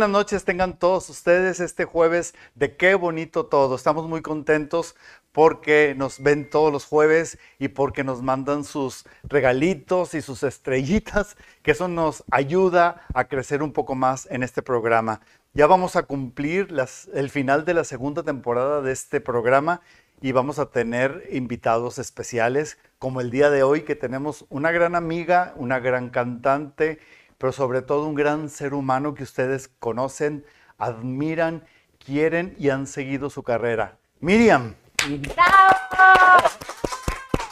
buenas 0.00 0.18
noches 0.18 0.44
tengan 0.46 0.78
todos 0.78 1.10
ustedes 1.10 1.60
este 1.60 1.84
jueves 1.84 2.34
de 2.54 2.74
Qué 2.74 2.94
bonito 2.94 3.44
todo. 3.44 3.76
Estamos 3.76 4.08
muy 4.08 4.22
contentos 4.22 4.96
porque 5.30 5.94
nos 5.94 6.22
ven 6.22 6.48
todos 6.48 6.72
los 6.72 6.86
jueves 6.86 7.38
y 7.58 7.68
porque 7.68 8.02
nos 8.02 8.22
mandan 8.22 8.64
sus 8.64 9.04
regalitos 9.24 10.14
y 10.14 10.22
sus 10.22 10.42
estrellitas, 10.42 11.36
que 11.62 11.72
eso 11.72 11.86
nos 11.86 12.24
ayuda 12.30 13.02
a 13.12 13.24
crecer 13.24 13.62
un 13.62 13.74
poco 13.74 13.94
más 13.94 14.26
en 14.30 14.42
este 14.42 14.62
programa. 14.62 15.20
Ya 15.52 15.66
vamos 15.66 15.96
a 15.96 16.04
cumplir 16.04 16.74
el 17.12 17.28
final 17.28 17.66
de 17.66 17.74
la 17.74 17.84
segunda 17.84 18.22
temporada 18.22 18.80
de 18.80 18.92
este 18.92 19.20
programa 19.20 19.82
y 20.22 20.32
vamos 20.32 20.58
a 20.58 20.70
tener 20.70 21.28
invitados 21.30 21.98
especiales, 21.98 22.78
como 22.98 23.20
el 23.20 23.30
día 23.30 23.50
de 23.50 23.62
hoy, 23.62 23.82
que 23.82 23.96
tenemos 23.96 24.46
una 24.48 24.70
gran 24.70 24.94
amiga, 24.94 25.52
una 25.56 25.78
gran 25.78 26.08
cantante, 26.08 27.00
pero 27.40 27.52
sobre 27.52 27.80
todo 27.80 28.06
un 28.06 28.14
gran 28.14 28.50
ser 28.50 28.74
humano 28.74 29.14
que 29.14 29.22
ustedes 29.22 29.68
conocen, 29.78 30.44
admiran, 30.76 31.64
quieren 32.04 32.54
y 32.58 32.68
han 32.68 32.86
seguido 32.86 33.30
su 33.30 33.42
carrera. 33.42 33.96
Miriam. 34.20 34.74
¡Bravo! 35.08 36.48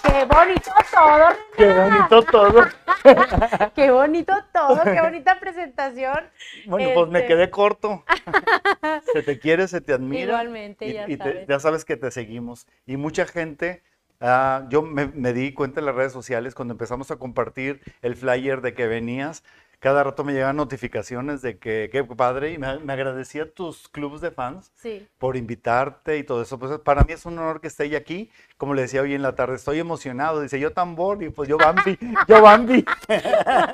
¡Qué 0.03 0.25
bonito 0.27 0.71
todo! 0.93 1.29
Qué 1.57 1.73
bonito 1.73 2.23
todo. 2.25 2.65
¡Qué 3.75 3.91
bonito 3.91 4.35
todo! 4.53 4.83
¡Qué 4.85 5.01
bonita 5.01 5.41
presentación! 5.41 6.19
Bueno, 6.67 6.91
pues 6.93 7.09
me 7.11 7.21
Este, 7.21 7.29
quedé 7.29 7.51
corto. 7.51 8.05
Se 9.15 9.23
te 9.23 9.39
quiere, 9.39 9.69
se 9.69 9.81
te 9.81 9.95
admira. 9.95 10.23
Igualmente, 10.25 10.87
y, 10.87 10.93
ya 10.93 11.05
y 11.09 11.17
te- 11.17 11.25
sabes. 11.25 11.47
ya 11.49 11.61
sabes 11.61 11.85
que 11.87 11.97
te 11.97 12.11
seguimos. 12.11 12.67
Y 12.85 12.99
mucha 12.99 13.25
gente, 13.25 13.83
ah, 14.21 14.67
yo 14.69 14.83
me, 14.83 15.07
me 15.07 15.33
di 15.33 15.55
cuenta 15.55 15.81
en 15.81 15.87
las 15.87 15.95
redes 15.95 16.13
sociales 16.13 16.55
cuando 16.55 16.73
empezamos 16.75 17.11
a 17.11 17.17
compartir 17.17 17.81
el 18.03 18.17
flyer 18.17 18.61
de 18.61 18.75
que 18.75 18.87
venías. 18.87 19.43
Cada 19.81 20.03
rato 20.03 20.25
me 20.25 20.33
llegan 20.33 20.57
notificaciones 20.57 21.41
de 21.41 21.59
que 21.59 21.89
qué 21.93 22.03
padre 22.05 22.53
y 22.53 22.59
me, 22.59 22.79
me 22.81 22.93
agradecía 22.93 23.53
tus 23.53 23.89
clubes 23.89 24.21
de 24.21 24.31
fans 24.33 24.73
Sí. 24.75 25.07
por 25.19 25.37
invitarte 25.37 26.19
y 26.19 26.25
todo 26.25 26.43
eso. 26.43 26.59
Pues 26.59 26.79
para 26.81 27.05
mí 27.05 27.13
es 27.13 27.25
un 27.27 27.39
honor 27.39 27.61
que 27.61 27.69
esté 27.69 27.85
ella 27.85 27.99
aquí. 27.99 28.31
Como 28.57 28.75
le 28.75 28.83
decía 28.83 29.03
hoy 29.03 29.15
en 29.15 29.23
la 29.23 29.35
tarde, 29.37 29.55
estoy 29.55 29.79
emocionado. 29.79 30.41
Dice, 30.43 30.59
yo 30.59 30.73
tambor 30.73 31.23
y 31.23 31.29
pues 31.31 31.49
yo 31.49 31.59
Bambi, 31.59 31.97
yo 32.27 32.43
Bambi. 32.43 32.85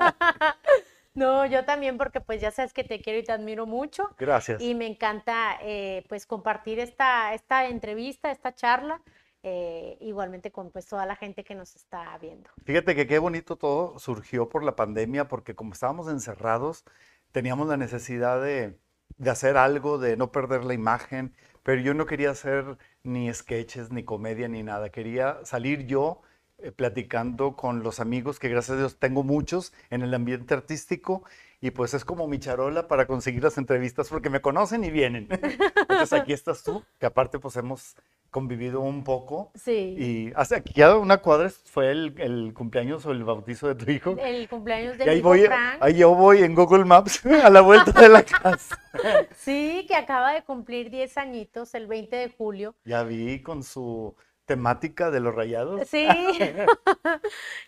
No, 1.14 1.46
yo 1.46 1.64
también 1.64 1.96
porque 1.96 2.20
pues 2.20 2.40
ya 2.40 2.50
sabes 2.50 2.72
que 2.72 2.82
te 2.82 3.00
quiero 3.00 3.20
y 3.20 3.22
te 3.22 3.30
admiro 3.30 3.66
mucho 3.66 4.10
Gracias. 4.18 4.60
y 4.60 4.74
me 4.74 4.88
encanta 4.88 5.58
eh, 5.62 6.04
pues 6.08 6.26
compartir 6.26 6.80
esta, 6.80 7.34
esta 7.34 7.66
entrevista, 7.66 8.32
esta 8.32 8.52
charla, 8.52 9.00
eh, 9.46 9.98
igualmente 10.00 10.50
con 10.50 10.70
pues 10.70 10.86
toda 10.86 11.04
la 11.04 11.16
gente 11.16 11.44
que 11.44 11.54
nos 11.54 11.76
está 11.76 12.16
viendo. 12.18 12.48
Fíjate 12.64 12.96
que 12.96 13.06
qué 13.06 13.18
bonito 13.18 13.56
todo 13.56 13.98
surgió 13.98 14.48
por 14.48 14.64
la 14.64 14.74
pandemia, 14.74 15.28
porque 15.28 15.54
como 15.54 15.74
estábamos 15.74 16.08
encerrados, 16.08 16.84
teníamos 17.30 17.68
la 17.68 17.76
necesidad 17.76 18.42
de, 18.42 18.78
de 19.18 19.30
hacer 19.30 19.58
algo, 19.58 19.98
de 19.98 20.16
no 20.16 20.32
perder 20.32 20.64
la 20.64 20.72
imagen, 20.72 21.34
pero 21.62 21.82
yo 21.82 21.92
no 21.92 22.06
quería 22.06 22.30
hacer 22.30 22.78
ni 23.02 23.32
sketches, 23.32 23.92
ni 23.92 24.02
comedia, 24.02 24.48
ni 24.48 24.62
nada. 24.62 24.88
Quería 24.88 25.44
salir 25.44 25.86
yo 25.86 26.22
eh, 26.56 26.72
platicando 26.72 27.54
con 27.54 27.82
los 27.82 28.00
amigos, 28.00 28.38
que 28.38 28.48
gracias 28.48 28.76
a 28.76 28.78
Dios 28.78 28.98
tengo 28.98 29.22
muchos 29.24 29.74
en 29.90 30.00
el 30.00 30.14
ambiente 30.14 30.54
artístico, 30.54 31.22
y 31.64 31.70
pues 31.70 31.94
es 31.94 32.04
como 32.04 32.28
mi 32.28 32.38
charola 32.38 32.88
para 32.88 33.06
conseguir 33.06 33.42
las 33.42 33.56
entrevistas, 33.56 34.10
porque 34.10 34.28
me 34.28 34.42
conocen 34.42 34.84
y 34.84 34.90
vienen. 34.90 35.28
Entonces 35.30 36.12
aquí 36.12 36.32
estás 36.34 36.62
tú, 36.62 36.84
que 37.00 37.06
aparte 37.06 37.38
pues 37.38 37.56
hemos 37.56 37.96
convivido 38.28 38.82
un 38.82 39.02
poco. 39.02 39.50
Sí. 39.54 39.96
Y 39.98 40.32
hace 40.36 40.56
aquí 40.56 40.82
a 40.82 40.94
una 40.94 41.22
cuadra 41.22 41.48
fue 41.48 41.90
el, 41.90 42.14
el 42.18 42.52
cumpleaños 42.52 43.06
o 43.06 43.12
el 43.12 43.24
bautizo 43.24 43.66
de 43.66 43.82
tu 43.82 43.90
hijo. 43.90 44.14
El 44.20 44.46
cumpleaños 44.46 44.98
Y 44.98 45.08
ahí 45.08 45.18
hijo 45.20 45.28
voy, 45.28 45.46
Frank. 45.46 45.78
ahí 45.80 45.94
yo 45.96 46.14
voy 46.14 46.42
en 46.42 46.54
Google 46.54 46.84
Maps 46.84 47.24
a 47.42 47.48
la 47.48 47.62
vuelta 47.62 47.98
de 47.98 48.10
la 48.10 48.22
casa. 48.22 48.78
Sí, 49.36 49.86
que 49.88 49.96
acaba 49.96 50.32
de 50.34 50.44
cumplir 50.44 50.90
10 50.90 51.16
añitos 51.16 51.74
el 51.74 51.86
20 51.86 52.14
de 52.14 52.28
julio. 52.28 52.76
Ya 52.84 53.02
vi 53.04 53.42
con 53.42 53.62
su 53.62 54.14
temática 54.44 55.10
de 55.10 55.20
los 55.20 55.34
rayados. 55.34 55.88
Sí. 55.88 56.06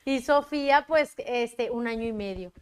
y 0.04 0.20
Sofía, 0.20 0.84
pues, 0.86 1.14
este, 1.16 1.70
un 1.70 1.88
año 1.88 2.06
y 2.06 2.12
medio. 2.12 2.52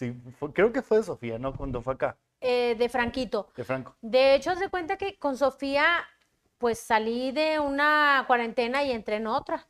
Sí, 0.00 0.14
fue- 0.38 0.50
creo 0.54 0.72
que 0.72 0.80
fue 0.80 0.96
de 0.96 1.02
Sofía, 1.02 1.38
¿no? 1.38 1.54
Cuando 1.54 1.82
fue 1.82 1.92
acá, 1.92 2.16
eh, 2.40 2.74
de 2.78 2.88
Franquito. 2.88 3.48
de 3.54 3.64
Franco. 3.64 3.94
De 4.00 4.34
hecho, 4.34 4.54
se 4.56 4.70
cuenta 4.70 4.96
que 4.96 5.18
con 5.18 5.36
Sofía, 5.36 5.84
pues 6.56 6.78
salí 6.78 7.32
de 7.32 7.58
una 7.60 8.24
cuarentena 8.26 8.82
y 8.82 8.92
entré 8.92 9.16
en 9.16 9.26
otra. 9.26 9.66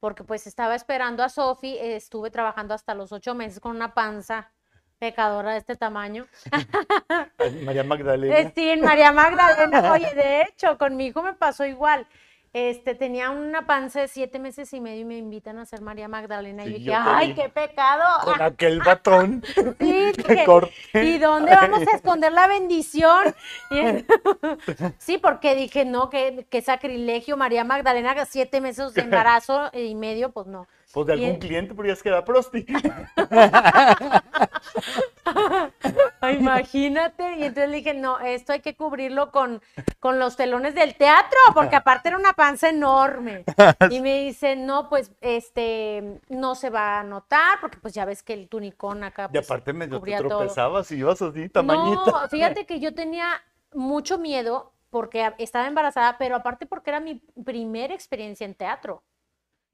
Porque 0.00 0.24
pues 0.24 0.46
estaba 0.46 0.74
esperando 0.74 1.22
a 1.22 1.28
Sofi, 1.28 1.76
eh, 1.76 1.96
estuve 1.96 2.30
trabajando 2.30 2.72
hasta 2.72 2.94
los 2.94 3.12
ocho 3.12 3.34
meses 3.34 3.60
con 3.60 3.76
una 3.76 3.92
panza 3.92 4.50
pecadora 4.98 5.52
de 5.52 5.58
este 5.58 5.76
tamaño. 5.76 6.26
María 7.66 7.84
Magdalena. 7.84 8.34
Eh, 8.38 8.52
Sí, 8.54 8.76
María 8.80 9.12
Magdalena. 9.12 9.92
Oye, 9.92 10.14
de 10.14 10.42
hecho, 10.42 10.78
con 10.78 10.96
mi 10.96 11.08
hijo 11.08 11.22
me 11.22 11.34
pasó 11.34 11.66
igual. 11.66 12.06
Este, 12.52 12.96
tenía 12.96 13.30
una 13.30 13.64
panza 13.64 14.00
de 14.00 14.08
siete 14.08 14.40
meses 14.40 14.72
y 14.72 14.80
medio 14.80 15.02
y 15.02 15.04
me 15.04 15.16
invitan 15.16 15.58
a 15.58 15.66
ser 15.66 15.82
María 15.82 16.08
Magdalena. 16.08 16.64
Sí, 16.64 16.70
y 16.70 16.72
yo 16.72 16.78
dije, 16.78 16.94
¡ay, 16.96 17.34
qué 17.34 17.48
pecado! 17.48 18.04
Con 18.24 18.42
aquel 18.42 18.80
batón 18.80 19.44
Sí, 19.54 19.72
que 19.78 20.32
dije, 20.32 20.44
corté. 20.44 21.04
¿Y 21.04 21.18
dónde 21.18 21.54
vamos 21.54 21.82
a 21.86 21.96
esconder 21.96 22.32
la 22.32 22.48
bendición? 22.48 23.34
Sí, 24.98 25.18
porque 25.18 25.54
dije, 25.54 25.84
no, 25.84 26.10
que, 26.10 26.46
que 26.50 26.60
sacrilegio, 26.62 27.36
María 27.36 27.64
Magdalena, 27.64 28.24
siete 28.26 28.60
meses 28.60 28.94
de 28.94 29.02
embarazo 29.02 29.70
y 29.72 29.94
medio, 29.94 30.30
pues 30.30 30.46
no. 30.46 30.66
Pues 30.92 31.06
de 31.06 31.16
Y 31.16 31.24
algún 31.24 31.34
en- 31.34 31.40
cliente, 31.40 31.74
pero 31.74 31.88
ya 31.88 31.96
se 31.96 32.02
queda 32.02 32.24
prosti. 32.24 32.66
Ay, 36.20 36.36
Imagínate. 36.36 37.36
Y 37.36 37.44
entonces 37.44 37.70
le 37.70 37.76
dije, 37.76 37.94
no, 37.94 38.18
esto 38.18 38.52
hay 38.52 38.60
que 38.60 38.74
cubrirlo 38.74 39.30
con, 39.30 39.62
con 40.00 40.18
los 40.18 40.36
telones 40.36 40.74
del 40.74 40.94
teatro, 40.96 41.38
porque 41.54 41.76
aparte 41.76 42.08
era 42.08 42.18
una 42.18 42.32
panza 42.32 42.68
enorme. 42.68 43.44
Y 43.90 44.00
me 44.00 44.24
dice, 44.24 44.56
no, 44.56 44.88
pues, 44.88 45.12
este, 45.20 46.20
no 46.28 46.54
se 46.54 46.70
va 46.70 47.00
a 47.00 47.04
notar, 47.04 47.60
porque 47.60 47.78
pues 47.78 47.94
ya 47.94 48.04
ves 48.04 48.22
que 48.22 48.34
el 48.34 48.48
tunicón 48.48 49.04
acá. 49.04 49.26
Y 49.30 49.34
pues, 49.34 49.46
aparte 49.46 49.72
medio 49.72 49.94
te 49.94 49.98
cubría 50.00 50.18
todo. 50.18 50.28
tropezabas 50.28 50.90
y 50.92 50.96
ibas 50.96 51.22
así, 51.22 51.48
tamañita. 51.48 52.04
No, 52.04 52.28
fíjate 52.28 52.66
que 52.66 52.80
yo 52.80 52.94
tenía 52.94 53.28
mucho 53.72 54.18
miedo 54.18 54.72
porque 54.90 55.32
estaba 55.38 55.68
embarazada, 55.68 56.18
pero 56.18 56.36
aparte 56.36 56.66
porque 56.66 56.90
era 56.90 57.00
mi 57.00 57.22
primera 57.44 57.94
experiencia 57.94 58.44
en 58.44 58.54
teatro. 58.54 59.02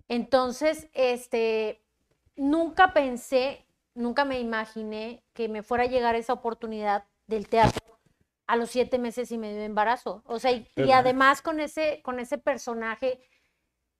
Entonces, 0.08 0.88
este, 0.92 1.82
nunca 2.36 2.92
pensé, 2.92 3.66
nunca 3.94 4.24
me 4.24 4.40
imaginé 4.40 5.22
que 5.32 5.48
me 5.48 5.62
fuera 5.62 5.84
a 5.84 5.88
llegar 5.88 6.14
esa 6.14 6.32
oportunidad 6.32 7.04
del 7.26 7.48
teatro 7.48 7.80
a 8.46 8.54
los 8.56 8.70
siete 8.70 8.98
meses 8.98 9.32
y 9.32 9.38
medio 9.38 9.56
de 9.58 9.64
embarazo. 9.64 10.22
O 10.26 10.38
sea, 10.38 10.52
y, 10.52 10.66
además 10.92 11.42
con 11.42 11.58
ese, 11.58 12.00
con 12.02 12.20
ese 12.20 12.38
personaje, 12.38 13.20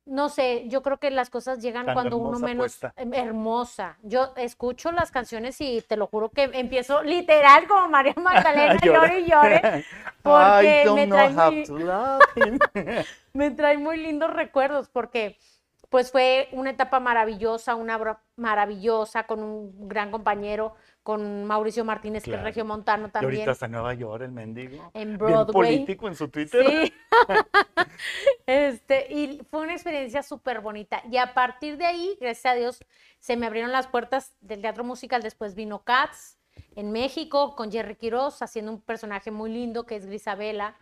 no 0.05 0.29
sé, 0.29 0.69
yo 0.69 0.83
creo 0.85 0.99
que 0.99 1.11
las 1.11 1.31
cosas 1.31 1.61
llegan 1.61 1.87
Tan 1.87 1.95
cuando 1.95 2.17
uno 2.19 2.39
menos 2.39 2.79
puesta. 2.79 2.93
em, 2.97 3.13
hermosa. 3.13 3.99
Yo 4.05 4.33
escucho 4.37 4.93
las 4.93 5.11
canciones 5.11 5.61
y 5.61 5.83
te 5.83 5.97
lo 5.97 6.07
juro 6.07 6.29
que 6.31 6.45
empiezo 6.45 7.03
literal 7.03 7.67
como 7.67 7.89
María 7.89 8.15
Magdalena, 8.23 8.79
llore 8.81 9.19
y 9.23 9.27
llore, 9.29 9.85
porque 10.23 10.83
I 10.83 10.85
don't 10.85 11.01
me 11.01 11.07
know 11.07 11.17
trae 11.17 11.35
how 11.35 11.51
muy- 11.51 11.65
to 11.67 11.79
love 11.79 12.23
him. 12.37 12.59
me 13.33 13.51
trae 13.51 13.79
muy 13.79 13.97
lindos 13.97 14.33
recuerdos 14.33 14.89
porque 14.89 15.37
pues 15.91 16.11
fue 16.11 16.49
una 16.53 16.71
etapa 16.71 17.01
maravillosa, 17.01 17.75
una 17.75 17.97
obra 17.97 18.23
maravillosa 18.37 19.27
con 19.27 19.43
un 19.43 19.89
gran 19.89 20.11
compañero, 20.11 20.75
con 21.03 21.45
Mauricio 21.45 21.85
Martínez, 21.85 22.25
que 22.25 22.31
es 22.31 22.35
Claro. 22.35 22.45
regiomontano 22.47 23.03
Y 23.03 23.05
ahorita 23.05 23.21
también. 23.21 23.49
hasta 23.51 23.69
Nueva 23.69 23.95
York, 23.95 24.23
el 24.25 24.33
mendigo. 24.33 24.91
En 24.95 25.09
Bien 25.11 25.19
Broadway. 25.19 25.53
político 25.53 26.09
en 26.09 26.15
su 26.17 26.29
Twitter. 26.29 26.67
Sí. 26.67 26.93
este, 28.47 29.13
y 29.13 29.41
fue 29.51 29.61
una 29.63 29.73
experiencia 29.75 30.23
súper 30.23 30.61
bonita. 30.61 31.03
Y 31.11 31.17
a 31.19 31.35
partir 31.35 31.77
de 31.77 31.87
ahí, 31.87 32.17
gracias 32.21 32.53
a 32.53 32.57
Dios, 32.57 32.85
se 33.19 33.37
me 33.37 33.47
abrieron 33.47 33.73
las 33.73 33.87
puertas 33.87 34.35
del 34.41 34.63
teatro 34.63 34.85
musical. 34.85 35.23
Después 35.23 35.55
vino 35.55 35.85
Cats 35.85 36.39
en 36.75 36.91
México 36.93 37.55
con 37.57 37.71
Jerry 37.71 37.97
Quiroz 37.97 38.43
haciendo 38.43 38.73
un 38.73 38.81
personaje 38.81 39.31
muy 39.31 39.51
lindo 39.53 39.87
que 39.87 39.97
es 39.97 40.07
Grisabela. 40.07 40.77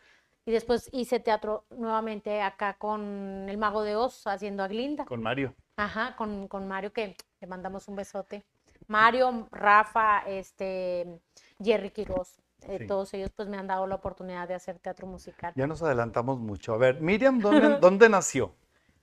Y 0.47 0.53
después 0.53 0.91
hice 0.93 1.21
teatro 1.21 1.65
nuevamente 1.71 2.43
acá 2.43 2.75
con 2.75 3.47
El 3.49 3.57
Mago 3.57 3.83
de 3.83 3.97
Oz 3.97 4.27
haciendo 4.27 4.63
a 4.63 4.69
Glinda. 4.69 5.05
Con 5.07 5.23
Mario. 5.23 5.55
Ajá, 5.77 6.15
con, 6.17 6.49
con 6.49 6.69
Mario, 6.69 6.93
que 6.93 7.17
le 7.41 7.47
mandamos 7.47 7.89
un 7.89 7.97
besote. 7.97 8.45
Mario, 8.87 9.49
Rafa, 9.51 10.21
este, 10.27 11.21
Jerry 11.63 11.91
Quiroz, 11.91 12.39
eh, 12.69 12.79
Sí. 12.81 12.87
todos 12.87 13.13
ellos 13.15 13.31
pues 13.35 13.49
me 13.49 13.57
han 13.57 13.67
dado 13.67 13.87
la 13.87 13.95
oportunidad 13.95 14.47
de 14.47 14.55
hacer 14.55 14.79
teatro 14.79 15.07
musical. 15.07 15.53
Ya 15.57 15.67
nos 15.67 15.83
adelantamos 15.83 16.39
mucho. 16.39 16.75
A 16.75 16.77
ver, 16.77 17.01
Miriam, 17.01 17.39
¿dónde, 17.41 17.79
¿dónde 17.81 18.09
nació? 18.11 18.55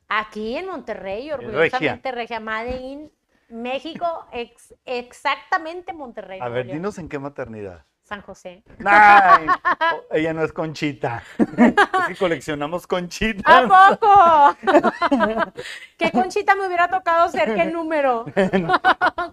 Aquí 0.07 0.55
en 0.57 0.67
Monterrey, 0.67 1.31
Regia. 1.31 1.35
orgullosamente 1.47 2.11
Regia, 2.11 2.39
Made 2.39 2.77
in 2.81 3.11
México, 3.49 4.25
ex- 4.31 4.75
exactamente 4.85 5.93
Monterrey. 5.93 6.39
A 6.41 6.49
ver, 6.49 6.67
dinos 6.67 6.97
en 6.99 7.09
qué 7.09 7.17
maternidad. 7.17 7.85
San 8.11 8.21
José. 8.23 8.61
Ay, 8.83 9.47
oh, 9.93 10.03
ella 10.13 10.33
no 10.33 10.43
es 10.43 10.51
Conchita. 10.51 11.23
Es 11.39 12.07
que 12.09 12.15
coleccionamos 12.19 12.85
Conchitas. 12.85 13.45
¿A 13.71 13.97
poco? 13.97 14.57
¿Qué 15.97 16.11
conchita 16.11 16.55
me 16.55 16.67
hubiera 16.67 16.89
tocado 16.89 17.29
ser? 17.29 17.55
¿Qué 17.55 17.65
número? 17.67 18.25
¿Qué 18.35 18.49
no 18.59 18.67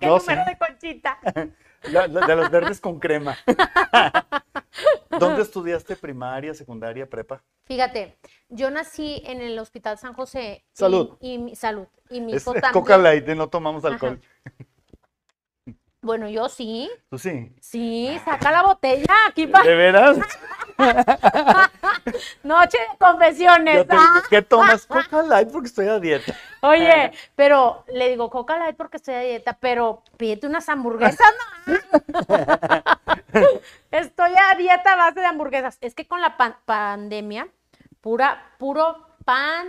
número 0.00 0.20
sé. 0.20 0.36
de 0.36 0.56
conchita? 0.58 1.18
La- 1.90 2.06
la- 2.06 2.24
de 2.26 2.36
los 2.36 2.50
verdes 2.50 2.80
con 2.80 3.00
crema. 3.00 3.36
¿Dónde 5.10 5.42
estudiaste 5.42 5.96
primaria, 5.96 6.54
secundaria, 6.54 7.08
prepa? 7.08 7.42
Fíjate, 7.64 8.16
yo 8.48 8.70
nací 8.70 9.22
en 9.26 9.40
el 9.40 9.58
Hospital 9.58 9.98
San 9.98 10.12
José. 10.12 10.64
y- 10.64 10.76
Salud. 10.76 11.16
Y, 11.20 11.38
mi- 11.38 11.56
salud. 11.56 11.88
Y 12.10 12.20
mi 12.20 12.34
Es 12.34 12.44
también. 12.44 12.72
Coca 12.72 12.96
Light, 12.96 13.26
no 13.26 13.48
tomamos 13.48 13.84
alcohol. 13.84 14.20
Bueno, 16.08 16.26
yo 16.30 16.48
sí. 16.48 16.90
¿Tú 17.10 17.18
sí? 17.18 17.54
Sí, 17.60 18.18
saca 18.24 18.50
la 18.50 18.62
botella 18.62 19.14
aquí 19.28 19.46
para 19.46 19.68
¿De 19.68 19.74
veras? 19.74 20.16
noche 22.42 22.78
de 22.78 22.96
confesiones. 22.98 23.86
Te- 23.86 23.94
ah. 23.94 24.22
¿Qué 24.30 24.40
tomas? 24.40 24.86
Coca 24.86 25.20
Light 25.20 25.50
porque 25.52 25.66
estoy 25.68 25.86
a 25.88 25.98
dieta. 26.00 26.32
Oye, 26.62 27.12
pero 27.36 27.84
le 27.88 28.08
digo 28.08 28.30
Coca 28.30 28.56
Light 28.56 28.74
porque 28.74 28.96
estoy 28.96 29.16
a 29.16 29.20
dieta, 29.20 29.58
pero 29.60 30.02
pídete 30.16 30.46
unas 30.46 30.66
hamburguesas, 30.70 31.28
¿no? 31.66 31.74
Estoy 33.90 34.32
a 34.32 34.56
dieta 34.56 34.94
a 34.94 34.96
base 34.96 35.20
de 35.20 35.26
hamburguesas. 35.26 35.76
Es 35.82 35.94
que 35.94 36.06
con 36.08 36.22
la 36.22 36.38
pan- 36.38 36.56
pandemia, 36.64 37.48
pura, 38.00 38.54
puro 38.56 39.06
pan, 39.26 39.66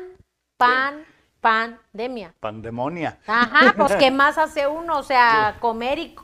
pan, 0.55 1.05
pandemia. 1.41 2.33
Pandemonia. 2.39 3.19
Ajá, 3.27 3.73
pues 3.75 3.93
¿qué 3.97 4.09
más 4.09 4.37
hace 4.37 4.67
uno? 4.67 4.99
O 4.99 5.03
sea, 5.03 5.57
comer 5.59 5.99
y 5.99 6.15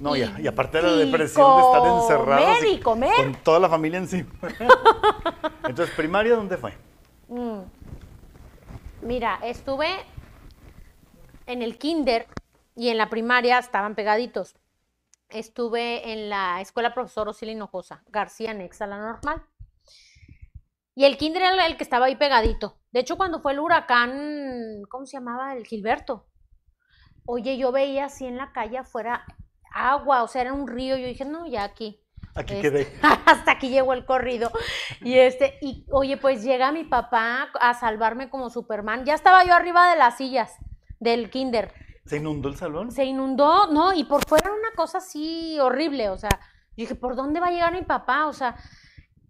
No, 0.00 0.16
y, 0.16 0.20
y 0.20 0.46
aparte 0.46 0.78
de 0.78 0.84
la 0.84 1.02
y 1.02 1.06
depresión 1.06 1.56
de 1.56 1.62
estar 1.62 1.86
encerrados 1.86 2.58
y 2.64 2.80
comer. 2.80 3.14
con 3.16 3.34
toda 3.42 3.58
la 3.58 3.68
familia 3.68 3.98
encima. 3.98 4.30
Entonces, 5.64 5.94
¿primaria 5.96 6.36
dónde 6.36 6.56
fue? 6.56 6.74
Mm. 7.28 7.60
Mira, 9.02 9.38
estuve 9.42 9.88
en 11.46 11.62
el 11.62 11.78
kinder 11.78 12.26
y 12.76 12.90
en 12.90 12.98
la 12.98 13.10
primaria 13.10 13.58
estaban 13.58 13.94
pegaditos. 13.94 14.54
Estuve 15.28 16.12
en 16.12 16.30
la 16.30 16.60
escuela 16.60 16.94
profesor 16.94 17.28
Osiel 17.28 17.50
Hinojosa, 17.50 18.02
García 18.08 18.54
Nexa, 18.54 18.86
la 18.86 18.98
normal. 18.98 19.42
Y 20.94 21.04
el 21.04 21.16
kinder 21.16 21.42
era 21.42 21.66
el 21.66 21.76
que 21.76 21.84
estaba 21.84 22.06
ahí 22.06 22.16
pegadito. 22.16 22.76
De 22.92 23.00
hecho, 23.00 23.16
cuando 23.16 23.40
fue 23.40 23.52
el 23.52 23.60
huracán, 23.60 24.82
¿cómo 24.88 25.06
se 25.06 25.16
llamaba? 25.16 25.54
El 25.54 25.66
Gilberto. 25.66 26.26
Oye, 27.26 27.58
yo 27.58 27.72
veía 27.72 28.06
así 28.06 28.26
en 28.26 28.36
la 28.36 28.52
calle 28.52 28.78
afuera 28.78 29.24
agua, 29.72 30.22
o 30.22 30.28
sea, 30.28 30.42
era 30.42 30.52
un 30.52 30.66
río. 30.68 30.96
Yo 30.96 31.06
dije, 31.06 31.24
no, 31.24 31.46
ya 31.46 31.64
aquí. 31.64 32.00
Aquí 32.34 32.54
Este, 32.54 32.70
quedé. 32.70 32.92
hasta 33.26 33.50
aquí 33.52 33.68
llegó 33.70 33.92
el 33.94 34.04
corrido. 34.04 34.50
Y 35.00 35.18
este, 35.18 35.58
y 35.60 35.84
oye, 35.90 36.16
pues 36.16 36.42
llega 36.44 36.72
mi 36.72 36.84
papá 36.84 37.48
a 37.60 37.74
salvarme 37.74 38.30
como 38.30 38.50
Superman. 38.50 39.04
Ya 39.04 39.14
estaba 39.14 39.44
yo 39.44 39.54
arriba 39.54 39.90
de 39.90 39.96
las 39.96 40.16
sillas 40.16 40.54
del 41.00 41.30
kinder. 41.30 41.72
¿Se 42.06 42.16
inundó 42.16 42.48
el 42.48 42.56
salón? 42.56 42.90
Se 42.90 43.04
inundó, 43.04 43.66
no, 43.66 43.92
y 43.92 44.04
por 44.04 44.24
fuera 44.26 44.50
una 44.50 44.70
cosa 44.74 44.98
así 44.98 45.58
horrible. 45.60 46.08
O 46.10 46.16
sea, 46.16 46.30
yo 46.30 46.38
dije, 46.84 46.94
¿por 46.94 47.16
dónde 47.16 47.40
va 47.40 47.48
a 47.48 47.50
llegar 47.50 47.72
mi 47.72 47.82
papá? 47.82 48.26
O 48.26 48.32
sea, 48.32 48.56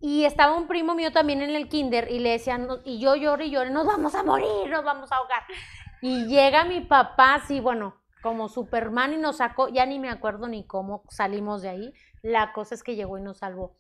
y 0.00 0.24
estaba 0.24 0.54
un 0.56 0.68
primo 0.68 0.94
mío 0.94 1.10
también 1.10 1.42
en 1.42 1.50
el 1.56 1.68
kinder 1.68 2.08
y 2.08 2.20
le 2.20 2.30
decían, 2.30 2.68
"No", 2.68 2.78
y 2.84 3.00
yo 3.00 3.16
lloro 3.16 3.42
y 3.42 3.50
lloro, 3.50 3.70
nos 3.70 3.84
vamos 3.84 4.14
a 4.14 4.22
morir, 4.22 4.70
nos 4.70 4.84
vamos 4.84 5.10
a 5.10 5.16
ahogar. 5.16 5.42
Y 6.00 6.26
llega 6.26 6.64
mi 6.64 6.80
papá, 6.82 7.34
así, 7.34 7.58
bueno, 7.58 7.96
como 8.22 8.48
Superman 8.48 9.12
y 9.14 9.16
nos 9.16 9.38
sacó, 9.38 9.68
ya 9.68 9.86
ni 9.86 9.98
me 9.98 10.10
acuerdo 10.10 10.48
ni 10.48 10.66
cómo 10.66 11.04
salimos 11.10 11.62
de 11.62 11.68
ahí. 11.68 11.92
La 12.22 12.52
cosa 12.52 12.74
es 12.74 12.82
que 12.82 12.96
llegó 12.96 13.18
y 13.18 13.22
nos 13.22 13.38
salvó. 13.38 13.76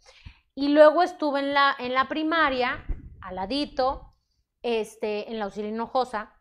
Y 0.54 0.68
luego 0.68 1.02
estuve 1.02 1.40
en 1.40 1.54
la, 1.54 1.74
en 1.78 1.94
la 1.94 2.08
primaria, 2.08 2.84
al 3.20 3.36
ladito, 3.36 4.14
este, 4.62 5.30
en 5.30 5.38
la 5.38 5.44
Auxilio 5.46 5.70
Hinojosa, 5.70 6.32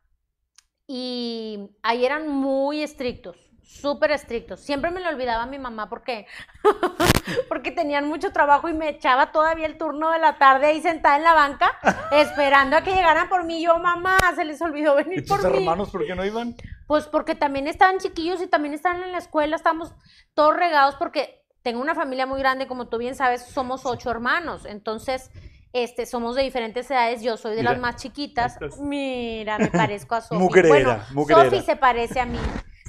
y 0.88 1.69
ahí 1.83 2.05
eran 2.05 2.27
muy 2.29 2.81
estrictos, 2.81 3.35
súper 3.61 4.11
estrictos. 4.11 4.61
Siempre 4.61 4.89
me 4.89 5.01
lo 5.01 5.09
olvidaba 5.09 5.45
mi 5.45 5.59
mamá 5.59 5.89
porque, 5.89 6.25
porque 7.50 7.71
tenían 7.71 8.07
mucho 8.07 8.31
trabajo 8.31 8.69
y 8.69 8.73
me 8.73 8.89
echaba 8.89 9.31
todavía 9.31 9.65
el 9.67 9.77
turno 9.77 10.11
de 10.11 10.19
la 10.19 10.38
tarde 10.38 10.67
ahí 10.67 10.81
sentada 10.81 11.17
en 11.17 11.23
la 11.23 11.33
banca, 11.33 11.77
esperando 12.11 12.77
a 12.77 12.81
que 12.81 12.93
llegaran 12.93 13.27
por 13.29 13.43
mí. 13.43 13.61
Yo, 13.61 13.77
mamá, 13.79 14.17
se 14.35 14.45
les 14.45 14.61
olvidó 14.61 14.95
venir 14.95 15.19
¿Y 15.19 15.25
tus 15.25 15.38
por 15.38 15.51
mí. 15.51 15.57
hermanos 15.57 15.89
por 15.91 16.05
qué 16.05 16.15
no 16.15 16.25
iban? 16.25 16.55
Pues 16.88 17.07
porque 17.07 17.36
también 17.36 17.68
estaban 17.68 18.00
chiquillos 18.00 18.42
y 18.42 18.48
también 18.48 18.74
estaban 18.74 19.04
en 19.04 19.12
la 19.12 19.18
escuela, 19.18 19.56
estamos 19.56 19.94
todos 20.34 20.56
regados 20.56 20.95
porque 20.95 21.44
tengo 21.62 21.81
una 21.81 21.95
familia 21.95 22.25
muy 22.25 22.39
grande, 22.39 22.66
como 22.68 22.88
tú 22.88 22.98
bien 22.98 23.16
sabes, 23.16 23.44
somos 23.44 23.86
ocho 23.86 24.10
hermanos, 24.10 24.66
entonces 24.66 25.30
este, 25.74 26.06
somos 26.06 26.36
de 26.36 26.44
diferentes 26.44 26.89
edades, 26.89 27.22
yo 27.22 27.38
soy 27.38 27.51
de 27.51 27.62
Mira, 27.62 27.72
las 27.72 27.81
más 27.81 27.95
chiquitas. 27.98 28.57
Mira, 28.80 29.57
me 29.60 29.68
parezco 29.68 30.16
a 30.16 30.22
Sofi. 30.22 30.62
Bueno. 30.68 31.00
Sofi 31.28 31.62
se 31.62 31.75
parece 31.75 32.19
a 32.19 32.25
mí. 32.25 32.39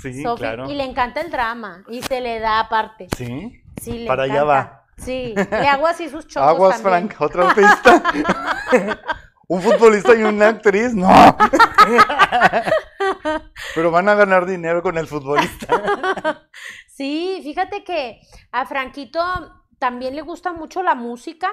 Sí, 0.01 0.23
claro. 0.37 0.71
Y 0.71 0.75
le 0.75 0.85
encanta 0.85 1.21
el 1.21 1.31
drama 1.31 1.83
y 1.89 2.03
se 2.03 2.21
le 2.21 2.39
da 2.39 2.61
aparte. 2.61 3.09
Sí. 3.17 3.63
Sí, 3.81 3.99
le 3.99 4.07
Para 4.07 4.25
allá 4.25 4.45
va. 4.45 4.85
Sí, 4.97 5.35
le 5.35 5.69
hago 5.69 5.87
así 5.87 6.09
sus 6.09 6.27
chongos 6.29 6.51
Aguas, 6.51 6.83
también. 6.83 7.09
Frank, 7.09 7.21
otra 7.21 7.55
pista. 7.55 8.03
Un 9.49 9.63
futbolista 9.63 10.15
y 10.15 10.23
una 10.23 10.49
actriz, 10.49 10.95
no. 10.95 11.09
Pero 13.75 13.91
van 13.91 14.09
a 14.09 14.15
ganar 14.15 14.47
dinero 14.47 14.83
con 14.83 14.99
el 14.99 15.07
futbolista. 15.07 16.45
Sí, 16.99 17.39
fíjate 17.45 17.85
que 17.85 18.21
a 18.51 18.67
Franquito 18.67 19.21
también 19.79 20.17
le 20.17 20.23
gusta 20.23 20.53
mucho 20.53 20.83
la 20.83 20.97
música. 20.97 21.49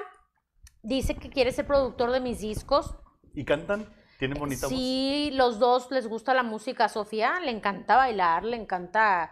Dice 0.82 1.14
que 1.14 1.30
quiere 1.30 1.52
ser 1.52 1.68
productor 1.68 2.10
de 2.10 2.18
mis 2.18 2.40
discos. 2.40 2.96
¿Y 3.32 3.44
cantan? 3.44 3.86
¿Tienen 4.18 4.40
bonita 4.40 4.66
voz? 4.66 4.76
Sí, 4.76 5.30
los 5.34 5.60
dos 5.60 5.88
les 5.92 6.08
gusta 6.08 6.34
la 6.34 6.42
música. 6.42 6.86
A 6.86 6.88
Sofía 6.88 7.38
le 7.38 7.52
encanta 7.52 7.94
bailar, 7.94 8.42
le 8.42 8.56
encanta, 8.56 9.30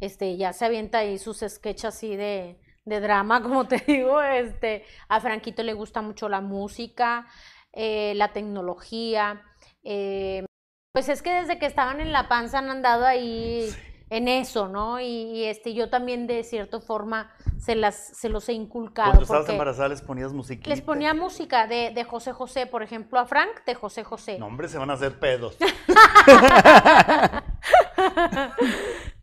este, 0.00 0.38
ya 0.38 0.54
se 0.54 0.64
avienta 0.64 1.00
ahí 1.00 1.18
sus 1.18 1.44
sketches 1.46 1.84
así 1.84 2.16
de, 2.16 2.58
de 2.86 3.00
drama, 3.00 3.42
como 3.42 3.68
te 3.68 3.84
digo. 3.86 4.22
Este, 4.22 4.86
a 5.08 5.20
Franquito 5.20 5.62
le 5.62 5.74
gusta 5.74 6.00
mucho 6.00 6.30
la 6.30 6.40
música, 6.40 7.26
eh, 7.72 8.14
la 8.16 8.32
tecnología. 8.32 9.42
eh, 9.82 10.44
pues 10.92 11.08
es 11.08 11.22
que 11.22 11.30
desde 11.32 11.58
que 11.58 11.66
estaban 11.66 12.00
en 12.00 12.10
la 12.10 12.28
panza 12.28 12.58
han 12.58 12.68
andado 12.68 13.06
ahí 13.06 13.70
en 14.10 14.26
eso, 14.26 14.66
¿no? 14.66 14.98
Y, 15.00 15.04
y, 15.06 15.44
este, 15.44 15.72
yo 15.72 15.88
también 15.88 16.26
de 16.26 16.42
cierta 16.42 16.80
forma 16.80 17.30
se 17.58 17.76
las, 17.76 18.18
se 18.18 18.28
los 18.28 18.48
he 18.48 18.54
inculcado. 18.54 19.10
Cuando 19.10 19.22
estabas 19.22 19.48
embarazada 19.48 19.88
les 19.88 20.02
ponías 20.02 20.32
musiquita. 20.32 20.68
les 20.68 20.82
ponía 20.82 21.14
música 21.14 21.68
de, 21.68 21.92
de 21.94 22.04
José 22.04 22.32
José, 22.32 22.66
por 22.66 22.82
ejemplo, 22.82 23.20
a 23.20 23.26
Frank 23.26 23.64
de 23.64 23.74
José 23.76 24.02
José. 24.02 24.36
No, 24.38 24.46
hombre, 24.46 24.68
se 24.68 24.78
van 24.78 24.90
a 24.90 24.94
hacer 24.94 25.20
pedos. 25.20 25.56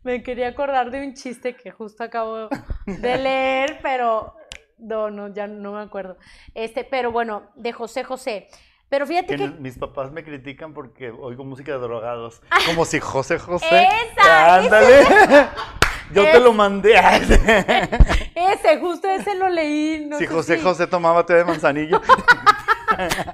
Me 0.02 0.22
quería 0.22 0.48
acordar 0.48 0.90
de 0.90 1.06
un 1.06 1.12
chiste 1.12 1.54
que 1.54 1.70
justo 1.70 2.02
acabo 2.02 2.48
de 2.86 3.18
leer, 3.18 3.80
pero 3.82 4.34
no, 4.78 5.10
no, 5.10 5.28
ya 5.28 5.46
no 5.46 5.72
me 5.72 5.80
acuerdo. 5.80 6.16
Este, 6.54 6.84
pero 6.84 7.12
bueno, 7.12 7.50
de 7.56 7.72
José 7.72 8.04
José. 8.04 8.48
Pero 8.88 9.06
fíjate 9.06 9.36
Que 9.36 9.36
que 9.36 9.48
mis 9.60 9.76
papás 9.76 10.10
me 10.12 10.24
critican 10.24 10.72
porque 10.72 11.10
oigo 11.10 11.44
música 11.44 11.72
de 11.72 11.78
drogados. 11.78 12.40
Como 12.66 12.84
si 12.84 13.00
José 13.00 13.38
José. 13.38 13.86
Esa, 14.16 14.54
Ándale. 14.56 15.04
Yo 16.14 16.24
te 16.24 16.40
lo 16.40 16.54
mandé. 16.54 16.94
ese, 18.34 18.78
justo 18.80 19.08
ese 19.08 19.34
lo 19.34 19.50
leí. 19.50 20.06
No 20.06 20.16
si 20.16 20.26
sé 20.26 20.32
José 20.32 20.56
si- 20.56 20.62
José 20.62 20.86
tomaba 20.86 21.26
té 21.26 21.34
de 21.34 21.44
manzanillo. 21.44 22.00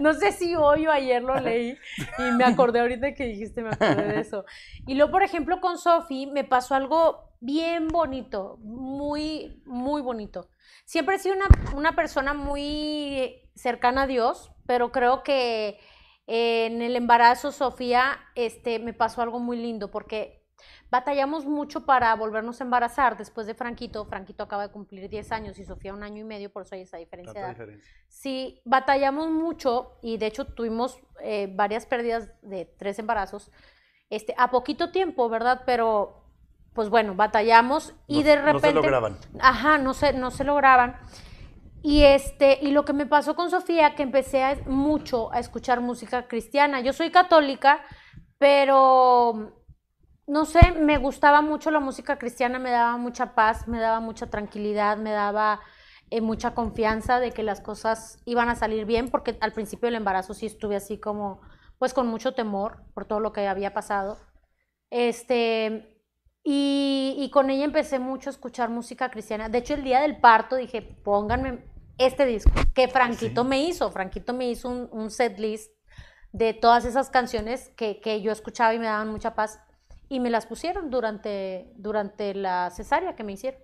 No 0.01 0.13
sé 0.13 0.33
si 0.33 0.55
hoy 0.57 0.87
o 0.87 0.91
ayer 0.93 1.23
lo 1.23 1.41
leí 1.41 1.79
y 2.19 2.23
me 2.33 2.45
acordé 2.45 2.81
ahorita 2.81 3.15
que 3.15 3.25
dijiste, 3.25 3.63
me 3.63 3.71
acordé 3.71 4.03
de 4.09 4.21
eso. 4.21 4.45
Y 4.87 4.95
luego, 4.95 5.13
por 5.13 5.23
ejemplo, 5.23 5.61
con 5.61 5.79
Sofi 5.79 6.27
me 6.27 6.45
pasó 6.45 6.75
algo 6.75 7.31
bien 7.41 7.89
bonito, 7.89 8.59
muy, 8.61 9.63
muy 9.65 10.03
bonito. 10.03 10.49
Siempre 10.85 11.17
he 11.17 11.19
sido 11.19 11.35
una, 11.37 11.47
una 11.77 11.97
persona 11.97 12.35
muy 12.35 13.51
cercana 13.55 14.03
a 14.03 14.07
Dios, 14.07 14.53
pero 14.67 14.93
creo 14.93 15.23
que 15.23 15.79
en 16.27 16.83
el 16.83 16.97
embarazo, 16.97 17.53
Sofía, 17.53 18.19
este, 18.35 18.79
me 18.79 18.93
pasó 18.93 19.23
algo 19.23 19.41
muy 19.41 19.59
lindo 19.59 19.91
porque 19.91 20.43
batallamos 20.91 21.45
mucho 21.45 21.85
para 21.85 22.15
volvernos 22.15 22.61
a 22.61 22.65
embarazar 22.65 23.17
después 23.19 23.47
de 23.47 23.55
Franquito. 23.55 24.07
Franquito 24.07 24.45
acaba 24.45 24.67
de 24.69 24.73
cumplir 24.73 25.09
10 25.09 25.33
años 25.33 25.59
y 25.59 25.65
Sofía 25.65 25.93
un 25.93 26.03
año 26.03 26.23
y 26.23 26.25
medio, 26.25 26.51
por 26.51 26.63
eso 26.63 26.75
hay 26.75 26.83
esa 26.83 26.99
Tanta 26.99 27.49
diferencia. 27.49 27.93
Sí, 28.09 28.63
batallamos 28.65 29.29
mucho 29.31 29.99
y 30.03 30.17
de 30.17 30.27
hecho 30.27 30.47
tuvimos 30.47 30.99
eh, 31.21 31.53
varias 31.55 31.85
pérdidas 31.87 32.31
de 32.43 32.65
tres 32.65 32.99
embarazos 32.99 33.51
este, 34.09 34.35
a 34.39 34.51
poquito 34.51 34.91
tiempo, 34.93 35.29
¿verdad? 35.29 35.63
Pero, 35.67 36.24
pues 36.75 36.89
bueno, 36.91 37.15
batallamos 37.15 37.95
y 38.07 38.19
No- 38.19 38.25
de 38.25 38.37
no 38.37 38.43
se 38.43 38.53
repente... 38.53 38.73
lograban. 38.75 39.17
Ajá, 39.41 39.79
no 39.79 39.95
se, 39.95 40.13
no 40.13 40.31
se 40.31 40.45
lograban. 40.45 40.97
Y, 41.83 42.03
este, 42.05 42.59
y 42.63 42.71
lo 42.73 42.85
que 42.85 42.93
me 42.95 43.07
pasó 43.07 43.35
con 43.37 43.51
Sofía, 43.51 43.95
que 43.95 44.03
empecé 44.03 44.43
a- 44.43 44.57
mucho 44.67 45.33
a 45.33 45.39
escuchar 45.39 45.81
música 45.81 46.27
cristiana. 46.29 46.81
Yo 46.81 46.93
soy 46.93 47.11
católica, 47.11 47.81
pero 48.39 49.53
no 50.27 50.45
sé, 50.47 50.73
me 50.73 50.97
gustaba 50.99 51.43
mucho 51.43 51.71
la 51.71 51.81
música 51.81 52.17
cristiana, 52.19 52.59
me 52.59 52.71
daba 52.71 52.97
mucha 52.97 53.35
paz, 53.35 53.69
me 53.69 53.79
daba 53.81 54.01
mucha 54.01 54.29
tranquilidad, 54.29 54.97
me 54.97 55.11
daba 55.11 55.61
eh, 56.11 56.21
mucha 56.21 56.55
confianza 56.55 57.21
de 57.21 57.33
que 57.33 57.43
las 57.43 57.61
cosas 57.61 58.19
iban 58.25 58.49
a 58.49 58.55
salir 58.55 58.87
bien, 58.87 59.11
porque 59.11 59.37
al 59.41 59.53
principio 59.53 59.87
del 59.87 59.97
embarazo 59.97 60.33
sí 60.35 60.47
estuve 60.47 60.77
así 60.77 60.99
como, 60.99 61.41
pues 61.79 61.93
con 61.95 62.07
mucho 62.07 62.33
temor 62.33 62.83
por 62.95 63.05
todo 63.05 63.21
lo 63.21 63.33
que 63.33 63.47
había 63.47 63.75
pasado. 63.75 64.17
Este, 64.91 65.94
Y, 66.47 67.15
y 67.19 67.31
con 67.31 67.49
ella 67.49 67.65
empecé 67.65 67.99
mucho 67.99 68.29
a 68.29 68.33
escuchar 68.33 68.69
música 68.69 69.11
cristiana. 69.11 69.49
De 69.49 69.59
hecho, 69.59 69.75
el 69.75 69.83
día 69.83 70.01
del 70.01 70.19
parto 70.19 70.57
dije, 70.57 70.83
pónganme 70.83 71.65
este 71.97 72.27
disco 72.27 72.53
que 72.75 72.87
Franquito 72.89 73.43
Sí. 73.43 73.49
me 73.49 73.63
hizo. 73.63 73.91
Franquito 73.91 74.35
me 74.35 74.51
hizo 74.51 74.69
un, 74.69 74.89
un 74.93 75.11
set 75.11 75.39
list 75.39 75.73
de 76.33 76.53
todas 76.53 76.85
esas 76.85 77.09
canciones 77.09 77.71
que, 77.77 77.99
que 78.01 78.21
yo 78.21 78.31
escuchaba 78.31 78.75
y 78.75 78.79
me 78.79 78.87
daban 78.87 79.09
mucha 79.11 79.35
paz. 79.35 79.59
Y 80.11 80.21
me 80.21 80.29
las 80.29 80.45
pusieron 80.45 80.91
durante, 80.91 81.73
durante 81.77 82.35
la 82.35 82.71
cesárea 82.71 83.17
que 83.17 83.25
me 83.25 83.33
hicieron. 83.33 83.61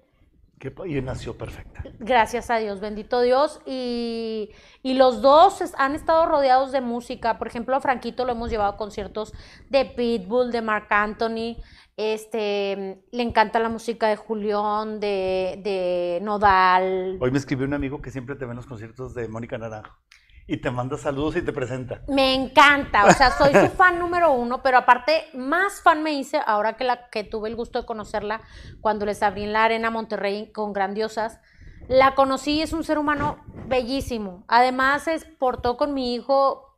Que- 0.58 0.72
Y 0.86 1.00
nació 1.02 1.36
perfecta. 1.36 1.82
Gracias 1.98 2.48
a 2.50 2.56
Dios, 2.56 2.80
bendito 2.80 3.20
Dios. 3.20 3.60
Y, 3.66 4.50
y 4.82 4.94
los 4.94 5.20
dos 5.20 5.60
es- 5.60 5.74
han 5.76 5.94
estado 5.94 6.24
rodeados 6.26 6.72
de 6.72 6.80
música. 6.80 7.36
Por 7.38 7.46
ejemplo, 7.48 7.76
a 7.76 7.80
Franquito 7.80 8.24
lo 8.24 8.32
hemos 8.32 8.50
llevado 8.50 8.72
a 8.72 8.76
conciertos 8.78 9.34
de 9.68 9.84
Pitbull, 9.84 10.50
de 10.50 10.62
Marc 10.62 10.90
Anthony. 10.92 11.56
Este, 12.02 13.04
le 13.10 13.22
encanta 13.22 13.58
la 13.58 13.68
música 13.68 14.08
de 14.08 14.16
Julián, 14.16 15.00
de, 15.00 15.60
de 15.62 16.18
Nodal. 16.22 17.18
Hoy 17.20 17.30
me 17.30 17.36
escribió 17.36 17.66
un 17.66 17.74
amigo 17.74 18.00
que 18.00 18.10
siempre 18.10 18.36
te 18.36 18.46
ve 18.46 18.52
en 18.52 18.56
los 18.56 18.64
conciertos 18.64 19.12
de 19.12 19.28
Mónica 19.28 19.58
Naranjo. 19.58 19.98
Y 20.46 20.56
te 20.62 20.70
manda 20.70 20.96
saludos 20.96 21.36
y 21.36 21.42
te 21.42 21.52
presenta. 21.52 22.00
Me 22.08 22.34
encanta, 22.34 23.04
o 23.04 23.10
sea, 23.10 23.32
soy 23.32 23.52
su 23.52 23.68
fan 23.76 23.98
número 23.98 24.32
uno, 24.32 24.62
pero 24.62 24.78
aparte, 24.78 25.26
más 25.34 25.82
fan 25.82 26.02
me 26.02 26.14
hice 26.14 26.40
ahora 26.46 26.72
que, 26.78 26.84
la, 26.84 27.10
que 27.10 27.22
tuve 27.22 27.50
el 27.50 27.54
gusto 27.54 27.78
de 27.78 27.84
conocerla 27.84 28.40
cuando 28.80 29.04
les 29.04 29.22
abrí 29.22 29.44
en 29.44 29.52
la 29.52 29.64
Arena 29.64 29.90
Monterrey 29.90 30.50
con 30.52 30.72
Grandiosas. 30.72 31.38
La 31.86 32.14
conocí 32.14 32.52
y 32.52 32.62
es 32.62 32.72
un 32.72 32.82
ser 32.82 32.96
humano 32.96 33.44
bellísimo. 33.66 34.44
Además, 34.48 35.06
es 35.06 35.26
portó 35.26 35.76
con 35.76 35.92
mi 35.92 36.14
hijo 36.14 36.69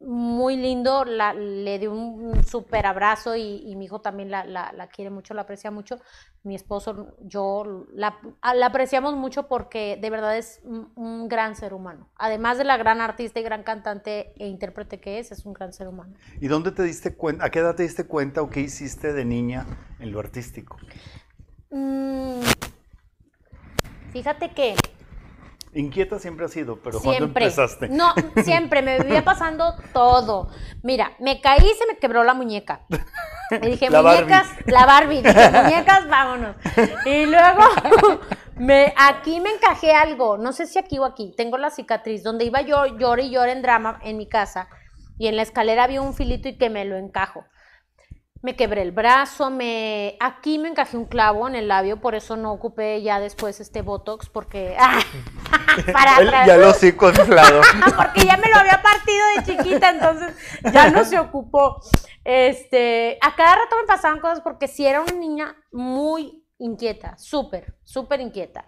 muy 0.00 0.56
lindo, 0.56 1.04
la- 1.04 1.32
le 1.34 1.78
dio 1.78 1.92
un 1.92 2.44
súper 2.44 2.86
abrazo 2.86 3.36
y, 3.36 3.62
y 3.66 3.76
mi 3.76 3.86
hijo 3.86 4.00
también 4.00 4.30
la, 4.30 4.44
la- 4.44 4.72
la 4.72 4.86
quiere 4.88 5.10
mucho, 5.10 5.34
la 5.34 5.42
aprecia 5.42 5.70
mucho. 5.70 5.98
Mi 6.42 6.54
esposo, 6.54 7.16
yo 7.20 7.86
la, 7.94 8.18
la 8.54 8.66
apreciamos 8.66 9.14
mucho 9.16 9.48
porque 9.48 9.96
de 10.00 10.10
verdad 10.10 10.36
es 10.36 10.60
un, 10.64 10.92
un 10.94 11.28
gran 11.28 11.56
ser 11.56 11.72
humano. 11.72 12.08
Además 12.16 12.58
de 12.58 12.64
la 12.64 12.76
gran 12.76 13.00
artista 13.00 13.40
y 13.40 13.42
gran 13.42 13.62
cantante 13.62 14.32
e 14.36 14.46
intérprete 14.48 15.00
que 15.00 15.18
es, 15.20 15.32
es 15.32 15.46
un 15.46 15.54
gran 15.54 15.72
ser 15.72 15.88
humano. 15.88 16.14
¿Y 16.40 16.48
dónde 16.48 16.70
te 16.72 16.82
diste 16.82 17.14
cuenta? 17.14 17.46
¿A 17.46 17.50
qué 17.50 17.60
edad 17.60 17.74
te 17.74 17.82
diste 17.84 18.04
cuenta 18.06 18.42
o 18.42 18.50
qué 18.50 18.60
hiciste 18.60 19.12
de 19.14 19.24
niña 19.24 19.66
en 20.00 20.12
lo 20.12 20.20
artístico? 20.20 20.76
Mm, 21.70 22.40
fíjate 24.12 24.50
que 24.50 24.74
Inquieta 25.74 26.18
siempre 26.18 26.44
has 26.46 26.52
sido, 26.52 26.76
pero 26.76 27.00
¿cuándo 27.00 27.18
siempre, 27.18 27.44
empezaste? 27.44 27.88
no, 27.88 28.14
siempre 28.42 28.80
me 28.80 29.00
vivía 29.00 29.24
pasando 29.24 29.74
todo. 29.92 30.48
Mira, 30.82 31.12
me 31.18 31.40
caí 31.40 31.64
y 31.64 31.74
se 31.74 31.86
me 31.86 31.98
quebró 31.98 32.22
la 32.22 32.34
muñeca. 32.34 32.82
Me 33.50 33.68
dije, 33.68 33.90
La 33.90 34.00
Barbie. 34.00 34.22
muñecas, 34.24 34.48
la 34.66 34.86
Barbie, 34.86 35.22
dije, 35.22 35.50
muñecas, 35.50 36.08
vámonos. 36.08 36.56
Y 37.06 37.26
luego 37.26 37.62
me, 38.56 38.94
aquí 38.96 39.40
me 39.40 39.50
encajé 39.50 39.92
algo, 39.92 40.38
no 40.38 40.52
sé 40.52 40.66
si 40.66 40.78
aquí 40.78 40.98
o 40.98 41.04
aquí, 41.04 41.34
tengo 41.36 41.58
la 41.58 41.70
cicatriz, 41.70 42.22
donde 42.22 42.44
iba 42.44 42.60
yo, 42.62 42.86
llore 42.98 43.24
y 43.24 43.30
llore 43.30 43.52
en 43.52 43.62
drama 43.62 43.98
en 44.02 44.16
mi 44.16 44.28
casa, 44.28 44.68
y 45.18 45.26
en 45.26 45.36
la 45.36 45.42
escalera 45.42 45.84
había 45.84 46.00
un 46.02 46.14
filito 46.14 46.48
y 46.48 46.56
que 46.56 46.70
me 46.70 46.84
lo 46.84 46.96
encajo. 46.96 47.44
Me 48.44 48.56
quebré 48.56 48.82
el 48.82 48.92
brazo, 48.92 49.48
me 49.48 50.18
aquí 50.20 50.58
me 50.58 50.68
encajé 50.68 50.98
un 50.98 51.06
clavo 51.06 51.48
en 51.48 51.54
el 51.54 51.66
labio, 51.66 52.02
por 52.02 52.14
eso 52.14 52.36
no 52.36 52.52
ocupé 52.52 53.00
ya 53.00 53.18
después 53.18 53.58
este 53.58 53.80
Botox, 53.80 54.28
porque 54.28 54.76
¡ah! 54.78 55.00
para 55.90 56.16
atrás. 56.16 56.46
ya 56.46 56.58
lo 56.58 56.68
hocico 56.68 57.08
inflado. 57.08 57.62
porque 57.96 58.26
ya 58.26 58.36
me 58.36 58.50
lo 58.50 58.56
había 58.56 58.82
partido 58.82 59.24
de 59.34 59.44
chiquita, 59.44 59.88
entonces 59.88 60.34
ya 60.74 60.90
no 60.90 61.06
se 61.06 61.18
ocupó. 61.18 61.80
Este, 62.22 63.16
a 63.22 63.34
cada 63.34 63.54
rato 63.56 63.76
me 63.80 63.86
pasaban 63.86 64.20
cosas 64.20 64.42
porque 64.42 64.68
sí 64.68 64.86
era 64.86 65.00
una 65.00 65.12
niña 65.12 65.56
muy 65.72 66.46
inquieta, 66.58 67.16
súper, 67.16 67.78
súper 67.82 68.20
inquieta. 68.20 68.66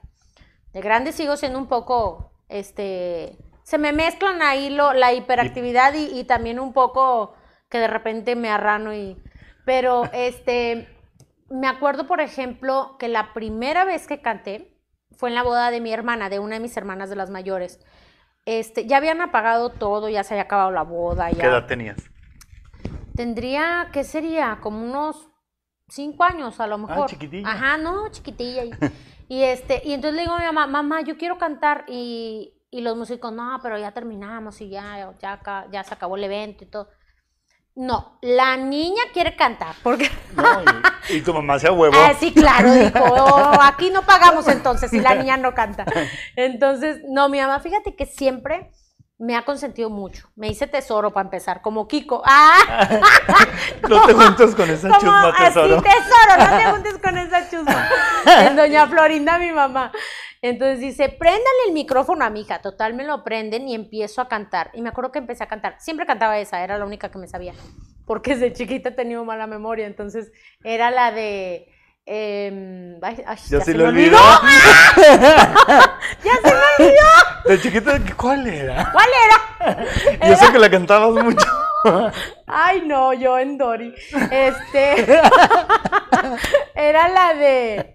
De 0.72 0.80
grande 0.80 1.12
sigo 1.12 1.36
siendo 1.36 1.58
un 1.58 1.68
poco, 1.68 2.32
este, 2.48 3.36
se 3.62 3.76
me 3.76 3.92
mezclan 3.92 4.40
ahí 4.40 4.70
lo, 4.70 4.94
la 4.94 5.12
hiperactividad 5.12 5.92
y, 5.92 6.18
y 6.18 6.24
también 6.24 6.60
un 6.60 6.72
poco 6.72 7.34
que 7.68 7.76
de 7.76 7.88
repente 7.88 8.36
me 8.36 8.48
arrano 8.48 8.94
y, 8.94 9.22
pero 9.66 10.04
este, 10.14 10.88
me 11.50 11.66
acuerdo 11.68 12.06
por 12.06 12.20
ejemplo 12.22 12.96
que 12.98 13.08
la 13.08 13.34
primera 13.34 13.84
vez 13.84 14.06
que 14.06 14.22
canté 14.22 14.72
fue 15.18 15.28
en 15.28 15.34
la 15.34 15.42
boda 15.42 15.70
de 15.70 15.80
mi 15.82 15.92
hermana, 15.92 16.30
de 16.30 16.38
una 16.38 16.54
de 16.54 16.60
mis 16.60 16.76
hermanas 16.78 17.10
de 17.10 17.16
las 17.16 17.28
mayores. 17.28 17.78
Este, 18.46 18.86
ya 18.86 18.96
habían 18.98 19.20
apagado 19.20 19.70
todo, 19.70 20.08
ya 20.08 20.22
se 20.24 20.34
había 20.34 20.44
acabado 20.44 20.70
la 20.70 20.82
boda, 20.82 21.30
ya. 21.30 21.38
¿Qué 21.40 21.46
edad 21.46 21.66
tenías? 21.66 21.96
Tendría, 23.14 23.88
¿qué 23.92 24.04
sería? 24.04 24.58
Como 24.60 24.82
unos 24.84 25.28
cinco 25.88 26.24
años 26.24 26.60
a 26.60 26.66
lo 26.66 26.78
mejor. 26.78 27.08
chiquitilla. 27.08 27.48
Ajá, 27.50 27.76
no, 27.78 28.08
chiquitilla. 28.10 28.64
Y, 29.28 29.38
y 29.38 29.42
este, 29.42 29.82
y 29.84 29.92
entonces 29.92 30.14
le 30.14 30.20
digo 30.22 30.34
a 30.34 30.38
mi 30.38 30.44
mamá, 30.44 30.66
mamá, 30.68 31.00
yo 31.00 31.16
quiero 31.18 31.36
cantar. 31.38 31.84
Y, 31.88 32.52
y 32.70 32.80
los 32.82 32.96
músicos, 32.96 33.32
no, 33.32 33.58
pero 33.60 33.76
ya 33.76 33.90
terminamos 33.90 34.60
y 34.60 34.68
ya, 34.68 35.12
ya, 35.20 35.32
acá- 35.32 35.66
ya 35.72 35.82
se 35.82 35.94
acabó 35.94 36.16
el 36.16 36.22
evento 36.24 36.62
y 36.62 36.68
todo. 36.68 36.88
No, 37.76 38.18
la 38.22 38.56
niña 38.56 39.02
quiere 39.12 39.36
cantar, 39.36 39.74
porque... 39.82 40.10
No, 40.34 40.62
y, 41.10 41.16
y 41.16 41.20
tu 41.20 41.34
mamá 41.34 41.58
se 41.58 41.68
huevo. 41.70 41.94
Ah, 41.94 42.14
sí, 42.18 42.32
claro, 42.32 42.72
dijo, 42.72 42.98
"Oh, 43.04 43.58
aquí 43.62 43.90
no 43.90 44.00
pagamos 44.02 44.48
entonces 44.48 44.90
si 44.90 44.98
la 44.98 45.14
niña 45.14 45.36
no 45.36 45.54
canta. 45.54 45.84
Entonces, 46.36 47.00
no, 47.06 47.28
mi 47.28 47.38
mamá, 47.38 47.60
fíjate 47.60 47.94
que 47.94 48.06
siempre 48.06 48.70
me 49.18 49.34
ha 49.34 49.44
consentido 49.44 49.88
mucho. 49.88 50.30
Me 50.36 50.48
hice 50.48 50.66
tesoro 50.66 51.12
para 51.12 51.26
empezar, 51.26 51.62
como 51.62 51.88
Kiko. 51.88 52.22
¡Ah! 52.24 52.88
No 53.88 54.04
te 54.04 54.14
juntes 54.14 54.54
con 54.54 54.68
esa 54.68 54.90
chusma, 54.98 55.34
tesoro. 55.36 55.76
Así, 55.76 55.84
tesoro, 55.84 56.38
no 56.38 56.58
te 56.58 56.64
juntes 56.70 56.98
con 56.98 57.18
esa 57.18 57.48
chusma. 57.48 57.88
Es 58.42 58.56
doña 58.56 58.86
Florinda, 58.86 59.38
mi 59.38 59.52
mamá. 59.52 59.92
Entonces 60.42 60.80
dice, 60.80 61.08
préndale 61.08 61.44
el 61.68 61.72
micrófono 61.72 62.24
a 62.24 62.30
mi 62.30 62.40
hija. 62.40 62.60
Total, 62.60 62.94
me 62.94 63.04
lo 63.04 63.22
prenden 63.22 63.68
y 63.68 63.74
empiezo 63.74 64.20
a 64.20 64.28
cantar. 64.28 64.70
Y 64.74 64.82
me 64.82 64.88
acuerdo 64.88 65.12
que 65.12 65.18
empecé 65.18 65.44
a 65.44 65.48
cantar. 65.48 65.76
Siempre 65.78 66.06
cantaba 66.06 66.38
esa, 66.38 66.62
era 66.62 66.78
la 66.78 66.84
única 66.84 67.10
que 67.10 67.18
me 67.18 67.28
sabía. 67.28 67.52
Porque 68.06 68.34
desde 68.34 68.52
chiquita 68.52 68.90
he 68.90 68.92
tenido 68.92 69.24
mala 69.24 69.46
memoria. 69.46 69.86
Entonces 69.86 70.32
era 70.64 70.90
la 70.90 71.12
de... 71.12 71.68
em, 72.06 72.98
ay, 73.02 73.22
ay, 73.26 73.36
Ya 73.50 73.60
se 73.60 73.74
le 73.74 73.84
olvidó. 73.84 74.18
Ya 76.24 76.34
se 76.42 76.54
me 76.54 76.86
olvidó. 76.86 77.02
De 77.46 77.60
chiquita, 77.60 78.00
¿cuál 78.16 78.46
era? 78.46 78.90
¿Cuál 78.92 79.08
era? 79.24 79.86
Y 80.28 80.32
eso 80.32 80.52
que 80.52 80.58
la 80.58 80.70
cantabas 80.70 81.24
mucho. 81.24 81.46
Ay, 82.46 82.82
no, 82.86 83.12
yo 83.12 83.38
en 83.38 83.58
Dory. 83.58 83.94
Este. 84.30 85.20
era 86.74 87.08
la 87.08 87.34
de. 87.34 87.94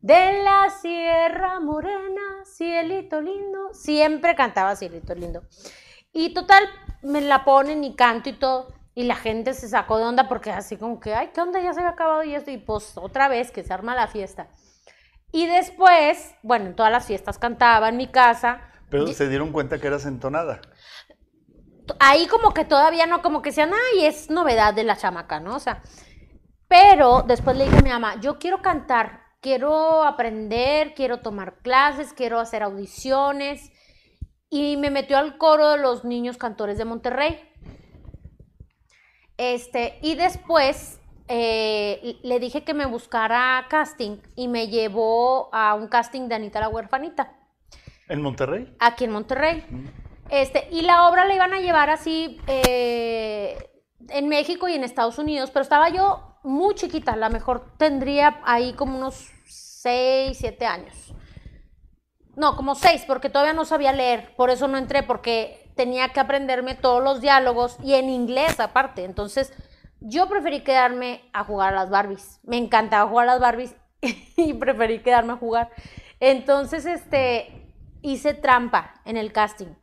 De 0.00 0.42
la 0.44 0.70
Sierra 0.70 1.58
Morena, 1.58 2.44
cielito 2.44 3.20
lindo. 3.20 3.72
Siempre 3.72 4.36
cantaba 4.36 4.76
cielito 4.76 5.14
lindo. 5.14 5.42
Y 6.12 6.32
total, 6.32 6.64
me 7.02 7.20
la 7.20 7.44
ponen 7.44 7.82
y 7.84 7.96
canto 7.96 8.28
y 8.28 8.34
todo. 8.34 8.75
Y 8.96 9.04
la 9.04 9.14
gente 9.14 9.52
se 9.52 9.68
sacó 9.68 9.98
de 9.98 10.04
onda 10.04 10.26
porque 10.26 10.50
así 10.50 10.78
como 10.78 11.00
que, 11.00 11.14
ay, 11.14 11.28
¿qué 11.34 11.42
onda? 11.42 11.60
Ya 11.60 11.74
se 11.74 11.80
había 11.80 11.92
acabado 11.92 12.24
y 12.24 12.34
esto. 12.34 12.50
Y 12.50 12.56
pues 12.56 12.96
otra 12.96 13.28
vez 13.28 13.50
que 13.50 13.62
se 13.62 13.74
arma 13.74 13.94
la 13.94 14.08
fiesta. 14.08 14.48
Y 15.30 15.46
después, 15.46 16.34
bueno, 16.42 16.64
en 16.64 16.74
todas 16.74 16.90
las 16.90 17.04
fiestas 17.04 17.38
cantaba 17.38 17.90
en 17.90 17.98
mi 17.98 18.06
casa. 18.06 18.62
Pero 18.88 19.06
se 19.08 19.28
dieron 19.28 19.52
cuenta 19.52 19.78
que 19.78 19.86
eras 19.86 20.06
entonada. 20.06 20.62
ahí 22.00 22.26
como 22.26 22.54
que 22.54 22.64
todavía 22.64 23.06
no, 23.06 23.20
como 23.20 23.42
que 23.42 23.50
decían, 23.50 23.70
ay, 23.74 24.06
es 24.06 24.30
novedad 24.30 24.72
de 24.72 24.84
la 24.84 24.96
chamaca, 24.96 25.40
¿no? 25.40 25.56
O 25.56 25.60
sea, 25.60 25.82
pero 26.66 27.20
después 27.20 27.54
le 27.54 27.64
dije 27.64 27.76
a 27.76 27.82
mi 27.82 27.90
mamá, 27.90 28.18
yo 28.22 28.38
quiero 28.38 28.62
cantar, 28.62 29.24
quiero 29.42 30.04
aprender, 30.04 30.94
quiero 30.94 31.20
tomar 31.20 31.58
clases, 31.58 32.14
quiero 32.14 32.40
hacer 32.40 32.62
audiciones. 32.62 33.70
Y 34.48 34.78
me 34.78 34.88
metió 34.88 35.18
al 35.18 35.36
coro 35.36 35.68
de 35.72 35.76
los 35.76 36.06
niños 36.06 36.38
cantores 36.38 36.78
de 36.78 36.86
Monterrey. 36.86 37.45
Este, 39.36 39.98
y 40.02 40.14
después 40.14 41.00
eh, 41.28 42.18
le 42.22 42.40
dije 42.40 42.64
que 42.64 42.72
me 42.74 42.86
buscara 42.86 43.66
casting 43.68 44.18
y 44.34 44.48
me 44.48 44.68
llevó 44.68 45.48
a 45.52 45.74
un 45.74 45.88
casting 45.88 46.28
de 46.28 46.36
Anita 46.36 46.60
la 46.60 46.68
huerfanita, 46.68 47.32
¿En 48.08 48.22
Monterrey? 48.22 48.74
aquí 48.78 49.04
en 49.04 49.10
Monterrey. 49.10 49.64
Este, 50.30 50.68
y 50.70 50.82
la 50.82 51.08
obra 51.08 51.24
la 51.24 51.34
iban 51.34 51.52
a 51.52 51.60
llevar 51.60 51.90
así 51.90 52.40
eh, 52.46 53.58
en 54.08 54.28
México 54.28 54.68
y 54.68 54.74
en 54.74 54.84
Estados 54.84 55.18
Unidos, 55.18 55.50
pero 55.50 55.62
estaba 55.62 55.88
yo 55.88 56.38
muy 56.42 56.74
chiquita, 56.74 57.12
a 57.12 57.16
lo 57.16 57.28
mejor 57.30 57.76
tendría 57.76 58.40
ahí 58.44 58.72
como 58.74 58.96
unos 58.96 59.30
6, 59.46 60.36
7 60.38 60.66
años. 60.66 61.12
No, 62.36 62.54
como 62.54 62.74
6, 62.74 63.04
porque 63.06 63.30
todavía 63.30 63.54
no 63.54 63.64
sabía 63.64 63.92
leer, 63.92 64.34
por 64.36 64.50
eso 64.50 64.68
no 64.68 64.78
entré, 64.78 65.02
porque 65.02 65.65
tenía 65.76 66.08
que 66.08 66.20
aprenderme 66.20 66.74
todos 66.74 67.04
los 67.04 67.20
diálogos 67.20 67.76
y 67.82 67.94
en 67.94 68.08
inglés 68.08 68.58
aparte. 68.58 69.04
Entonces, 69.04 69.52
yo 70.00 70.28
preferí 70.28 70.62
quedarme 70.62 71.22
a 71.32 71.44
jugar 71.44 71.72
a 71.72 71.76
las 71.76 71.90
Barbies. 71.90 72.40
Me 72.42 72.56
encantaba 72.56 73.08
jugar 73.08 73.28
a 73.28 73.32
las 73.32 73.40
Barbies 73.40 73.76
y 74.36 74.54
preferí 74.54 75.00
quedarme 75.00 75.34
a 75.34 75.36
jugar. 75.36 75.70
Entonces, 76.18 76.86
este, 76.86 77.72
hice 78.02 78.34
trampa 78.34 78.94
en 79.04 79.16
el 79.16 79.32
casting. 79.32 79.74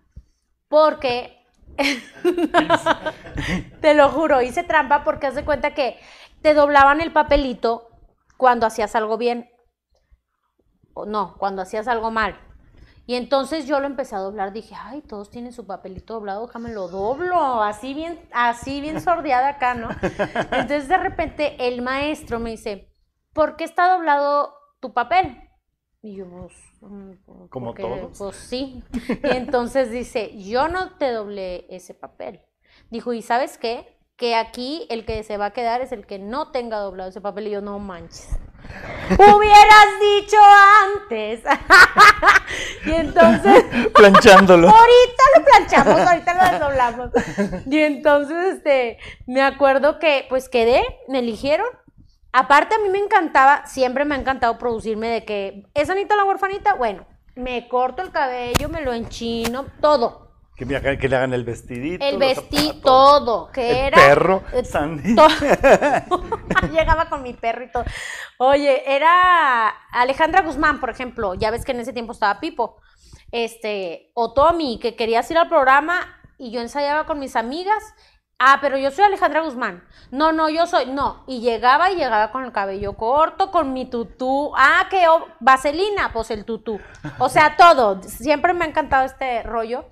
Porque, 0.68 1.46
te 3.82 3.94
lo 3.94 4.10
juro, 4.10 4.42
hice 4.42 4.64
trampa 4.64 5.04
porque 5.04 5.28
haz 5.28 5.36
de 5.36 5.46
cuenta 5.46 5.76
que 5.76 6.00
te 6.42 6.54
doblaban 6.54 7.02
el 7.02 7.14
papelito 7.14 7.90
cuando 8.38 8.66
hacías 8.66 8.96
algo 8.96 9.18
bien. 9.18 9.50
O 10.96 11.06
no, 11.06 11.36
cuando 11.38 11.62
hacías 11.62 11.88
algo 11.88 12.12
mal. 12.12 12.40
Y 13.06 13.16
entonces 13.16 13.68
yo 13.68 13.80
lo 13.82 13.88
empecé 13.88 14.16
a 14.16 14.20
doblar, 14.20 14.54
dije, 14.54 14.76
ay, 14.80 15.02
todos 15.02 15.30
tienen 15.30 15.52
su 15.52 15.68
papelito 15.68 16.14
doblado, 16.14 16.48
déjame 16.48 16.72
lo 16.72 16.88
doblo, 16.88 17.62
así 17.62 17.94
bien, 17.94 18.20
así 18.32 18.80
bien 18.80 19.02
sordeada 19.02 19.50
acá, 19.50 19.74
¿no? 19.74 19.90
Entonces 20.52 20.88
de 20.88 20.98
repente 20.98 21.68
el 21.68 21.82
maestro 21.82 22.40
me 22.40 22.52
dice, 22.52 22.90
¿por 23.34 23.58
qué 23.58 23.66
está 23.66 23.92
doblado 23.92 24.54
tu 24.80 24.94
papel? 24.94 25.38
Y 26.02 26.16
yo, 26.16 26.28
pues, 26.30 26.54
mm, 26.82 27.12
Como 27.50 27.68
porque, 27.68 27.84
todos. 27.84 28.18
Pues 28.18 28.36
sí. 28.36 28.84
Y 29.24 29.36
entonces 29.36 29.90
dice, 29.90 30.38
yo 30.38 30.68
no 30.68 30.98
te 30.98 31.12
doblé 31.12 31.66
ese 31.70 31.94
papel. 31.94 32.42
Dijo, 32.90 33.14
¿y 33.14 33.22
sabes 33.22 33.58
qué? 33.58 33.98
Que 34.18 34.36
aquí 34.36 34.86
el 34.90 35.06
que 35.06 35.24
se 35.24 35.38
va 35.38 35.48
a 35.48 35.54
quedar 35.54 35.82
es 35.82 35.92
el 35.92 36.06
que 36.06 36.20
no 36.20 36.52
tenga 36.52 36.78
doblado 36.80 37.10
ese 37.10 37.22
papel. 37.22 37.48
Y 37.48 37.52
yo, 37.52 37.62
no 37.62 37.80
manches. 37.80 38.38
Hubieras 39.12 39.88
dicho 40.00 40.38
antes. 40.84 41.42
y 42.86 42.92
entonces, 42.92 43.66
Planchándolo. 43.94 44.70
ahorita 44.70 45.24
lo 45.38 45.46
planchamos, 45.46 46.00
ahorita 46.00 46.34
lo 46.34 46.52
desdoblamos. 46.52 47.10
Y 47.70 47.80
entonces, 47.80 48.56
este, 48.56 48.98
me 49.28 49.42
acuerdo 49.42 50.00
que, 50.00 50.26
pues 50.30 50.50
quedé, 50.50 50.84
me 51.08 51.20
eligieron. 51.20 51.68
Aparte, 52.32 52.76
a 52.76 52.80
mí 52.80 52.90
me 52.90 53.00
encantaba, 53.00 53.66
siempre 53.68 54.06
me 54.06 54.16
ha 54.16 54.20
encantado 54.20 54.58
producirme 54.58 55.08
de 55.08 55.26
que, 55.26 55.68
¿es 55.74 55.90
Anita 55.90 56.16
la 56.16 56.24
huerfanita? 56.24 56.74
Bueno, 56.74 57.06
me 57.36 57.68
corto 57.68 58.02
el 58.02 58.12
cabello, 58.12 58.70
me 58.70 58.82
lo 58.82 58.94
enchino, 58.94 59.66
todo. 59.82 60.23
Que, 60.56 60.66
me 60.68 60.76
hagan- 60.76 60.98
que 61.00 61.10
le 61.10 61.16
hagan 61.16 61.34
el 61.34 61.44
vestidito. 61.44 62.06
El 62.06 62.18
vestido, 62.18 62.76
todo. 62.82 63.52
Que 63.52 63.72
El 63.72 63.78
era. 63.88 63.98
perro, 63.98 64.44
eh, 64.54 64.64
Sandy. 64.64 65.16
Llegaba 66.72 67.10
con 67.10 67.24
mi 67.24 67.34
perro 67.34 67.64
y 67.64 67.72
todo. 67.72 67.84
Oye, 68.38 68.84
era 68.96 69.68
Alejandra 69.92 70.42
Guzmán, 70.42 70.80
por 70.80 70.90
ejemplo. 70.90 71.34
Ya 71.34 71.52
ves 71.52 71.66
que 71.66 71.72
en 71.72 71.80
ese 71.80 71.94
tiempo 71.94 72.14
estaba 72.14 72.40
Pipo. 72.40 72.78
Este, 73.32 74.12
o 74.14 74.34
Tommy, 74.34 74.80
que 74.80 74.96
querías 74.96 75.30
ir 75.32 75.38
al 75.38 75.50
programa 75.50 76.00
y 76.38 76.52
yo 76.52 76.62
ensayaba 76.62 77.06
con 77.06 77.20
mis 77.20 77.36
amigas. 77.36 77.84
Ah, 78.40 78.60
pero 78.62 78.78
yo 78.78 78.92
soy 78.92 79.06
Alejandra 79.06 79.42
Guzmán. 79.42 79.84
No, 80.12 80.32
no, 80.34 80.50
yo 80.50 80.68
soy. 80.68 80.86
No. 80.88 81.24
Y 81.28 81.40
llegaba 81.42 81.92
y 81.92 81.96
llegaba 81.96 82.32
con 82.32 82.44
el 82.44 82.52
cabello 82.52 82.94
corto, 82.98 83.50
con 83.52 83.74
mi 83.74 83.86
tutú. 83.90 84.52
Ah, 84.56 84.88
que 84.90 85.08
o- 85.08 85.26
vaselina, 85.40 86.12
pues 86.14 86.30
el 86.30 86.46
tutú. 86.46 86.80
O 87.20 87.30
sea, 87.30 87.56
todo. 87.58 88.02
Siempre 88.04 88.54
me 88.54 88.66
ha 88.66 88.68
encantado 88.68 89.06
este 89.06 89.42
rollo. 89.44 89.86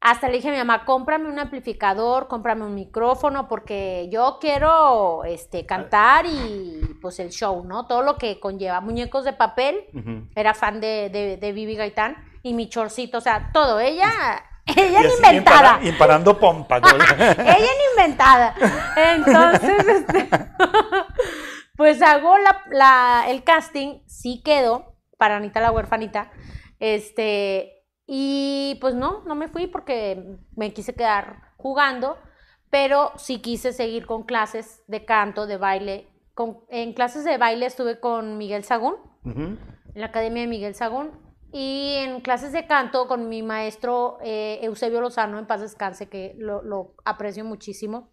Hasta 0.00 0.28
le 0.28 0.34
dije 0.36 0.48
a 0.48 0.52
mi 0.52 0.58
mamá, 0.58 0.84
cómprame 0.84 1.28
un 1.28 1.40
amplificador, 1.40 2.28
cómprame 2.28 2.64
un 2.64 2.74
micrófono, 2.74 3.48
porque 3.48 4.08
yo 4.12 4.38
quiero 4.40 5.24
este, 5.24 5.66
cantar 5.66 6.24
y 6.26 6.80
pues 7.02 7.18
el 7.18 7.30
show, 7.30 7.64
¿no? 7.64 7.86
Todo 7.88 8.02
lo 8.02 8.16
que 8.16 8.38
conlleva. 8.38 8.80
Muñecos 8.80 9.24
de 9.24 9.32
papel, 9.32 9.84
era 10.36 10.54
fan 10.54 10.80
de, 10.80 11.10
de, 11.10 11.36
de 11.36 11.52
Vivi 11.52 11.74
Gaitán, 11.74 12.16
y 12.44 12.54
mi 12.54 12.68
chorcito, 12.68 13.18
o 13.18 13.20
sea, 13.20 13.50
todo. 13.52 13.80
Ella, 13.80 14.08
ella 14.66 15.00
así, 15.00 15.08
inventada. 15.16 15.80
Y 15.82 15.90
parando 15.92 16.38
pompa. 16.38 16.78
¿no? 16.78 16.86
ella 17.18 17.56
ni 17.58 18.00
inventada. 18.02 18.54
Entonces, 18.96 19.88
este, 19.88 20.28
pues 21.76 22.00
hago 22.02 22.38
la, 22.38 22.62
la- 22.70 23.24
el 23.28 23.42
casting, 23.42 23.98
sí 24.06 24.42
quedo 24.44 24.94
para 25.18 25.36
Anita 25.36 25.60
la 25.60 25.72
huerfanita. 25.72 26.30
Este, 26.78 27.77
y 28.10 28.78
pues 28.80 28.94
no, 28.94 29.22
no 29.26 29.34
me 29.34 29.48
fui 29.48 29.66
porque 29.66 30.38
me 30.56 30.72
quise 30.72 30.94
quedar 30.94 31.52
jugando, 31.58 32.16
pero 32.70 33.12
sí 33.16 33.40
quise 33.40 33.74
seguir 33.74 34.06
con 34.06 34.22
clases 34.22 34.82
de 34.86 35.04
canto, 35.04 35.46
de 35.46 35.58
baile. 35.58 36.08
Con, 36.32 36.60
en 36.70 36.94
clases 36.94 37.24
de 37.24 37.36
baile 37.36 37.66
estuve 37.66 38.00
con 38.00 38.38
Miguel 38.38 38.64
Sagún, 38.64 38.94
en 39.26 39.58
la 39.94 40.06
Academia 40.06 40.40
de 40.40 40.48
Miguel 40.48 40.74
Sagún. 40.74 41.10
Y 41.52 41.96
en 41.98 42.22
clases 42.22 42.52
de 42.52 42.66
canto 42.66 43.08
con 43.08 43.28
mi 43.28 43.42
maestro 43.42 44.16
eh, 44.22 44.58
Eusebio 44.62 45.02
Lozano, 45.02 45.38
en 45.38 45.46
paz 45.46 45.60
descanse, 45.60 46.08
que 46.08 46.34
lo, 46.38 46.62
lo 46.62 46.94
aprecio 47.04 47.44
muchísimo. 47.44 48.08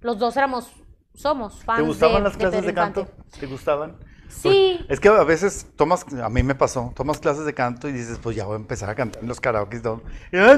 Los 0.00 0.18
dos 0.18 0.36
éramos, 0.36 0.70
somos 1.14 1.64
fans 1.64 1.80
¿Te 1.80 1.86
gustaban 1.86 2.16
de, 2.16 2.28
las 2.28 2.36
clases 2.36 2.66
de 2.66 2.74
canto? 2.74 3.08
¿Te 3.40 3.46
gustaban? 3.46 3.96
Sí, 4.28 4.84
Es 4.88 5.00
que 5.00 5.08
a 5.08 5.24
veces 5.24 5.66
tomas, 5.76 6.04
a 6.22 6.28
mí 6.28 6.42
me 6.42 6.54
pasó, 6.54 6.92
tomas 6.94 7.18
clases 7.18 7.44
de 7.44 7.54
canto 7.54 7.88
y 7.88 7.92
dices, 7.92 8.18
pues 8.22 8.36
ya 8.36 8.44
voy 8.44 8.54
a 8.54 8.56
empezar 8.56 8.88
a 8.90 8.94
cantar 8.94 9.22
en 9.22 9.28
los 9.28 9.40
karaoke 9.40 9.80
todo. 9.80 10.02
Ah, 10.40 10.56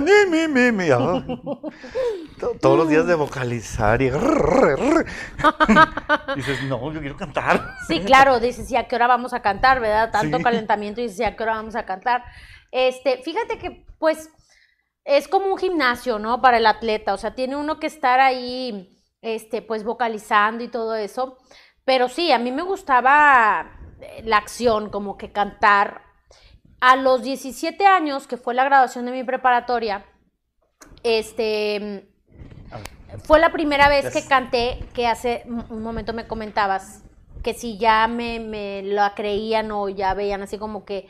Todos 2.61 2.78
los 2.78 2.88
días 2.88 3.06
de 3.06 3.14
vocalizar 3.14 4.00
y 4.02 4.11
dices, 6.37 6.62
no, 6.64 6.92
yo 6.92 7.00
quiero 7.00 7.16
cantar. 7.16 7.74
sí, 7.87 8.00
claro, 8.00 8.40
dices, 8.40 8.70
¿y 8.70 8.76
a 8.76 8.87
qué 8.88 8.96
hora 8.96 9.06
vamos 9.06 9.33
a 9.33 9.42
cantar, 9.42 9.80
verdad? 9.80 10.11
Tanto 10.11 10.38
Sí. 10.38 10.42
calentamiento 10.42 11.00
y 11.00 11.04
dices, 11.04 11.20
¿y 11.20 11.24
a 11.24 11.37
qué 11.37 11.42
hora 11.42 11.54
vamos 11.54 11.76
a 11.76 11.85
cantar? 11.85 12.24
Este, 12.70 13.18
fíjate 13.22 13.59
que, 13.59 13.87
pues, 13.98 14.30
es 15.04 15.28
como 15.28 15.46
un 15.46 15.59
gimnasio, 15.59 16.18
¿no? 16.18 16.40
Para 16.40 16.59
el 16.59 16.66
atleta, 16.66 17.14
o 17.14 17.18
sea, 17.18 17.35
tiene 17.35 17.56
uno 17.56 17.78
que 17.80 17.87
estar 17.87 18.20
ahí, 18.20 18.96
este, 19.22 19.62
pues, 19.62 19.85
vocalizando 19.85 20.62
y 20.64 20.68
todo 20.68 20.94
eso. 20.94 21.37
Pero 21.85 22.09
sí, 22.09 22.33
a 22.33 22.38
mí 22.38 22.53
me 22.53 22.62
gustaba 22.62 23.73
eh, 24.01 24.23
la 24.25 24.37
acción, 24.38 24.90
como 24.90 25.16
que 25.16 25.33
cantar. 25.33 26.03
A 26.81 26.97
los 26.97 27.23
17 27.23 27.87
años, 27.87 28.27
que 28.27 28.37
fue 28.37 28.55
la 28.55 28.64
graduación 28.64 29.05
de 29.05 29.12
mi 29.12 29.25
preparatoria, 29.25 30.07
este, 31.03 32.09
fue 33.25 33.38
la 33.38 33.53
primera 33.53 33.88
vez 33.88 34.11
que 34.11 34.27
canté, 34.27 34.79
que 34.95 35.07
hace 35.07 35.45
un 35.47 35.83
momento 35.83 36.12
me 36.12 36.27
comentabas, 36.27 37.03
que 37.43 37.55
si 37.55 37.79
ya 37.79 38.07
me, 38.09 38.38
me 38.38 38.83
la 38.83 39.14
creían 39.14 39.71
o 39.73 39.88
ya 39.88 40.14
veían 40.14 40.43
así 40.43 40.59
como 40.59 40.85
que, 40.85 41.09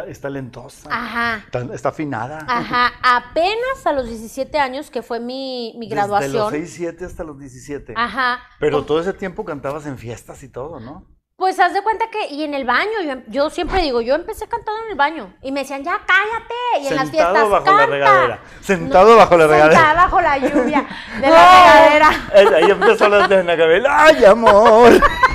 es 0.00 0.20
talentosa. 0.20 0.88
ajá, 0.90 1.44
Está, 1.72 1.88
afinada. 1.90 2.44
ajá, 2.48 2.92
apenas 3.02 3.86
a 3.86 3.92
los 3.92 4.08
17 4.08 4.58
años, 4.58 4.90
que 4.90 5.02
fue 5.02 5.20
mi, 5.20 5.74
mi 5.78 5.88
Desde 5.88 6.00
los 6.02 6.08
graduación, 6.10 6.50
6, 6.50 6.72
7 6.74 7.04
hasta 7.04 7.24
los 7.24 7.38
17. 7.38 7.94
ajá, 7.96 8.40
Pero 8.58 8.84
todo 8.84 9.00
ese 9.00 9.12
tiempo 9.12 9.44
cantabas 9.44 9.86
en 9.86 9.96
fiestas 9.98 10.42
y 10.42 10.48
todo, 10.48 10.80
¿no? 10.80 11.06
Pues 11.36 11.58
haz 11.58 11.74
de 11.74 11.82
cuenta 11.82 12.04
que, 12.10 12.32
y 12.32 12.44
en 12.44 12.54
el 12.54 12.64
baño, 12.64 12.92
yo, 13.04 13.10
em- 13.10 13.24
yo 13.26 13.50
siempre 13.50 13.82
digo, 13.82 14.00
yo 14.00 14.14
empecé 14.14 14.46
cantando 14.46 14.84
en 14.84 14.90
el 14.92 14.96
baño. 14.96 15.34
Y 15.42 15.50
me 15.50 15.60
decían, 15.60 15.82
ya 15.82 15.98
cállate. 16.06 16.54
Y 16.80 16.86
en 16.86 16.94
las 16.94 17.08
Sentado 17.08 17.34
fiestas, 17.34 17.50
bajo 17.50 17.76
la 17.76 17.86
regadera. 17.86 18.42
Sentado 18.60 19.16
bajo 19.16 19.36
la 19.36 19.46
regadera. 19.48 19.74
Sentada 19.74 19.94
bajo 20.04 20.20
la 20.20 20.38
lluvia 20.38 20.86
de 21.20 21.20
la 21.28 21.90
regadera. 21.90 22.56
Ahí 22.56 22.70
empezó 22.70 23.08
la 23.08 23.26
de. 23.26 23.84
¡Ay, 23.90 24.24
amor! 24.24 24.92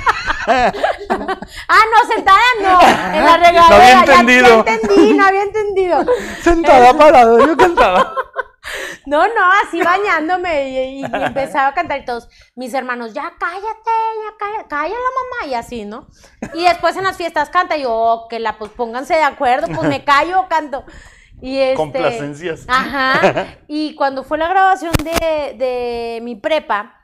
Ah, 1.68 1.82
no, 1.92 2.12
sentada 2.14 2.38
no. 2.60 2.80
En 3.16 3.24
la 3.24 3.36
regadera. 3.36 3.68
No 3.68 3.74
había 3.76 3.88
ya- 3.92 4.00
entendido. 4.20 4.64
Ya, 4.64 4.72
entendí, 4.74 5.14
no 5.14 5.26
había 5.26 5.42
entendido. 5.42 6.04
Sentada 6.42 6.96
parado, 6.96 7.38
yo 7.46 7.56
cantaba. 7.56 8.14
No, 9.06 9.26
no, 9.26 9.32
así 9.64 9.82
bañándome 9.82 10.68
y, 10.68 10.78
y- 10.78 11.00
y 11.00 11.04
empezaba 11.04 11.68
a 11.68 11.74
cantar 11.74 12.00
y 12.00 12.04
todos 12.04 12.28
mis 12.54 12.72
hermanos, 12.74 13.12
ya 13.14 13.32
cállate, 13.40 13.64
ya 13.64 14.36
cállate, 14.38 14.68
calla 14.68 14.94
la 14.94 14.94
mamá 14.94 15.50
y 15.50 15.54
así, 15.54 15.84
¿no? 15.86 16.06
Y 16.54 16.62
después 16.64 16.94
en 16.96 17.02
las 17.04 17.16
fiestas 17.16 17.48
canta 17.50 17.76
y 17.76 17.82
yo, 17.82 17.92
"Oh, 17.92 18.28
que 18.28 18.38
la, 18.38 18.58
pues 18.58 18.70
pónganse 18.70 19.14
de 19.14 19.22
acuerdo, 19.24 19.66
pues 19.74 19.88
me 19.88 20.04
callo 20.04 20.42
o 20.42 20.48
canto. 20.48 20.84
Y 21.40 21.58
este, 21.58 21.74
Complacencias. 21.76 22.64
Ajá. 22.68 23.46
Y 23.66 23.94
cuando 23.96 24.22
fue 24.22 24.38
la 24.38 24.46
grabación 24.48 24.92
de, 25.02 25.54
de 25.56 26.20
mi 26.22 26.36
prepa, 26.36 26.94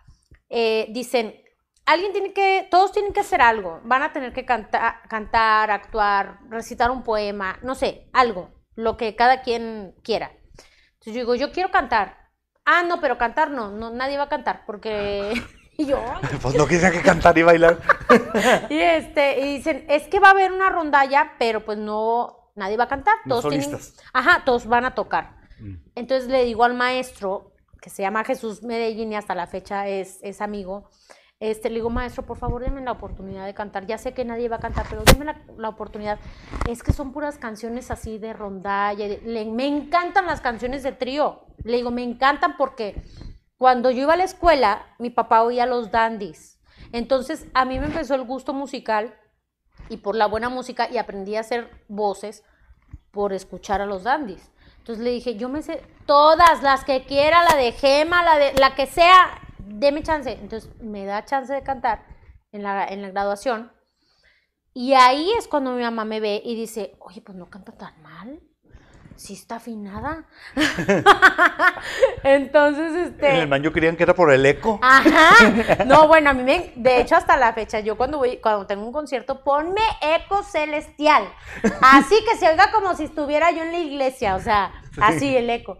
eh, 0.51 0.87
dicen, 0.91 1.35
alguien 1.87 2.12
tiene 2.12 2.33
que, 2.33 2.66
todos 2.70 2.92
tienen 2.92 3.12
que 3.12 3.20
hacer 3.20 3.40
algo. 3.40 3.81
Van 3.85 4.03
a 4.03 4.12
tener 4.12 4.33
que 4.33 4.44
canta- 4.44 5.01
cantar, 5.09 5.70
actuar, 5.70 6.38
recitar 6.49 6.90
un 6.90 7.03
poema, 7.03 7.59
no 7.62 7.75
sé, 7.75 8.09
algo, 8.12 8.51
lo 8.75 8.96
que 8.96 9.14
cada 9.16 9.42
quien 9.42 9.94
quiera. 10.03 10.33
Entonces 10.94 11.14
yo 11.14 11.20
digo, 11.20 11.35
yo 11.37 11.53
quiero 11.53 11.70
cantar. 11.70 12.16
Ah, 12.64 12.83
no, 12.83 13.01
pero 13.01 13.16
cantar 13.16 13.51
no, 13.51 13.70
no 13.70 13.90
nadie 13.90 14.18
va 14.18 14.25
a 14.25 14.29
cantar 14.29 14.64
porque 14.66 15.33
y 15.79 15.87
yo 15.87 16.03
Pues 16.42 16.55
no 16.57 16.66
querían 16.66 16.92
que 16.92 17.03
cantar 17.03 17.38
y 17.38 17.42
bailar. 17.44 17.79
y 18.70 18.79
este 18.79 19.40
y 19.40 19.57
dicen, 19.59 19.87
es 19.88 20.09
que 20.09 20.18
va 20.18 20.29
a 20.29 20.33
haber 20.33 20.53
una 20.53 20.68
rondalla, 20.70 21.33
pero 21.38 21.64
pues 21.64 21.79
no 21.79 22.51
nadie 22.57 22.77
va 22.77 22.85
a 22.85 22.88
cantar, 22.88 23.14
No 23.25 23.37
todos 23.37 23.51
tienen, 23.51 23.70
solistas. 23.70 24.05
ajá, 24.12 24.42
todos 24.44 24.66
van 24.66 24.85
a 24.87 24.94
tocar. 24.94 25.37
Mm. 25.61 25.75
Entonces 25.94 26.29
le 26.29 26.44
digo 26.44 26.64
al 26.64 26.75
maestro, 26.75 27.53
que 27.81 27.90
se 27.90 28.03
llama 28.03 28.25
Jesús 28.25 28.62
Medellín 28.64 29.12
y 29.12 29.16
hasta 29.16 29.35
la 29.37 29.46
fecha 29.46 29.87
es, 29.87 30.18
es 30.22 30.40
amigo, 30.40 30.88
este, 31.51 31.69
le 31.69 31.77
digo, 31.77 31.91
maestro, 31.91 32.25
por 32.25 32.37
favor, 32.37 32.63
denme 32.63 32.81
la 32.81 32.93
oportunidad 32.93 33.45
de 33.47 33.55
cantar. 33.55 33.87
Ya 33.87 33.99
sé 33.99 34.15
que 34.15 34.25
nadie 34.25 34.49
va 34.49 34.57
a 34.57 34.61
cantar, 34.61 34.87
pero 34.89 35.03
denme 35.03 35.35
la, 35.57 35.69
oportunidad. 35.69 36.19
Es 36.69 36.83
que 36.83 36.93
son 36.93 37.13
puras 37.13 37.39
canciones 37.39 37.91
así 37.91 38.19
de 38.19 38.33
rondalla. 38.33 39.07
le- 39.07 39.45
me 39.47 39.67
encantan 39.67 40.27
las 40.27 40.41
canciones 40.41 40.83
de 40.83 40.93
trío. 40.93 41.45
Le 41.65 41.77
digo, 41.79 41.91
me 41.91 42.03
encantan 42.03 42.57
porque 42.57 43.03
cuando 43.59 43.91
yo 43.91 44.03
iba 44.03 44.15
a 44.15 44.17
la 44.19 44.25
escuela, 44.25 44.87
mi 44.99 45.11
papá 45.11 45.43
oía 45.43 45.67
los 45.67 45.91
dandies. 45.91 46.61
Entonces, 46.93 47.47
a 47.55 47.65
mí 47.65 47.79
me 47.79 47.87
empezó 47.87 48.15
el 48.15 48.23
gusto 48.25 48.53
musical 48.53 49.15
y 49.89 49.99
por 49.99 50.15
la 50.17 50.27
buena 50.27 50.49
música 50.49 50.89
y 50.91 50.99
aprendí 50.99 51.37
a 51.37 51.41
hacer 51.41 51.71
voces 51.89 52.45
por 53.11 53.33
escuchar 53.33 53.81
a 53.81 53.87
los 53.87 54.03
dandies. 54.05 54.51
Entonces 54.79 55.03
le 55.03 55.11
dije, 55.11 55.37
yo 55.37 55.49
me 55.49 55.63
sé 55.63 55.83
todas 56.07 56.63
las 56.63 56.85
que 56.85 57.05
quiera, 57.05 57.43
la 57.45 57.57
de 57.57 57.73
Gema, 57.73 58.23
la 58.23 58.39
de 58.39 58.53
la 58.55 58.75
que 58.77 58.87
sea, 58.87 59.41
deme 59.67 60.03
chance. 60.03 60.31
Entonces 60.33 60.71
me 60.81 61.05
da 61.05 61.25
chance 61.25 61.53
de 61.53 61.63
cantar 61.63 62.05
en 62.53 62.63
la, 62.63 62.87
en 62.87 63.03
la 63.03 63.11
graduación. 63.11 63.73
Y 64.73 64.93
ahí 64.93 65.31
es 65.39 65.49
cuando 65.49 65.73
mi 65.73 65.83
mamá 65.83 66.05
me 66.05 66.21
ve 66.21 66.43
y 66.45 66.55
dice, 66.55 66.97
oye, 67.01 67.23
pues 67.23 67.37
no 67.37 67.49
canta 67.49 67.73
tan 67.73 68.01
mal. 68.03 68.41
Sí 69.17 69.33
está 69.33 69.57
afinada. 69.57 70.27
Entonces, 72.23 72.95
este... 72.95 73.31
En 73.31 73.37
el 73.37 73.47
baño 73.47 73.73
querían 73.73 73.97
que 73.97 74.03
era 74.03 74.15
por 74.15 74.31
el 74.31 74.45
eco. 74.45 74.79
Ajá. 74.83 75.35
No, 75.87 76.07
bueno, 76.09 76.31
a 76.31 76.33
mí 76.35 76.43
me, 76.43 76.73
de 76.77 77.01
hecho 77.01 77.17
hasta 77.17 77.39
la 77.39 77.55
fecha, 77.55 77.81
yo 77.81 77.97
cuando 77.97 78.19
voy, 78.19 78.37
cuando 78.37 78.67
tengo 78.67 78.85
un 78.85 78.93
concierto, 78.93 79.43
ponme 79.43 79.81
eco 80.03 80.43
celestial. 80.43 81.27
Así 81.81 82.17
que 82.29 82.37
se 82.37 82.49
oiga 82.49 82.71
como 82.71 82.95
si 82.95 83.05
estuviera 83.05 83.51
yo 83.53 83.63
en 83.63 83.73
la 83.73 83.79
iglesia, 83.79 84.35
o 84.37 84.41
sea, 84.41 84.73
así 85.01 85.35
el 85.37 85.49
eco, 85.49 85.79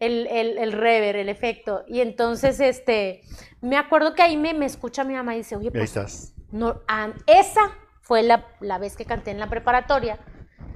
el, 0.00 0.26
el, 0.26 0.58
el 0.58 0.72
rever, 0.72 1.16
el 1.16 1.28
efecto. 1.28 1.84
Y 1.88 2.00
entonces, 2.00 2.60
este, 2.60 3.22
me 3.60 3.76
acuerdo 3.76 4.14
que 4.14 4.22
ahí 4.22 4.36
me, 4.36 4.54
me 4.54 4.66
escucha 4.66 5.04
mi 5.04 5.14
mamá 5.14 5.34
y 5.34 5.38
dice, 5.38 5.56
oye, 5.56 5.64
Y 5.64 5.68
ahí 5.68 5.72
pues, 5.72 5.96
estás. 5.96 6.34
no, 6.50 6.80
ah, 6.88 7.08
esa 7.26 7.72
fue 8.02 8.22
la, 8.22 8.46
la 8.60 8.78
vez 8.78 8.96
que 8.96 9.04
canté 9.04 9.30
en 9.30 9.40
la 9.40 9.48
preparatoria, 9.48 10.18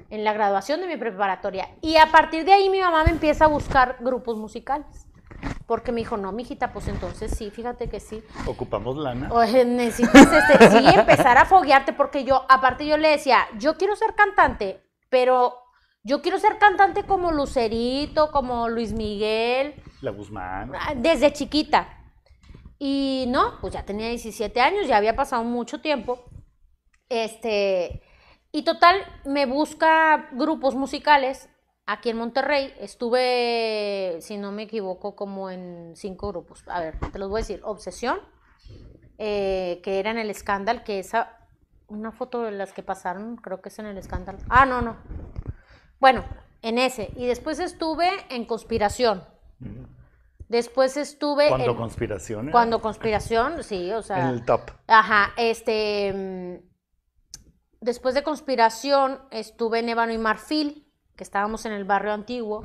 en 0.09 0.23
la 0.23 0.33
graduación 0.33 0.81
de 0.81 0.87
mi 0.87 0.97
preparatoria. 0.97 1.69
Y 1.81 1.95
a 1.97 2.07
partir 2.11 2.43
de 2.45 2.53
ahí 2.53 2.69
mi 2.69 2.81
mamá 2.81 3.03
me 3.05 3.11
empieza 3.11 3.45
a 3.45 3.47
buscar 3.47 3.97
grupos 4.01 4.37
musicales. 4.37 5.07
Porque 5.65 5.91
me 5.93 6.01
dijo, 6.01 6.17
no, 6.17 6.31
mijita, 6.33 6.73
pues 6.73 6.87
entonces 6.89 7.31
sí, 7.35 7.49
fíjate 7.49 7.87
que 7.89 7.99
sí. 8.01 8.21
Ocupamos 8.45 8.97
lana. 8.97 9.29
Oye, 9.31 9.63
necesitas 9.63 10.27
este, 10.31 10.69
sí, 10.69 10.85
empezar 10.99 11.37
a 11.37 11.45
foguearte, 11.45 11.93
porque 11.93 12.25
yo, 12.25 12.45
aparte 12.49 12.85
yo 12.85 12.97
le 12.97 13.07
decía, 13.09 13.47
yo 13.57 13.77
quiero 13.77 13.95
ser 13.95 14.13
cantante, 14.13 14.83
pero 15.09 15.55
yo 16.03 16.21
quiero 16.21 16.39
ser 16.39 16.57
cantante 16.57 17.03
como 17.03 17.31
Lucerito, 17.31 18.31
como 18.31 18.69
Luis 18.69 18.93
Miguel, 18.93 19.75
La 20.01 20.11
Guzmán. 20.11 20.71
ah, 20.75 20.93
desde 20.95 21.31
chiquita. 21.33 21.97
Y 22.79 23.25
no, 23.27 23.59
pues 23.61 23.73
ya 23.73 23.85
tenía 23.85 24.09
17 24.09 24.59
años, 24.59 24.87
ya 24.87 24.97
había 24.97 25.15
pasado 25.15 25.43
mucho 25.43 25.81
tiempo. 25.81 26.25
Este, 27.09 28.01
y 28.51 28.63
total, 28.63 28.95
me 29.25 29.45
busca 29.45 30.29
grupos 30.31 30.73
musicales 30.73 31.47
aquí 31.85 32.09
en 32.09 32.17
Monterrey. 32.17 32.73
Estuve, 32.79 34.17
si 34.21 34.37
no 34.37 34.51
me 34.51 34.63
equivoco, 34.63 35.15
como 35.15 35.51
en 35.51 35.93
cinco 35.95 36.29
grupos. 36.29 36.63
A 36.67 36.79
ver, 36.79 36.97
te 37.11 37.19
los 37.19 37.29
voy 37.29 37.41
a 37.41 37.43
decir. 37.43 37.61
Obsesión, 37.63 38.19
eh, 39.19 39.79
que 39.83 39.99
era 39.99 40.09
en 40.09 40.17
el 40.17 40.31
escándalo, 40.31 40.83
que 40.83 40.97
esa, 40.97 41.37
una 41.87 42.11
foto 42.11 42.41
de 42.41 42.51
las 42.51 42.73
que 42.73 42.81
pasaron, 42.81 43.35
creo 43.35 43.61
que 43.61 43.69
es 43.69 43.77
en 43.77 43.85
el 43.85 43.97
escándalo. 43.99 44.39
Ah, 44.49 44.65
no, 44.65 44.81
no. 44.81 44.97
Bueno, 46.01 46.25
en 46.61 46.77
ese. 46.77 47.11
Y 47.15 47.27
después 47.27 47.59
estuve 47.59 48.09
en 48.29 48.43
conspiración. 48.45 49.23
Después 50.49 50.97
estuve 50.97 51.47
Cuando 51.47 51.71
en... 51.71 51.77
conspiración. 51.77 52.51
Cuando 52.51 52.81
conspiración, 52.81 53.63
sí, 53.63 53.89
o 53.93 54.01
sea... 54.01 54.19
En 54.19 54.27
el 54.27 54.43
top. 54.43 54.71
Ajá, 54.87 55.31
este. 55.37 56.11
mm, 56.13 56.71
Después 57.79 58.13
de 58.13 58.23
conspiración 58.23 59.19
estuve 59.31 59.79
en 59.79 59.89
Ébano 59.89 60.11
y 60.11 60.17
Marfil, 60.17 60.91
que 61.15 61.23
estábamos 61.23 61.65
en 61.65 61.71
el 61.71 61.83
barrio 61.83 62.13
antiguo. 62.13 62.63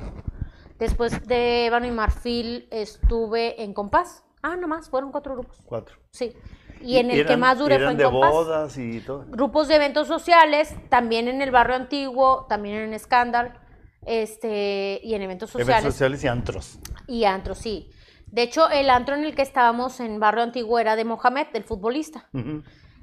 Después 0.77 1.25
de 1.27 1.65
Ébano 1.65 1.87
y 1.87 1.91
Marfil 1.91 2.67
estuve 2.71 3.63
en 3.63 3.73
Compás. 3.73 4.23
Ah, 4.43 4.55
nomás, 4.55 4.89
fueron 4.89 5.11
cuatro 5.11 5.33
grupos. 5.33 5.59
Cuatro. 5.65 5.95
Sí. 6.11 6.35
Y 6.81 6.97
en 6.97 7.11
el 7.11 7.25
que 7.25 7.37
más 7.37 7.57
duré 7.57 7.77
fue 7.77 7.91
en 7.91 7.97
de 7.97 8.03
Compás. 8.05 8.31
bodas 8.31 8.77
y 8.77 8.99
todo. 9.01 9.25
Grupos 9.27 9.67
de 9.67 9.75
eventos 9.75 10.07
sociales, 10.07 10.75
también 10.89 11.27
en 11.27 11.41
el 11.41 11.51
barrio 11.51 11.75
antiguo, 11.75 12.45
también 12.47 12.77
en 12.77 12.93
Escándal, 12.93 13.59
este, 14.05 14.99
y 15.03 15.13
en 15.13 15.21
eventos 15.21 15.49
sociales. 15.49 15.75
Eventos 15.75 15.93
sociales 15.93 16.23
y 16.23 16.27
antros. 16.27 16.79
Y 17.07 17.23
antro, 17.25 17.55
sí. 17.55 17.91
De 18.27 18.43
hecho, 18.43 18.69
el 18.69 18.89
antro 18.89 19.15
en 19.15 19.23
el 19.23 19.35
que 19.35 19.41
estábamos 19.41 19.99
en 19.99 20.19
Barrio 20.19 20.43
Antiguo 20.43 20.79
era 20.79 20.95
de 20.95 21.05
Mohamed, 21.05 21.47
el 21.53 21.63
futbolista. 21.63 22.27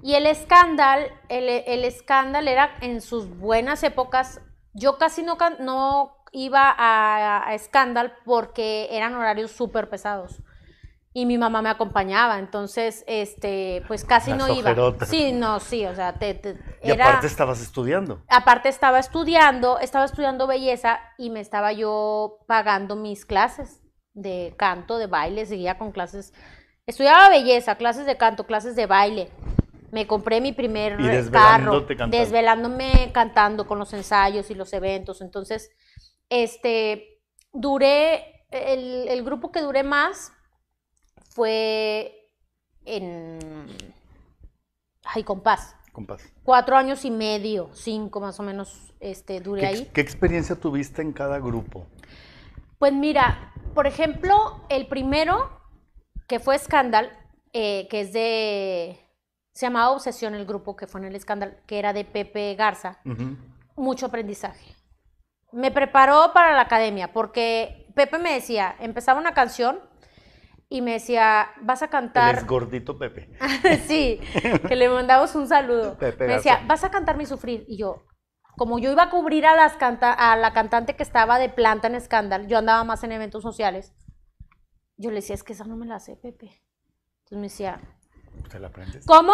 Y 0.02 0.14
el 0.14 0.26
escándalo, 0.26 1.06
el, 1.30 1.48
el 1.48 1.84
escándalo 1.84 2.50
era 2.50 2.74
en 2.82 3.00
sus 3.00 3.28
buenas 3.38 3.82
épocas. 3.82 4.40
Yo 4.74 4.98
casi 4.98 5.22
no, 5.22 5.38
no 5.60 6.16
iba 6.32 6.74
a, 6.76 7.48
a 7.48 7.54
escándalo 7.54 8.10
porque 8.26 8.88
eran 8.90 9.14
horarios 9.14 9.50
súper 9.50 9.88
pesados. 9.88 10.42
Y 11.16 11.26
mi 11.26 11.38
mamá 11.38 11.62
me 11.62 11.68
acompañaba, 11.70 12.40
entonces, 12.40 13.04
este, 13.06 13.84
pues 13.86 14.04
casi 14.04 14.30
Las 14.30 14.38
no 14.40 14.48
iba. 14.52 14.74
Sí, 15.06 15.30
no, 15.32 15.60
sí, 15.60 15.86
o 15.86 15.94
sea, 15.94 16.14
te, 16.14 16.34
te- 16.34 16.58
Y 16.82 16.90
era- 16.90 17.06
aparte 17.06 17.28
estabas 17.28 17.60
estudiando. 17.62 18.24
aparte 18.28 18.68
estaba 18.68 18.98
estudiando, 18.98 19.78
estaba 19.78 20.04
estudiando 20.06 20.48
belleza 20.48 20.98
y 21.16 21.30
me 21.30 21.38
estaba 21.40 21.72
yo 21.72 22.38
pagando 22.48 22.96
mis 22.96 23.24
clases 23.24 23.80
de 24.12 24.54
canto, 24.58 24.98
de 24.98 25.06
baile, 25.06 25.46
seguía 25.46 25.78
con 25.78 25.92
clases. 25.92 26.32
Estudiaba 26.84 27.28
belleza, 27.28 27.76
clases 27.76 28.06
de 28.06 28.16
canto, 28.16 28.44
clases 28.44 28.74
de 28.74 28.86
baile. 28.86 29.30
Me 29.92 30.08
compré 30.08 30.40
mi 30.40 30.50
primer 30.52 30.94
Y 30.94 31.04
carro, 31.04 31.12
desvelándote 31.12 31.96
cantando. 31.96 32.16
desvelándome 32.18 33.10
cantando 33.12 33.66
con 33.68 33.78
los 33.78 33.92
ensayos 33.92 34.50
y 34.50 34.54
los 34.56 34.72
eventos. 34.72 35.20
Entonces, 35.20 35.70
este, 36.28 37.20
duré, 37.52 38.44
el, 38.50 39.06
el 39.08 39.22
grupo 39.24 39.52
que 39.52 39.60
duré 39.60 39.84
más 39.84 40.32
fue 41.34 42.30
en, 42.84 43.66
ay, 45.04 45.24
compás 45.24 45.76
Compás. 45.92 46.22
cuatro 46.44 46.76
años 46.76 47.04
y 47.04 47.10
medio, 47.10 47.70
cinco 47.72 48.20
más 48.20 48.38
o 48.40 48.42
menos, 48.42 48.94
este, 49.00 49.40
duré 49.40 49.60
¿Qué, 49.60 49.66
ahí. 49.66 49.90
qué 49.92 50.00
experiencia 50.00 50.54
tuviste 50.56 51.02
en 51.02 51.12
cada 51.12 51.38
grupo? 51.38 51.86
Pues 52.78 52.92
mira, 52.92 53.52
por 53.74 53.86
ejemplo, 53.86 54.60
el 54.68 54.86
primero, 54.86 55.50
que 56.28 56.38
fue 56.38 56.58
Scandal, 56.58 57.10
eh, 57.52 57.86
que 57.90 58.00
es 58.02 58.12
de, 58.12 58.98
se 59.52 59.66
llamaba 59.66 59.90
Obsesión 59.90 60.34
el 60.34 60.46
grupo 60.46 60.76
que 60.76 60.86
fue 60.86 61.00
en 61.00 61.06
el 61.08 61.20
Scandal, 61.20 61.58
que 61.66 61.78
era 61.78 61.92
de 61.92 62.04
Pepe 62.04 62.54
Garza, 62.54 63.00
mucho 63.76 64.06
aprendizaje. 64.06 64.74
Me 65.52 65.70
preparó 65.70 66.32
para 66.32 66.54
la 66.54 66.62
academia, 66.62 67.12
porque 67.12 67.86
Pepe 67.94 68.18
me 68.18 68.32
decía, 68.34 68.74
empezaba 68.80 69.20
una 69.20 69.34
canción 69.34 69.78
y 70.74 70.82
me 70.82 70.94
decía, 70.94 71.52
vas 71.60 71.82
a 71.82 71.88
cantar... 71.88 72.34
ex 72.34 72.46
gordito 72.48 72.98
Pepe. 72.98 73.30
sí, 73.86 74.18
que 74.66 74.74
le 74.74 74.88
mandamos 74.88 75.32
un 75.36 75.46
saludo. 75.46 75.96
Pepe 75.98 76.26
me 76.26 76.34
decía, 76.34 76.64
vas 76.66 76.82
a 76.82 76.90
cantar 76.90 77.16
mi 77.16 77.26
sufrir. 77.26 77.64
Y 77.68 77.78
yo, 77.78 78.06
como 78.56 78.80
yo 78.80 78.90
iba 78.90 79.04
a 79.04 79.10
cubrir 79.10 79.46
a, 79.46 79.54
las 79.54 79.74
canta 79.74 80.12
a 80.12 80.36
la 80.36 80.52
cantante 80.52 80.96
que 80.96 81.04
estaba 81.04 81.38
de 81.38 81.48
planta 81.48 81.86
en 81.86 82.00
Scandal, 82.00 82.48
yo 82.48 82.58
andaba 82.58 82.82
más 82.82 83.04
en 83.04 83.12
eventos 83.12 83.44
sociales. 83.44 83.94
Yo 84.96 85.10
le 85.10 85.16
decía, 85.16 85.36
es 85.36 85.44
que 85.44 85.52
esa 85.52 85.62
no 85.62 85.76
me 85.76 85.86
la 85.86 86.00
sé, 86.00 86.16
Pepe. 86.16 86.60
Entonces 87.20 87.38
me 87.38 87.42
decía, 87.42 87.80
¿Te 88.50 88.58
la 88.58 88.66
aprendes? 88.66 89.06
¿cómo? 89.06 89.32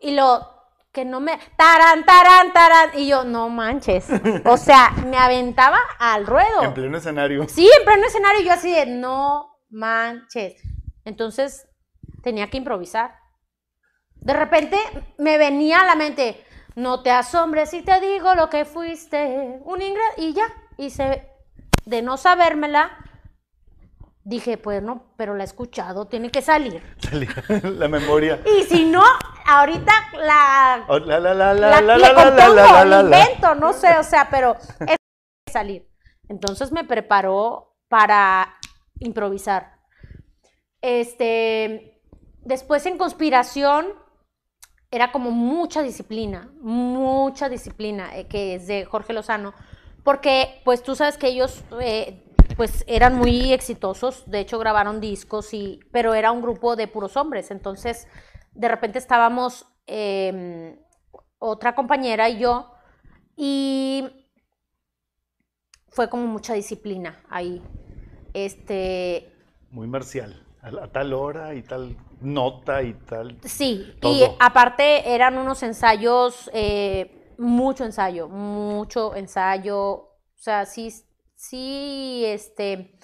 Y 0.00 0.12
lo, 0.12 0.48
que 0.92 1.04
no 1.04 1.20
me, 1.20 1.38
taran, 1.58 2.06
taran, 2.06 2.54
taran. 2.54 2.90
Y 2.94 3.06
yo, 3.06 3.24
no 3.24 3.50
manches. 3.50 4.08
O 4.46 4.56
sea, 4.56 4.92
me 5.06 5.18
aventaba 5.18 5.78
al 5.98 6.26
ruedo. 6.26 6.62
En 6.62 6.72
pleno 6.72 6.96
escenario. 6.96 7.46
Sí, 7.50 7.70
en 7.78 7.84
pleno 7.84 8.06
escenario, 8.06 8.40
yo 8.40 8.52
así 8.54 8.72
de 8.72 8.86
no 8.86 9.50
manches. 9.70 10.62
Entonces 11.04 11.68
tenía 12.22 12.48
que 12.48 12.58
improvisar. 12.58 13.14
De 14.16 14.32
repente 14.34 14.76
me 15.18 15.38
venía 15.38 15.80
a 15.80 15.86
la 15.86 15.94
mente, 15.94 16.44
no 16.76 17.02
te 17.02 17.10
asombres 17.10 17.70
si 17.70 17.82
te 17.82 18.00
digo 18.00 18.34
lo 18.34 18.50
que 18.50 18.64
fuiste, 18.64 19.60
un 19.64 19.82
ingreso, 19.82 20.12
y 20.18 20.34
ya. 20.34 20.44
Se, 20.88 21.28
de 21.84 22.00
no 22.00 22.16
sabérmela, 22.16 22.90
dije, 24.24 24.56
pues 24.56 24.82
no, 24.82 25.12
pero 25.16 25.34
la 25.34 25.42
he 25.42 25.46
escuchado, 25.46 26.06
tiene 26.06 26.30
que 26.30 26.40
salir. 26.40 26.82
La 27.62 27.88
memoria. 27.88 28.40
Y 28.46 28.62
si 28.64 28.84
no, 28.84 29.02
ahorita 29.46 29.92
la, 30.14 30.84
Oh, 30.88 30.98
la, 30.98 31.18
la, 31.20 31.34
la, 31.34 31.52
la, 31.54 31.68
la, 31.68 31.80
la, 31.80 31.96
le 31.96 32.02
la, 32.02 32.12
la, 32.12 32.24
compongo, 32.24 32.54
la, 32.54 32.84
la, 32.84 33.02
la. 33.02 33.24
invento, 33.24 33.54
no 33.56 33.72
sé, 33.72 33.96
o 33.98 34.02
sea, 34.02 34.28
pero 34.30 34.56
es 34.80 34.96
que 34.96 34.96
salir. 35.52 35.86
Entonces 36.28 36.72
me 36.72 36.84
preparó 36.84 37.76
para 37.88 38.54
improvisar. 39.00 39.79
Este, 40.82 42.00
después 42.42 42.86
en 42.86 42.98
conspiración 42.98 43.86
era 44.90 45.12
como 45.12 45.30
mucha 45.30 45.82
disciplina, 45.82 46.50
mucha 46.60 47.48
disciplina, 47.48 48.16
eh, 48.16 48.26
que 48.26 48.54
es 48.54 48.66
de 48.66 48.84
Jorge 48.84 49.12
Lozano, 49.12 49.54
porque 50.02 50.60
pues 50.64 50.82
tú 50.82 50.96
sabes 50.96 51.16
que 51.16 51.28
ellos 51.28 51.64
eh, 51.80 52.24
pues 52.56 52.84
eran 52.88 53.14
muy 53.14 53.52
exitosos, 53.52 54.28
de 54.28 54.40
hecho 54.40 54.58
grabaron 54.58 55.00
discos, 55.00 55.54
y, 55.54 55.80
pero 55.92 56.14
era 56.14 56.32
un 56.32 56.42
grupo 56.42 56.74
de 56.74 56.88
puros 56.88 57.16
hombres, 57.16 57.50
entonces 57.50 58.08
de 58.52 58.68
repente 58.68 58.98
estábamos 58.98 59.66
eh, 59.86 60.78
otra 61.38 61.74
compañera 61.74 62.28
y 62.28 62.38
yo, 62.38 62.72
y 63.36 64.26
fue 65.88 66.08
como 66.10 66.26
mucha 66.26 66.54
disciplina 66.54 67.22
ahí. 67.28 67.62
Este, 68.34 69.32
Muy 69.70 69.86
marcial. 69.86 70.46
A, 70.62 70.88
tal 70.88 71.12
hora 71.14 71.54
y 71.54 71.62
tal 71.62 71.96
nota 72.20 72.82
y 72.82 72.92
tal. 72.94 73.38
Sí, 73.44 73.94
y 73.96 74.00
Todo. 74.00 74.36
aparte 74.40 75.14
eran 75.14 75.38
unos 75.38 75.62
ensayos, 75.62 76.50
eh, 76.52 77.34
mucho 77.38 77.84
ensayo, 77.84 78.28
mucho 78.28 79.14
ensayo, 79.16 79.78
o 79.80 80.18
sea, 80.36 80.66
sí, 80.66 80.92
sí, 81.34 82.22
este, 82.26 82.98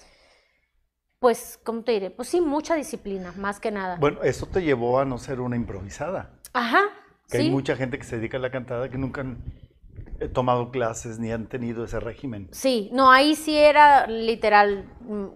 pues, 1.19 1.59
¿cómo 1.63 1.83
te 1.83 1.93
diré? 1.93 2.11
Pues 2.11 2.29
sí, 2.29 2.41
mucha 2.41 2.75
disciplina, 2.75 3.33
más 3.37 3.59
que 3.59 3.71
nada. 3.71 3.97
Bueno, 3.99 4.21
eso 4.21 4.45
te 4.45 4.61
llevó 4.61 4.99
a 4.99 5.05
no 5.05 5.17
ser 5.17 5.39
una 5.39 5.55
improvisada. 5.55 6.39
Ajá, 6.53 6.83
Que 7.29 7.37
hay 7.37 7.49
mucha 7.49 7.75
gente 7.75 7.97
que 7.97 8.03
se 8.05 8.17
dedica 8.17 8.37
a 8.37 8.39
la 8.39 8.51
cantada 8.51 8.89
que 8.89 8.97
nunca 8.97 9.21
han 9.21 9.43
eh, 10.19 10.27
tomado 10.29 10.71
clases 10.71 11.19
ni 11.19 11.31
han 11.31 11.47
tenido 11.47 11.83
ese 11.83 11.99
régimen. 11.99 12.49
Sí, 12.51 12.89
no, 12.93 13.11
ahí 13.11 13.35
sí 13.35 13.55
era 13.57 14.07
literal, 14.07 14.85
mm, 15.01 15.27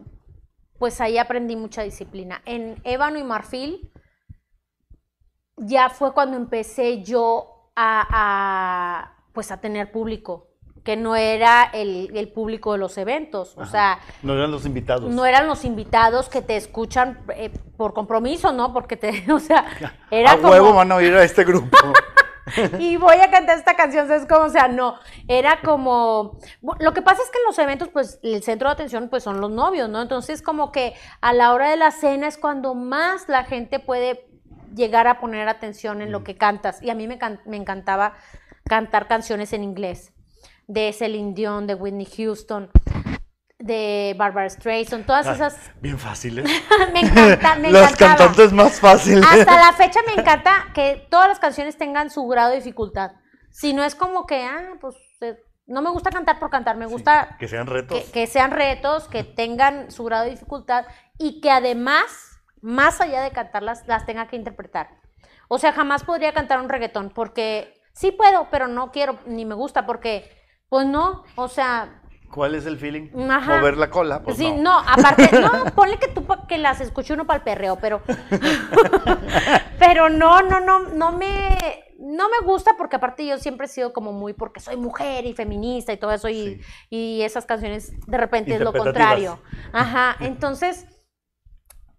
pues 0.81 0.99
ahí 0.99 1.19
aprendí 1.19 1.55
mucha 1.55 1.83
disciplina. 1.83 2.41
En 2.43 2.81
ébano 2.83 3.19
y 3.19 3.23
marfil 3.23 3.91
ya 5.55 5.89
fue 5.89 6.11
cuando 6.11 6.37
empecé 6.37 7.03
yo 7.03 7.69
a, 7.75 8.07
a, 8.09 9.15
pues 9.31 9.51
a 9.51 9.61
tener 9.61 9.91
público, 9.91 10.47
que 10.83 10.97
no 10.97 11.15
era 11.15 11.65
el, 11.71 12.09
el 12.17 12.29
público 12.29 12.71
de 12.71 12.79
los 12.79 12.97
eventos, 12.97 13.55
o 13.57 13.65
sea, 13.67 13.99
No 14.23 14.33
eran 14.33 14.49
los 14.49 14.65
invitados. 14.65 15.11
no 15.13 15.23
eran 15.27 15.45
los 15.45 15.65
invitados 15.65 16.29
que 16.29 16.41
te 16.41 16.57
escuchan 16.57 17.19
eh, 17.35 17.51
por 17.77 17.93
compromiso, 17.93 18.51
¿no? 18.51 18.73
Porque 18.73 18.97
te, 18.97 19.23
o 19.31 19.39
sea, 19.39 19.67
era 20.09 20.31
a 20.31 20.37
como... 20.37 20.49
huevo 20.49 20.73
van 20.73 20.91
a 20.91 20.95
oír 20.95 21.13
a 21.13 21.23
este 21.23 21.43
grupo. 21.43 21.77
y 22.79 22.97
voy 22.97 23.17
a 23.17 23.29
cantar 23.29 23.57
esta 23.57 23.75
canción, 23.75 24.07
¿sabes 24.07 24.25
cómo? 24.27 24.45
O 24.45 24.49
sea, 24.49 24.67
no, 24.67 24.95
era 25.27 25.61
como, 25.61 26.39
lo 26.79 26.93
que 26.93 27.01
pasa 27.01 27.21
es 27.23 27.29
que 27.29 27.37
en 27.37 27.45
los 27.45 27.59
eventos, 27.59 27.89
pues, 27.89 28.19
el 28.23 28.41
centro 28.43 28.67
de 28.69 28.73
atención, 28.73 29.09
pues, 29.09 29.23
son 29.23 29.39
los 29.41 29.51
novios, 29.51 29.89
¿no? 29.89 30.01
Entonces, 30.01 30.41
como 30.41 30.71
que 30.71 30.93
a 31.21 31.33
la 31.33 31.53
hora 31.53 31.69
de 31.69 31.77
la 31.77 31.91
cena 31.91 32.27
es 32.27 32.37
cuando 32.37 32.73
más 32.73 33.29
la 33.29 33.43
gente 33.43 33.79
puede 33.79 34.27
llegar 34.75 35.07
a 35.07 35.19
poner 35.19 35.47
atención 35.49 36.01
en 36.01 36.11
lo 36.11 36.23
que 36.23 36.35
cantas, 36.37 36.81
y 36.81 36.89
a 36.89 36.95
mí 36.95 37.07
me, 37.07 37.17
can- 37.17 37.41
me 37.45 37.57
encantaba 37.57 38.15
cantar 38.65 39.07
canciones 39.07 39.53
en 39.53 39.63
inglés, 39.63 40.13
de 40.67 40.93
Celine 40.93 41.33
Dion, 41.33 41.67
de 41.67 41.75
Whitney 41.75 42.05
Houston, 42.17 42.69
de 43.61 44.15
Barbara 44.17 44.49
Streisand, 44.49 45.05
todas 45.05 45.27
Ah, 45.27 45.33
esas, 45.33 45.71
Bien 45.81 45.97
fáciles. 45.99 46.45
me 46.93 47.01
encanta, 47.01 47.55
me 47.55 47.71
Las 47.71 47.91
encantaba. 47.93 48.17
cantantes 48.17 48.53
más 48.53 48.79
fáciles. 48.79 49.23
Hasta 49.25 49.55
la 49.59 49.73
fecha 49.73 49.99
me 50.07 50.19
encanta 50.21 50.67
que 50.73 51.07
todas 51.09 51.27
las 51.27 51.39
canciones 51.39 51.77
tengan 51.77 52.09
su 52.09 52.27
grado 52.27 52.49
de 52.51 52.57
dificultad. 52.57 53.11
Si 53.51 53.73
no 53.73 53.83
es 53.83 53.95
como 53.95 54.25
que, 54.25 54.43
ah, 54.43 54.73
pues 54.79 54.95
eh, 55.21 55.37
no 55.67 55.81
me 55.81 55.89
gusta 55.91 56.09
cantar 56.09 56.39
por 56.39 56.49
cantar, 56.49 56.75
me 56.77 56.85
gusta 56.85 57.35
que 57.39 57.47
sean 57.47 57.67
retos. 57.67 57.97
que, 58.05 58.11
que 58.11 58.27
sean 58.27 58.51
retos, 58.51 59.07
que 59.07 59.23
tengan 59.23 59.91
su 59.91 60.03
grado 60.05 60.23
de 60.25 60.31
dificultad 60.31 60.85
y 61.17 61.39
que 61.41 61.51
además, 61.51 62.39
más 62.61 62.99
allá 63.01 63.21
de 63.21 63.31
cantarlas, 63.31 63.87
las 63.87 64.05
tenga 64.05 64.27
que 64.27 64.35
interpretar. 64.37 64.89
O 65.49 65.57
sea, 65.59 65.73
jamás 65.73 66.03
podría 66.03 66.33
cantar 66.33 66.59
un 66.61 66.69
reggaetón 66.69 67.11
porque 67.13 67.73
sí 67.93 68.11
puedo, 68.11 68.47
pero 68.49 68.67
no 68.67 68.91
quiero 68.91 69.19
ni 69.25 69.45
me 69.45 69.53
gusta 69.55 69.85
porque, 69.85 70.31
pues 70.69 70.87
no, 70.87 71.23
o 71.35 71.47
sea, 71.49 72.00
¿Cuál 72.31 72.55
es 72.55 72.65
el 72.65 72.77
feeling? 72.77 73.09
Ajá. 73.29 73.57
Mover 73.57 73.77
la 73.77 73.89
cola. 73.89 74.23
Pues 74.23 74.37
sí, 74.37 74.51
no. 74.51 74.61
no. 74.63 74.79
aparte, 74.79 75.29
no, 75.41 75.65
ponle 75.75 75.97
que 75.99 76.07
tú 76.07 76.25
que 76.47 76.57
las 76.57 76.81
escuche 76.81 77.13
uno 77.13 77.25
para 77.25 77.37
el 77.37 77.43
perreo, 77.43 77.77
pero 77.79 78.01
pero 79.79 80.09
no, 80.09 80.41
no, 80.41 80.59
no, 80.59 80.79
no 80.79 81.11
me 81.11 81.57
no 81.99 82.29
me 82.29 82.45
gusta 82.45 82.71
porque 82.77 82.95
aparte 82.95 83.25
yo 83.25 83.37
siempre 83.37 83.67
he 83.67 83.69
sido 83.69 83.93
como 83.93 84.11
muy 84.11 84.33
porque 84.33 84.59
soy 84.59 84.75
mujer 84.75 85.25
y 85.25 85.33
feminista 85.33 85.93
y 85.93 85.97
todo 85.97 86.11
eso 86.11 86.29
y, 86.29 86.41
Sí. 86.41 86.61
y 86.89 87.21
esas 87.21 87.45
canciones 87.45 87.93
de 88.07 88.17
repente 88.17 88.55
es 88.55 88.61
lo 88.61 88.73
contrario. 88.73 89.39
Ajá, 89.71 90.15
entonces 90.19 90.87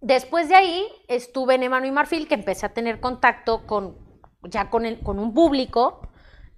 después 0.01 0.49
de 0.49 0.57
ahí 0.57 0.87
estuve 1.09 1.55
en 1.55 1.63
Emano 1.63 1.87
y 1.87 1.93
Marfil 1.93 2.27
que 2.27 2.35
empecé 2.35 2.67
a 2.67 2.75
tener 2.75 3.01
contacto 3.01 3.67
con 3.67 3.97
ya 4.43 4.71
con 4.71 4.87
el 4.87 5.01
con 5.01 5.21
un 5.21 5.33
público 5.33 6.09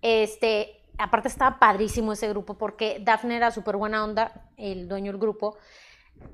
este 0.01 0.84
aparte 0.99 1.29
estaba 1.29 1.59
padrísimo 1.59 2.13
ese 2.13 2.29
grupo 2.29 2.55
porque 2.55 3.01
Dafne 3.03 3.37
era 3.37 3.51
súper 3.51 3.77
buena 3.77 4.05
onda, 4.05 4.51
el 4.57 4.89
dueño 4.89 5.13
del 5.13 5.21
grupo, 5.21 5.57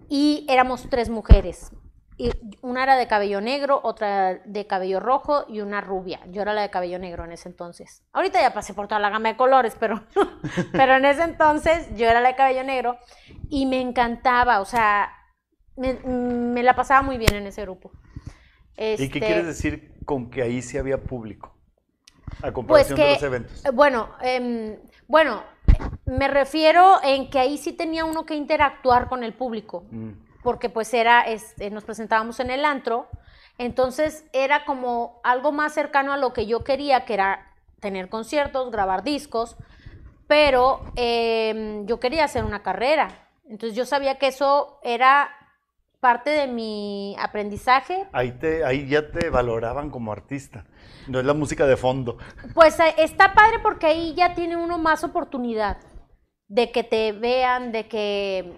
y 0.09 0.47
éramos 0.49 0.89
tres 0.91 1.09
mujeres. 1.09 1.73
Y 2.17 2.31
una 2.61 2.83
era 2.83 2.97
de 2.97 3.07
cabello 3.07 3.41
negro, 3.41 3.81
otra 3.83 4.35
de 4.45 4.67
cabello 4.67 5.01
rojo 5.01 5.47
y 5.49 5.63
una 5.63 5.81
rubia. 5.81 6.21
Yo 6.29 6.43
era 6.43 6.53
la 6.53 6.61
de 6.61 6.69
cabello 6.71 6.99
negro 6.99 7.25
en 7.25 7.33
ese 7.33 7.49
entonces. 7.49 8.03
Ahorita 8.13 8.43
ya 8.43 8.53
pasé 8.53 8.75
por 8.75 8.89
toda 8.89 9.01
la 9.01 9.09
gama 9.09 9.31
de 9.31 9.37
colores, 9.37 9.75
pero, 9.81 10.05
pero 10.73 10.97
en 10.97 11.07
ese 11.07 11.23
entonces 11.23 11.89
yo 11.97 12.07
era 12.07 12.21
la 12.21 12.29
de 12.31 12.37
cabello 12.37 12.63
negro 12.63 12.99
y 13.49 13.65
me 13.65 13.81
encantaba, 13.81 14.61
o 14.61 14.67
sea, 14.67 15.11
me, 15.77 15.95
me 15.95 16.63
la 16.63 16.77
pasaba 16.77 17.01
muy 17.01 17.17
bien 17.17 17.35
en 17.37 17.47
ese 17.47 17.63
grupo. 17.63 17.91
¿Y 18.99 19.09
qué 19.09 19.21
Este, 19.21 19.21
quieres 19.21 19.47
decir 19.47 19.95
con 20.05 20.31
que 20.31 20.43
ahí 20.43 20.63
sí 20.63 20.77
había 20.79 21.03
público? 21.03 21.60
A 22.43 22.53
Pues 22.67 22.93
comparación 22.93 23.01
de 23.01 23.07
que, 23.07 23.11
los 23.11 23.23
eventos. 23.23 23.65
eh, 23.65 23.71
bueno, 23.73 24.11
em, 24.21 24.79
bueno, 25.09 25.43
me 26.07 26.29
refiero 26.29 26.99
en 27.03 27.31
que 27.31 27.39
ahí 27.39 27.59
sí 27.59 27.73
tenía 27.73 28.05
uno 28.05 28.27
que 28.27 28.35
interactuar 28.35 29.09
con 29.09 29.25
el 29.25 29.35
público, 29.35 29.85
Mm. 29.91 30.13
porque 30.43 30.69
pues 30.71 30.93
era, 30.95 31.23
este, 31.23 31.71
nos 31.71 31.85
presentábamos 31.85 32.41
en 32.41 32.51
el 32.51 32.65
antro, 32.65 33.09
entonces 33.59 34.25
era 34.33 34.65
como 34.65 35.21
algo 35.25 35.53
más 35.53 35.75
cercano 35.75 36.13
a 36.13 36.17
lo 36.17 36.33
que 36.33 36.47
yo 36.47 36.65
quería, 36.65 37.05
que 37.05 37.15
era 37.15 37.47
tener 37.81 38.09
conciertos, 38.09 38.71
grabar 38.71 39.03
discos, 39.03 39.57
pero 40.27 40.81
em, 40.97 41.87
yo 41.87 41.99
quería 42.01 42.25
hacer 42.25 42.45
una 42.45 42.63
carrera, 42.63 43.09
entonces 43.49 43.77
yo 43.77 43.85
sabía 43.85 44.19
que 44.19 44.29
eso 44.29 44.79
era 44.83 45.31
parte 46.01 46.31
de 46.31 46.47
mi 46.47 47.15
aprendizaje 47.21 48.07
Ahí, 48.13 48.33
te, 48.33 48.65
ahí 48.65 48.87
ya 48.89 49.11
te 49.11 49.29
valoraban 49.31 49.91
como 49.91 50.13
artista. 50.13 50.65
No 51.09 51.19
es 51.19 51.25
la 51.25 51.35
música 51.35 51.67
de 51.67 51.77
fondo. 51.77 52.19
Pues 52.55 52.79
eh, 52.81 52.95
está 52.99 53.35
padre 53.35 53.59
porque 53.63 53.87
ahí 53.87 54.15
ya 54.15 54.35
tiene 54.35 54.57
uno 54.57 54.79
más 54.79 55.05
oportunidad 55.05 55.79
de 56.49 56.73
que 56.73 56.85
te 56.85 57.13
vean, 57.13 57.73
de 57.73 57.89
que 57.89 58.57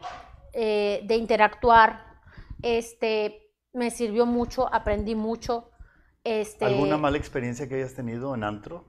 eh, 0.53 1.01
de 1.05 1.17
interactuar. 1.17 2.21
Este 2.63 3.43
me 3.73 3.91
sirvió 3.91 4.27
mucho, 4.27 4.73
aprendí 4.73 5.15
mucho. 5.15 5.71
Este, 6.25 6.65
¿Alguna 6.65 6.97
mala 6.97 7.17
experiencia 7.17 7.69
que 7.69 7.77
hayas 7.77 7.95
tenido 7.95 8.35
en 8.35 8.45
antro? 8.45 8.85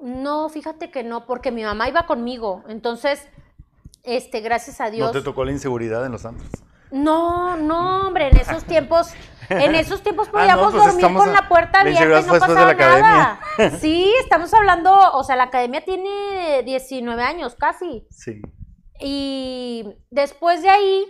No, 0.00 0.48
fíjate 0.48 0.90
que 0.90 1.02
no, 1.02 1.26
porque 1.26 1.50
mi 1.50 1.62
mamá 1.62 1.88
iba 1.88 2.06
conmigo. 2.06 2.64
Entonces, 2.68 3.26
este, 4.02 4.40
gracias 4.40 4.80
a 4.80 4.90
Dios. 4.90 5.06
¿No 5.06 5.12
te 5.12 5.22
tocó 5.22 5.44
la 5.44 5.52
inseguridad 5.52 6.04
en 6.04 6.12
los 6.12 6.26
antros? 6.26 6.50
No, 6.90 7.56
no, 7.56 8.06
hombre, 8.06 8.28
en 8.28 8.36
esos 8.36 8.64
tiempos, 8.64 9.08
en 9.48 9.74
esos 9.74 10.02
tiempos 10.02 10.28
Ah, 10.28 10.32
podíamos 10.32 10.72
no, 10.74 10.80
pues 10.80 10.84
dormir 11.00 11.16
con 11.18 11.28
a- 11.28 11.32
la 11.32 11.48
puerta 11.48 11.80
abierta 11.80 12.04
y 12.20 12.24
no 12.24 12.32
de 12.34 12.40
pasaba 12.40 12.74
la 12.74 13.00
nada. 13.00 13.40
Sí, 13.80 14.12
estamos 14.20 14.52
hablando, 14.54 14.94
o 15.14 15.22
sea, 15.24 15.36
la 15.36 15.44
academia 15.44 15.84
tiene 15.84 16.62
19 16.64 17.22
años 17.22 17.54
casi. 17.54 18.06
Sí. 18.10 18.40
Y 19.00 19.84
después 20.10 20.62
de 20.62 20.70
ahí 20.70 21.04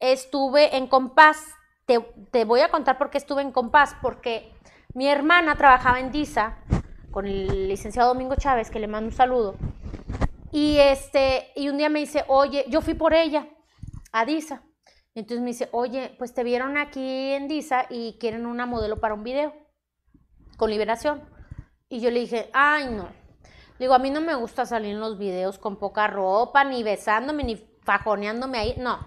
estuve 0.00 0.76
en 0.76 0.86
Compás. 0.86 1.42
Te, 1.86 2.00
te 2.32 2.44
voy 2.44 2.60
a 2.60 2.70
contar 2.70 2.98
por 2.98 3.10
qué 3.10 3.18
estuve 3.18 3.42
en 3.42 3.52
Compás, 3.52 3.94
porque 4.02 4.52
mi 4.94 5.08
hermana 5.08 5.56
trabajaba 5.56 6.00
en 6.00 6.10
DISA 6.10 6.58
con 7.10 7.26
el 7.26 7.68
licenciado 7.68 8.08
Domingo 8.08 8.34
Chávez, 8.36 8.70
que 8.70 8.80
le 8.80 8.88
mando 8.88 9.08
un 9.10 9.14
saludo. 9.14 9.54
Y, 10.52 10.78
este, 10.78 11.50
y 11.54 11.68
un 11.68 11.76
día 11.78 11.88
me 11.88 12.00
dice, 12.00 12.24
oye, 12.28 12.64
yo 12.68 12.80
fui 12.80 12.94
por 12.94 13.14
ella 13.14 13.46
a 14.12 14.24
DISA. 14.24 14.62
Entonces 15.16 15.40
me 15.40 15.48
dice, 15.48 15.68
oye, 15.72 16.14
pues 16.18 16.34
te 16.34 16.44
vieron 16.44 16.76
aquí 16.76 17.32
en 17.32 17.48
DISA 17.48 17.86
y 17.88 18.18
quieren 18.20 18.46
una 18.46 18.66
modelo 18.66 19.00
para 19.00 19.14
un 19.14 19.24
video 19.24 19.54
con 20.58 20.70
liberación. 20.70 21.22
Y 21.88 22.00
yo 22.00 22.10
le 22.10 22.20
dije, 22.20 22.50
ay, 22.52 22.88
no. 22.90 23.08
Digo, 23.78 23.94
a 23.94 23.98
mí 23.98 24.10
no 24.10 24.20
me 24.20 24.34
gusta 24.34 24.66
salir 24.66 24.92
en 24.92 25.00
los 25.00 25.18
videos 25.18 25.58
con 25.58 25.76
poca 25.78 26.06
ropa, 26.06 26.64
ni 26.64 26.82
besándome, 26.82 27.44
ni 27.44 27.56
fajoneándome 27.82 28.58
ahí. 28.58 28.74
No. 28.78 28.98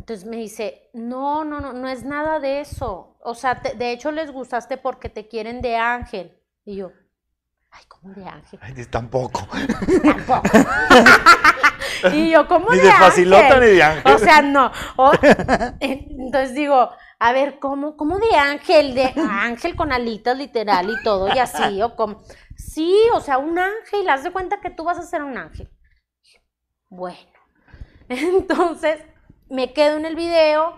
Entonces 0.00 0.24
me 0.26 0.36
dice, 0.36 0.90
no, 0.92 1.44
no, 1.44 1.60
no, 1.60 1.72
no 1.72 1.88
es 1.88 2.04
nada 2.04 2.40
de 2.40 2.60
eso. 2.60 3.16
O 3.20 3.34
sea, 3.36 3.62
te- 3.62 3.74
de 3.76 3.92
hecho 3.92 4.10
les 4.10 4.32
gustaste 4.32 4.76
porque 4.76 5.08
te 5.08 5.28
quieren 5.28 5.60
de 5.62 5.76
ángel. 5.76 6.36
Y 6.64 6.76
yo, 6.76 6.90
ay, 7.72 7.84
¿cómo 7.88 8.14
de 8.14 8.26
ángel? 8.26 8.58
Ay, 8.62 8.84
tampoco. 8.86 9.46
Tampoco. 10.02 10.42
y 12.12 12.30
yo, 12.30 12.46
¿cómo 12.48 12.70
Ni 12.70 12.78
de, 12.78 12.84
de 12.84 12.92
facilota 12.92 13.60
ni 13.60 13.66
de 13.66 13.82
ángel. 13.82 14.12
O 14.14 14.18
sea, 14.18 14.42
no. 14.42 14.70
O- 14.96 15.12
entonces 15.80 16.54
digo, 16.54 16.90
a 17.18 17.32
ver, 17.32 17.58
¿cómo, 17.58 17.96
¿cómo 17.96 18.18
de 18.18 18.36
ángel? 18.36 18.94
De 18.94 19.12
ángel 19.16 19.76
con 19.76 19.92
alitas 19.92 20.36
literal 20.36 20.90
y 20.90 21.02
todo, 21.02 21.34
y 21.34 21.38
así, 21.38 21.82
o 21.82 21.94
como. 21.96 22.22
Sí, 22.56 22.94
o 23.14 23.20
sea, 23.20 23.38
un 23.38 23.58
ángel, 23.58 24.08
haz 24.08 24.22
de 24.22 24.32
cuenta 24.32 24.60
que 24.60 24.70
tú 24.70 24.84
vas 24.84 24.98
a 24.98 25.02
ser 25.02 25.22
un 25.22 25.36
ángel. 25.36 25.70
Bueno. 26.88 27.18
Entonces, 28.08 29.00
me 29.48 29.72
quedo 29.72 29.96
en 29.96 30.04
el 30.04 30.16
video. 30.16 30.76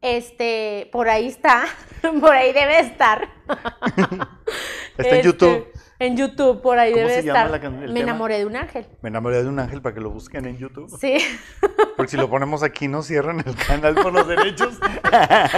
Este, 0.00 0.88
por 0.92 1.08
ahí 1.08 1.26
está, 1.26 1.64
por 2.20 2.30
ahí 2.32 2.52
debe 2.52 2.78
estar. 2.78 3.28
Está 3.48 5.08
en 5.08 5.14
Este, 5.16 5.22
YouTube. 5.22 5.66
En 6.00 6.16
YouTube, 6.16 6.62
por 6.62 6.78
ahí 6.78 6.92
¿Cómo 6.92 7.02
debe 7.06 7.22
se 7.22 7.26
llama 7.26 7.56
estar. 7.56 7.60
la 7.60 7.66
el 7.68 7.72
Me 7.80 7.86
tema? 7.86 7.98
enamoré 8.00 8.38
de 8.38 8.46
un 8.46 8.54
ángel. 8.56 8.86
Me 9.02 9.08
enamoré 9.08 9.42
de 9.42 9.48
un 9.48 9.58
ángel 9.58 9.82
para 9.82 9.94
que 9.94 10.00
lo 10.00 10.10
busquen 10.10 10.44
en 10.46 10.56
YouTube. 10.56 10.88
Sí. 11.00 11.18
Porque 11.96 12.10
si 12.12 12.16
lo 12.16 12.30
ponemos 12.30 12.62
aquí 12.62 12.86
no 12.86 13.02
cierran 13.02 13.40
el 13.44 13.56
canal 13.56 13.94
por 13.96 14.12
los 14.12 14.26
derechos. 14.28 14.78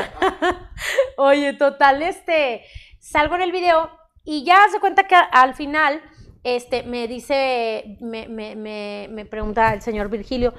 Oye, 1.17 1.53
total, 1.55 2.03
este, 2.03 2.63
salgo 2.99 3.35
en 3.35 3.43
el 3.43 3.53
video 3.53 3.91
y 4.25 4.45
ya 4.45 4.67
se 4.73 4.81
cuenta 4.81 5.05
que 5.07 5.15
al 5.15 5.55
final, 5.55 6.01
este, 6.43 6.83
me 6.85 7.07
dice, 7.07 7.99
me, 8.01 8.27
me, 8.29 8.57
me, 8.57 9.09
me 9.11 9.27
pregunta 9.27 9.75
el 9.75 9.83
señor 9.83 10.09
Virgilio, 10.09 10.55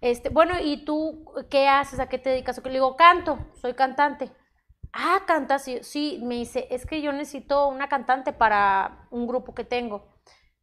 este, 0.00 0.30
bueno, 0.30 0.54
¿y 0.62 0.84
tú 0.84 1.24
qué 1.50 1.68
haces? 1.68 2.00
¿A 2.00 2.08
qué 2.08 2.18
te 2.18 2.30
dedicas? 2.30 2.62
Le 2.64 2.70
digo, 2.70 2.96
canto, 2.96 3.38
soy 3.60 3.74
cantante. 3.74 4.30
Ah, 4.92 5.22
cantas, 5.26 5.64
sí, 5.64 5.78
sí, 5.82 6.20
me 6.22 6.36
dice, 6.36 6.66
es 6.70 6.86
que 6.86 7.00
yo 7.02 7.12
necesito 7.12 7.68
una 7.68 7.88
cantante 7.88 8.32
para 8.32 9.06
un 9.10 9.26
grupo 9.26 9.54
que 9.54 9.64
tengo. 9.64 10.06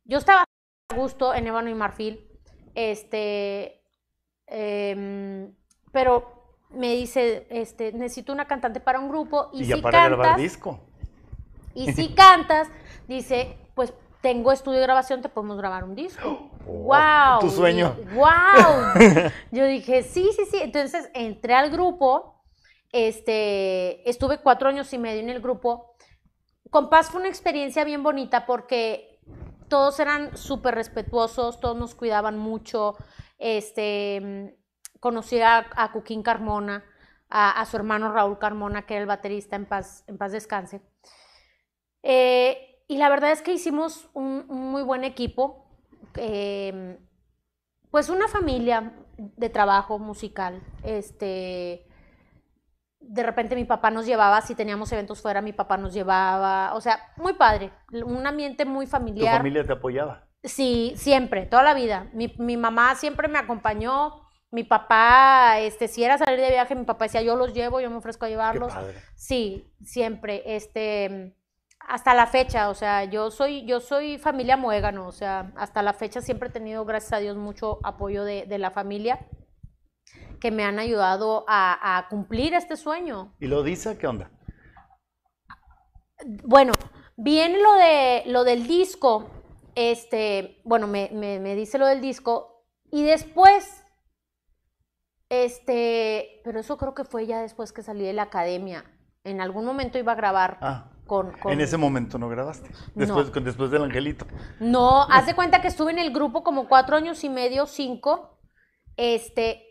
Yo 0.04 0.18
estaba 0.18 0.44
a 0.44 0.96
gusto 0.96 1.34
en 1.34 1.48
Ébano 1.48 1.70
y 1.70 1.74
Marfil, 1.74 2.28
este, 2.76 3.82
em, 4.48 5.54
pero 5.92 6.58
me 6.70 6.94
dice, 6.94 7.48
este, 7.50 7.92
necesito 7.94 8.34
una 8.34 8.46
cantante 8.46 8.80
para 8.80 9.00
un 9.00 9.10
grupo 9.10 9.50
y, 9.54 9.64
Y 9.64 9.66
ya 9.66 9.76
si 9.78 9.82
para 9.82 10.08
grabar 10.10 10.38
disco. 10.38 10.80
y 11.74 11.92
si 11.94 12.14
cantas, 12.14 12.70
dice, 13.08 13.58
pues 13.74 13.94
tengo 14.22 14.52
estudio 14.52 14.80
de 14.80 14.86
grabación, 14.86 15.22
te 15.22 15.30
podemos 15.30 15.58
grabar 15.58 15.84
un 15.84 15.96
disco. 15.96 16.50
Oh, 16.68 16.72
¡Wow! 16.86 17.42
tu 17.42 17.52
sueño. 17.52 17.96
¡Wow! 18.16 19.30
Yo 19.52 19.66
dije, 19.68 20.02
sí, 20.02 20.32
sí, 20.36 20.46
sí. 20.50 20.58
Entonces 20.60 21.12
entré 21.14 21.54
al 21.54 21.70
grupo, 21.70 22.35
este, 22.98 24.10
estuve 24.10 24.38
cuatro 24.38 24.70
años 24.70 24.94
y 24.94 24.98
medio 24.98 25.20
en 25.20 25.30
el 25.30 25.42
grupo. 25.42 25.98
Con 26.70 26.90
Paz 26.90 27.10
fue 27.10 27.20
una 27.20 27.28
experiencia 27.28 27.84
bien 27.84 28.04
bonita 28.04 28.46
porque 28.46 29.20
todos 29.68 30.00
eran 30.00 30.38
súper 30.38 30.76
respetuosos, 30.76 31.60
todos 31.60 31.76
nos 31.76 31.94
cuidaban 31.94 32.38
mucho. 32.38 32.96
Este, 33.38 34.58
conocí 35.02 35.42
a, 35.42 35.66
a 35.76 35.92
Cuquín 35.92 36.24
Carmona, 36.24 36.86
a, 37.28 37.66
su 37.66 37.76
hermano 37.76 38.14
Raúl 38.14 38.40
Carmona, 38.40 38.86
que 38.86 38.94
era 38.94 39.02
el 39.02 39.08
baterista, 39.08 39.58
en 39.58 39.66
paz, 39.66 40.06
en 40.08 40.18
paz 40.18 40.32
descanse. 40.32 40.82
Eh, 42.02 42.82
y 42.88 42.98
la 42.98 43.10
verdad 43.10 43.34
es 43.34 43.42
que 43.42 43.52
hicimos 43.52 44.10
un, 44.14 44.46
un 44.48 44.72
muy 44.72 44.84
buen 44.84 45.04
equipo, 45.04 45.68
eh, 46.16 46.98
pues 47.92 48.08
una 48.08 48.30
familia 48.30 48.94
de 49.18 49.50
trabajo 49.50 50.00
musical. 50.00 50.64
Este, 50.82 51.85
de 53.08 53.24
repente 53.24 53.56
mi 53.56 53.65
papá 53.65 53.91
nos 53.91 54.06
llevaba, 54.06 54.41
si 54.41 54.56
teníamos 54.56 54.91
eventos 54.91 55.22
fuera, 55.22 55.41
mi 55.41 55.54
papá 55.54 55.78
nos 55.78 55.94
llevaba, 55.94 56.74
o 56.74 56.82
sea, 56.82 57.00
muy 57.18 57.34
padre, 57.34 57.72
un 57.91 58.26
ambiente 58.26 58.65
muy 58.65 58.86
Tu 58.86 58.91
familiar. 58.91 59.38
familia 59.38 59.63
te 59.65 59.74
apoyaba. 59.74 60.28
Sí, 60.44 60.94
siempre, 60.96 61.46
toda 61.46 61.63
la 61.63 61.74
vida. 61.74 62.08
Mi, 62.13 62.34
mi 62.38 62.56
mamá 62.58 62.94
siempre 62.96 63.28
me 63.28 63.39
acompañó. 63.39 64.22
Mi 64.52 64.63
papá, 64.63 65.60
este, 65.60 65.88
si 65.88 66.04
era 66.04 66.18
salir 66.18 66.39
de 66.39 66.50
viaje, 66.50 66.76
mi 66.76 66.86
papá 66.86 67.06
decía, 67.06 67.22
yo 67.22 67.36
los 67.36 67.54
llevo, 67.54 67.82
yo 67.82 67.89
me 67.89 67.98
ofrezco 67.98 68.26
a 68.26 68.28
Qué 68.28 68.34
llevarlos. 68.34 68.74
padre. 68.74 68.94
Sí, 69.15 69.74
siempre, 69.84 70.44
este, 70.56 71.36
hasta 71.80 72.13
la 72.13 72.26
fecha, 72.28 72.70
o 72.70 72.74
sea, 72.76 73.04
yo 73.06 73.32
soy, 73.32 73.65
yo 73.65 73.80
soy 73.80 74.18
familia 74.18 74.56
muégano, 74.56 75.08
o 75.08 75.12
sea, 75.12 75.52
hasta 75.58 75.82
la 75.82 75.94
fecha 75.94 76.22
siempre 76.22 76.50
he 76.50 76.52
tenido, 76.52 76.86
gracias 76.86 77.13
a 77.13 77.18
Dios, 77.18 77.36
mucho 77.38 77.80
apoyo 77.84 78.24
de, 78.24 78.46
de 78.46 78.58
la 78.60 78.72
familia 78.72 79.20
que 80.39 80.52
me 80.52 80.63
han 80.63 80.80
ayudado 80.80 81.45
a, 81.48 81.98
a 81.98 82.08
cumplir 82.10 82.54
este 82.54 82.78
sueño. 82.78 83.36
¿Y 83.39 83.48
lo 83.48 83.63
dice 83.63 83.98
qué 83.98 84.08
onda? 84.08 84.30
Bueno, 86.43 86.71
viene 87.17 87.62
lo 87.62 87.74
de 87.74 88.24
lo 88.28 88.43
del 88.43 88.67
disco, 88.67 89.30
este, 89.76 90.62
bueno, 90.63 90.88
me, 90.88 91.10
me- 91.13 91.39
me 91.39 91.56
dice 91.56 91.78
lo 91.78 91.86
del 91.88 92.02
disco, 92.02 92.63
y 92.91 93.04
después, 93.04 93.84
este, 95.30 96.41
pero 96.43 96.60
eso 96.60 96.78
creo 96.78 96.93
que 96.93 97.04
fue 97.04 97.26
ya 97.28 97.41
después 97.41 97.71
que 97.74 97.84
salí 97.84 98.04
de 98.06 98.13
la 98.13 98.24
academia. 98.24 98.86
En 99.24 99.41
algún 99.41 99.65
momento 99.65 99.98
iba 99.98 100.12
a 100.12 100.15
grabar 100.15 100.58
Ah, 100.62 100.91
con, 101.08 101.32
con- 101.39 101.52
en 101.52 101.62
ese 101.62 101.78
momento 101.78 102.17
no 102.17 102.30
grabaste. 102.30 102.69
Después, 102.93 103.30
con- 103.32 103.43
después 103.43 103.71
del 103.71 103.84
angelito. 103.84 104.26
No, 104.60 105.02
haz 105.04 105.26
de 105.26 105.36
cuenta 105.36 105.62
que 105.62 105.67
estuve 105.67 105.91
en 105.91 106.00
el 106.00 106.13
grupo 106.13 106.43
como 106.43 106.67
cuatro 106.67 106.95
años 106.95 107.24
y 107.24 107.30
medio, 107.30 107.65
cinco. 107.65 108.39
Este, 108.98 109.64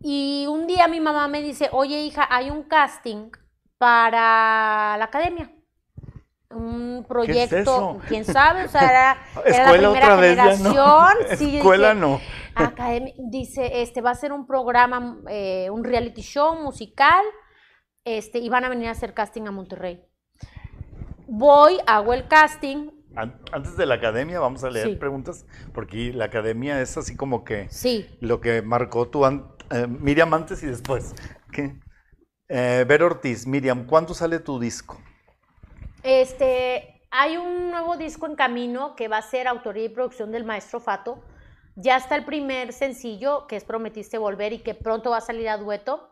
y 0.00 0.46
un 0.48 0.66
día 0.66 0.88
mi 0.88 1.00
mamá 1.00 1.28
me 1.28 1.42
dice, 1.42 1.68
oye 1.72 2.00
hija, 2.02 2.26
hay 2.30 2.50
un 2.50 2.62
casting 2.64 3.30
para 3.78 4.96
la 4.98 5.04
academia. 5.04 5.50
Un 6.50 7.04
proyecto, 7.08 7.56
eso? 7.56 7.98
quién 8.08 8.24
sabe, 8.24 8.64
o 8.64 8.68
sea, 8.68 8.88
era, 8.88 9.18
era 9.44 9.64
la 9.66 9.72
primera 9.72 9.90
otra 9.90 10.16
vez 10.16 10.36
ya 10.36 10.44
no. 10.44 10.50
generación. 10.56 11.16
Sí, 11.38 11.56
Escuela 11.58 11.88
dije, 11.94 12.00
no. 12.00 12.20
Academia, 12.54 13.12
dice, 13.18 13.82
este 13.82 14.00
va 14.00 14.10
a 14.10 14.14
ser 14.14 14.32
un 14.32 14.46
programa, 14.46 15.18
eh, 15.28 15.68
un 15.70 15.84
reality 15.84 16.22
show 16.22 16.54
musical, 16.62 17.22
este, 18.04 18.38
y 18.38 18.48
van 18.48 18.64
a 18.64 18.68
venir 18.68 18.88
a 18.88 18.92
hacer 18.92 19.12
casting 19.12 19.42
a 19.46 19.50
Monterrey. 19.50 20.02
Voy, 21.26 21.78
hago 21.86 22.14
el 22.14 22.28
casting, 22.28 22.90
An- 23.16 23.40
Antes 23.50 23.76
de 23.78 23.86
la 23.86 23.94
academia, 23.94 24.38
vamos 24.40 24.62
a 24.62 24.68
leer 24.70 24.88
Sí. 24.88 24.96
preguntas, 24.96 25.46
porque 25.72 26.12
la 26.12 26.26
academia 26.26 26.80
es 26.82 26.98
así 26.98 27.16
como 27.16 27.44
que 27.44 27.66
sí, 27.70 28.06
lo 28.20 28.42
que 28.42 28.60
marcó 28.60 29.08
tu 29.08 29.24
an- 29.24 29.55
eh, 29.70 29.86
Miriam 29.86 30.32
antes 30.34 30.62
y 30.62 30.66
después. 30.66 31.14
¿Qué? 31.52 31.76
Eh, 32.48 32.84
Ver 32.86 33.02
Ortiz, 33.02 33.46
Miriam, 33.46 33.86
¿cuándo 33.86 34.14
sale 34.14 34.38
tu 34.38 34.60
disco? 34.60 35.00
Este, 36.02 37.02
hay 37.10 37.36
un 37.36 37.70
nuevo 37.70 37.96
disco 37.96 38.26
en 38.26 38.36
camino 38.36 38.94
que 38.94 39.08
va 39.08 39.18
a 39.18 39.22
ser 39.22 39.48
autoría 39.48 39.84
y 39.84 39.88
producción 39.88 40.30
del 40.32 40.44
maestro 40.44 40.80
Fato. 40.80 41.24
Ya 41.74 41.96
está 41.96 42.16
el 42.16 42.24
primer 42.24 42.72
sencillo, 42.72 43.46
que 43.46 43.56
es 43.56 43.64
Prometiste 43.64 44.18
Volver 44.18 44.52
y 44.52 44.58
que 44.60 44.74
pronto 44.74 45.10
va 45.10 45.18
a 45.18 45.20
salir 45.22 45.48
a 45.48 45.58
dueto. 45.58 46.10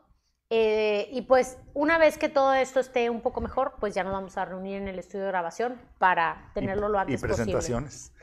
Eh, 0.50 1.08
y 1.12 1.22
pues 1.22 1.58
una 1.72 1.98
vez 1.98 2.18
que 2.18 2.28
todo 2.28 2.54
esto 2.54 2.80
esté 2.80 3.10
un 3.10 3.22
poco 3.22 3.40
mejor, 3.40 3.74
pues 3.80 3.94
ya 3.94 4.04
nos 4.04 4.12
vamos 4.12 4.36
a 4.36 4.44
reunir 4.44 4.76
en 4.76 4.88
el 4.88 4.98
estudio 4.98 5.24
de 5.24 5.30
grabación 5.30 5.80
para 5.98 6.50
tenerlo 6.54 6.88
lo 6.88 6.98
y 6.98 7.00
antes 7.00 7.20
posible. 7.20 7.34
presentaciones. 7.36 8.13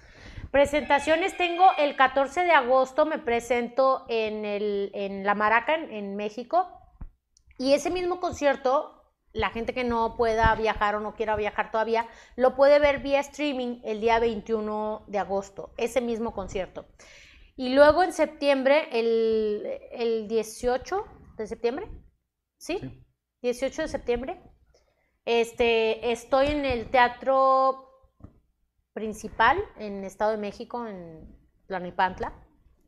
Presentaciones 0.52 1.38
tengo 1.38 1.66
el 1.78 1.96
14 1.96 2.44
de 2.44 2.52
agosto, 2.52 3.06
me 3.06 3.20
presento 3.20 4.06
en, 4.10 4.44
el, 4.44 4.92
en 4.94 5.26
La 5.26 5.34
Maraca, 5.34 5.76
en, 5.76 5.92
en 5.92 6.16
México. 6.18 6.68
Y 7.58 7.74
ese 7.74 7.90
mismo 7.90 8.20
concierto, 8.20 9.02
la 9.32 9.52
gente 9.52 9.74
que 9.74 9.86
no 9.86 10.18
pueda 10.18 10.54
viajar 10.56 10.96
o 10.96 11.00
no 11.00 11.16
quiera 11.16 11.38
viajar 11.38 11.72
todavía, 11.72 12.08
lo 12.36 12.56
puede 12.56 12.80
ver 12.80 13.00
vía 13.00 13.22
streaming 13.22 13.80
el 13.86 14.02
día 14.02 14.20
21 14.20 15.06
de 15.08 15.20
agosto, 15.20 15.74
ese 15.78 16.02
mismo 16.02 16.34
concierto. 16.34 16.86
Y 17.56 17.70
luego 17.70 18.04
en 18.04 18.12
septiembre, 18.12 18.90
el, 18.92 19.66
el 19.92 20.28
18 20.28 21.06
de 21.38 21.48
septiembre, 21.48 21.88
¿sí? 22.58 22.80
Sí. 22.80 23.06
18 23.42 23.84
de 23.84 23.88
septiembre, 23.88 24.42
este, 25.26 26.12
estoy 26.12 26.48
en 26.48 26.66
el 26.66 26.90
teatro 26.90 27.91
principal 28.94 29.58
en 29.78 30.04
Estado 30.04 30.32
de 30.32 30.38
México, 30.38 30.86
en 30.88 31.36
Tlalnepantla. 31.68 32.34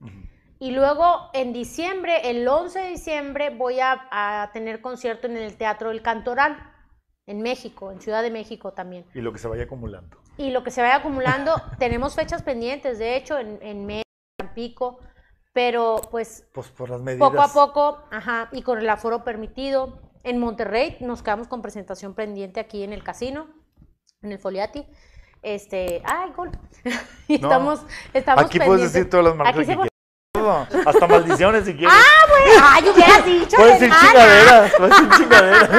Ujú. 0.02 0.12
Y 0.60 0.72
luego 0.72 1.30
en 1.34 1.52
diciembre, 1.52 2.30
el 2.30 2.48
11 2.48 2.80
de 2.80 2.89
diciembre, 2.89 3.50
voy 3.50 3.80
a, 3.80 4.08
a 4.12 4.52
tener 4.54 4.82
concierto 4.82 5.28
en 5.28 5.36
el 5.38 5.58
Teatro 5.58 5.92
El 5.92 6.02
Cantoral, 6.02 6.58
en 7.26 7.42
México, 7.42 7.92
en 7.92 8.02
Ciudad 8.02 8.22
de 8.22 8.32
México 8.32 8.74
también. 8.74 9.06
Y 9.13 9.22
lo 9.22 9.34
que 9.34 9.39
se 9.39 9.48
vaya 9.48 9.63
acumulando. 9.63 10.18
Y 10.38 10.52
lo 10.52 10.63
que 10.63 10.72
se 10.72 10.82
vaya 10.82 10.98
acumulando, 10.98 11.54
tenemos 11.80 12.16
fechas 12.16 12.44
pendientes, 12.44 12.98
de 13.00 13.16
hecho, 13.18 13.38
en, 13.39 13.60
en 13.62 13.86
México, 13.86 14.04
en 14.39 14.54
Pico, 14.54 15.00
pero 15.54 16.02
pues 16.12 16.48
Pues 16.54 16.70
por 16.70 16.89
las 16.89 17.02
medidas. 17.02 17.30
poco 17.30 17.42
a 17.42 17.48
poco, 17.54 18.04
ajá, 18.12 18.50
y 18.52 18.62
con 18.62 18.80
el 18.80 18.89
aforo 18.89 19.24
permitido. 19.24 20.00
En 20.24 20.39
Monterrey 20.39 20.98
nos 21.02 21.22
quedamos 21.22 21.50
con 21.50 21.62
presentación 21.62 22.13
pendiente 22.13 22.62
aquí 22.62 22.84
en 22.84 22.94
el 22.94 23.04
casino, 23.04 23.48
en 24.22 24.32
el 24.32 24.39
Foliati. 24.39 24.86
Este, 25.43 26.01
ay, 26.06 26.32
gol. 26.36 26.51
y 27.27 27.38
No, 27.38 27.47
estamos, 27.47 27.86
estamos 28.13 28.45
Aquí 28.45 28.60
puedes 28.60 28.93
decir 28.93 29.10
todas 29.10 29.25
las 29.25 29.36
marcas 29.36 29.58
Aquí 29.58 29.67
que 29.67 29.83
se. 29.83 29.89
Todo. 30.33 30.67
Hasta 30.85 31.08
maldiciones 31.08 31.65
si 31.65 31.73
quieres. 31.77 31.94
Ay, 32.62 32.89
hubieras 32.89 33.25
dicho 33.25 33.58
puedes 33.58 33.79
de 33.79 33.87
decir 33.87 34.02
chingaderas. 34.02 34.73
Puedes 34.77 34.96
decir 34.96 35.10
chingaderas. 35.17 35.69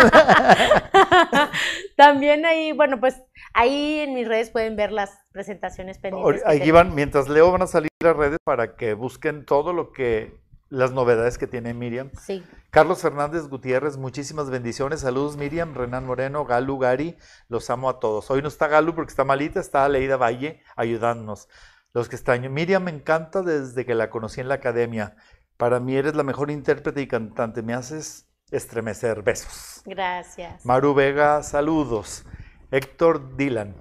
También 1.96 2.46
ahí, 2.46 2.72
bueno, 2.72 3.00
pues 3.00 3.20
ahí 3.54 4.00
en 4.00 4.14
mis 4.14 4.28
redes 4.28 4.50
pueden 4.50 4.76
ver 4.76 4.92
las 4.92 5.10
presentaciones 5.32 5.98
pendientes. 5.98 6.42
Ahí 6.46 6.70
van, 6.70 6.94
mientras 6.94 7.28
leo, 7.28 7.50
van 7.50 7.62
a 7.62 7.66
salir 7.66 7.88
las 8.00 8.16
redes 8.16 8.38
para 8.44 8.76
que 8.76 8.94
busquen 8.94 9.44
todo 9.44 9.72
lo 9.72 9.92
que, 9.92 10.38
las 10.68 10.92
novedades 10.92 11.38
que 11.38 11.46
tiene 11.46 11.74
Miriam. 11.74 12.10
Sí, 12.20 12.44
Carlos 12.70 13.00
Fernández 13.02 13.48
Gutiérrez, 13.48 13.96
muchísimas 13.96 14.50
bendiciones. 14.50 15.00
Saludos, 15.00 15.36
Miriam, 15.36 15.74
Renan 15.74 16.06
Moreno, 16.06 16.44
Galu, 16.44 16.78
Gary. 16.78 17.16
Los 17.48 17.70
amo 17.70 17.88
a 17.88 18.00
todos. 18.00 18.30
Hoy 18.30 18.42
no 18.42 18.48
está 18.48 18.66
Galu 18.66 18.94
porque 18.94 19.10
está 19.10 19.24
malita, 19.24 19.60
está 19.60 19.88
Leida 19.88 20.16
Valle 20.16 20.62
ayudándonos. 20.76 21.48
Los 21.92 22.08
que 22.08 22.16
extraño. 22.16 22.50
Miriam 22.50 22.82
me 22.82 22.90
encanta 22.90 23.42
desde 23.42 23.86
que 23.86 23.94
la 23.94 24.10
conocí 24.10 24.40
en 24.40 24.48
la 24.48 24.56
academia. 24.56 25.16
Para 25.56 25.78
mí 25.78 25.94
eres 25.94 26.16
la 26.16 26.24
mejor 26.24 26.50
intérprete 26.50 27.00
y 27.00 27.06
cantante. 27.06 27.62
Me 27.62 27.74
haces 27.74 28.28
estremecer. 28.50 29.22
Besos. 29.22 29.82
gracias. 29.84 30.66
Maru 30.66 30.94
Vega, 30.94 31.42
saludos. 31.42 32.24
Héctor 32.72 33.36
Dylan, 33.36 33.76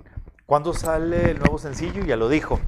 ¿cuándo 0.45 0.73
sale 0.73 1.31
el 1.31 1.39
nuevo 1.39 1.57
sencillo? 1.57 2.03
Ya 2.05 2.15
lo 2.15 2.29
dijo. 2.29 2.59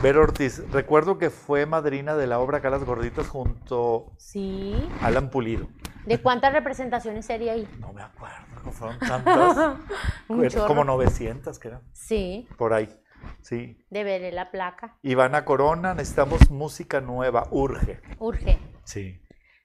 Ver 0.00 0.16
Ortiz, 0.16 0.62
recuerdo 0.72 1.18
que 1.18 1.30
fue 1.30 1.64
madrina 1.66 2.16
de 2.16 2.26
la 2.26 2.40
obra 2.40 2.60
Calas 2.60 2.84
Gorditas 2.84 3.28
junto 3.28 4.12
Sí. 4.18 4.74
a 5.00 5.06
Alan 5.06 5.30
Pulido. 5.30 5.68
¿De 6.06 6.20
cuántas 6.20 6.52
representaciones 6.52 7.24
sería 7.26 7.52
ahí? 7.52 7.68
No 7.78 7.92
me 7.92 8.02
acuerdo, 8.02 8.72
fueron 8.72 8.98
tantas. 8.98 9.76
Un 10.28 10.48
como 10.66 10.82
900 10.84 11.58
que 11.58 11.68
eran, 11.68 11.82
Sí, 11.92 12.48
por 12.58 12.72
ahí. 12.74 12.88
Sí. 13.42 13.78
de 13.90 14.02
veré 14.02 14.32
la 14.32 14.50
placa. 14.50 14.96
Ivana 15.02 15.44
Corona, 15.44 15.94
necesitamos 15.94 16.50
música 16.50 17.00
nueva, 17.00 17.46
urge. 17.52 18.00
Urge. 18.18 18.58
Sí. 18.82 19.20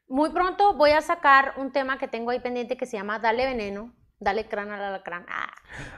Muy 0.08 0.30
pronto 0.30 0.76
voy 0.76 0.92
a 0.92 1.02
sacar 1.02 1.54
un 1.58 1.72
tema 1.72 1.98
que 1.98 2.08
tengo 2.08 2.30
ahí 2.30 2.40
pendiente 2.40 2.78
que 2.78 2.86
se 2.86 2.98
llama 2.98 3.18
Dale 3.18 3.46
Veneno. 3.46 3.94
Dale 4.20 4.48
crán 4.48 4.70
al 4.72 4.82
alacrán. 4.84 5.26
Ah. 5.30 5.52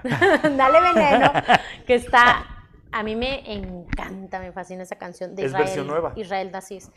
Dale 0.58 0.82
veneno, 0.82 1.32
que 1.86 1.96
está. 1.96 2.59
A 2.92 3.04
mí 3.04 3.16
me 3.16 3.52
encanta, 3.54 4.40
me 4.40 4.52
fascina 4.52 4.84
esa 4.84 4.98
canción 4.98 5.36
de 5.36 5.44
¿Es 5.44 5.48
Israel. 5.50 5.66
versión 5.66 5.88
nueva? 5.88 6.14
Israel 6.16 6.52
Dacis. 6.52 6.92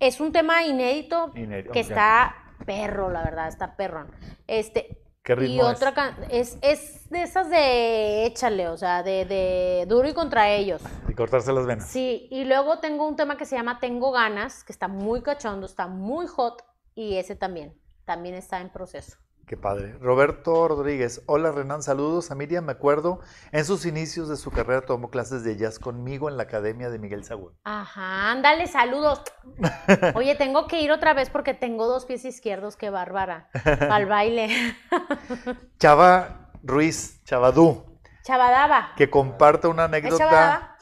Es 0.00 0.20
un 0.20 0.32
tema 0.32 0.64
inédito, 0.64 1.30
Inédito, 1.34 1.72
que 1.72 1.80
está 1.80 2.34
perro, 2.66 3.10
la 3.10 3.22
verdad, 3.22 3.48
está 3.48 3.76
perrón. 3.76 4.10
Este, 4.46 4.98
¿Qué 5.22 5.32
y 5.34 5.36
ritmo 5.36 5.68
es? 5.70 5.76
otra 5.76 5.92
can- 5.94 6.16
es? 6.30 6.58
Es 6.62 7.08
de 7.10 7.22
esas 7.22 7.48
de 7.50 8.24
échale, 8.26 8.68
o 8.68 8.76
sea, 8.76 9.02
de, 9.02 9.24
de 9.26 9.84
duro 9.86 10.08
y 10.08 10.14
contra 10.14 10.48
ellos. 10.50 10.82
Y 11.08 11.14
cortarse 11.14 11.52
las 11.52 11.66
venas. 11.66 11.86
Sí, 11.88 12.26
y 12.30 12.44
luego 12.44 12.78
tengo 12.80 13.06
un 13.06 13.14
tema 13.16 13.36
que 13.36 13.44
se 13.44 13.54
llama 13.54 13.78
Tengo 13.78 14.10
ganas, 14.12 14.64
que 14.64 14.72
está 14.72 14.88
muy 14.88 15.22
cachondo, 15.22 15.66
está 15.66 15.86
muy 15.86 16.26
hot, 16.26 16.64
y 16.94 17.16
ese 17.18 17.36
también, 17.36 17.74
también 18.04 18.34
está 18.34 18.60
en 18.60 18.70
proceso. 18.70 19.18
Qué 19.46 19.56
padre. 19.56 19.98
Roberto 20.00 20.66
Rodríguez. 20.68 21.22
Hola 21.26 21.50
Renan, 21.52 21.82
saludos 21.82 22.30
a 22.30 22.34
Miriam. 22.34 22.64
Me 22.64 22.72
acuerdo, 22.72 23.20
en 23.50 23.64
sus 23.64 23.84
inicios 23.84 24.28
de 24.28 24.36
su 24.36 24.50
carrera 24.50 24.82
tomó 24.82 25.10
clases 25.10 25.44
de 25.44 25.56
jazz 25.56 25.78
conmigo 25.78 26.28
en 26.28 26.36
la 26.36 26.44
academia 26.44 26.88
de 26.90 26.98
Miguel 26.98 27.24
Sagún. 27.24 27.52
Ajá, 27.64 28.30
ándale, 28.30 28.66
saludos. 28.66 29.22
Oye, 30.14 30.36
tengo 30.36 30.66
que 30.68 30.80
ir 30.80 30.90
otra 30.92 31.12
vez 31.12 31.28
porque 31.28 31.54
tengo 31.54 31.86
dos 31.86 32.06
pies 32.06 32.24
izquierdos, 32.24 32.76
qué 32.76 32.88
bárbara, 32.88 33.48
al 33.90 34.06
baile. 34.06 34.48
Chava 35.78 36.50
Ruiz, 36.62 37.22
Chavadú, 37.24 37.84
Chavadaba. 38.22 38.92
que 38.96 39.10
comparte 39.10 39.66
una 39.66 39.84
¿Es 39.84 39.88
anécdota. 39.88 40.76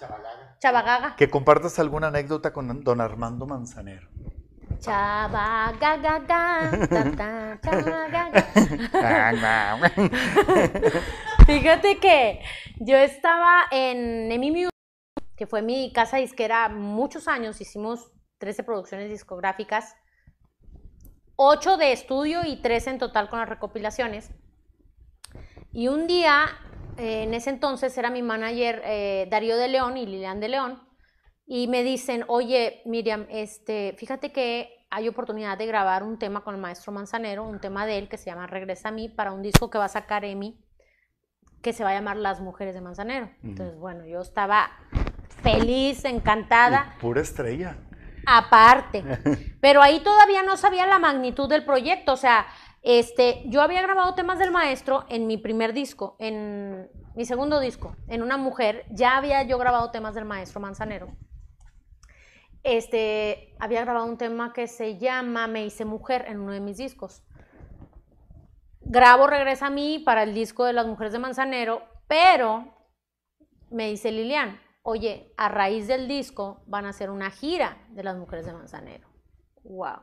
Chavagaga. 0.60 1.16
Que 1.16 1.30
compartas 1.30 1.78
alguna 1.78 2.08
anécdota 2.08 2.52
con 2.52 2.84
don 2.84 3.00
Armando 3.00 3.46
Manzanero. 3.46 4.08
Ta, 4.82 5.28
ta, 7.16 7.60
chavaga. 7.62 8.30
Fíjate 11.46 11.98
que 11.98 12.40
yo 12.78 12.96
estaba 12.96 13.64
en 13.70 14.32
Emi 14.32 14.50
Music, 14.50 14.70
que 15.36 15.46
fue 15.46 15.60
mi 15.62 15.92
casa 15.92 16.16
disquera 16.16 16.68
muchos 16.68 17.28
años, 17.28 17.60
hicimos 17.60 18.10
13 18.38 18.64
producciones 18.64 19.10
discográficas, 19.10 19.96
8 21.36 21.76
de 21.76 21.92
estudio 21.92 22.40
y 22.44 22.56
3 22.62 22.86
en 22.86 22.98
total 22.98 23.28
con 23.28 23.38
las 23.38 23.48
recopilaciones. 23.48 24.30
Y 25.72 25.88
un 25.88 26.06
día, 26.06 26.46
eh, 26.96 27.24
en 27.24 27.34
ese 27.34 27.50
entonces 27.50 27.96
era 27.98 28.10
mi 28.10 28.22
manager 28.22 28.82
eh, 28.84 29.28
Darío 29.30 29.56
de 29.56 29.68
León 29.68 29.96
y 29.96 30.06
Lilian 30.06 30.40
de 30.40 30.48
León, 30.48 30.89
y 31.52 31.66
me 31.66 31.82
dicen, 31.82 32.24
oye, 32.28 32.80
Miriam, 32.84 33.26
este, 33.28 33.96
fíjate 33.98 34.30
que 34.30 34.86
hay 34.88 35.08
oportunidad 35.08 35.58
de 35.58 35.66
grabar 35.66 36.04
un 36.04 36.16
tema 36.16 36.44
con 36.44 36.54
el 36.54 36.60
maestro 36.60 36.92
Manzanero, 36.92 37.42
un 37.42 37.58
tema 37.58 37.86
de 37.86 37.98
él 37.98 38.08
que 38.08 38.18
se 38.18 38.26
llama 38.26 38.46
Regresa 38.46 38.90
a 38.90 38.92
mí, 38.92 39.08
para 39.08 39.32
un 39.32 39.42
disco 39.42 39.68
que 39.68 39.76
va 39.76 39.86
a 39.86 39.88
sacar 39.88 40.24
Emi, 40.24 40.64
que 41.60 41.72
se 41.72 41.82
va 41.82 41.90
a 41.90 41.94
llamar 41.94 42.18
Las 42.18 42.40
Mujeres 42.40 42.72
de 42.72 42.80
Manzanero. 42.80 43.30
Entonces, 43.42 43.76
bueno, 43.76 44.06
yo 44.06 44.20
estaba 44.20 44.70
feliz, 45.42 46.04
encantada, 46.04 46.94
Y 46.98 47.00
Pura 47.00 47.20
estrella. 47.20 47.76
aparte. 48.26 49.02
Pero 49.60 49.82
ahí 49.82 49.98
todavía 50.04 50.44
no 50.44 50.56
sabía 50.56 50.86
la 50.86 51.00
magnitud 51.00 51.48
del 51.48 51.64
proyecto. 51.64 52.12
O 52.12 52.16
sea, 52.16 52.46
este, 52.82 53.42
yo 53.46 53.60
había 53.60 53.82
grabado 53.82 54.14
temas 54.14 54.38
del 54.38 54.52
maestro 54.52 55.04
en 55.08 55.26
mi 55.26 55.36
primer 55.36 55.72
disco, 55.72 56.14
en 56.20 56.88
mi 57.16 57.24
segundo 57.24 57.58
disco, 57.58 57.96
en 58.06 58.22
Una 58.22 58.36
Mujer. 58.36 58.84
Ya 58.90 59.16
había 59.16 59.42
yo 59.42 59.58
grabado 59.58 59.90
temas 59.90 60.14
del 60.14 60.26
maestro 60.26 60.60
Manzanero. 60.60 61.08
Este, 62.62 63.54
había 63.58 63.82
grabado 63.82 64.06
un 64.06 64.18
tema 64.18 64.52
que 64.52 64.66
se 64.66 64.98
llama 64.98 65.46
Me 65.46 65.64
hice 65.64 65.84
mujer 65.84 66.26
en 66.28 66.40
uno 66.40 66.52
de 66.52 66.60
mis 66.60 66.76
discos. 66.76 67.22
Grabo 68.80 69.26
Regresa 69.26 69.66
a 69.66 69.70
mí 69.70 69.98
para 69.98 70.22
el 70.24 70.34
disco 70.34 70.64
de 70.64 70.72
las 70.72 70.86
mujeres 70.86 71.12
de 71.12 71.18
Manzanero, 71.18 71.82
pero 72.08 72.74
me 73.70 73.88
dice 73.88 74.10
Lilian, 74.10 74.60
oye, 74.82 75.32
a 75.36 75.48
raíz 75.48 75.86
del 75.86 76.08
disco 76.08 76.62
van 76.66 76.86
a 76.86 76.90
hacer 76.90 77.10
una 77.10 77.30
gira 77.30 77.78
de 77.90 78.02
las 78.02 78.16
mujeres 78.16 78.46
de 78.46 78.52
Manzanero. 78.52 79.08
Wow. 79.62 80.00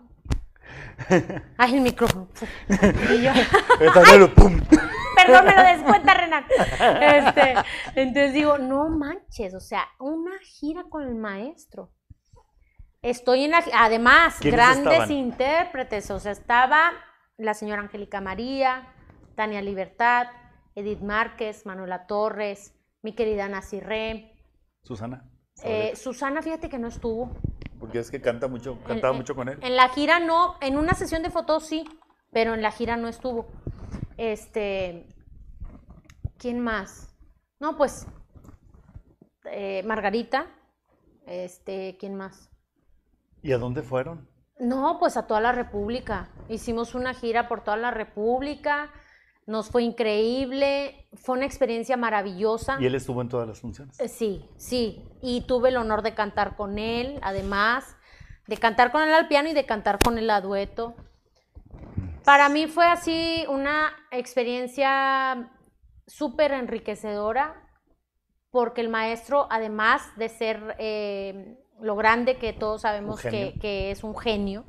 Ay, 1.57 1.75
el 1.75 1.81
micrófono. 1.81 2.29
Y 2.69 3.21
yo, 3.23 3.31
perdón, 3.79 5.45
me 5.45 5.55
lo 5.55 5.63
descuenta, 5.63 6.13
Renan. 6.13 6.45
Este, 7.01 7.55
entonces 7.95 8.33
digo, 8.33 8.57
no 8.57 8.89
manches, 8.89 9.53
o 9.53 9.59
sea, 9.59 9.87
una 9.99 10.37
gira 10.39 10.83
con 10.89 11.03
el 11.03 11.15
maestro. 11.15 11.91
Estoy 13.01 13.43
en 13.45 13.51
la, 13.51 13.63
además, 13.73 14.37
¿Quiénes 14.39 14.57
grandes 14.59 14.93
estaban? 14.93 15.11
intérpretes, 15.11 16.09
o 16.11 16.19
sea, 16.19 16.31
estaba 16.31 16.91
la 17.37 17.53
señora 17.53 17.81
Angélica 17.81 18.21
María, 18.21 18.87
Tania 19.35 19.61
Libertad, 19.61 20.27
Edith 20.75 21.01
Márquez, 21.01 21.65
Manuela 21.65 22.07
Torres, 22.07 22.73
mi 23.03 23.13
querida 23.13 23.47
Nacirre. 23.47 24.33
Susana. 24.83 25.29
Eh, 25.63 25.95
Susana, 25.95 26.41
fíjate 26.41 26.69
que 26.69 26.79
no 26.79 26.87
estuvo. 26.87 27.31
Porque 27.79 27.99
es 27.99 28.09
que 28.09 28.19
canta 28.21 28.47
mucho, 28.47 28.79
cantaba 28.83 29.13
en- 29.13 29.17
mucho 29.19 29.35
con 29.35 29.49
él. 29.49 29.59
En 29.61 29.75
la 29.75 29.89
gira 29.89 30.19
no, 30.19 30.55
en 30.61 30.77
una 30.77 30.93
sesión 30.93 31.21
de 31.21 31.29
fotos 31.29 31.65
sí, 31.67 31.85
pero 32.31 32.53
en 32.55 32.61
la 32.61 32.71
gira 32.71 32.97
no 32.97 33.07
estuvo. 33.07 33.47
Este, 34.17 35.07
¿quién 36.37 36.59
más? 36.59 37.15
No, 37.59 37.77
pues 37.77 38.07
eh, 39.45 39.83
Margarita. 39.85 40.47
Este, 41.27 41.97
¿quién 41.99 42.15
más? 42.15 42.49
¿Y 43.41 43.51
a 43.51 43.57
dónde 43.57 43.81
fueron? 43.81 44.27
No, 44.59 44.97
pues 44.99 45.17
a 45.17 45.27
toda 45.27 45.39
la 45.39 45.51
República. 45.51 46.29
Hicimos 46.49 46.95
una 46.95 47.13
gira 47.13 47.47
por 47.47 47.63
toda 47.63 47.77
la 47.77 47.91
República. 47.91 48.91
Nos 49.45 49.69
fue 49.69 49.83
increíble. 49.83 51.07
Fue 51.13 51.37
una 51.37 51.45
experiencia 51.45 51.95
maravillosa. 51.95 52.77
Y 52.79 52.85
él 52.85 52.95
estuvo 52.95 53.21
en 53.21 53.29
todas 53.29 53.47
las 53.47 53.59
funciones. 53.59 53.99
Eh, 53.99 54.07
Sí, 54.07 54.49
sí. 54.57 55.03
Y 55.21 55.41
tuve 55.41 55.69
el 55.69 55.77
honor 55.77 56.01
de 56.01 56.15
cantar 56.15 56.55
con 56.55 56.79
él, 56.79 57.19
además, 57.21 57.95
de 58.47 58.57
cantar 58.57 58.91
con 58.91 59.03
él 59.03 59.13
al 59.13 59.27
piano 59.27 59.49
y 59.49 59.53
de 59.53 59.65
cantar 59.65 59.99
con 60.03 60.17
él 60.17 60.29
a 60.29 60.41
dueto. 60.41 60.95
Para 62.23 62.49
mí 62.49 62.67
fue 62.67 62.85
así 62.85 63.45
una 63.47 63.93
experiencia 64.11 65.49
súper 66.07 66.51
enriquecedora, 66.51 67.55
porque 68.49 68.81
el 68.81 68.89
maestro, 68.89 69.47
además 69.49 70.01
de 70.17 70.29
ser 70.29 70.75
eh, 70.79 71.57
lo 71.81 71.95
grande 71.95 72.37
que 72.37 72.53
todos 72.53 72.81
sabemos 72.81 73.21
que, 73.21 73.59
que 73.59 73.91
es 73.91 74.03
un 74.03 74.17
genio, 74.17 74.63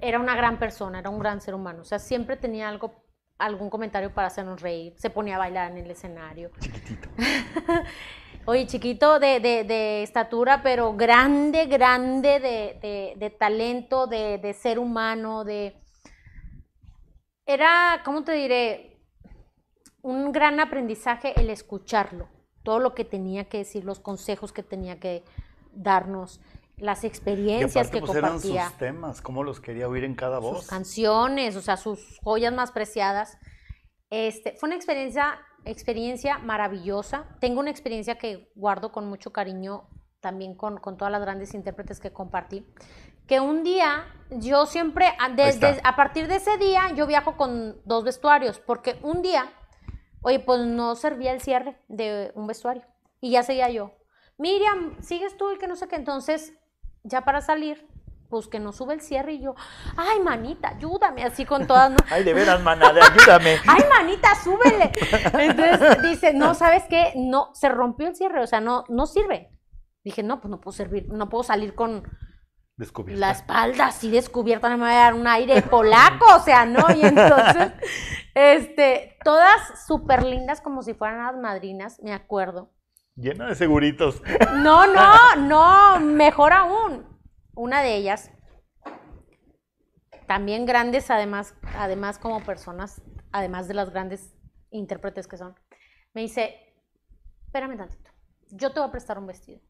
era 0.00 0.18
una 0.20 0.36
gran 0.36 0.58
persona, 0.58 0.98
era 0.98 1.10
un 1.10 1.18
gran 1.18 1.40
ser 1.40 1.54
humano. 1.54 1.82
O 1.82 1.84
sea, 1.84 1.98
siempre 1.98 2.36
tenía 2.36 2.68
algo, 2.68 2.92
algún 3.38 3.70
comentario 3.70 4.12
para 4.12 4.26
hacernos 4.28 4.60
reír, 4.60 4.94
se 4.96 5.10
ponía 5.10 5.36
a 5.36 5.38
bailar 5.38 5.70
en 5.72 5.78
el 5.78 5.90
escenario. 5.90 6.50
Chiquitito. 6.60 7.08
Oye, 8.46 8.66
chiquito 8.66 9.18
de, 9.18 9.40
de- 9.40 9.64
de 9.64 10.02
estatura, 10.02 10.62
pero 10.62 10.94
grande, 10.94 11.64
grande 11.66 12.38
de, 12.40 13.14
de- 13.18 13.30
talento, 13.30 14.06
de, 14.06 14.36
de 14.38 14.52
ser 14.52 14.78
humano, 14.78 15.44
de... 15.44 15.74
Era, 17.46 18.02
¿cómo 18.04 18.22
te 18.24 18.32
diré? 18.32 18.98
Un 20.02 20.32
gran 20.32 20.60
aprendizaje 20.60 21.32
el 21.40 21.48
escucharlo, 21.48 22.28
todo 22.62 22.78
lo 22.80 22.94
que 22.94 23.04
tenía 23.06 23.44
que 23.48 23.58
decir, 23.58 23.84
los 23.84 23.98
consejos 24.00 24.52
que 24.52 24.62
tenía 24.62 25.00
que 25.00 25.24
darnos, 25.76 26.40
las 26.76 27.04
Y 27.04 27.06
experiencias 27.06 27.86
aparte, 27.86 28.00
que 28.00 28.06
pues 28.06 28.16
eran 28.16 28.32
compartía 28.32 28.68
sus 28.68 28.78
temas, 28.78 29.20
cómo 29.20 29.42
los 29.44 29.60
quería 29.60 29.88
oír 29.88 30.04
en 30.04 30.14
cada 30.14 30.40
sus 30.40 30.50
voz. 30.50 30.66
canciones, 30.66 31.56
o 31.56 31.62
sea, 31.62 31.76
sus 31.76 32.18
joyas 32.22 32.52
más 32.52 32.72
preciadas. 32.72 33.38
Este, 34.10 34.54
fue 34.58 34.68
una 34.68 34.76
experiencia, 34.76 35.38
experiencia 35.64 36.38
maravillosa. 36.38 37.26
Tengo 37.40 37.60
una 37.60 37.70
experiencia 37.70 38.16
que 38.16 38.50
guardo 38.54 38.92
con 38.92 39.08
mucho 39.08 39.32
cariño 39.32 39.88
también 40.20 40.54
con, 40.54 40.78
con 40.78 40.96
todas 40.96 41.12
las 41.12 41.20
grandes 41.20 41.52
intérpretes 41.52 42.00
que 42.00 42.10
compartí. 42.10 42.66
Que 43.26 43.40
un 43.40 43.62
día, 43.62 44.06
yo 44.30 44.64
siempre, 44.66 45.06
desde, 45.36 45.70
está. 45.70 45.88
a 45.88 45.96
partir 45.96 46.28
de 46.28 46.36
ese 46.36 46.56
día, 46.56 46.92
yo 46.94 47.06
viajo 47.06 47.36
con 47.36 47.76
dos 47.84 48.04
vestuarios, 48.04 48.58
porque 48.58 48.98
un 49.02 49.20
día, 49.20 49.52
oye, 50.22 50.40
pues 50.40 50.60
no 50.60 50.94
servía 50.94 51.32
el 51.32 51.42
cierre 51.42 51.78
de 51.88 52.32
un 52.34 52.46
vestuario. 52.46 52.84
Y 53.20 53.32
ya 53.32 53.42
seguía 53.42 53.68
yo. 53.70 53.92
Miriam, 54.38 55.00
sigues 55.00 55.36
tú 55.36 55.52
y 55.52 55.58
que 55.58 55.66
no 55.66 55.76
sé 55.76 55.88
qué. 55.88 55.96
Entonces, 55.96 56.52
ya 57.02 57.22
para 57.22 57.40
salir, 57.40 57.86
pues 58.28 58.48
que 58.48 58.58
no 58.58 58.72
sube 58.72 58.94
el 58.94 59.00
cierre 59.00 59.34
y 59.34 59.42
yo, 59.42 59.54
ay, 59.96 60.20
manita, 60.20 60.70
ayúdame, 60.70 61.22
así 61.22 61.44
con 61.44 61.66
todas, 61.66 61.90
¿no? 61.90 61.96
Ay, 62.10 62.24
de 62.24 62.34
veras, 62.34 62.60
maná, 62.62 62.92
de 62.92 63.00
ayúdame. 63.00 63.58
ay, 63.66 63.82
manita, 63.88 64.34
súbele. 64.42 64.90
Entonces 65.38 66.02
dice, 66.02 66.32
no, 66.34 66.54
¿sabes 66.54 66.84
qué? 66.88 67.12
No, 67.16 67.50
se 67.54 67.68
rompió 67.68 68.08
el 68.08 68.16
cierre, 68.16 68.42
o 68.42 68.46
sea, 68.46 68.60
no, 68.60 68.84
no 68.88 69.06
sirve. 69.06 69.50
Dije, 70.02 70.22
no, 70.22 70.40
pues 70.40 70.50
no 70.50 70.60
puedo 70.60 70.76
servir, 70.76 71.06
no 71.08 71.28
puedo 71.28 71.44
salir 71.44 71.74
con 71.74 72.02
Descubierta. 72.76 73.20
la 73.20 73.30
espalda 73.30 73.86
así 73.86 74.10
descubierta, 74.10 74.68
no 74.68 74.78
me 74.78 74.84
va 74.84 74.90
a 74.90 75.04
dar 75.04 75.14
un 75.14 75.28
aire 75.28 75.62
polaco, 75.62 76.26
o 76.36 76.40
sea, 76.40 76.66
¿no? 76.66 76.84
Y 76.94 77.06
entonces, 77.06 77.72
este, 78.34 79.16
todas 79.22 79.86
súper 79.86 80.24
lindas 80.24 80.60
como 80.60 80.82
si 80.82 80.92
fueran 80.92 81.24
las 81.24 81.36
madrinas, 81.36 82.00
me 82.02 82.12
acuerdo. 82.12 82.73
Llena 83.16 83.46
de 83.46 83.54
seguritos. 83.54 84.22
No, 84.56 84.86
no, 84.86 85.36
no, 85.36 86.00
mejor 86.00 86.52
aún. 86.52 87.06
Una 87.54 87.82
de 87.82 87.96
ellas, 87.96 88.32
también 90.26 90.66
grandes, 90.66 91.10
además, 91.10 91.54
además 91.76 92.18
como 92.18 92.42
personas, 92.42 93.02
además 93.30 93.68
de 93.68 93.74
las 93.74 93.90
grandes 93.90 94.34
intérpretes 94.70 95.28
que 95.28 95.36
son, 95.36 95.54
me 96.12 96.22
dice, 96.22 96.74
espérame 97.46 97.76
tantito, 97.76 98.10
yo 98.50 98.72
te 98.72 98.80
voy 98.80 98.88
a 98.88 98.92
prestar 98.92 99.18
un 99.18 99.26
vestido. 99.26 99.60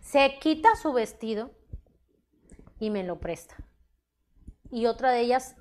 Se 0.00 0.38
quita 0.40 0.74
su 0.74 0.92
vestido 0.92 1.52
y 2.80 2.90
me 2.90 3.04
lo 3.04 3.20
presta. 3.20 3.56
Y 4.70 4.86
otra 4.86 5.12
de 5.12 5.20
ellas, 5.20 5.56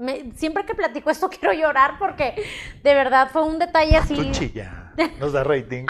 me- 0.00 0.32
siempre 0.34 0.64
que 0.64 0.74
platico 0.74 1.10
esto 1.10 1.28
quiero 1.30 1.52
llorar 1.52 1.98
porque 1.98 2.34
de 2.82 2.94
verdad 2.94 3.28
fue 3.32 3.44
un 3.44 3.58
detalle 3.58 3.96
así. 3.96 4.14
Tú 4.14 4.30
chilla. 4.32 4.92
Nos 5.18 5.32
da 5.32 5.44
rating. 5.44 5.86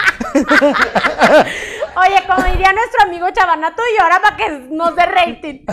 Oye, 1.97 2.23
como 2.27 2.47
diría 2.47 2.71
nuestro 2.71 3.03
amigo 3.03 3.29
Chavana, 3.31 3.75
tú 3.75 3.81
llora 3.97 4.21
para 4.21 4.37
que 4.37 4.49
nos 4.69 4.95
dé 4.95 5.05
rating. 5.05 5.65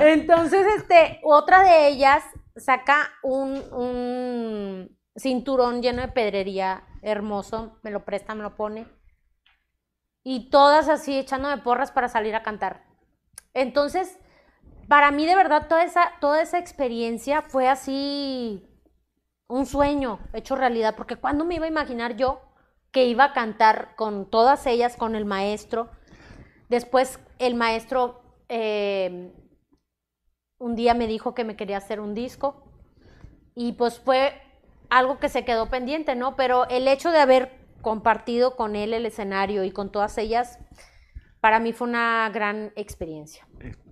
Entonces, 0.00 0.66
este, 0.78 1.20
otra 1.22 1.62
de 1.62 1.88
ellas 1.88 2.24
saca 2.56 3.10
un, 3.22 3.62
un 3.72 4.98
cinturón 5.16 5.82
lleno 5.82 6.00
de 6.02 6.08
pedrería 6.08 6.84
hermoso, 7.02 7.78
me 7.82 7.90
lo 7.90 8.04
presta, 8.04 8.34
me 8.34 8.42
lo 8.42 8.56
pone. 8.56 8.86
Y 10.24 10.48
todas 10.50 10.88
así 10.88 11.18
echándome 11.18 11.58
porras 11.58 11.92
para 11.92 12.08
salir 12.08 12.34
a 12.34 12.42
cantar. 12.42 12.84
Entonces, 13.52 14.18
para 14.88 15.10
mí 15.10 15.26
de 15.26 15.34
verdad 15.34 15.68
toda 15.68 15.84
esa, 15.84 16.12
toda 16.20 16.42
esa 16.42 16.58
experiencia 16.58 17.42
fue 17.42 17.68
así 17.68 18.68
un 19.48 19.66
sueño 19.66 20.20
hecho 20.32 20.56
realidad, 20.56 20.94
porque 20.96 21.16
cuando 21.16 21.44
me 21.44 21.54
iba 21.56 21.66
a 21.66 21.68
imaginar 21.68 22.16
yo 22.16 22.40
que 22.92 23.06
iba 23.06 23.24
a 23.24 23.32
cantar 23.32 23.94
con 23.96 24.30
todas 24.30 24.66
ellas, 24.66 24.96
con 24.96 25.14
el 25.14 25.24
maestro. 25.24 25.90
Después 26.68 27.20
el 27.38 27.54
maestro 27.54 28.22
eh, 28.48 29.32
un 30.58 30.74
día 30.76 30.94
me 30.94 31.06
dijo 31.06 31.34
que 31.34 31.44
me 31.44 31.56
quería 31.56 31.76
hacer 31.76 32.00
un 32.00 32.14
disco 32.14 32.64
y 33.54 33.72
pues 33.72 33.98
fue 33.98 34.40
algo 34.88 35.18
que 35.18 35.28
se 35.28 35.44
quedó 35.44 35.68
pendiente, 35.68 36.14
¿no? 36.14 36.36
Pero 36.36 36.68
el 36.68 36.88
hecho 36.88 37.10
de 37.10 37.18
haber 37.18 37.52
compartido 37.82 38.56
con 38.56 38.76
él 38.76 38.94
el 38.94 39.06
escenario 39.06 39.64
y 39.64 39.70
con 39.70 39.92
todas 39.92 40.16
ellas, 40.18 40.58
para 41.40 41.60
mí 41.60 41.72
fue 41.72 41.88
una 41.88 42.30
gran 42.32 42.72
experiencia. 42.76 43.46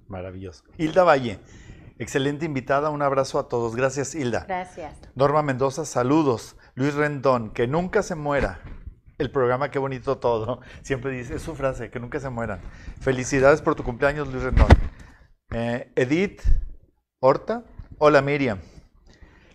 Maravilloso. 0.08 0.64
Hilda 0.78 1.04
Valle, 1.04 1.38
excelente 1.98 2.44
invitada. 2.44 2.90
Un 2.90 3.02
abrazo 3.02 3.38
a 3.38 3.48
todos. 3.48 3.74
Gracias, 3.76 4.14
Hilda. 4.14 4.44
Gracias. 4.46 4.94
Norma 5.14 5.42
Mendoza, 5.42 5.84
saludos. 5.84 6.56
Luis 6.74 6.94
Rendón, 6.94 7.50
que 7.50 7.66
nunca 7.66 8.02
se 8.02 8.14
muera. 8.14 8.60
El 9.18 9.30
programa 9.30 9.70
Qué 9.70 9.78
bonito 9.78 10.18
todo. 10.18 10.60
Siempre 10.82 11.12
dice, 11.12 11.36
es 11.36 11.42
su 11.42 11.54
frase, 11.54 11.90
que 11.90 12.00
nunca 12.00 12.18
se 12.20 12.30
mueran. 12.30 12.60
Felicidades 13.00 13.62
por 13.62 13.74
tu 13.76 13.84
cumpleaños, 13.84 14.26
Luis 14.28 14.42
Rendón. 14.42 14.66
Eh, 15.50 15.92
Edith 15.94 16.42
Horta, 17.20 17.62
hola 17.98 18.22
Miriam. 18.22 18.58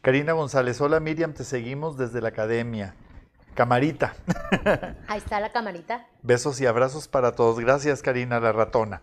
Karina 0.01 0.31
González, 0.31 0.79
hola 0.79 1.01
Miriam, 1.01 1.33
te 1.33 1.43
seguimos 1.43 1.97
desde 1.97 2.21
la 2.21 2.29
academia. 2.29 2.95
Camarita, 3.53 4.13
Ahí 5.09 5.17
está 5.17 5.41
la 5.41 5.51
camarita. 5.51 6.07
besos 6.23 6.61
y 6.61 6.65
abrazos 6.65 7.09
para 7.09 7.33
todos. 7.33 7.59
Gracias, 7.59 8.01
Karina, 8.01 8.39
la 8.39 8.53
ratona. 8.53 9.01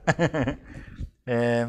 Eh, 1.27 1.67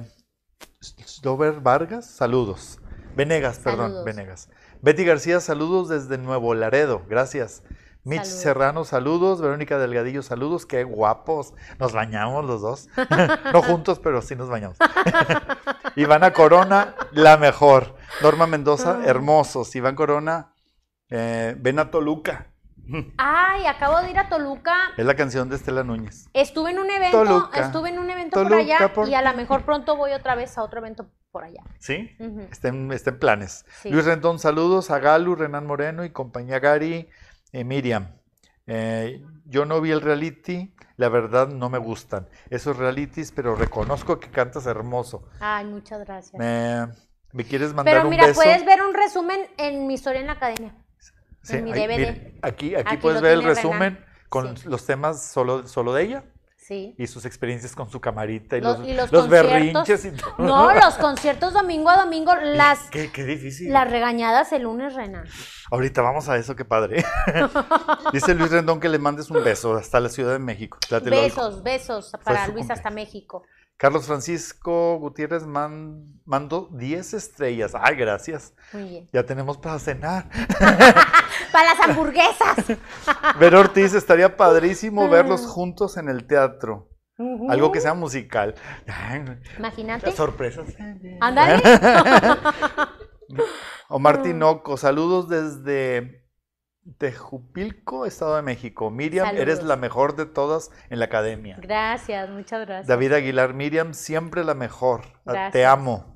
Slover 0.79 1.59
Vargas, 1.61 2.05
saludos. 2.05 2.79
Venegas, 3.15 3.59
perdón, 3.59 3.87
Saludos. 3.87 4.05
Venegas. 4.05 4.49
Betty 4.81 5.03
García, 5.03 5.39
saludos 5.39 5.89
desde 5.89 6.17
Nuevo 6.17 6.53
Laredo, 6.53 7.03
gracias. 7.09 7.63
Mitch 8.07 8.23
Saludos. 8.23 8.41
Serrano, 8.41 8.85
saludos. 8.85 9.41
Verónica 9.41 9.77
Delgadillo, 9.77 10.23
saludos. 10.23 10.65
Qué 10.65 10.85
guapos. 10.85 11.53
Nos 11.77 11.91
bañamos 11.91 12.45
los 12.45 12.61
dos. 12.61 12.87
no 13.53 13.61
juntos, 13.61 13.99
pero 13.99 14.21
sí 14.21 14.33
nos 14.33 14.47
bañamos. 14.47 14.77
Ivana 15.97 16.31
Corona, 16.31 16.95
la 17.11 17.35
mejor. 17.35 17.97
Norma 18.21 18.47
Mendoza, 18.47 19.01
hermosos. 19.03 19.75
Iván 19.75 19.95
Corona, 19.95 20.53
eh, 21.09 21.53
ven 21.59 21.79
a 21.79 21.91
Toluca. 21.91 22.53
Ay, 23.17 23.65
acabo 23.65 24.01
de 24.01 24.11
ir 24.11 24.19
a 24.19 24.29
Toluca. 24.29 24.75
Es 24.97 25.05
la 25.05 25.15
canción 25.15 25.49
de 25.49 25.55
Estela 25.55 25.83
Núñez. 25.83 26.27
Estuve 26.33 26.71
en 26.71 26.79
un 26.79 26.89
evento, 26.89 27.23
Toluca. 27.23 27.59
estuve 27.59 27.89
en 27.89 27.99
un 27.99 28.09
evento 28.09 28.41
por 28.43 28.53
allá 28.53 28.93
por 28.93 29.09
y 29.09 29.13
a 29.15 29.21
lo 29.21 29.33
mejor 29.35 29.63
pronto 29.63 29.95
voy 29.95 30.11
otra 30.13 30.35
vez 30.35 30.57
a 30.57 30.63
otro 30.63 30.79
evento 30.79 31.09
por 31.31 31.43
allá. 31.43 31.63
¿Sí? 31.79 32.15
Está 32.49 32.69
en 32.69 32.89
planes. 33.19 33.65
Sí. 33.81 33.89
Luis 33.89 34.05
Rendón, 34.05 34.39
saludos 34.39 34.91
a 34.91 34.99
Galu, 34.99 35.35
Renan 35.35 35.65
Moreno 35.65 36.05
y 36.05 36.09
compañía 36.11 36.59
Gary, 36.59 37.09
eh, 37.51 37.63
Miriam. 37.63 38.15
Eh, 38.65 39.23
yo 39.45 39.65
no 39.65 39.79
vi 39.79 39.91
el 39.91 40.01
reality, 40.01 40.73
la 40.97 41.07
verdad 41.09 41.47
no 41.47 41.69
me 41.69 41.77
gustan 41.77 42.27
esos 42.49 42.75
realities, 42.77 43.31
pero 43.31 43.55
reconozco 43.55 44.19
que 44.19 44.29
cantas 44.29 44.65
hermoso. 44.65 45.29
Ay, 45.39 45.65
muchas 45.65 46.03
gracias. 46.05 46.37
Me, 46.37 46.87
¿me 47.31 47.43
quieres 47.45 47.73
mandar 47.73 47.93
Pero 47.95 48.03
un 48.05 48.09
mira, 48.09 48.25
beso? 48.27 48.41
puedes 48.41 48.65
ver 48.65 48.81
un 48.81 48.93
resumen 48.93 49.39
en 49.57 49.87
mi 49.87 49.93
historia 49.93 50.19
en 50.19 50.27
la 50.27 50.33
academia. 50.33 50.73
Mi 51.61 51.71
DVD. 51.71 51.87
mire, 51.97 52.33
aquí, 52.41 52.75
aquí, 52.75 52.83
Aquí 52.87 52.97
puedes 52.97 53.21
ver 53.21 53.33
el 53.33 53.43
resumen 53.43 53.95
Renan. 53.95 54.05
con 54.29 54.57
Sí. 54.57 54.67
los 54.67 54.85
temas 54.85 55.23
solo, 55.25 55.67
solo 55.67 55.93
de 55.93 56.03
ella 56.03 56.23
Sí. 56.57 56.93
y 56.97 57.07
sus 57.07 57.23
experiencias 57.25 57.73
con 57.75 57.89
su 57.89 58.01
camarita 58.01 58.57
y 58.57 58.61
Los- 58.61 58.79
los, 58.79 58.87
y 58.89 58.93
los 58.93 59.09
los 59.11 59.21
conciertos. 59.23 59.51
berrinches 59.53 60.05
y 60.05 60.11
todo. 60.11 60.33
No, 60.39 60.73
los 60.73 60.95
conciertos 60.95 61.53
domingo 61.53 61.89
a 61.89 61.97
domingo, 61.97 62.35
las, 62.35 62.89
Qué, 62.89 63.09
qué 63.09 63.23
difícil. 63.23 63.71
las 63.71 63.89
regañadas 63.89 64.51
el 64.51 64.63
lunes, 64.63 64.93
Renan. 64.93 65.25
Ahorita 65.71 66.01
vamos 66.01 66.27
a 66.27 66.35
eso, 66.35 66.55
qué 66.57 66.65
padre. 66.65 67.05
Dice 68.13 68.35
Luis 68.35 68.51
Rendón 68.51 68.79
que 68.79 68.89
le 68.89 68.99
mandes 68.99 69.29
un 69.31 69.43
beso 69.43 69.75
hasta 69.75 69.99
la 69.99 70.09
Ciudad 70.09 70.33
de 70.33 70.39
México. 70.39 70.77
Besos, 71.05 71.63
besos 71.63 72.11
para 72.23 72.47
Luis 72.49 72.69
hasta 72.69 72.89
México. 72.89 73.43
Carlos 73.77 74.07
Francisco 74.07 74.97
Gutiérrez 74.97 75.45
man- 75.45 76.03
mandó 76.25 76.67
10 76.71 77.13
estrellas. 77.13 77.73
Ay, 77.79 77.95
gracias. 77.95 78.53
Muy 78.73 78.83
bien. 78.89 79.09
Ya 79.13 79.23
tenemos 79.23 79.57
para 79.57 79.77
cenar. 79.79 80.29
Para 81.51 81.73
las 81.73 81.79
hamburguesas. 81.87 82.57
Ver 83.39 83.55
Ortiz, 83.55 83.93
estaría 83.93 84.35
padrísimo 84.35 85.07
verlos 85.09 85.43
Mm. 85.43 85.49
juntos 85.49 85.97
en 85.97 86.09
el 86.09 86.25
teatro. 86.27 86.89
Algo 87.49 87.71
que 87.71 87.79
sea 87.81 87.93
musical. 87.93 88.53
Imagínate. 89.57 90.11
sorpresas. 90.11 90.67
Ándale. 91.21 91.61
Omar. 93.89 94.21
Tinoco, 94.21 94.77
saludos 94.77 95.27
desde 95.29 96.26
Tejupilco, 96.97 98.05
Estado 98.05 98.35
de 98.35 98.41
México. 98.41 98.89
Miriam, 98.89 99.35
eres 99.35 99.63
la 99.63 99.75
mejor 99.75 100.15
de 100.15 100.25
todas 100.25 100.71
en 100.89 100.99
la 100.99 101.05
academia. 101.05 101.57
Gracias, 101.59 102.29
muchas 102.29 102.65
gracias. 102.65 102.87
David 102.87 103.13
Aguilar, 103.13 103.53
Miriam, 103.53 103.93
siempre 103.93 104.43
la 104.43 104.53
mejor. 104.53 105.01
Ah, 105.25 105.49
Te 105.51 105.65
amo. 105.65 106.15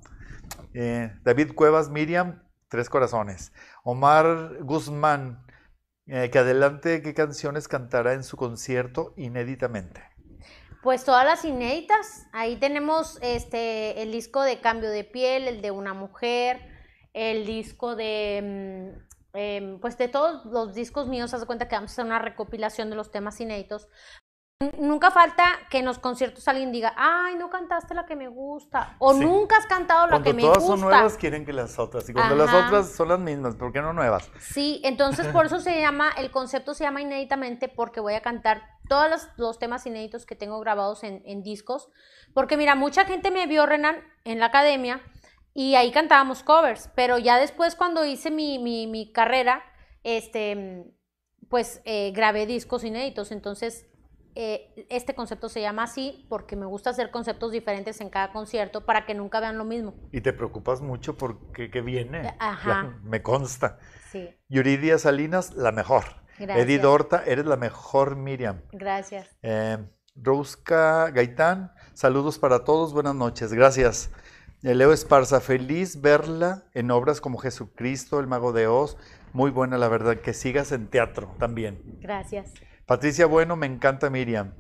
Eh, 0.73 1.11
David 1.23 1.53
Cuevas, 1.53 1.89
Miriam, 1.89 2.43
tres 2.69 2.89
corazones. 2.89 3.51
Omar 3.83 4.57
Guzmán, 4.61 5.45
eh, 6.07 6.29
que 6.29 6.39
adelante, 6.39 7.01
¿qué 7.01 7.13
canciones 7.13 7.67
cantará 7.67 8.13
en 8.13 8.23
su 8.23 8.37
concierto 8.37 9.13
inéditamente? 9.17 10.01
Pues 10.81 11.03
todas 11.03 11.25
las 11.25 11.45
inéditas. 11.45 12.25
Ahí 12.31 12.55
tenemos 12.55 13.19
este 13.21 14.01
el 14.01 14.11
disco 14.11 14.41
de 14.41 14.59
Cambio 14.61 14.89
de 14.89 15.03
Piel, 15.03 15.47
el 15.47 15.61
de 15.61 15.69
Una 15.69 15.93
Mujer, 15.93 16.59
el 17.13 17.45
disco 17.45 17.95
de 17.95 18.95
em, 19.33 19.79
pues 19.79 19.97
de 19.97 20.07
todos 20.07 20.45
los 20.45 20.73
discos 20.73 21.07
míos, 21.07 21.33
haz 21.33 21.41
de 21.41 21.47
cuenta 21.47 21.67
que 21.67 21.75
vamos 21.75 21.91
a 21.91 21.93
hacer 21.93 22.05
una 22.05 22.19
recopilación 22.19 22.89
de 22.89 22.95
los 22.95 23.11
temas 23.11 23.39
inéditos. 23.41 23.87
Nunca 24.77 25.09
falta 25.09 25.43
que 25.71 25.79
en 25.79 25.85
los 25.85 25.97
conciertos 25.97 26.47
alguien 26.47 26.71
diga, 26.71 26.93
ay, 26.95 27.33
no 27.35 27.49
cantaste 27.49 27.95
la 27.95 28.05
que 28.05 28.15
me 28.15 28.27
gusta, 28.27 28.95
o 28.99 29.11
Sí. 29.15 29.21
nunca 29.21 29.57
has 29.57 29.65
cantado 29.65 30.03
la 30.05 30.09
Cuando 30.11 30.23
que 30.29 30.33
me 30.35 30.41
todas 30.43 30.57
gusta. 30.59 30.71
son 30.73 30.81
nuevas, 30.81 31.17
quieren 31.17 31.45
que 31.47 31.51
las 31.53 31.79
otras. 31.79 32.07
Y 32.07 32.13
cuando 32.13 32.35
las 32.35 32.53
otras 32.53 32.91
son 32.91 33.07
las 33.09 33.19
mismas, 33.19 33.55
¿por 33.55 33.73
qué 33.73 33.81
no 33.81 33.91
nuevas? 33.91 34.29
Sí, 34.39 34.79
entonces 34.83 35.25
por 35.29 35.47
eso 35.47 35.59
se 35.59 35.81
llama, 35.81 36.11
el 36.15 36.29
concepto 36.29 36.75
se 36.75 36.83
llama 36.83 37.01
inéditamente 37.01 37.69
porque 37.69 37.99
voy 38.01 38.13
a 38.13 38.21
cantar 38.21 38.61
todos 38.87 39.09
los, 39.09 39.27
los 39.37 39.57
temas 39.57 39.83
inéditos 39.87 40.27
que 40.27 40.35
tengo 40.35 40.59
grabados 40.59 41.03
en, 41.03 41.23
en 41.25 41.41
discos. 41.41 41.89
Porque 42.35 42.55
mira, 42.55 42.75
mucha 42.75 43.05
gente 43.05 43.31
me 43.31 43.47
vio, 43.47 43.65
Renan, 43.65 43.95
en 44.25 44.39
la 44.39 44.45
academia 44.47 45.01
y 45.53 45.75
ahí 45.75 45.91
cantábamos 45.91 46.43
covers, 46.43 46.89
pero 46.95 47.17
ya 47.17 47.39
después 47.39 47.75
cuando 47.75 48.05
hice 48.05 48.31
mi, 48.31 48.59
mi, 48.59 48.87
mi 48.87 49.11
carrera, 49.11 49.63
este, 50.03 50.85
pues 51.49 51.81
eh, 51.85 52.11
grabé 52.15 52.45
discos 52.45 52.83
inéditos. 52.83 53.31
Entonces, 53.31 53.85
eh, 54.35 54.85
este 54.89 55.13
concepto 55.13 55.49
se 55.49 55.59
llama 55.59 55.83
así 55.83 56.25
porque 56.29 56.55
me 56.55 56.65
gusta 56.65 56.91
hacer 56.91 57.11
conceptos 57.11 57.51
diferentes 57.51 57.99
en 57.99 58.09
cada 58.09 58.31
concierto 58.31 58.85
para 58.85 59.05
que 59.05 59.13
nunca 59.13 59.41
vean 59.41 59.57
lo 59.57 59.65
mismo. 59.65 59.93
Y 60.11 60.21
te 60.21 60.31
preocupas 60.31 60.81
mucho 60.81 61.17
porque 61.17 61.69
qué 61.69 61.81
viene. 61.81 62.33
Ajá. 62.39 62.83
Ya, 62.83 62.99
me 63.03 63.21
consta. 63.21 63.77
Sí, 64.09 64.29
Yuridia 64.47 64.97
Salinas, 64.97 65.53
la 65.53 65.71
mejor. 65.71 66.03
Gracias. 66.39 66.65
Edith 66.65 66.83
Horta, 66.85 67.23
eres 67.25 67.45
la 67.45 67.57
mejor, 67.57 68.15
Miriam. 68.15 68.61
gracias. 68.71 69.27
Eh, 69.41 69.77
Rouska 70.15 71.09
Gaitán, 71.11 71.71
saludos 71.93 72.39
para 72.39 72.63
todos, 72.63 72.93
buenas 72.93 73.15
noches, 73.15 73.53
gracias. 73.53 74.11
Eh, 74.63 74.75
Leo 74.75 74.93
Esparza, 74.93 75.41
feliz 75.41 76.01
verla 76.01 76.65
en 76.75 76.91
obras 76.91 77.19
como 77.19 77.39
Jesucristo, 77.39 78.19
El 78.19 78.27
Mago 78.27 78.53
de 78.53 78.67
Oz, 78.67 78.95
muy 79.33 79.49
buena 79.49 79.79
la 79.79 79.87
verdad, 79.87 80.17
que 80.17 80.33
sigas 80.33 80.71
en 80.71 80.87
teatro 80.87 81.35
también. 81.39 81.81
Gracias. 81.99 82.53
Patricia 82.85 83.25
Bueno, 83.25 83.55
me 83.55 83.65
encanta 83.65 84.11
Miriam. 84.11 84.53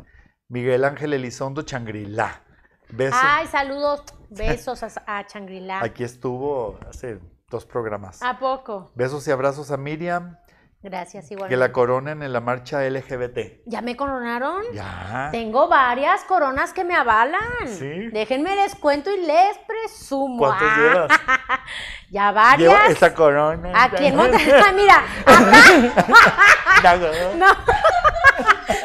Miguel 0.47 0.85
Ángel 0.85 1.13
Elizondo, 1.13 1.61
Changrila. 1.61 2.41
Besos. 2.89 3.19
Ay, 3.21 3.45
saludos, 3.45 4.03
besos 4.29 4.81
a, 4.81 4.89
a 5.05 5.27
Changrila. 5.27 5.79
Aquí 5.83 6.03
estuvo 6.03 6.79
hace 6.89 7.19
dos 7.49 7.67
programas. 7.67 8.23
¿A 8.23 8.39
poco? 8.39 8.91
Besos 8.95 9.27
y 9.27 9.31
abrazos 9.31 9.69
a 9.69 9.77
Miriam, 9.77 10.35
Gracias, 10.83 11.29
igual. 11.29 11.47
que 11.47 11.57
la 11.57 11.71
coronen 11.71 12.23
en 12.23 12.33
la 12.33 12.39
marcha 12.41 12.81
LGBT. 12.81 13.61
¿Ya 13.67 13.81
me 13.81 13.95
coronaron? 13.95 14.63
Ya. 14.73 15.29
Tengo 15.31 15.67
varias 15.67 16.23
coronas 16.23 16.73
que 16.73 16.83
me 16.83 16.95
avalan. 16.95 17.39
Sí. 17.67 18.09
Déjenme 18.11 18.55
les 18.55 18.73
cuento 18.75 19.11
y 19.11 19.17
les 19.21 19.57
presumo. 19.59 20.37
¿Cuántos 20.39 20.67
Ah, 20.71 20.77
llevas? 20.77 21.19
Ya 22.09 22.31
varias. 22.31 22.59
Lleva 22.73 22.87
esta 22.87 23.13
corona. 23.13 23.71
Aquí 23.83 24.07
en 24.07 24.15
Monterrey. 24.15 24.51
Mira, 24.75 25.03
acá. 25.25 26.97
No. 27.35 27.47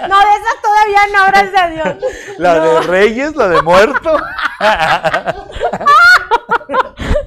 No, 0.09 0.18
de 0.20 0.34
esas 0.34 0.62
todavía 0.62 1.01
no, 1.14 1.24
gracias 1.26 1.62
a 1.62 1.68
Dios. 1.68 1.97
La 2.38 2.55
No. 2.57 2.64
de 2.64 2.80
Reyes, 2.88 3.34
la 3.34 3.49
de 3.49 3.62
muerto. 3.62 4.16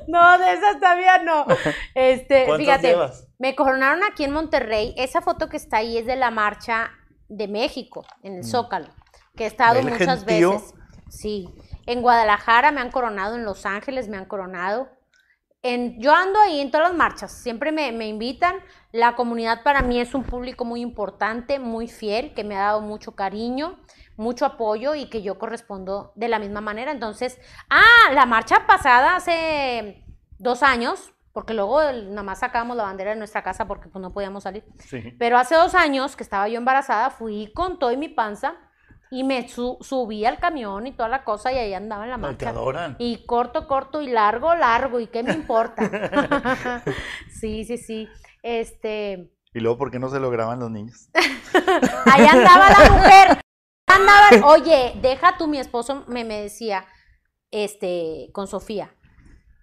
No, 0.10 0.38
de 0.38 0.53
esas 0.53 0.80
todavía 0.80 1.20
no. 1.20 1.45
Este, 1.95 2.45
¿Cuántas 2.45 2.57
fíjate, 2.66 2.88
llevas? 2.89 3.28
me 3.38 3.55
coronaron 3.55 4.01
aquí 4.03 4.24
en 4.24 4.32
Monterrey. 4.32 4.93
Esa 4.97 5.22
foto 5.22 5.49
que 5.49 5.57
está 5.57 5.78
ahí 5.78 5.97
es 5.97 6.05
de 6.05 6.16
la 6.16 6.32
marcha 6.32 6.91
de 7.28 7.47
México, 7.47 8.05
en 8.24 8.38
el 8.38 8.43
Zócalo, 8.43 8.89
que 9.36 9.43
he 9.43 9.47
estado 9.47 9.82
muchas 9.84 10.24
Mm. 10.24 10.28
gentío. 10.28 10.51
veces. 10.53 10.74
Sí. 11.10 11.49
En 11.86 12.01
Guadalajara 12.01 12.72
me 12.72 12.82
han 12.82 12.91
coronado, 12.91 13.36
en 13.36 13.45
Los 13.45 13.66
Ángeles 13.66 14.07
me 14.07 14.18
han 14.18 14.26
coronado. 14.26 14.89
En, 15.62 15.99
yo 15.99 16.14
ando 16.14 16.39
ahí 16.39 16.62
en 16.62 16.72
todas 16.72 16.88
las 16.88 16.97
marchas, 16.97 17.32
siempre 17.34 17.72
me, 17.72 17.91
me 17.91 18.07
invitan. 18.07 18.55
La 18.93 19.16
comunidad 19.16 19.62
para 19.64 19.82
mí 19.82 19.99
es 19.99 20.14
un 20.14 20.24
público 20.24 20.64
muy 20.66 20.82
importante, 20.82 21.60
muy 21.60 21.88
fiel, 21.88 22.34
que 22.34 22.43
me 22.45 22.55
ha 22.55 22.60
dado 22.62 22.82
mucho 22.82 23.14
cariño, 23.14 23.78
mucho 24.20 24.45
apoyo 24.45 24.95
y 24.95 25.09
que 25.09 25.22
yo 25.24 25.39
correspondo 25.39 26.11
de 26.15 26.28
la 26.28 26.39
misma 26.39 26.61
manera. 26.61 26.91
Entonces, 26.91 27.39
ah, 27.70 28.11
la 28.13 28.26
marcha 28.26 28.67
pasada 28.67 29.15
hace 29.15 30.03
dos 30.38 30.61
años, 30.61 31.13
porque 31.32 31.53
luego 31.53 31.82
nada 31.82 32.24
más 32.24 32.39
sacábamos 32.39 32.76
la 32.76 32.84
bandera 32.84 33.11
de 33.11 33.15
nuestra 33.17 33.43
casa 33.43 33.65
porque 33.65 33.88
pues, 33.88 34.01
no 34.01 34.11
podíamos 34.13 34.43
salir. 34.43 34.65
Sí. 34.80 35.15
Pero 35.17 35.38
hace 35.38 35.55
dos 35.55 35.74
años 35.74 36.15
que 36.15 36.24
estaba 36.24 36.47
yo 36.49 36.57
embarazada, 36.57 37.09
fui 37.11 37.51
con 37.55 37.80
todo 37.80 37.91
y 37.91 37.97
mi 37.97 38.09
panza 38.09 38.55
y 39.11 39.24
me 39.24 39.47
su- 39.47 39.78
subí 39.82 40.26
al 40.26 40.38
camión 40.38 40.86
y 40.86 40.91
toda 40.91 41.07
la 41.09 41.24
cosa 41.24 41.51
y 41.53 41.57
ahí 41.57 41.74
andaba 41.74 42.03
en 42.03 42.09
la 42.11 42.15
te 42.17 42.22
marcha. 42.22 42.49
adoran. 42.49 42.95
Y 42.99 43.26
corto, 43.26 43.67
corto 43.67 44.01
y 44.01 44.07
largo, 44.07 44.53
largo. 44.53 44.99
¿Y 44.99 45.07
qué 45.07 45.24
me 45.24 45.32
importa? 45.34 45.82
sí, 47.39 47.63
sí, 47.63 47.78
sí. 47.78 48.07
Este, 48.43 49.32
Y 49.53 49.59
luego, 49.61 49.78
¿por 49.78 49.91
qué 49.91 49.99
no 49.99 50.09
se 50.09 50.20
lo 50.20 50.30
graban 50.30 50.59
los 50.59 50.70
niños? 50.72 51.09
ahí 52.05 52.26
andaba 52.28 52.70
la 52.70 52.89
mujer. 52.91 53.41
Andaban, 53.90 54.44
oye, 54.46 54.94
deja 55.02 55.38
tú, 55.38 55.48
mi 55.48 55.60
esposo 55.60 56.04
me, 56.08 56.24
me 56.24 56.42
decía, 56.42 56.86
este, 57.52 58.30
con 58.34 58.48
Sofía. 58.48 58.94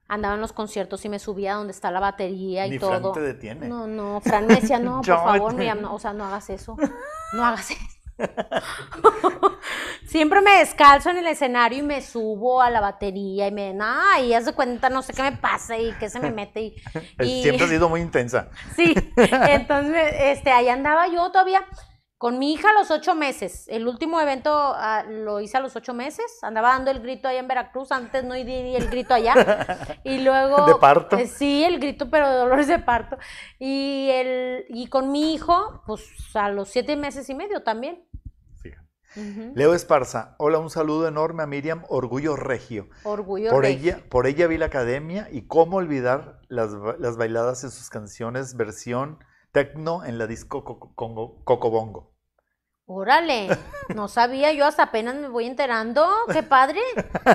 Andaba 0.08 0.34
en 0.36 0.40
los 0.40 0.52
conciertos 0.52 1.04
y 1.04 1.08
me 1.08 1.18
subía 1.18 1.54
donde 1.54 1.72
está 1.72 1.90
la 1.90 1.98
batería 1.98 2.66
y 2.66 2.70
Ni 2.70 2.78
todo. 2.78 2.90
Fran 3.00 3.12
te 3.12 3.20
detiene. 3.20 3.68
No, 3.68 3.86
no, 3.88 4.20
Fran 4.20 4.46
me 4.46 4.54
decía, 4.56 4.78
no, 4.78 4.96
por 4.98 5.04
Yo- 5.06 5.16
favor, 5.16 5.54
no, 5.54 5.94
o 5.94 5.98
sea, 5.98 6.12
no 6.12 6.24
hagas 6.26 6.50
eso. 6.50 6.76
No 7.32 7.44
hagas 7.44 7.72
eso. 7.72 7.80
Siempre 10.06 10.40
me 10.40 10.58
descalzo 10.58 11.10
en 11.10 11.18
el 11.18 11.26
escenario 11.26 11.80
y 11.80 11.82
me 11.82 12.00
subo 12.00 12.62
a 12.62 12.70
la 12.70 12.80
batería 12.80 13.48
y 13.48 13.52
me, 13.52 13.76
ay, 13.82 14.32
haz 14.32 14.44
de 14.46 14.52
cuenta, 14.52 14.88
no 14.88 15.02
sé 15.02 15.12
qué 15.12 15.22
me 15.22 15.32
pasa 15.32 15.76
y 15.76 15.92
qué 15.94 16.08
se 16.08 16.20
me 16.20 16.30
mete. 16.30 16.60
Y, 16.60 16.74
y- 17.20 17.42
Siempre 17.42 17.66
ha 17.66 17.68
sido 17.68 17.88
muy 17.88 18.00
intensa. 18.00 18.48
Sí, 18.76 18.94
entonces, 19.16 20.14
este, 20.18 20.52
ahí 20.52 20.68
andaba 20.68 21.08
yo 21.08 21.30
todavía 21.32 21.66
con 22.18 22.38
mi 22.38 22.52
hija 22.54 22.70
a 22.70 22.72
los 22.72 22.90
ocho 22.90 23.14
meses. 23.14 23.66
El 23.68 23.86
último 23.86 24.20
evento 24.20 24.50
ah, 24.52 25.04
lo 25.06 25.40
hice 25.40 25.58
a 25.58 25.60
los 25.60 25.76
ocho 25.76 25.92
meses. 25.92 26.24
Andaba 26.42 26.70
dando 26.70 26.90
el 26.90 27.00
grito 27.00 27.28
allá 27.28 27.40
en 27.40 27.48
Veracruz. 27.48 27.92
Antes 27.92 28.24
no 28.24 28.34
di 28.34 28.74
el 28.74 28.88
grito 28.88 29.14
allá. 29.14 29.34
Y 30.04 30.20
luego. 30.20 30.66
¿De 30.66 30.74
parto? 30.76 31.18
eh, 31.18 31.26
sí, 31.26 31.64
el 31.64 31.78
grito, 31.78 32.08
pero 32.08 32.28
de 32.28 32.36
dolores 32.36 32.68
de 32.68 32.78
parto. 32.78 33.18
Y, 33.58 34.08
el, 34.10 34.64
y 34.68 34.86
con 34.88 35.12
mi 35.12 35.34
hijo, 35.34 35.82
pues 35.86 36.02
a 36.34 36.48
los 36.48 36.68
siete 36.68 36.96
meses 36.96 37.28
y 37.28 37.34
medio 37.34 37.62
también. 37.62 38.08
Sí. 38.62 38.70
Ujú. 39.20 39.52
Leo 39.54 39.74
Esparza, 39.74 40.36
hola, 40.38 40.58
un 40.58 40.70
saludo 40.70 41.08
enorme 41.08 41.42
a 41.42 41.46
Miriam, 41.46 41.82
Orgullo 41.88 42.36
Regio. 42.36 42.88
Orgullo 43.04 43.50
Por 43.50 43.64
rey. 43.64 43.74
ella, 43.74 44.00
por 44.08 44.26
ella 44.26 44.46
vi 44.46 44.56
la 44.58 44.66
academia 44.66 45.28
y 45.30 45.46
cómo 45.46 45.76
olvidar 45.78 46.40
las, 46.48 46.70
las 46.98 47.16
bailadas 47.16 47.64
en 47.64 47.70
sus 47.70 47.90
canciones 47.90 48.56
versión 48.56 49.18
tecno 49.56 50.04
en 50.04 50.18
la 50.18 50.26
disco 50.26 50.62
Cocobongo. 50.62 52.12
Órale, 52.84 53.48
no 53.94 54.06
sabía, 54.06 54.52
yo 54.52 54.66
hasta 54.66 54.82
apenas 54.82 55.14
me 55.14 55.28
voy 55.28 55.46
enterando, 55.46 56.06
qué 56.30 56.42
padre, 56.42 56.80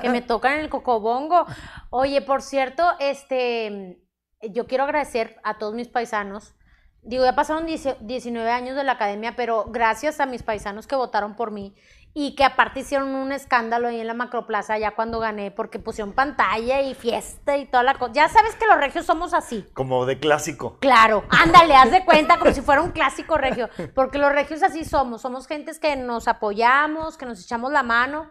que 0.04 0.08
me 0.08 0.22
tocan 0.22 0.60
el 0.60 0.70
cocobongo. 0.70 1.48
Oye, 1.90 2.22
por 2.22 2.44
cierto, 2.44 2.84
este, 3.00 4.04
yo 4.52 4.68
quiero 4.68 4.84
agradecer 4.84 5.40
a 5.44 5.58
todos 5.58 5.74
mis 5.74 5.88
paisanos. 5.88 6.54
Digo, 7.02 7.26
ya 7.26 7.34
pasaron 7.34 7.66
10 7.66 7.98
19 8.02 8.52
años 8.52 8.76
de 8.76 8.84
la 8.84 8.92
academia, 8.92 9.36
pero 9.36 9.66
gracias 9.70 10.20
a 10.20 10.28
mis 10.28 10.44
paisanos 10.44 10.86
que 10.86 10.96
votaron 10.96 11.36
por 11.36 11.50
mí 11.50 11.74
y 12.14 12.36
que 12.36 12.44
aparte 12.44 12.82
hicieron 12.82 13.16
un 13.16 13.32
escándalo 13.32 13.88
ahí 13.88 14.00
en 14.02 14.08
la 14.08 14.14
macroplaza 14.14 14.78
ya 14.78 14.92
cuando 14.92 15.20
gané, 15.20 15.52
porque 15.52 15.80
pusieron 15.80 16.14
pantalla 16.14 16.82
y 16.82 16.94
fiesta 16.94 17.58
y 17.58 17.66
toda 17.66 17.84
la 17.84 17.94
cosa. 17.96 18.14
Ya 18.14 18.30
sabes 18.30 18.56
que 18.56 18.68
los 18.68 18.78
regios 18.78 19.06
somos 19.06 19.34
así. 19.34 19.66
Como 19.74 20.06
de 20.06 20.20
clásico. 20.20 20.78
Claro, 20.80 21.24
ándale, 21.30 21.76
haz 21.76 21.92
de 21.92 22.04
cuenta 22.04 22.38
como 22.38 22.52
si 22.54 22.62
fuera 22.62 22.82
un 22.82 22.92
clásico 22.92 23.38
regio, 23.38 23.70
porque 23.96 24.18
los 24.18 24.32
regios 24.32 24.62
así 24.64 24.84
somos, 24.84 25.22
somos 25.22 25.48
gentes 25.48 25.80
que 25.80 25.96
nos 25.96 26.28
apoyamos, 26.28 27.18
que 27.18 27.26
nos 27.26 27.44
echamos 27.44 27.72
la 27.72 27.84
mano 27.84 28.30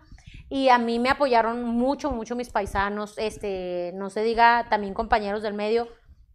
y 0.51 0.69
a 0.69 0.79
mí 0.79 0.99
me 0.99 1.11
apoyaron 1.11 1.65
mucho, 1.65 2.11
mucho 2.11 2.35
mis 2.35 2.51
paisanos, 2.51 3.15
este, 3.19 3.93
no 3.95 4.11
se 4.11 4.23
diga 4.23 4.67
también 4.69 4.95
compañeros 4.95 5.43
del 5.43 5.55
medio. 5.55 5.87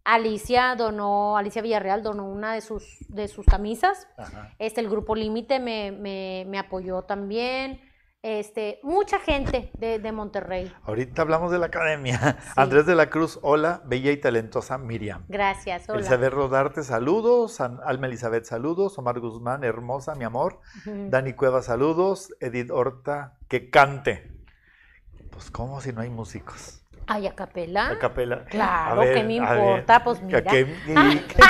Alicia 0.06 0.76
donó, 0.76 1.36
Alicia 1.36 1.62
Villarreal 1.62 2.02
donó 2.02 2.28
una 2.28 2.54
de 2.54 2.60
sus, 2.60 3.04
de 3.08 3.26
sus 3.26 3.44
camisas. 3.44 4.06
Ajá. 4.16 4.54
Este, 4.60 4.80
el 4.80 4.88
grupo 4.88 5.16
Límite 5.16 5.58
me, 5.58 5.90
me, 5.90 6.44
me 6.46 6.60
apoyó 6.60 7.02
también. 7.02 7.80
Este, 8.22 8.78
mucha 8.84 9.18
gente 9.18 9.70
de, 9.78 9.98
de 9.98 10.12
Monterrey. 10.12 10.72
Ahorita 10.84 11.22
hablamos 11.22 11.50
de 11.50 11.58
la 11.58 11.66
academia. 11.66 12.38
Andrés 12.56 12.86
de 12.86 12.94
la 12.94 13.10
Cruz, 13.10 13.40
hola, 13.42 13.82
bella 13.84 14.12
y 14.12 14.16
talentosa 14.16 14.78
Miriam. 14.78 15.24
Gracias. 15.28 15.88
Hola. 15.88 15.98
Elizabeth 15.98 16.32
Rodarte, 16.32 16.82
saludos. 16.84 17.60
Alma 17.60 18.06
Elizabeth, 18.06 18.44
saludos. 18.44 18.98
Omar 18.98 19.18
Guzmán, 19.18 19.64
hermosa, 19.64 20.14
mi 20.14 20.24
amor. 20.24 20.60
Dani 20.84 21.32
Cueva, 21.32 21.62
saludos. 21.62 22.32
Edith 22.38 22.70
Horta, 22.70 23.38
que 23.48 23.70
cante. 23.70 24.32
Pues, 25.30 25.50
¿cómo 25.50 25.80
si 25.80 25.92
no 25.92 26.00
hay 26.00 26.10
músicos? 26.10 26.85
Ay, 27.08 27.26
a 27.26 27.34
capela. 27.34 27.90
A 27.90 27.98
capela. 27.98 28.44
Claro, 28.46 29.00
A 29.00 29.04
ver, 29.04 29.14
¿qué 29.14 29.22
me 29.24 29.38
a 29.38 29.52
ver, 29.52 29.60
importa? 29.62 30.02
Pues 30.04 30.20
mira. 30.22 30.42
¿qué- 30.42 30.60
y- 30.86 31.18
qué- 31.28 31.42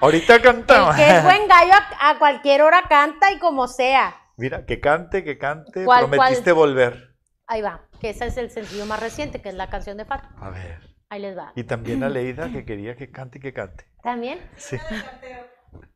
Ahorita 0.00 0.40
canta. 0.42 0.90
El 0.90 0.96
que 0.96 1.16
es 1.16 1.22
buen 1.24 1.48
gallo 1.48 1.72
a, 1.98 2.10
a 2.10 2.18
cualquier 2.18 2.62
hora 2.62 2.82
canta 2.88 3.32
y 3.32 3.38
como 3.38 3.68
sea. 3.68 4.14
Mira, 4.36 4.66
que 4.66 4.80
cante, 4.80 5.24
que 5.24 5.38
cante. 5.38 5.84
¿Cuál, 5.84 6.08
Prometiste 6.08 6.52
volver. 6.52 7.16
Ahí 7.46 7.62
va, 7.62 7.82
que 8.00 8.10
ese 8.10 8.26
es 8.26 8.36
el 8.36 8.50
sencillo 8.50 8.84
más 8.86 9.00
reciente, 9.00 9.40
que 9.40 9.48
es 9.48 9.54
la 9.54 9.70
canción 9.70 9.96
de 9.96 10.04
Fato. 10.04 10.28
A 10.40 10.50
ver. 10.50 10.80
Ahí 11.08 11.20
les 11.22 11.38
va. 11.38 11.52
Y 11.54 11.64
también 11.64 12.02
a 12.02 12.08
Leida, 12.10 12.50
que 12.50 12.64
quería 12.66 12.96
que 12.96 13.10
cante 13.10 13.38
y 13.38 13.40
que 13.40 13.54
cante. 13.54 13.86
¿También? 14.02 14.38
Sí. 14.56 14.76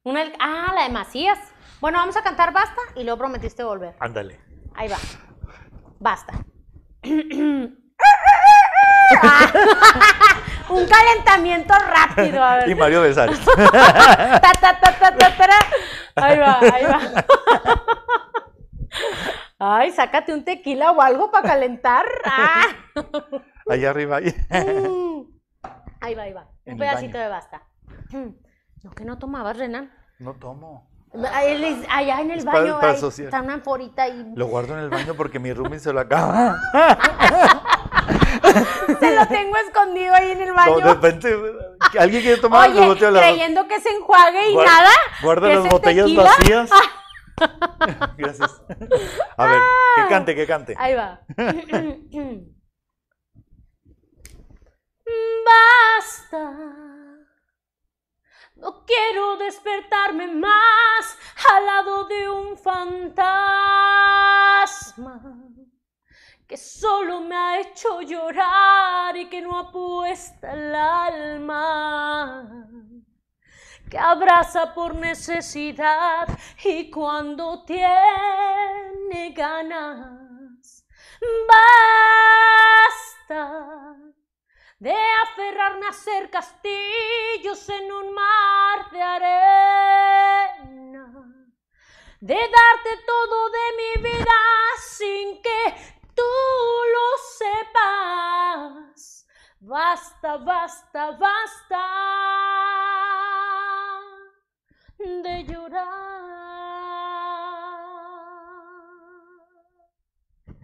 Una, 0.05 0.23
ah, 0.41 0.73
la 0.75 0.85
de 0.85 0.89
Macías. 0.91 1.39
Bueno, 1.81 1.99
vamos 1.99 2.17
a 2.17 2.23
cantar 2.23 2.53
Basta 2.53 2.81
y 2.97 3.05
luego 3.05 3.19
prometiste 3.19 3.63
volver. 3.63 3.95
Ándale. 4.01 4.41
Ahí 4.75 4.89
va. 4.89 4.97
Basta. 5.99 6.33
Un 10.69 10.87
calentamiento 10.87 11.75
rápido. 11.75 12.43
A 12.43 12.57
ver. 12.57 12.69
Y 12.69 12.75
Mario 12.75 13.03
Besares. 13.03 13.41
Ta, 13.45 14.53
ta, 14.61 14.81
ta. 14.81 14.91
Ahí 16.17 16.39
va, 16.39 16.59
ahí 16.61 16.85
va. 16.85 17.01
Ay, 19.81 19.91
sácate 19.93 20.33
un 20.33 20.45
tequila 20.45 20.93
o 20.93 21.01
algo 21.03 21.31
para 21.31 21.49
calentar. 21.49 22.05
Ah. 22.25 22.63
Allá 23.69 23.91
arriba. 23.91 24.17
ahí. 24.17 24.35
Mm. 24.51 25.23
Ahí 26.01 26.15
va, 26.15 26.23
ahí 26.23 26.33
va. 26.33 26.47
En 26.65 26.75
Un 26.75 26.79
pedacito 26.79 27.13
baño. 27.19 27.25
de 27.25 27.29
basta. 27.29 27.63
No, 28.83 28.93
que 28.93 29.05
no 29.05 29.19
tomabas, 29.19 29.59
Renan. 29.59 29.93
No 30.19 30.33
tomo. 30.33 30.89
Ahí- 31.35 31.87
Allá 31.91 32.23
en 32.23 32.31
el 32.31 32.39
Es 32.39 32.45
baño 32.47 32.81
para 32.81 32.93
ahí 32.93 33.05
está 33.05 33.43
una 33.43 33.53
anforita 33.53 34.09
y 34.09 34.33
Lo 34.35 34.47
guardo 34.47 34.73
en 34.73 34.85
el 34.85 34.89
baño 34.89 35.13
porque 35.13 35.39
mi 35.39 35.53
roomie 35.53 35.79
se 35.81 35.93
lo 35.93 36.01
acaba. 36.01 36.57
Se 39.01 39.15
lo 39.17 39.27
tengo 39.29 39.57
escondido 39.57 40.15
ahí 40.15 40.33
en 40.33 40.41
el 40.43 40.49
No, 40.49 40.55
baño. 40.55 40.77
de 40.77 40.85
repente, 40.95 41.37
alguien 41.99 42.23
quiere 42.23 42.41
tomar, 42.41 42.71
Oye, 42.71 42.87
volteo 42.87 43.09
a 43.09 43.11
la- 43.13 43.21
creyendo 43.21 43.67
que 43.69 43.81
se 43.81 43.91
enjuague 43.91 44.51
y 44.51 44.57
nada. 44.57 44.91
Guarda 45.23 45.49
¿que 45.49 45.55
las 45.57 45.69
botellas 45.69 46.05
tequila? 46.07 46.23
vacías. 46.25 46.71
Gracias. 48.19 48.63
A 49.37 49.47
ver, 49.47 49.61
que 49.97 50.09
cante, 50.09 50.35
que 50.35 50.47
cante. 50.47 50.75
Ahí 50.79 50.95
va. 50.95 51.21
Basta. 55.47 56.53
No 58.57 58.85
quiero 58.85 59.37
despertarme 59.39 60.27
más 60.35 61.17
al 61.55 61.67
lado 61.67 62.05
de 62.05 62.29
un 62.29 62.57
fantasma 62.59 63.17
que 66.51 66.57
solo 66.57 67.21
me 67.21 67.37
ha 67.37 67.61
hecho 67.61 68.01
llorar 68.01 69.17
y 69.17 69.29
que 69.29 69.41
no 69.41 69.57
apuesta 69.57 70.53
el 70.53 70.75
alma, 70.75 72.67
que 73.89 73.97
abraza 73.97 74.75
por 74.75 74.97
necesidad 74.97 76.27
y 76.65 76.91
cuando 76.91 77.65
tiene 77.65 79.31
ganas, 79.31 80.85
basta 83.31 83.95
de 84.81 84.97
aferrarme 85.23 85.87
a 85.87 85.91
hacer 85.91 86.31
castillos 86.31 87.69
en 87.69 87.93
un 87.93 88.13
mar 88.13 88.91
de 88.91 89.01
arena, 89.01 89.95
de 92.21 92.35
darte 92.35 93.05
todo 93.07 93.51
de 93.51 93.73
mi 93.77 94.03
vida 94.03 94.33
sin 94.81 95.41
que 95.43 96.00
tú 96.21 96.33
lo 96.95 97.07
sepas. 97.39 99.27
Basta, 99.61 100.37
basta, 100.39 101.11
basta 101.13 101.85
de 104.99 105.45
llorar. 105.45 105.81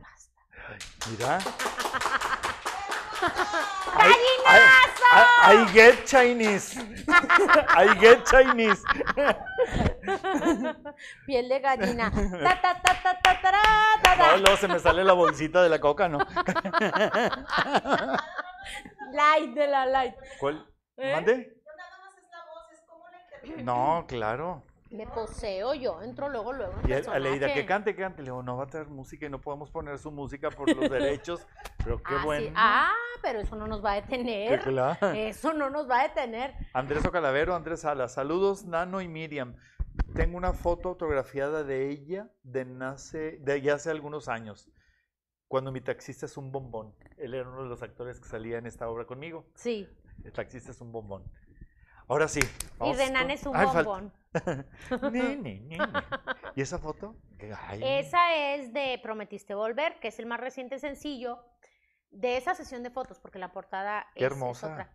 Basta. 0.02 0.42
Mira. 1.08 2.35
I, 3.98 4.08
¡Gallinazo! 4.08 5.04
I- 5.12 5.52
I 5.52 5.72
get 5.72 6.04
Chinese. 6.04 6.76
I 7.76 7.94
get 8.00 8.24
Chinese. 8.24 8.82
Piel 11.26 11.48
de 11.48 11.60
gallina. 11.60 12.10
Ta, 12.10 12.60
ta, 12.60 12.80
ta, 12.82 13.02
ta, 13.02 13.20
ta, 13.22 13.40
tará, 13.40 13.62
ta, 14.02 14.16
ta. 14.16 14.30
No, 14.32 14.36
luego 14.38 14.56
se 14.56 14.68
me 14.68 14.78
sale 14.78 15.04
la 15.04 15.12
bolsita 15.14 15.62
de 15.62 15.68
la 15.68 15.78
coca, 15.80 16.08
¿no? 16.08 16.18
Light 19.12 19.54
de 19.54 19.66
la 19.66 19.86
light. 19.86 20.14
¿Cuál? 20.38 20.66
¿Eh? 20.96 21.12
¿Mande? 21.12 21.52
No, 23.62 24.04
claro. 24.08 24.64
Me 24.96 25.06
poseo 25.06 25.74
yo, 25.74 26.02
entro 26.02 26.28
luego, 26.28 26.52
luego. 26.52 26.72
en 26.84 26.88
Y 26.90 26.92
a- 26.94 27.12
a 27.12 27.18
Leida, 27.18 27.52
que 27.52 27.66
cante, 27.66 27.94
que 27.94 28.02
cante. 28.02 28.22
Le 28.22 28.26
digo, 28.26 28.42
no 28.42 28.56
va 28.56 28.64
a 28.64 28.66
tener 28.66 28.88
música 28.88 29.26
y 29.26 29.30
no 29.30 29.40
podemos 29.40 29.70
poner 29.70 29.98
su 29.98 30.10
música 30.10 30.50
por 30.50 30.68
los 30.74 30.90
derechos. 30.90 31.46
Pero 31.84 31.98
qué 32.02 32.14
Ah, 32.14 32.18
sí. 32.20 32.24
bueno. 32.24 32.52
Ah, 32.56 32.92
pero 33.22 33.40
eso 33.40 33.56
no 33.56 33.66
nos 33.66 33.84
va 33.84 33.92
a 33.92 33.94
detener. 34.00 34.60
claro. 34.60 34.96
Eso 35.14 35.52
no 35.52 35.68
nos 35.70 35.88
va 35.88 36.00
a 36.00 36.02
detener. 36.08 36.54
Andrés 36.72 37.04
Ocalavero, 37.04 37.54
Andrés 37.54 37.80
Salas. 37.80 38.14
Saludos, 38.14 38.64
Nano 38.64 39.00
y 39.00 39.08
Miriam. 39.08 39.56
Tengo 40.14 40.36
una 40.36 40.52
foto 40.52 40.90
autografiada 40.90 41.62
de 41.64 41.90
ella 41.90 42.30
de, 42.42 42.64
nace, 42.64 43.38
de 43.40 43.60
ya 43.62 43.74
hace 43.74 43.90
algunos 43.90 44.28
años, 44.28 44.70
cuando 45.48 45.72
mi 45.72 45.80
taxista 45.80 46.26
es 46.26 46.36
un 46.36 46.52
bombón. 46.52 46.94
Él 47.18 47.34
era 47.34 47.48
uno 47.48 47.62
de 47.62 47.68
los 47.68 47.82
actores 47.82 48.20
que 48.20 48.28
salía 48.28 48.58
en 48.58 48.66
esta 48.66 48.88
obra 48.88 49.04
conmigo. 49.06 49.46
Sí. 49.54 49.88
El 50.24 50.32
taxista 50.32 50.70
es 50.70 50.80
un 50.80 50.92
bombón. 50.92 51.24
Ahora 52.08 52.28
sí. 52.28 52.40
Y 52.84 52.92
Renan 52.94 53.30
es 53.30 53.44
un 53.46 53.56
Ay, 53.56 53.66
bombón. 53.66 54.12
¿Y 56.54 56.60
esa 56.60 56.78
foto? 56.78 57.16
Ay, 57.66 57.80
Esa 57.82 58.34
es 58.54 58.72
de 58.72 58.98
Prometiste 59.02 59.54
Volver, 59.54 59.98
que 60.00 60.08
es 60.08 60.18
el 60.18 60.26
más 60.26 60.40
reciente 60.40 60.78
sencillo 60.78 61.42
de 62.10 62.36
esa 62.36 62.54
sesión 62.54 62.82
de 62.82 62.90
fotos, 62.90 63.18
porque 63.18 63.38
la 63.38 63.52
portada 63.52 64.06
Qué 64.14 64.24
es, 64.24 64.26
es 64.26 64.32
hermosa. 64.32 64.72
otra. 64.72 64.90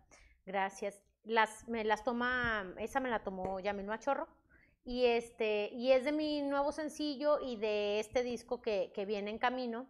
Gracias. 0.46 1.00
Las, 1.24 1.68
me 1.68 1.84
las 1.84 2.02
toma, 2.02 2.74
esa 2.78 2.98
me 3.00 3.10
la 3.10 3.22
tomó 3.22 3.60
Yamil 3.60 3.86
Machorro. 3.86 4.26
Y, 4.84 5.04
este, 5.06 5.70
y 5.72 5.92
es 5.92 6.04
de 6.04 6.10
mi 6.10 6.42
nuevo 6.42 6.72
sencillo 6.72 7.38
y 7.40 7.56
de 7.56 8.00
este 8.00 8.24
disco 8.24 8.60
que, 8.60 8.90
que 8.94 9.04
viene 9.04 9.30
en 9.30 9.38
camino. 9.38 9.86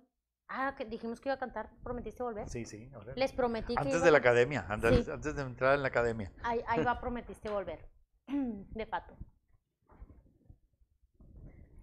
Ah, 0.55 0.75
que 0.77 0.85
dijimos 0.85 1.19
que 1.19 1.31
iba 1.31 1.35
a 1.35 1.39
cantar, 1.39 1.71
prometiste 1.83 2.23
volver. 2.23 2.47
Sí, 2.47 2.67
sí. 2.67 2.91
ahora. 2.95 3.15
Les 3.17 3.33
prometí 3.33 3.75
que 3.75 3.81
Antes 3.81 4.03
de 4.03 4.11
la 4.11 4.19
academia, 4.19 4.67
antes, 4.69 5.07
Sí. 5.07 5.11
antes 5.11 5.35
de 5.35 5.41
entrar 5.43 5.75
en 5.75 5.81
la 5.83 5.89
academia. 5.89 6.31
Ahí, 6.43 6.61
ahí 6.67 6.85
va, 6.85 7.01
prometiste 7.01 7.49
volver. 7.49 7.89
De 8.27 8.87
pato. 8.87 9.17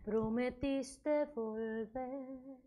Prometiste 0.06 1.26
volver. 1.36 2.58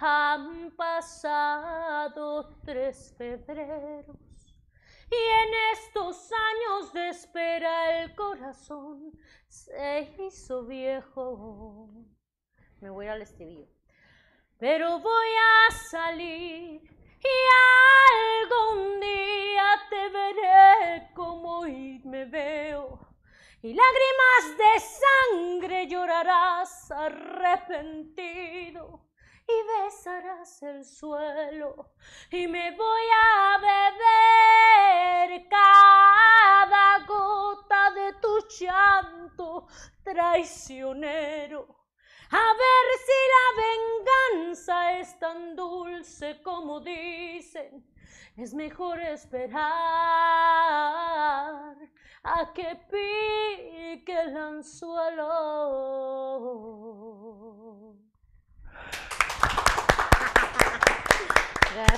Han 0.00 0.70
pasado 0.76 2.48
tres 2.64 3.12
febreros. 3.18 4.54
Y 5.10 5.14
en 5.14 5.54
estos 5.72 6.30
años 6.32 6.92
de 6.92 7.08
espera 7.08 8.02
el 8.02 8.14
corazón 8.14 9.12
se 9.48 10.14
hizo 10.20 10.64
viejo. 10.64 11.90
Me 12.80 12.90
voy 12.90 13.06
al 13.08 13.22
estribillo. 13.22 13.73
Pero 14.64 14.98
voy 14.98 15.28
a 15.36 15.70
salir 15.90 16.80
y 16.80 17.36
algún 18.40 18.98
día 18.98 19.66
te 19.90 20.08
veré 20.08 21.10
como 21.12 21.58
hoy 21.58 22.00
me 22.06 22.24
veo. 22.24 22.98
Y 23.60 23.74
lágrimas 23.74 24.56
de 24.56 24.80
sangre 24.80 25.86
llorarás 25.86 26.90
arrepentido 26.90 28.40
y 29.46 29.52
besarás 29.82 30.62
el 30.62 30.82
suelo 30.86 31.90
y 32.30 32.46
me 32.48 32.74
voy 32.74 33.02
a 33.22 33.58
beber 35.28 35.46
cada 35.46 37.04
gota 37.04 37.90
de 37.90 38.14
tu 38.14 38.38
llanto 38.48 39.66
traicionero. 40.02 41.83
A 42.30 42.46
ver 42.62 42.86
si 43.06 43.18
la 43.34 43.46
venganza 43.62 44.76
es 44.98 45.18
tan 45.18 45.56
dulce 45.56 46.40
como 46.42 46.80
dicen. 46.80 47.84
Es 48.36 48.52
mejor 48.54 49.00
esperar 49.00 49.62
a 52.24 52.52
que 52.52 52.76
pique 52.90 54.20
el 54.20 54.36
anzuelo. 54.36 55.30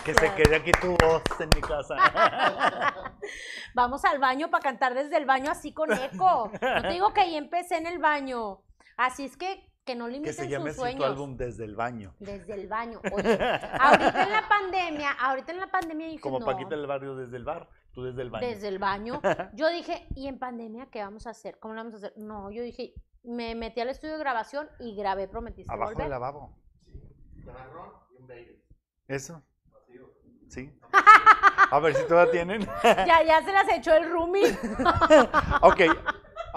Que 0.04 0.14
se 0.14 0.34
quede 0.34 0.56
aquí 0.56 0.72
tu 0.80 0.96
voz 0.96 1.22
en 1.38 1.50
mi 1.54 1.60
casa. 1.60 1.96
Vamos 3.74 4.04
al 4.04 4.18
baño 4.18 4.50
para 4.50 4.62
cantar 4.62 4.94
desde 4.94 5.16
el 5.16 5.26
baño 5.26 5.50
así 5.50 5.74
con 5.74 5.92
eco. 5.92 6.50
No 6.62 6.82
te 6.82 6.88
digo 6.88 7.12
que 7.12 7.20
ahí 7.20 7.36
empecé 7.36 7.76
en 7.76 7.86
el 7.86 7.98
baño. 7.98 8.62
Así 8.96 9.26
es 9.26 9.36
que 9.36 9.70
que 9.87 9.95
no 9.95 10.07
que 10.07 10.12
limiten 10.12 10.34
se 10.34 10.49
llame 10.49 10.72
sus 10.72 10.84
así 10.84 10.97
tu 10.97 11.05
álbum 11.05 11.37
desde 11.37 11.64
el 11.64 11.76
baño. 11.76 12.12
Desde 12.18 12.55
el 12.55 12.66
baño. 12.66 13.01
Oye, 13.12 13.39
ahorita 13.80 14.22
en 14.24 14.32
la 14.32 14.49
pandemia, 14.49 15.12
ahorita 15.12 15.53
en 15.53 15.61
la 15.61 15.66
pandemia 15.68 16.07
dije, 16.09 16.20
Como 16.20 16.41
no, 16.41 16.45
Paquita 16.45 16.70
del 16.70 16.87
barrio 16.87 17.14
desde 17.14 17.37
el 17.37 17.45
bar, 17.45 17.68
tú 17.93 18.03
desde 18.03 18.20
el 18.22 18.30
baño. 18.30 18.47
desde 18.47 18.68
el 18.68 18.78
baño. 18.80 19.20
Yo 19.55 19.70
dije, 19.70 20.09
¿y 20.16 20.26
en 20.26 20.39
pandemia 20.41 20.87
qué 20.91 21.01
vamos 21.03 21.28
a 21.28 21.30
hacer? 21.30 21.59
¿Cómo 21.61 21.74
lo 21.74 21.80
vamos 21.80 21.95
a 21.95 21.97
hacer? 21.99 22.12
No, 22.16 22.51
yo 22.51 22.62
dije, 22.62 22.95
me 23.22 23.55
metí 23.55 23.80
al 23.80 23.89
estudio 23.89 24.14
de 24.14 24.18
grabación 24.18 24.68
y 24.80 24.97
grabé 24.97 25.28
Prometiste 25.28 25.72
Abajo 25.72 25.91
del 25.91 25.97
Volver. 25.97 26.11
lavabo. 26.11 26.59
¿Eso? 29.07 29.41
Sí. 30.49 30.72
A 31.70 31.78
ver 31.80 31.95
si 31.95 32.07
todavía 32.07 32.32
tienen. 32.32 32.68
Ya, 32.84 33.22
ya 33.24 33.43
se 33.43 33.53
las 33.53 33.68
echó 33.68 33.93
el 33.95 34.11
roomie. 34.11 34.57
ok, 35.62 35.80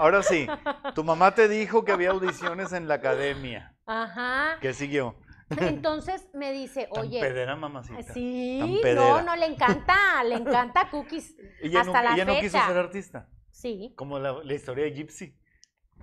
ahora 0.00 0.22
sí. 0.22 0.46
Tu 0.94 1.04
mamá 1.04 1.34
te 1.34 1.48
dijo 1.48 1.84
que 1.84 1.92
había 1.92 2.10
audiciones 2.10 2.72
en 2.72 2.88
la 2.88 2.94
academia. 2.94 3.74
Ajá. 3.86 4.58
¿Qué 4.60 4.72
siguió? 4.72 5.16
Entonces 5.50 6.28
me 6.32 6.52
dice, 6.52 6.88
Tan 6.92 7.04
oye, 7.04 7.20
pedera, 7.20 7.56
mamacita. 7.56 8.04
Tan 8.04 8.14
sí, 8.14 8.78
pedera. 8.82 9.00
no, 9.00 9.22
no, 9.22 9.36
le 9.36 9.46
encanta, 9.46 10.22
le 10.24 10.36
encanta 10.36 10.88
Cookies. 10.90 11.34
Ella, 11.60 11.80
hasta 11.80 12.02
no, 12.02 12.08
la 12.08 12.14
ella 12.14 12.24
no 12.24 12.40
quiso 12.40 12.58
ser 12.58 12.76
artista. 12.76 13.28
Sí. 13.50 13.92
Como 13.96 14.18
la, 14.18 14.32
la 14.44 14.54
historia 14.54 14.84
de 14.84 14.92
Gypsy. 14.92 15.36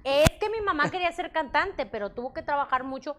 Es 0.04 0.30
que 0.40 0.50
mi 0.50 0.62
mamá 0.62 0.90
quería 0.92 1.12
ser 1.12 1.32
cantante, 1.32 1.86
pero 1.86 2.12
tuvo 2.12 2.34
que 2.34 2.42
trabajar 2.42 2.84
mucho 2.84 3.18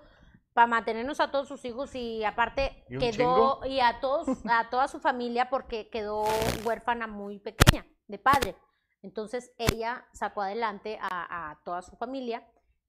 para 0.52 0.66
mantenernos 0.66 1.20
a 1.20 1.30
todos 1.30 1.48
sus 1.48 1.64
hijos 1.64 1.94
y 1.94 2.24
aparte 2.24 2.84
¿Y 2.88 2.96
un 2.96 3.00
quedó 3.00 3.60
y 3.64 3.80
a 3.80 4.00
todos 4.00 4.26
a 4.50 4.68
toda 4.70 4.88
su 4.88 4.98
familia 4.98 5.50
porque 5.50 5.88
quedó 5.88 6.24
huérfana 6.64 7.06
muy 7.06 7.38
pequeña 7.38 7.86
de 8.06 8.18
padre. 8.18 8.56
Entonces 9.02 9.52
ella 9.58 10.06
sacó 10.12 10.42
adelante 10.42 10.98
a, 11.00 11.50
a 11.50 11.60
toda 11.64 11.82
su 11.82 11.96
familia 11.96 12.46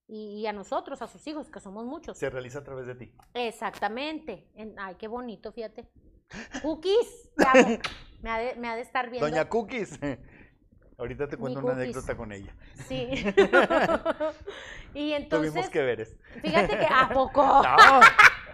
y, 0.08 0.42
y 0.42 0.48
a 0.48 0.54
nosotros, 0.54 1.02
a 1.02 1.08
sus 1.08 1.26
hijos, 1.28 1.50
que 1.52 1.60
somos 1.60 1.86
muchos. 1.86 2.18
Se 2.18 2.30
realiza 2.30 2.60
a 2.60 2.64
través 2.64 2.88
de 2.88 2.96
ti. 2.96 3.14
Exactamente. 3.36 4.50
En- 4.56 4.78
ay, 4.80 4.96
qué 4.96 5.08
bonito, 5.08 5.52
fíjate. 5.52 5.88
Cookies, 6.64 7.30
me, 8.22 8.30
ha 8.32 8.38
de, 8.40 8.56
me 8.56 8.70
ha 8.70 8.76
de 8.76 8.82
estar 8.82 9.10
viendo. 9.10 9.28
Doña 9.30 9.48
Cookies. 9.48 10.00
Ahorita 10.98 11.30
te 11.30 11.38
cuento 11.38 11.60
una 11.62 11.74
anécdota 11.74 12.18
con 12.18 12.32
ella. 12.34 12.54
Sí. 12.88 13.10
y 14.94 15.14
entonces, 15.14 15.52
Tuvimos 15.54 15.70
que 15.70 15.82
ver 15.82 16.02
eso. 16.02 16.16
fíjate 16.42 16.78
que 16.78 16.88
a 16.92 17.08
poco. 17.14 17.42
No, 17.42 18.02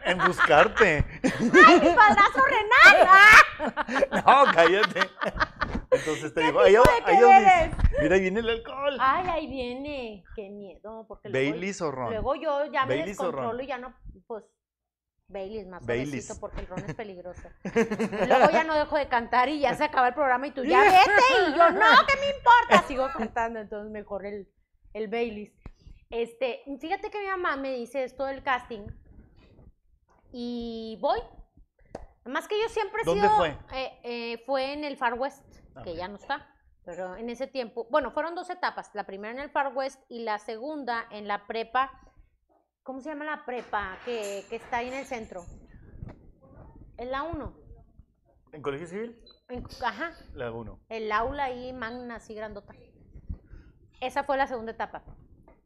en 0.03 0.17
buscarte. 0.27 1.03
¡Ay, 1.23 1.79
mi 1.81 1.89
padrazo 1.95 2.41
Renan! 2.45 3.07
¡Ah! 3.07 3.85
No, 4.11 4.53
cállate. 4.53 4.99
Entonces 5.91 6.33
te 6.33 6.41
digo, 6.41 6.59
ahí, 6.59 6.75
ahí? 6.75 7.71
Mira, 8.01 8.15
ahí 8.15 8.21
viene 8.21 8.39
el 8.41 8.49
alcohol. 8.49 8.97
Ay, 8.99 9.27
ahí 9.29 9.47
viene. 9.47 10.23
Qué 10.35 10.49
miedo, 10.49 11.05
porque 11.07 11.29
luego, 11.29 11.51
Baileys 11.51 11.81
o 11.81 11.91
ron. 11.91 12.09
luego 12.11 12.35
yo 12.35 12.65
ya 12.71 12.81
me 12.85 12.95
Baileys 12.95 13.17
descontrolo 13.17 13.61
y 13.63 13.67
ya 13.67 13.77
no, 13.77 13.93
pues, 14.27 14.43
Baileys, 15.27 15.67
más 15.67 15.85
Baileys. 15.85 16.37
porque 16.39 16.61
el 16.61 16.67
ron 16.67 16.79
es 16.85 16.93
peligroso. 16.95 17.49
Luego 17.63 18.51
ya 18.51 18.63
no 18.63 18.75
dejo 18.75 18.95
de 18.97 19.07
cantar 19.07 19.49
y 19.49 19.59
ya 19.59 19.73
se 19.75 19.83
acaba 19.83 20.09
el 20.09 20.13
programa 20.13 20.45
y 20.47 20.51
tú 20.51 20.63
ya 20.63 20.81
vete 20.83 21.49
y 21.49 21.57
yo 21.57 21.71
no, 21.71 21.85
¿qué 22.07 22.19
me 22.19 22.27
importa? 22.37 22.87
Sigo 22.87 23.07
cantando, 23.17 23.59
entonces 23.59 23.91
mejor 23.91 24.25
el, 24.25 24.47
el 24.93 25.07
Baileys. 25.07 25.51
Este, 26.11 26.61
fíjate 26.79 27.09
que 27.09 27.19
mi 27.21 27.25
mamá 27.27 27.55
me 27.57 27.71
dice 27.73 28.03
esto 28.03 28.25
del 28.25 28.43
casting 28.43 28.85
y 30.31 30.97
voy. 31.01 31.19
Más 32.25 32.47
que 32.47 32.59
yo 32.61 32.69
siempre 32.69 33.01
he 33.01 33.05
¿Dónde 33.05 33.27
sido. 33.27 33.35
fue? 33.37 33.57
eh, 33.73 33.99
eh, 34.03 34.43
fue 34.45 34.73
en 34.73 34.83
el 34.83 34.97
Far 34.97 35.13
West, 35.15 35.43
que 35.83 35.91
Ok. 35.91 35.97
ya 35.97 36.07
no 36.07 36.15
está. 36.15 36.47
Pero 36.85 37.15
en 37.15 37.29
ese 37.29 37.47
tiempo, 37.47 37.87
bueno, 37.89 38.11
fueron 38.11 38.35
dos 38.35 38.49
etapas. 38.49 38.91
La 38.93 39.05
primera 39.05 39.33
en 39.33 39.39
el 39.39 39.49
Far 39.49 39.75
West 39.75 39.99
y 40.09 40.23
la 40.23 40.37
segunda 40.39 41.05
en 41.11 41.27
la 41.27 41.47
prepa. 41.47 41.91
¿Cómo 42.83 43.01
se 43.01 43.09
llama 43.09 43.25
la 43.25 43.43
prepa 43.45 43.97
que, 44.05 44.45
que 44.49 44.57
está 44.57 44.77
ahí 44.77 44.89
en 44.89 44.93
el 44.93 45.05
centro? 45.05 45.43
En 46.97 47.09
la 47.11 47.23
1. 47.23 47.57
¿En 48.51 48.61
Colegio 48.61 48.87
Civil? 48.87 49.19
Ajá, 49.83 50.11
La 50.33 50.51
1. 50.51 50.79
el 50.89 51.11
aula 51.11 51.45
ahí 51.45 51.73
magna, 51.73 52.15
así 52.15 52.33
grandota. 52.35 52.73
Esa 53.99 54.23
fue 54.23 54.37
la 54.37 54.47
segunda 54.47 54.71
etapa. 54.71 55.03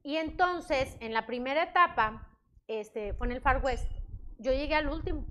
Y 0.02 0.16
entonces, 0.16 0.96
en 1.02 1.14
la 1.14 1.26
primera 1.28 1.64
etapa, 1.64 2.28
este, 2.68 3.14
fue 3.14 3.28
en 3.28 3.34
el 3.34 3.42
Far 3.42 3.64
West, 3.64 3.86
yo 4.38 4.54
llegué 4.54 4.76
al 4.76 4.88
último, 4.88 5.26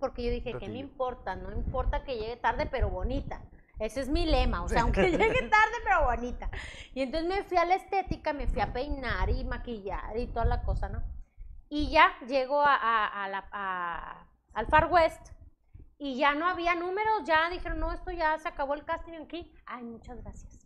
porque 0.00 0.24
yo 0.24 0.30
dije, 0.30 0.52
¿qué 0.52 0.54
me 0.54 0.60
Ratillo. 0.66 0.78
importa? 0.80 1.36
No 1.36 1.52
importa 1.52 2.04
que 2.04 2.16
llegue 2.16 2.36
tarde, 2.36 2.66
pero 2.66 2.88
bonita. 2.90 3.42
Ese 3.78 4.00
es 4.00 4.08
mi 4.08 4.26
lema, 4.26 4.62
o 4.62 4.68
sea, 4.68 4.82
aunque 4.82 5.10
llegue 5.10 5.18
tarde, 5.50 5.74
pero 5.84 6.04
bonita. 6.06 6.50
Y 6.94 7.02
entonces 7.02 7.28
me 7.28 7.44
fui 7.44 7.56
a 7.58 7.64
la 7.64 7.76
estética, 7.76 8.32
me 8.32 8.46
fui 8.48 8.60
a 8.60 8.72
peinar 8.72 9.30
y 9.30 9.44
maquillar 9.44 10.16
y 10.16 10.26
toda 10.26 10.44
la 10.46 10.62
cosa, 10.62 10.88
¿no? 10.88 11.02
Y 11.68 11.90
ya 11.90 12.12
llego 12.26 12.60
a, 12.60 12.74
a- 12.74 13.24
a 13.24 13.28
la- 13.28 13.48
a- 13.52 14.26
al 14.54 14.66
Far 14.66 14.86
West 14.90 15.28
y 15.98 16.16
ya 16.16 16.34
no 16.34 16.46
había 16.48 16.74
números, 16.74 17.22
ya 17.24 17.48
dijeron, 17.50 17.78
no, 17.78 17.92
esto 17.92 18.10
ya 18.10 18.36
se 18.38 18.48
acabó 18.48 18.74
el 18.74 18.84
casting 18.84 19.12
aquí. 19.22 19.52
Ay, 19.66 19.84
muchas 19.84 20.22
gracias. 20.22 20.58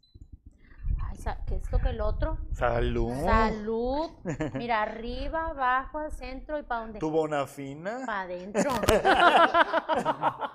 Ay, 1.04 1.16
sa- 1.16 1.44
que 1.44 1.56
esto 1.56 1.78
que 1.80 1.90
el 1.90 2.00
otro. 2.00 2.38
Salud. 2.52 3.12
Salud. 3.24 4.10
Mira, 4.54 4.82
arriba, 4.82 5.48
abajo, 5.48 5.98
al 5.98 6.12
centro 6.12 6.58
y 6.58 6.62
para 6.62 6.82
dónde. 6.82 6.98
¿Tu 6.98 7.10
bonafina? 7.10 8.04
Para 8.06 8.22
adentro. 8.22 8.70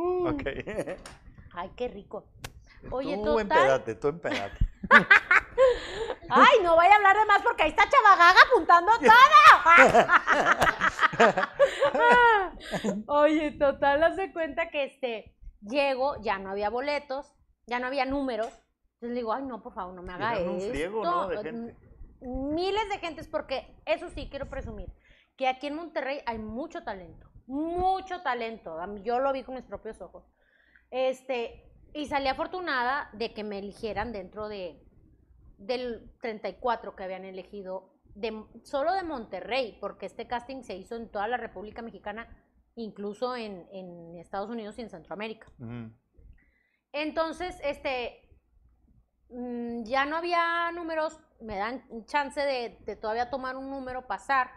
Ok. 0.00 0.42
Ay, 1.52 1.70
qué 1.76 1.88
rico. 1.88 2.26
Oye, 2.90 3.16
tú 3.16 3.24
total. 3.24 3.40
empedate, 3.40 3.94
tú 3.94 4.08
empedate. 4.08 4.58
Ay, 6.30 6.58
no 6.62 6.76
vaya 6.76 6.92
a 6.92 6.96
hablar 6.96 7.16
de 7.16 7.26
más 7.26 7.42
porque 7.42 7.64
ahí 7.64 7.70
está 7.70 7.88
Chavagaga 7.88 8.40
apuntando 8.46 8.92
todo. 8.98 9.12
Oye, 13.06 13.52
total, 13.52 14.02
hace 14.02 14.32
cuenta 14.32 14.68
que 14.70 14.84
este, 14.84 15.34
llego, 15.62 16.20
ya 16.20 16.38
no 16.38 16.50
había 16.50 16.70
boletos, 16.70 17.34
ya 17.66 17.80
no 17.80 17.86
había 17.86 18.04
números. 18.04 18.48
Entonces 18.94 19.10
le 19.10 19.20
digo, 19.20 19.32
ay, 19.32 19.42
no, 19.44 19.62
por 19.62 19.72
favor, 19.74 19.94
no 19.94 20.02
me 20.02 20.12
haga 20.12 20.38
un 20.40 20.56
esto. 20.58 20.70
friego, 20.70 21.04
¿no? 21.04 21.28
De 21.28 21.38
gente. 21.42 21.76
Miles 22.20 22.88
de 22.88 22.98
gentes, 22.98 23.28
porque 23.28 23.76
eso 23.86 24.08
sí 24.10 24.28
quiero 24.28 24.48
presumir, 24.48 24.92
que 25.36 25.46
aquí 25.46 25.68
en 25.68 25.76
Monterrey 25.76 26.20
hay 26.26 26.38
mucho 26.38 26.82
talento, 26.82 27.30
mucho 27.46 28.22
talento. 28.22 28.76
Yo 29.02 29.20
lo 29.20 29.32
vi 29.32 29.44
con 29.44 29.54
mis 29.54 29.64
propios 29.64 30.00
ojos. 30.00 30.24
Este, 30.90 31.70
y 31.94 32.06
salí 32.06 32.28
afortunada 32.28 33.10
de 33.12 33.34
que 33.34 33.44
me 33.44 33.58
eligieran 33.58 34.12
dentro 34.12 34.48
de 34.48 34.84
del 35.58 36.12
34 36.20 36.94
que 36.94 37.02
habían 37.02 37.24
elegido 37.24 37.92
de, 38.14 38.44
solo 38.62 38.92
de 38.92 39.02
Monterrey, 39.02 39.76
porque 39.80 40.06
este 40.06 40.26
casting 40.26 40.62
se 40.62 40.76
hizo 40.76 40.96
en 40.96 41.10
toda 41.10 41.28
la 41.28 41.36
República 41.36 41.82
Mexicana, 41.82 42.28
incluso 42.74 43.36
en, 43.36 43.66
en 43.72 44.16
Estados 44.18 44.48
Unidos 44.50 44.78
y 44.78 44.82
en 44.82 44.90
Centroamérica. 44.90 45.46
Entonces, 46.92 47.60
este, 47.62 48.28
mm, 49.30 49.82
ya 49.84 50.06
no 50.06 50.16
había 50.16 50.70
números, 50.72 51.20
me 51.40 51.56
dan 51.56 51.82
chance 52.06 52.40
de, 52.40 52.78
de 52.84 52.96
todavía 52.96 53.30
tomar 53.30 53.56
un 53.56 53.68
número, 53.68 54.06
pasar. 54.06 54.50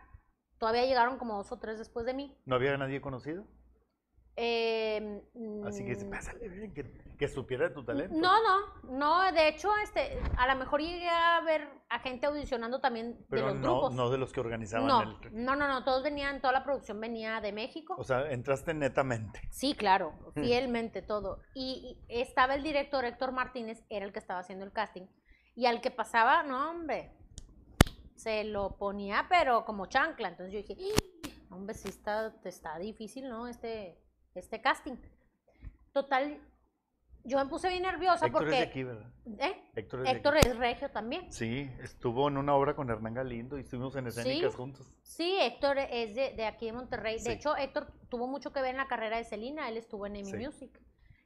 Todavía 0.57 0.85
llegaron 0.85 1.17
como 1.17 1.37
dos 1.37 1.51
o 1.51 1.59
tres 1.59 1.79
después 1.79 2.05
de 2.05 2.13
mí. 2.13 2.37
¿No 2.45 2.55
había 2.55 2.77
nadie 2.77 3.01
conocido? 3.01 3.47
Eh, 4.43 5.21
Así 5.67 5.85
que 5.85 5.95
mm, 6.03 6.09
pásale, 6.09 6.49
ven, 6.49 6.73
que, 6.73 6.91
que 7.15 7.27
supiera 7.27 7.69
de 7.69 7.75
tu 7.75 7.83
talento. 7.85 8.15
No, 8.17 8.33
no, 8.41 8.91
no, 8.91 9.31
de 9.31 9.49
hecho, 9.49 9.69
este, 9.83 10.19
a 10.35 10.51
lo 10.51 10.55
mejor 10.59 10.81
llegué 10.81 11.07
a 11.07 11.39
ver 11.41 11.69
a 11.89 11.99
gente 11.99 12.25
audicionando 12.25 12.79
también 12.81 13.19
de 13.19 13.25
Pero 13.29 13.47
los 13.49 13.55
no, 13.57 13.61
grupos. 13.61 13.93
no 13.93 14.09
de 14.09 14.17
los 14.17 14.31
que 14.33 14.39
organizaban 14.39 14.87
no, 14.87 15.01
el... 15.03 15.17
no, 15.45 15.55
no, 15.55 15.67
no, 15.67 15.83
todos 15.83 16.01
venían, 16.01 16.41
toda 16.41 16.53
la 16.53 16.63
producción 16.63 16.99
venía 16.99 17.39
de 17.39 17.51
México. 17.51 17.93
O 17.99 18.03
sea, 18.03 18.31
entraste 18.31 18.73
netamente. 18.73 19.41
Sí, 19.51 19.75
claro, 19.75 20.13
fielmente 20.33 21.03
todo. 21.03 21.37
Y, 21.53 21.99
y 22.09 22.19
estaba 22.21 22.55
el 22.55 22.63
director 22.63 23.05
Héctor 23.05 23.33
Martínez, 23.33 23.83
era 23.89 24.05
el 24.07 24.11
que 24.11 24.17
estaba 24.19 24.39
haciendo 24.39 24.65
el 24.65 24.71
casting. 24.71 25.03
Y 25.55 25.67
al 25.67 25.81
que 25.81 25.91
pasaba, 25.91 26.41
no, 26.41 26.71
hombre, 26.71 27.11
se 28.15 28.43
lo 28.43 28.75
ponía, 28.77 29.27
pero 29.29 29.65
como 29.65 29.85
chancla. 29.85 30.29
Entonces 30.29 30.51
yo 30.51 30.59
dije, 30.67 30.93
"Ah, 31.51 31.55
hombre, 31.55 31.75
sí 31.75 31.89
está, 31.89 32.33
está 32.43 32.79
difícil, 32.79 33.29
¿no? 33.29 33.47
Este, 33.47 34.00
este 34.35 34.61
casting. 34.61 34.95
Total, 35.93 36.39
yo 37.23 37.37
me 37.37 37.45
puse 37.47 37.69
bien 37.69 37.83
nerviosa 37.83 38.25
Héctor 38.27 38.41
porque... 38.43 38.55
es 38.55 38.61
de 38.61 38.67
aquí, 38.67 38.83
¿verdad? 38.83 39.11
¿Eh? 39.39 39.61
Héctor 39.75 39.99
es 39.99 40.05
de 40.05 40.11
Héctor 40.11 40.37
es 40.37 40.57
regio 40.57 40.89
también. 40.89 41.31
Sí, 41.31 41.69
estuvo 41.81 42.27
en 42.27 42.37
una 42.37 42.55
obra 42.55 42.75
con 42.75 42.89
Hernán 42.89 43.13
Galindo 43.13 43.57
y 43.57 43.61
estuvimos 43.61 43.95
en 43.95 44.07
escénicas 44.07 44.51
Sí. 44.51 44.57
juntos. 44.57 44.95
Sí, 45.03 45.37
Héctor 45.41 45.77
es 45.79 46.15
de, 46.15 46.33
de 46.33 46.45
aquí 46.45 46.67
de 46.67 46.73
Monterrey. 46.73 47.19
Sí. 47.19 47.27
De 47.27 47.33
hecho, 47.33 47.55
Héctor 47.57 47.91
tuvo 48.09 48.27
mucho 48.27 48.51
que 48.53 48.61
ver 48.61 48.71
en 48.71 48.77
la 48.77 48.87
carrera 48.87 49.17
de 49.17 49.23
Celina. 49.25 49.67
Él 49.69 49.77
estuvo 49.77 50.05
en 50.07 50.13
Amy 50.13 50.25
Sí. 50.25 50.37
Music. 50.37 50.79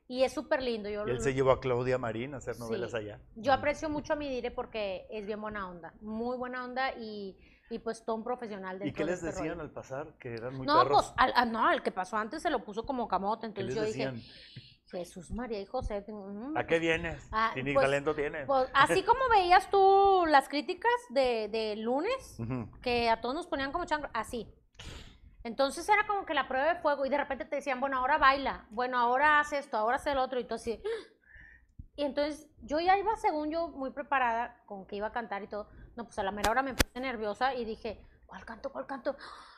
Y 0.07 0.23
es 0.23 0.33
súper 0.33 0.61
lindo. 0.61 0.89
Yo 0.89 1.05
Y 1.07 1.09
él 1.11 1.15
lo- 1.17 1.21
se 1.21 1.33
llevó 1.33 1.51
a 1.51 1.59
Claudia 1.59 1.97
Marín 1.97 2.33
a 2.33 2.37
hacer 2.37 2.59
novelas 2.59 2.93
allá. 2.93 3.19
Yo 3.35 3.53
aprecio 3.53 3.89
mucho 3.89 4.13
a 4.13 4.15
mi 4.15 4.29
dire 4.29 4.51
porque 4.51 5.07
es 5.09 5.25
bien 5.25 5.41
buena 5.41 5.67
onda, 5.69 5.93
muy 6.01 6.37
buena 6.37 6.63
onda 6.63 6.93
y, 6.95 7.37
y 7.69 7.79
pues 7.79 8.03
todo 8.05 8.15
un 8.17 8.23
profesional 8.23 8.75
¿Y 8.77 8.79
dentro 8.85 8.97
qué 8.97 9.03
de 9.05 9.11
les 9.11 9.15
este 9.23 9.25
decían 9.35 9.55
rollo. 9.57 9.61
al 9.61 9.71
pasar? 9.71 10.13
Que 10.19 10.33
eran 10.33 10.55
muy 10.55 10.67
No, 10.67 10.83
perros. 10.83 11.05
pues, 11.05 11.13
al, 11.17 11.33
al- 11.35 11.51
no, 11.51 11.67
al 11.67 11.81
que 11.83 11.91
pasó 11.91 12.17
antes 12.17 12.41
se 12.41 12.49
lo 12.49 12.63
puso 12.63 12.85
como 12.85 13.07
camote, 13.07 13.41
¿Qué 13.53 13.61
entonces 13.61 13.65
les 13.67 13.75
yo 13.75 13.83
dije, 13.83 14.11
decían? 14.11 14.65
Jesús 14.91 15.31
María 15.31 15.59
y 15.59 15.65
José, 15.65 16.05
mm, 16.07 16.55
¿A 16.55 16.65
qué 16.67 16.77
vienes? 16.79 17.27
Ah, 17.31 17.51
¿Tienes 17.53 17.73
pues- 17.73 17.85
talento 17.85 18.13
tienes? 18.15 18.45
pues, 18.45 18.69
así 18.73 19.03
como 19.05 19.19
veías 19.29 19.69
tú 19.69 20.25
las 20.27 20.47
críticas 20.47 20.91
de, 21.09 21.49
de 21.49 21.75
lunes, 21.77 22.37
Ujú. 22.39 22.69
que 22.81 23.09
a 23.09 23.19
todos 23.19 23.33
nos 23.35 23.47
ponían 23.47 23.71
como 23.71 23.85
changro, 23.85 24.09
así. 24.13 24.47
Entonces 25.43 25.87
era 25.89 26.07
como 26.07 26.25
que 26.25 26.33
la 26.33 26.47
prueba 26.47 26.67
de 26.73 26.79
fuego 26.81 27.05
y 27.05 27.09
de 27.09 27.17
repente 27.17 27.45
te 27.45 27.57
decían, 27.57 27.79
bueno, 27.79 27.97
ahora 27.97 28.17
baila, 28.17 28.65
bueno, 28.71 28.97
ahora 28.97 29.39
haz 29.39 29.53
esto, 29.53 29.77
ahora 29.77 29.97
haz 29.97 30.07
el 30.07 30.17
otro, 30.17 30.39
y 30.39 30.45
tú 30.45 30.53
así. 30.55 30.81
Y 31.97 32.03
entonces 32.03 32.49
yo 32.61 32.81
ya 32.81 32.97
iba, 32.97 33.15
según 33.15 33.49
yo, 33.51 33.69
muy 33.69 33.89
preparada 33.91 34.61
con 34.65 34.85
que 34.85 34.97
iba 34.97 35.07
a 35.07 35.11
cantar 35.13 35.43
y 35.43 35.47
todo. 35.47 35.69
No, 35.95 36.03
pues 36.05 36.17
a 36.19 36.23
la 36.23 36.31
mera 36.31 36.51
hora 36.51 36.61
me 36.61 36.73
puse 36.73 36.99
nerviosa 36.99 37.53
y 37.53 37.65
dije, 37.65 37.99
¿cuál 38.25 38.43
canto, 38.45 38.71
cuál 38.71 38.85
canto? 38.85 39.15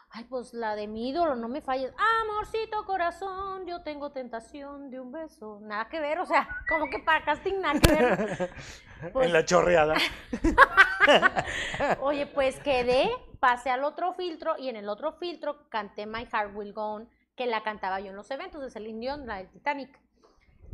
Ay, 0.09 0.23
pues 0.23 0.53
la 0.53 0.75
de 0.75 0.87
mi 0.87 1.09
ídolo, 1.09 1.35
no 1.35 1.49
me 1.49 1.61
falles. 1.61 1.91
Amorcito 2.21 2.85
corazón, 2.85 3.65
yo 3.65 3.81
tengo 3.81 4.11
tentación 4.11 4.89
de 4.89 4.99
un 4.99 5.11
beso. 5.11 5.59
Nada 5.61 5.89
que 5.89 5.99
ver, 5.99 6.19
o 6.19 6.25
sea, 6.25 6.47
como 6.69 6.89
que 6.89 6.99
para 6.99 7.25
casting 7.25 7.59
nada 7.59 7.79
que 7.79 7.91
ver. 7.91 8.51
Pues- 9.11 9.25
en 9.27 9.33
la 9.33 9.43
chorreada. 9.45 9.95
Oye, 12.01 12.25
pues 12.27 12.59
quedé, 12.59 13.09
pasé 13.39 13.69
al 13.69 13.83
otro 13.83 14.13
filtro 14.13 14.57
y 14.57 14.69
en 14.69 14.75
el 14.75 14.89
otro 14.89 15.13
filtro 15.13 15.67
canté 15.69 16.05
My 16.05 16.25
Heart 16.25 16.55
Will 16.55 16.73
Go 16.73 16.93
On, 16.93 17.09
que 17.35 17.45
la 17.45 17.63
cantaba 17.63 17.99
yo 17.99 18.07
en 18.09 18.15
los 18.15 18.31
eventos 18.31 18.61
de 18.61 18.69
Celine 18.69 18.99
Dion, 18.99 19.27
la 19.27 19.37
del 19.37 19.49
Titanic. 19.49 19.99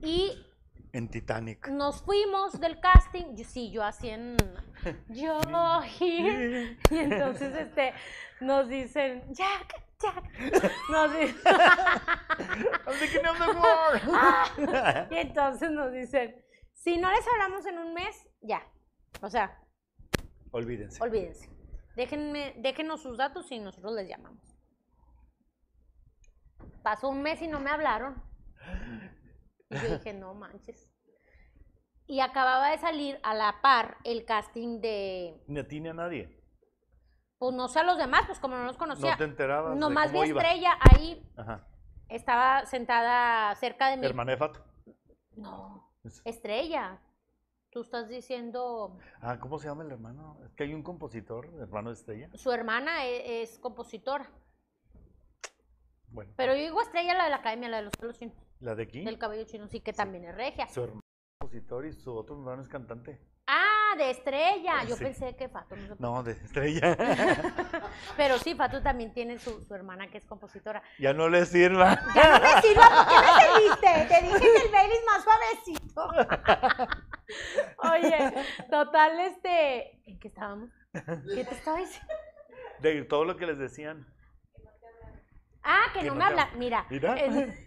Y 0.01 0.45
en 0.93 1.09
Titanic. 1.09 1.67
nos 1.69 2.03
fuimos 2.03 2.59
del 2.59 2.79
casting, 2.79 3.35
yo, 3.35 3.43
sí, 3.43 3.71
yo 3.71 3.83
así 3.83 4.09
en... 4.09 4.37
Yo 5.09 5.41
here. 5.99 6.77
Y 6.91 6.97
entonces 6.97 7.55
este, 7.55 7.93
nos 8.41 8.67
dicen, 8.67 9.23
Jack, 9.33 9.81
Jack. 9.99 10.23
Nos 10.89 11.13
dicen, 11.13 11.37
war. 14.07 15.07
y 15.11 15.17
entonces 15.17 15.71
nos 15.71 15.91
dicen, 15.91 16.35
si 16.73 16.97
no 16.97 17.11
les 17.11 17.27
hablamos 17.27 17.65
en 17.65 17.79
un 17.79 17.93
mes, 17.93 18.29
ya. 18.41 18.61
O 19.21 19.29
sea, 19.29 19.59
Olvídense. 20.51 21.01
Olvídense. 21.01 21.49
Déjenme, 21.95 22.53
déjenos 22.57 23.01
sus 23.01 23.17
datos 23.17 23.51
y 23.51 23.59
nosotros 23.59 23.93
les 23.93 24.07
llamamos. 24.07 24.55
Pasó 26.83 27.09
un 27.09 27.23
mes 27.23 27.41
y 27.41 27.47
no 27.47 27.59
me 27.59 27.71
hablaron. 27.71 28.21
Y 29.73 29.87
yo 29.87 29.97
dije, 29.97 30.13
no 30.13 30.33
manches. 30.33 30.89
Y 32.05 32.19
acababa 32.19 32.69
de 32.69 32.77
salir 32.79 33.19
a 33.23 33.33
la 33.33 33.61
par 33.61 33.97
el 34.03 34.25
casting 34.25 34.81
de, 34.81 35.41
Ni 35.47 35.59
a 35.59 35.67
ti 35.67 35.79
ni 35.79 35.89
a 35.89 35.93
nadie. 35.93 36.39
pues 37.37 37.55
no 37.55 37.67
sé 37.67 37.79
a 37.79 37.83
los 37.83 37.97
demás, 37.97 38.23
pues 38.27 38.39
como 38.39 38.55
no 38.55 38.63
los 38.65 38.77
conocía. 38.77 39.11
No 39.11 39.17
te 39.17 39.23
enterabas. 39.23 39.73
de 39.73 39.79
Nomás 39.79 40.11
vi 40.11 40.19
iba. 40.29 40.41
Estrella 40.41 40.77
ahí, 40.81 41.25
Ajá. 41.37 41.67
estaba 42.09 42.65
sentada 42.65 43.55
cerca 43.55 43.87
de 43.89 43.97
mí. 43.97 44.05
Hermana 44.05 44.31
de 44.31 44.37
Fato. 44.37 44.63
No, 45.35 45.91
Estrella. 46.25 46.99
Tú 47.71 47.81
estás 47.81 48.07
diciendo, 48.07 48.99
Ah, 49.19 49.39
¿cómo 49.39 49.57
se 49.57 49.67
llama 49.67 49.83
el 49.83 49.91
hermano? 49.91 50.37
Es 50.45 50.53
que 50.53 50.63
hay 50.63 50.75
un 50.75 50.83
compositor, 50.83 51.49
hermano 51.59 51.89
de 51.89 51.95
Estrella. 51.95 52.29
su 52.35 52.51
hermana 52.51 53.05
e- 53.07 53.41
es, 53.41 53.57
compositora. 53.57 54.29
Bueno, 56.09 56.31
Pero 56.37 56.53
yo 56.53 56.61
digo 56.61 56.81
estrella 56.81 57.15
la 57.15 57.23
de 57.23 57.29
la 57.31 57.37
academia, 57.37 57.69
la 57.69 57.77
de 57.77 57.83
los 57.83 57.93
pelos 57.95 58.19
chinos, 58.19 58.35
la 58.63 58.75
de 58.75 58.83
aquí, 58.83 59.03
del 59.03 59.17
cabello 59.17 59.43
chino, 59.45 59.67
sí, 59.67 59.79
que 59.81 59.93
también 59.93 60.25
es 60.25 60.35
regia. 60.35 60.67
su 60.67 60.81
hermano 60.83 61.01
es 61.01 61.37
compositor 61.39 61.85
y 61.85 61.93
su 61.93 62.15
otro 62.15 62.35
hermano 62.35 62.61
es 62.61 62.67
cantante. 62.69 63.19
Ah, 63.45 63.93
de 63.97 64.09
estrella. 64.09 64.83
Yo 64.87 64.95
Sí. 64.95 65.03
pensé 65.03 65.35
que 65.35 65.49
Fatu 65.49 65.75
no 65.75 65.95
No, 65.99 66.23
de 66.23 66.31
estrella. 66.31 66.95
Pero 68.17 68.37
sí, 68.39 68.55
Fatu 68.55 68.81
también 68.81 69.13
tiene 69.13 69.37
su, 69.37 69.61
su 69.65 69.75
hermana 69.75 70.07
que 70.07 70.17
es 70.17 70.25
compositora. 70.25 70.81
ya 70.97 71.13
no 71.13 71.27
le 71.27 71.45
sirva. 71.45 71.99
Ya 72.15 72.29
no 72.39 72.39
me 72.43 72.61
sirva, 72.61 72.87
¿por 72.89 73.07
qué 73.07 73.19
me 73.19 73.41
seguiste? 73.53 74.15
Te 74.15 74.21
dije 74.23 74.39
que 74.39 74.65
el 74.65 74.71
Baileys 74.71 75.03
más 75.05 75.23
suavecito. 75.23 76.87
Oye, 77.91 78.33
total, 78.69 79.19
este. 79.19 79.99
¿En 80.09 80.19
qué 80.19 80.27
estábamos? 80.29 80.69
¿Qué 80.93 81.43
te 81.43 81.53
estaba 81.55 81.77
diciendo? 81.79 82.13
De 82.79 83.03
todo 83.03 83.25
lo 83.25 83.35
que 83.35 83.45
les 83.45 83.57
decían. 83.57 84.07
Ah, 85.63 85.85
que, 85.93 85.99
Que 86.01 86.05
no 86.07 86.15
no 86.15 86.19
me 86.19 86.25
te- 86.25 86.29
habla. 86.31 86.49
Mira, 86.57 86.85
Mira. 86.89 87.15
eh, 87.17 87.63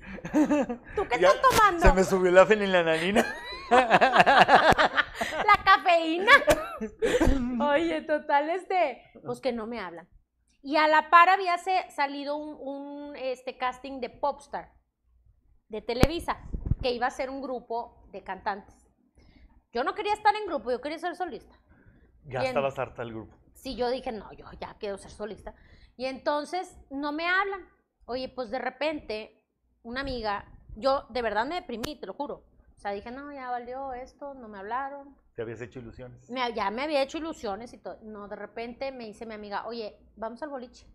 ¿tú 0.95 1.07
qué 1.09 1.19
Ya 1.21 1.29
estás 1.29 1.41
tomando? 1.51 1.81
Se 1.81 1.93
me 1.93 2.05
subió 2.05 2.31
la 2.31 2.45
fenilananina. 2.47 3.25
La 3.71 5.63
cafeína. 5.65 6.33
Oye, 7.73 8.03
total, 8.03 8.51
este, 8.51 9.03
pues 9.25 9.41
que 9.41 9.53
no 9.53 9.67
me 9.67 9.81
hablan. 9.81 10.09
Y 10.63 10.77
a 10.77 10.89
la 10.89 11.11
par 11.11 11.29
había 11.29 11.57
salido 11.59 12.37
un, 12.37 12.57
un, 12.61 13.17
este, 13.17 13.57
casting 13.57 14.01
de 14.01 14.11
Popstar 14.11 14.73
de 15.69 15.81
Televisa, 15.81 16.39
que 16.83 16.91
iba 16.93 17.07
a 17.07 17.11
ser 17.11 17.31
un 17.31 17.41
grupo 17.43 18.07
de 18.13 18.23
cantantes. 18.23 18.75
Yo 19.73 19.85
no 19.85 19.95
quería 19.95 20.13
estar 20.15 20.35
en 20.37 20.47
grupo, 20.47 20.71
yo 20.71 20.81
quería 20.81 20.99
ser 20.99 21.15
solista. 21.17 21.55
Ya 22.25 22.41
Bien. 22.41 22.47
estabas 22.47 22.79
harta 22.79 23.03
del 23.03 23.13
grupo. 23.15 23.37
Sí, 23.55 23.75
yo 23.77 23.91
dije, 23.91 24.13
no, 24.13 24.33
yo 24.33 24.47
ya 24.61 24.77
quiero 24.79 24.99
ser 24.99 25.11
solista. 25.11 25.55
Y 25.97 26.07
entonces 26.07 26.77
no 26.91 27.13
me 27.13 27.27
hablan. 27.29 27.67
Oye, 28.07 28.29
pues 28.29 28.51
de 28.51 28.59
repente, 28.59 29.43
una 29.83 30.01
amiga, 30.01 30.45
yo 30.77 31.07
de 31.11 31.23
verdad 31.23 31.45
me 31.47 31.57
deprimí, 31.57 31.97
te 31.99 32.07
lo 32.07 32.15
juro. 32.15 32.45
O 32.77 32.79
sea, 32.79 32.93
dije, 32.93 33.11
no, 33.11 33.33
ya 33.33 33.51
valió 33.51 33.93
esto, 33.95 34.35
no 34.35 34.49
me 34.49 34.59
hablaron. 34.59 35.17
Te 35.35 35.43
habías 35.43 35.61
hecho 35.61 35.81
ilusiones. 35.81 36.31
Me- 36.31 36.53
ya 36.55 36.71
me 36.71 36.83
había 36.83 37.03
hecho 37.03 37.19
ilusiones 37.19 37.73
y 37.73 37.79
todo. 37.79 37.99
No, 38.03 38.29
de 38.29 38.37
repente 38.37 38.93
me 38.93 39.07
dice 39.07 39.27
mi 39.27 39.35
amiga, 39.35 39.67
oye, 39.67 39.99
vamos 40.17 40.43
al 40.43 40.51
boliche. 40.51 40.87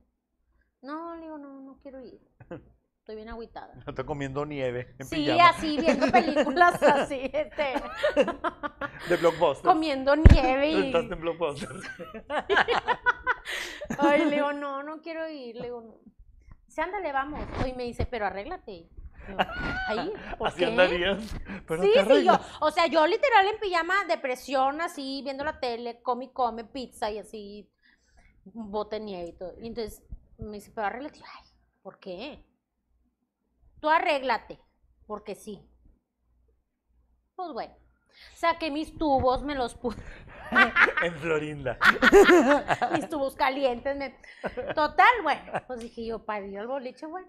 No, 0.81 1.15
le 1.15 1.23
digo, 1.23 1.37
no, 1.37 1.61
no 1.61 1.77
quiero 1.81 1.99
ir. 2.03 2.19
Estoy 2.99 3.15
bien 3.15 3.29
agüitada. 3.29 3.73
No 3.73 3.83
estoy 3.87 4.05
comiendo 4.05 4.45
nieve 4.45 4.95
en 4.99 5.07
Sí, 5.07 5.15
pijama. 5.25 5.49
así, 5.49 5.77
viendo 5.79 6.05
películas 6.11 6.81
así, 6.83 7.19
este, 7.33 7.73
De 9.09 9.17
Blockbuster. 9.17 9.65
comiendo 9.65 10.15
nieve 10.15 10.69
y... 10.71 10.85
Estás 10.87 11.11
en 11.11 11.19
Blockbuster. 11.19 11.69
Ay, 13.97 14.25
le 14.25 14.35
digo, 14.35 14.53
no, 14.53 14.83
no 14.83 15.01
quiero 15.01 15.27
ir. 15.27 15.55
Le 15.55 15.63
digo, 15.63 15.81
no. 15.81 15.95
Dice, 16.71 16.81
ándale, 16.83 17.11
vamos. 17.11 17.49
Y 17.67 17.73
me 17.73 17.83
dice, 17.83 18.05
pero 18.05 18.25
arréglate. 18.25 18.89
Ahí, 19.85 20.21
¿por 20.37 20.53
Así 20.53 20.55
qué? 20.55 20.65
andarías. 20.65 21.19
Pero 21.67 21.83
Sí, 21.83 21.91
te 21.91 21.99
sí, 22.07 22.23
yo, 22.23 22.39
o 22.61 22.71
sea, 22.71 22.87
yo 22.87 23.05
literal 23.07 23.47
en 23.47 23.59
pijama, 23.59 24.05
depresión, 24.05 24.81
así, 24.81 25.21
viendo 25.23 25.43
la 25.43 25.59
tele, 25.59 26.01
come 26.01 26.25
y 26.25 26.33
come, 26.33 26.63
pizza 26.65 27.11
y 27.11 27.19
así, 27.19 27.69
nieve 29.01 29.29
y 29.29 29.33
todo. 29.33 29.53
Y 29.61 29.67
entonces 29.67 30.03
me 30.37 30.53
dice, 30.53 30.71
pero 30.73 30.87
arréglate. 30.87 31.19
Yo, 31.19 31.25
Ay, 31.25 31.45
¿por 31.81 31.99
qué? 31.99 32.45
Tú 33.81 33.89
arréglate, 33.89 34.59
porque 35.07 35.35
sí. 35.35 35.59
Pues 37.35 37.51
bueno, 37.51 37.75
saqué 38.35 38.71
mis 38.71 38.97
tubos, 38.97 39.43
me 39.43 39.55
los 39.55 39.75
puse, 39.75 40.01
En 41.03 41.13
Florinda. 41.15 41.77
mis 42.93 43.09
tubos 43.09 43.35
calientes. 43.35 43.95
me- 43.97 44.15
Total, 44.73 45.11
bueno, 45.23 45.51
pues 45.67 45.79
dije 45.79 46.05
yo, 46.05 46.25
para 46.25 46.45
al 46.45 46.67
boliche, 46.67 47.05
bueno. 47.05 47.27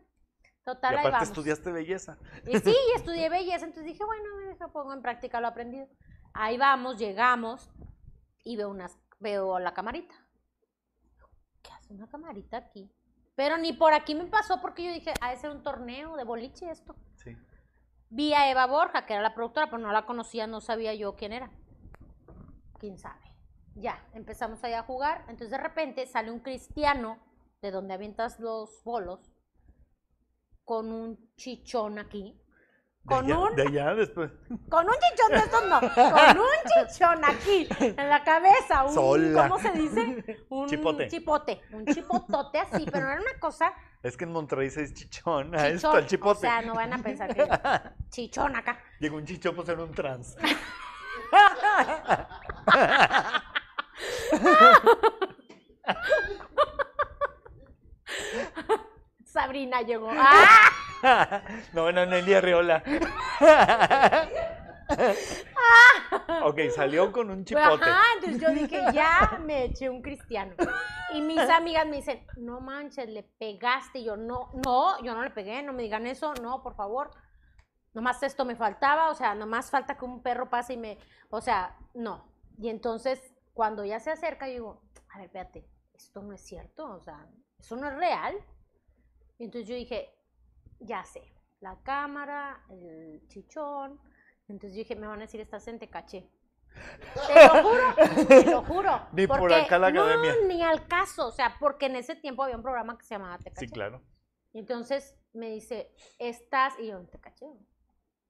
Total, 0.65 0.93
Y 0.93 0.97
ahí 0.97 1.01
aparte 1.01 1.13
vamos. 1.17 1.29
estudiaste 1.29 1.73
belleza. 1.73 2.19
Y 2.47 2.59
sí, 2.59 2.77
estudié 2.97 3.29
belleza, 3.29 3.65
entonces 3.65 3.85
dije, 3.85 4.05
bueno, 4.05 4.37
deja, 4.49 4.69
pongo 4.69 4.93
en 4.93 5.03
práctica 5.03 5.41
lo 5.41 5.49
aprendido. 5.49 5.89
Ahí 6.35 6.57
vamos, 6.57 6.99
llegamos 6.99 7.71
y 8.45 8.57
veo 8.57 8.71
unas, 8.71 8.97
veo 9.19 9.59
la 9.59 9.75
camarita. 9.75 10.15
¿Qué 11.63 11.71
hace 11.73 11.93
una 11.95 12.07
camarita 12.09 12.57
aquí? 12.59 12.91
Pero 13.35 13.57
ni 13.59 13.73
por 13.73 13.93
aquí 13.93 14.15
me 14.15 14.27
pasó 14.27 14.61
porque 14.61 14.85
yo 14.85 14.93
dije, 14.93 15.13
ha 15.21 15.31
de 15.31 15.37
ser 15.37 15.51
un 15.51 15.63
torneo 15.63 16.17
de 16.17 16.25
boliche 16.25 16.71
esto. 16.71 16.95
Sí. 17.17 17.37
Vi 18.15 18.35
a 18.35 18.51
Eva 18.51 18.67
Borja, 18.67 19.07
que 19.07 19.15
era 19.15 19.23
la 19.23 19.35
productora, 19.35 19.71
pero 19.71 19.79
no 19.79 19.91
la 19.91 20.05
conocía, 20.05 20.47
no 20.47 20.61
sabía 20.61 20.93
yo 20.93 21.17
quién 21.17 21.33
era. 21.33 21.51
¿Quién 22.79 22.99
sabe? 22.99 23.25
Ya, 23.75 24.07
empezamos 24.13 24.63
allá 24.63 24.81
a 24.81 24.83
jugar. 24.83 25.23
Entonces 25.29 25.49
de 25.51 25.57
repente 25.57 26.07
sale 26.07 26.31
un 26.31 26.41
cristiano 26.41 27.19
de 27.63 27.71
donde 27.71 27.95
avientas 27.95 28.39
los 28.39 28.85
bolos 28.85 29.33
con 30.67 30.93
un 30.93 31.35
chichón 31.37 31.99
aquí. 31.99 32.39
De 33.05 33.09
Con 33.17 33.25
allá- 33.25 33.39
un, 33.39 33.57
De 33.57 33.63
allá 33.63 33.95
después. 33.97 34.31
con 34.69 34.87
un 34.87 34.95
chichón 34.95 35.31
de 35.31 35.37
estos 35.39 35.69
no, 35.69 35.81
con 35.81 36.39
un 36.39 36.87
chichón 36.89 37.25
aquí, 37.25 37.69
en 37.81 38.09
la 38.09 38.23
cabeza, 38.23 38.85
un, 38.85 38.95
Sola. 38.95 39.49
¿cómo 39.49 39.59
se 39.61 39.73
dice? 39.73 40.41
Un 40.51 40.69
Chipote. 40.69 41.09
chipote, 41.09 41.61
un 41.73 41.85
chipotote 41.87 42.59
así, 42.61 42.87
pero 42.93 43.07
no 43.07 43.13
era 43.13 43.21
una 43.21 43.41
cosa 43.41 43.73
Es 44.03 44.17
que 44.17 44.25
en 44.25 44.31
Monterrey 44.33 44.71
se 44.71 44.83
dice 44.83 44.95
chichón. 44.95 45.53
A 45.55 45.67
esto, 45.69 45.89
chichón, 45.89 45.99
el 45.99 46.07
chipote. 46.07 46.39
o 46.39 46.41
sea, 46.41 46.63
no 46.63 46.75
van 46.75 46.93
a 46.93 46.99
pensar 46.99 47.35
que 47.35 47.45
chichón 48.11 48.55
acá. 48.55 48.79
Llegó 49.01 49.17
un 49.17 49.25
chichón 49.25 49.57
por 49.57 49.67
ser 49.67 49.81
un 49.81 49.91
trans. 49.93 50.37
Sabrina 59.33 59.81
llegó. 59.81 60.11
¡Ah! 60.13 61.43
no, 61.73 61.91
no, 61.91 62.05
Nelly 62.05 62.35
Arriola. 62.35 62.83
ok, 66.45 66.61
salió 66.75 67.11
con 67.11 67.31
un 67.31 67.43
chipote. 67.45 67.85
Ajá, 67.85 68.03
entonces 68.17 68.41
yo 68.41 68.51
dije, 68.51 68.79
ya 68.93 69.41
me 69.43 69.65
eché 69.65 69.89
un 69.89 70.03
cristiano. 70.03 70.55
Y 71.15 71.23
mis 71.23 71.41
amigas 71.51 71.87
me 71.87 71.97
dicen, 71.97 72.27
no 72.37 72.61
manches, 72.61 73.09
le 73.09 73.23
pegaste. 73.23 74.01
Y 74.01 74.05
yo, 74.05 74.19
no, 74.19 74.51
no, 74.65 75.03
yo 75.03 75.15
no 75.15 75.23
le 75.23 75.31
pegué, 75.31 75.63
no 75.63 75.73
me 75.73 75.83
digan 75.83 76.07
eso, 76.07 76.35
no, 76.35 76.63
por 76.63 76.75
favor. 76.75 77.11
Nomás 77.95 78.23
esto 78.23 78.45
me 78.45 78.55
faltaba, 78.55 79.09
o 79.09 79.15
sea, 79.15 79.35
nomás 79.35 79.71
falta 79.71 79.97
que 79.97 80.05
un 80.05 80.23
perro 80.23 80.51
pase 80.51 80.75
y 80.75 80.77
me, 80.77 80.99
o 81.31 81.41
sea, 81.41 81.79
no. 81.95 82.31
Y 82.59 82.69
entonces, 82.69 83.35
cuando 83.55 83.83
ya 83.85 83.99
se 83.99 84.11
acerca, 84.11 84.47
yo 84.47 84.53
digo, 84.53 84.83
a 85.09 85.19
ver, 85.19 85.27
espérate, 85.27 85.67
esto 85.95 86.23
no 86.23 86.35
es 86.35 86.43
cierto, 86.43 86.91
o 86.91 87.01
sea, 87.01 87.27
eso 87.59 87.77
no 87.77 87.89
es 87.89 87.95
real. 87.95 88.37
Y 89.43 89.47
entonces 89.47 89.69
yo 89.69 89.75
dije, 89.75 90.09
ya 90.79 91.05
sé, 91.05 91.21
la 91.59 91.77
cámara, 91.83 92.65
el 92.71 93.27
chichón. 93.27 94.01
Entonces 94.47 94.77
yo 94.77 94.85
dije, 94.85 94.95
me 94.95 95.09
van 95.09 95.19
a 95.19 95.23
decir, 95.23 95.41
estás 95.41 95.67
en 95.67 95.81
Tecaché. 95.81 96.31
Te 97.27 97.49
lo 97.49 97.63
juro, 97.65 98.27
te 98.29 98.45
lo 98.45 98.63
juro. 98.63 99.09
Ni 99.13 99.27
por 99.27 99.53
acá 99.53 99.81
la 99.81 99.91
no, 99.91 100.05
academia. 100.05 100.37
ni 100.47 100.63
al 100.63 100.87
caso, 100.87 101.27
o 101.27 101.33
sea, 101.33 101.57
porque 101.59 101.87
en 101.87 101.97
ese 101.97 102.15
tiempo 102.15 102.45
había 102.45 102.55
un 102.55 102.63
programa 102.63 102.97
que 102.97 103.05
se 103.05 103.17
llamaba 103.17 103.37
Tecaché. 103.39 103.67
Sí, 103.67 103.73
claro. 103.73 104.01
Y 104.53 104.61
entonces 104.61 105.19
me 105.33 105.51
dice, 105.51 105.93
estás, 106.21 106.79
y 106.79 106.87
yo, 106.87 107.01
te 107.09 107.19
caché. 107.19 107.47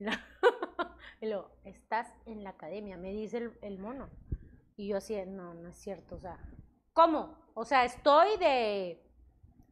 Y 1.21 1.27
luego, 1.27 1.51
estás 1.65 2.11
en 2.25 2.43
la 2.43 2.51
academia, 2.51 2.97
me 2.97 3.13
dice 3.13 3.37
el, 3.37 3.59
el 3.61 3.79
mono. 3.79 4.09
Y 4.77 4.89
yo 4.89 4.97
así, 4.97 5.15
no, 5.27 5.53
no 5.53 5.69
es 5.69 5.77
cierto, 5.77 6.15
o 6.15 6.21
sea, 6.21 6.39
¿cómo? 6.95 7.37
O 7.53 7.67
sea, 7.67 7.85
estoy 7.85 8.39
de, 8.39 9.12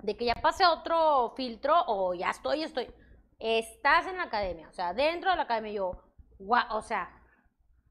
de 0.03 0.17
que 0.17 0.25
ya 0.25 0.35
pase 0.35 0.67
otro 0.67 1.33
filtro 1.37 1.75
o 1.87 2.15
ya 2.15 2.31
estoy, 2.31 2.63
estoy. 2.63 2.93
Estás 3.39 4.07
en 4.07 4.17
la 4.17 4.25
academia, 4.25 4.69
o 4.69 4.73
sea, 4.73 4.93
dentro 4.93 5.31
de 5.31 5.37
la 5.37 5.43
academia, 5.43 5.73
yo, 5.73 6.03
guau, 6.39 6.77
o 6.77 6.83
sea, 6.83 7.11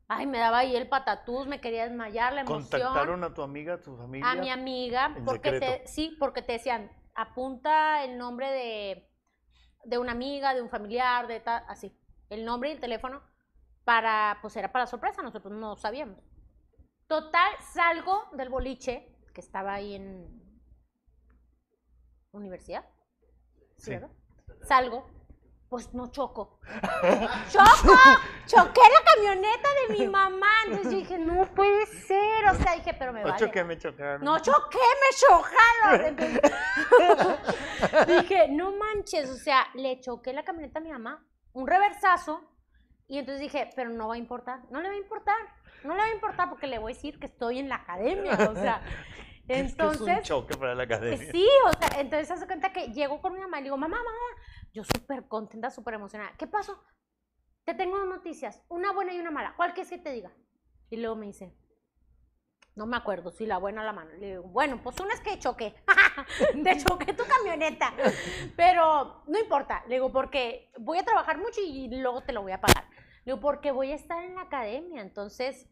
ay, 0.07 0.27
me 0.27 0.37
daba 0.37 0.59
ahí 0.59 0.75
el 0.75 0.87
patatús, 0.87 1.47
me 1.47 1.59
quería 1.59 1.83
desmayar 1.83 2.33
la 2.33 2.41
emoción 2.41 2.81
Contactaron 2.81 3.23
a 3.23 3.33
tu 3.33 3.41
amiga, 3.41 3.75
a 3.75 3.81
tu 3.81 3.95
familia. 3.95 4.29
a 4.29 4.35
mi 4.35 4.49
amiga, 4.49 5.15
porque 5.25 5.59
te, 5.59 5.87
sí, 5.87 6.15
porque 6.19 6.41
te 6.41 6.53
decían, 6.53 6.91
apunta 7.15 8.03
el 8.03 8.17
nombre 8.17 8.51
de, 8.51 9.09
de 9.85 9.97
una 9.97 10.11
amiga, 10.11 10.53
de 10.53 10.61
un 10.61 10.69
familiar, 10.69 11.27
de 11.27 11.39
tal, 11.39 11.63
así, 11.67 11.95
el 12.29 12.45
nombre 12.45 12.69
y 12.69 12.73
el 12.73 12.79
teléfono, 12.79 13.21
para, 13.85 14.37
pues 14.41 14.55
era 14.55 14.71
para 14.71 14.85
sorpresa, 14.85 15.23
nosotros 15.23 15.51
no 15.51 15.75
sabíamos. 15.75 16.19
Total, 17.07 17.51
salgo 17.73 18.29
del 18.33 18.49
boliche, 18.49 19.15
que 19.33 19.41
estaba 19.41 19.73
ahí 19.73 19.95
en 19.95 20.48
universidad, 22.31 22.85
¿sí, 23.77 23.85
Sí. 23.85 23.91
verdad? 23.91 24.09
Salgo, 24.63 25.07
pues 25.69 25.93
no 25.93 26.11
choco. 26.11 26.59
¡Choco! 27.51 27.95
Choqué 28.47 28.81
la 28.81 29.13
camioneta 29.13 29.69
de 29.87 29.93
mi 29.97 30.07
mamá. 30.11 30.47
Entonces 30.65 30.91
yo 30.91 30.97
dije, 30.97 31.17
no 31.19 31.45
puede 31.53 31.85
ser. 31.85 32.47
O 32.51 32.55
sea, 32.55 32.73
dije, 32.75 32.93
pero 32.97 33.13
me 33.13 33.21
No 33.21 33.29
vale. 33.29 33.45
choqué, 33.45 33.63
me 33.63 33.77
chocaron. 33.77 34.23
No 34.23 34.39
choqué, 34.39 34.77
me 34.79 35.15
chocaron. 35.17 36.17
Dije, 38.07 38.47
no 38.49 38.71
manches, 38.75 39.29
o 39.29 39.35
sea, 39.37 39.67
le 39.75 39.99
choqué 40.01 40.33
la 40.33 40.43
camioneta 40.43 40.79
a 40.79 40.81
mi 40.81 40.91
mamá, 40.91 41.25
un 41.53 41.67
reversazo, 41.67 42.41
y 43.07 43.17
entonces 43.19 43.41
dije, 43.41 43.69
pero 43.75 43.89
no 43.89 44.07
va 44.09 44.15
a 44.15 44.17
importar, 44.17 44.59
no 44.69 44.81
le 44.81 44.89
va 44.89 44.93
a 44.95 44.97
importar, 44.97 45.37
no 45.83 45.93
le 45.95 46.01
va 46.01 46.07
a 46.07 46.13
importar 46.13 46.49
porque 46.49 46.67
le 46.67 46.77
voy 46.79 46.91
a 46.91 46.95
decir 46.95 47.19
que 47.19 47.25
estoy 47.27 47.59
en 47.59 47.69
la 47.69 47.75
academia, 47.75 48.33
o 48.51 48.55
sea, 48.55 48.81
Es 49.49 49.75
que 49.75 49.83
es 49.83 49.99
un 49.99 50.07
Entonces, 50.09 50.27
choque 50.27 50.55
para 50.57 50.75
la 50.75 50.83
academia. 50.83 51.31
sí, 51.31 51.47
o 51.65 51.73
sea, 51.73 51.99
entonces 51.99 52.29
hace 52.29 52.45
cuenta 52.45 52.71
que 52.71 52.93
llego 52.93 53.19
con 53.21 53.33
mi 53.33 53.39
mamá 53.39 53.57
y 53.57 53.61
le 53.61 53.65
digo, 53.65 53.77
mamá, 53.77 53.97
mamá, 53.97 54.43
yo 54.73 54.83
súper 54.83 55.27
contenta, 55.27 55.71
súper 55.71 55.95
emocionada. 55.95 56.33
¿Qué 56.37 56.45
pasó? 56.45 56.83
Te 57.65 57.73
tengo 57.73 57.97
dos 57.97 58.07
noticias, 58.07 58.61
una 58.69 58.91
buena 58.93 59.13
y 59.13 59.19
una 59.19 59.31
mala. 59.31 59.53
¿Cuál 59.57 59.73
quieres 59.73 59.89
que 59.89 59.97
te 59.97 60.11
diga? 60.11 60.31
Y 60.91 60.97
luego 60.97 61.15
me 61.15 61.25
dice, 61.25 61.55
no 62.75 62.85
me 62.85 62.95
acuerdo 62.97 63.31
si 63.31 63.45
la 63.45 63.57
buena 63.57 63.81
o 63.81 63.85
la 63.85 63.93
mala. 63.93 64.11
Le 64.13 64.27
digo, 64.27 64.43
bueno, 64.43 64.79
pues 64.83 64.99
una 64.99 65.13
es 65.13 65.19
que 65.19 65.37
choqué. 65.37 65.75
Te 66.63 66.77
choqué 66.77 67.13
tu 67.13 67.23
camioneta. 67.25 67.93
Pero 68.55 69.23
no 69.27 69.39
importa. 69.39 69.83
Le 69.87 69.95
digo, 69.95 70.11
porque 70.11 70.71
voy 70.79 70.97
a 70.97 71.03
trabajar 71.03 71.37
mucho 71.39 71.59
y 71.61 71.89
luego 71.89 72.21
te 72.21 72.33
lo 72.33 72.41
voy 72.41 72.53
a 72.53 72.61
pagar. 72.61 72.85
Le 73.25 73.33
digo, 73.33 73.39
porque 73.39 73.71
voy 73.71 73.91
a 73.91 73.95
estar 73.95 74.23
en 74.23 74.35
la 74.35 74.43
academia. 74.43 75.01
Entonces, 75.01 75.67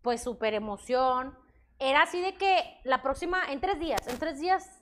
pues 0.00 0.22
súper 0.22 0.54
emoción. 0.54 1.36
Era 1.80 2.02
así 2.02 2.20
de 2.20 2.34
que 2.34 2.78
la 2.84 3.02
próxima, 3.02 3.50
en 3.50 3.60
tres 3.60 3.78
días, 3.80 4.06
en 4.06 4.18
tres 4.18 4.38
días 4.38 4.80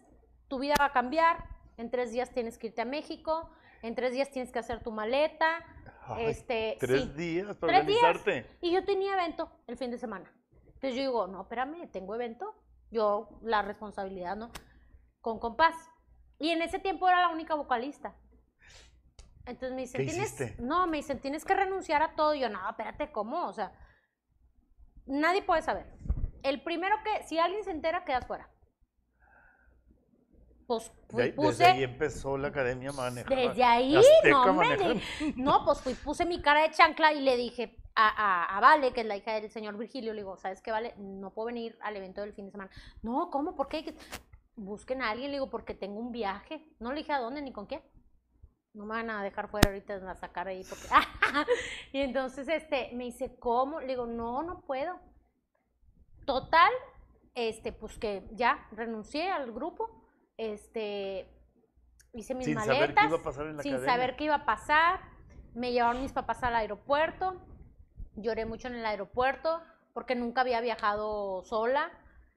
tu 0.49 0.59
vida 0.59 0.75
va 0.79 0.87
a 0.87 0.93
cambiar. 0.93 1.45
En 1.77 1.91
tres 1.91 2.11
días 2.11 2.31
tienes 2.33 2.59
que 2.59 2.67
irte 2.69 2.83
a 2.83 2.85
México. 2.85 3.49
En 3.83 3.95
tres 3.95 4.13
días 4.13 4.31
tienes 4.31 4.51
que 4.51 4.59
hacer 4.59 4.83
tu 4.83 4.91
maleta. 4.91 5.65
Ay, 6.07 6.27
este, 6.27 6.77
Tres 6.81 7.03
sí. 7.03 7.09
días 7.11 7.57
para 7.57 7.73
Tres 7.73 7.87
días. 7.87 8.03
organizarte. 8.03 8.59
Y 8.61 8.73
yo 8.73 8.85
tenía 8.85 9.15
evento 9.15 9.49
el 9.69 9.77
fin 9.77 9.91
de 9.93 9.99
semana. 9.99 10.33
Entonces 10.67 10.95
yo 10.95 11.03
digo, 11.03 11.27
no, 11.29 11.43
espérame, 11.43 11.89
tengo 11.93 12.15
evento. 12.15 12.55
Yo, 12.91 13.29
la 13.43 13.63
responsabilidad, 13.63 14.35
¿no? 14.37 14.51
Con 15.21 15.39
compás. 15.39 15.75
Y 16.39 16.51
en 16.51 16.63
ese 16.63 16.79
tiempo 16.79 17.09
era 17.09 17.21
la 17.21 17.29
única 17.29 17.55
vocalista. 17.55 18.17
Entonces 19.47 19.73
me 19.73 19.83
dicen, 19.83 20.01
¿Qué 20.05 20.11
tienes. 20.11 20.33
hiciste? 20.33 20.63
No, 20.63 20.87
me 20.89 20.97
dicen, 20.97 21.21
tienes 21.21 21.45
que 21.45 21.55
renunciar 21.55 22.03
a 22.03 22.15
todo. 22.17 22.35
Y 22.35 22.41
yo, 22.41 22.49
no, 22.49 22.69
espérate, 22.69 23.13
¿cómo? 23.13 23.47
O 23.47 23.53
sea, 23.53 23.73
nadie 25.07 25.43
puede 25.43 25.63
saber. 25.63 25.87
El 26.43 26.63
primero 26.63 26.97
que, 27.05 27.23
si 27.25 27.39
alguien 27.39 27.65
se 27.65 27.71
entera, 27.71 28.05
quedas 28.05 28.27
fuera. 28.27 28.49
Pues 30.67 30.93
De 31.09 31.23
ahí- 31.23 31.33
puse. 31.33 31.49
Desde 31.49 31.65
ahí 31.65 31.83
empezó 31.85 32.37
la 32.37 32.49
academia 32.49 32.91
a 32.91 32.93
manejar. 32.93 33.35
Desde 33.35 33.65
ahí, 33.65 33.97
no, 34.31 34.43
hombre, 34.45 35.01
no, 35.37 35.65
pues 35.65 35.81
fui, 35.81 35.95
puse 35.95 36.27
mi 36.27 36.43
cara 36.43 36.63
de 36.63 36.71
chancla 36.73 37.15
y 37.15 37.23
le 37.23 37.37
dije 37.39 37.75
a, 37.95 38.09
a, 38.09 38.57
a 38.57 38.61
Vale, 38.61 38.93
que 38.93 39.01
es 39.01 39.07
la 39.07 39.17
hija 39.17 39.33
del 39.41 39.51
señor 39.51 39.79
Virgilio, 39.79 40.13
le 40.13 40.21
digo, 40.21 40.37
¿sabes 40.37 40.61
qué, 40.61 40.71
Vale? 40.71 40.95
No 40.99 41.33
puedo 41.33 41.47
venir 41.47 41.79
al 41.81 41.97
evento 41.97 42.21
del 42.21 42.35
fin 42.35 42.45
de 42.47 42.53
semana. 42.53 42.71
No, 43.03 43.31
¿cómo? 43.31 43.57
¿Por 43.57 43.69
qué? 43.69 43.97
Busquen 44.57 45.01
a 45.01 45.11
alguien, 45.11 45.31
le 45.31 45.39
digo, 45.39 45.49
porque 45.49 45.73
tengo 45.73 45.99
un 46.01 46.13
viaje. 46.13 46.63
No 46.81 46.91
le 46.93 46.99
dije 46.99 47.13
a 47.13 47.21
dónde 47.21 47.41
ni 47.41 47.53
con 47.53 47.67
qué. 47.67 47.83
No 48.75 48.85
me 48.85 48.95
van 48.95 49.09
a 49.09 49.23
dejar 49.23 49.49
fuera 49.49 49.71
ahorita, 49.71 49.95
me 49.95 50.01
van 50.01 50.11
a 50.11 50.15
sacar 50.17 50.49
ahí. 50.49 50.63
Porque... 50.69 50.87
y 51.93 52.01
entonces 52.03 52.47
este, 52.47 52.91
me 52.93 53.05
dice, 53.05 53.39
¿cómo? 53.39 53.81
Le 53.81 53.87
digo, 53.87 54.07
no, 54.07 54.43
no 54.43 54.61
puedo. 54.61 55.01
Total, 56.29 56.71
este, 57.35 57.73
pues 57.73 57.99
que 57.99 58.23
ya 58.33 58.69
renuncié 58.73 59.31
al 59.31 59.51
grupo. 59.51 59.89
Este, 60.37 61.27
hice 62.13 62.35
mis 62.35 62.45
Sin 62.45 62.55
maletas 62.57 62.77
saber 62.77 62.95
qué 62.95 63.07
iba 63.07 63.17
a 63.17 63.23
pasar 63.23 63.47
en 63.47 63.57
la 63.57 63.63
sin 63.63 63.81
saber 63.83 64.17
qué 64.17 64.25
iba 64.25 64.35
a 64.35 64.45
pasar. 64.45 65.01
Me 65.55 65.73
llevaron 65.73 66.03
mis 66.03 66.13
papás 66.13 66.43
al 66.43 66.55
aeropuerto. 66.55 67.41
Lloré 68.17 68.45
mucho 68.45 68.69
en 68.69 68.75
el 68.75 68.85
aeropuerto 68.85 69.63
porque 69.95 70.17
nunca 70.17 70.43
había 70.43 70.61
viajado 70.61 71.43
sola. 71.45 71.91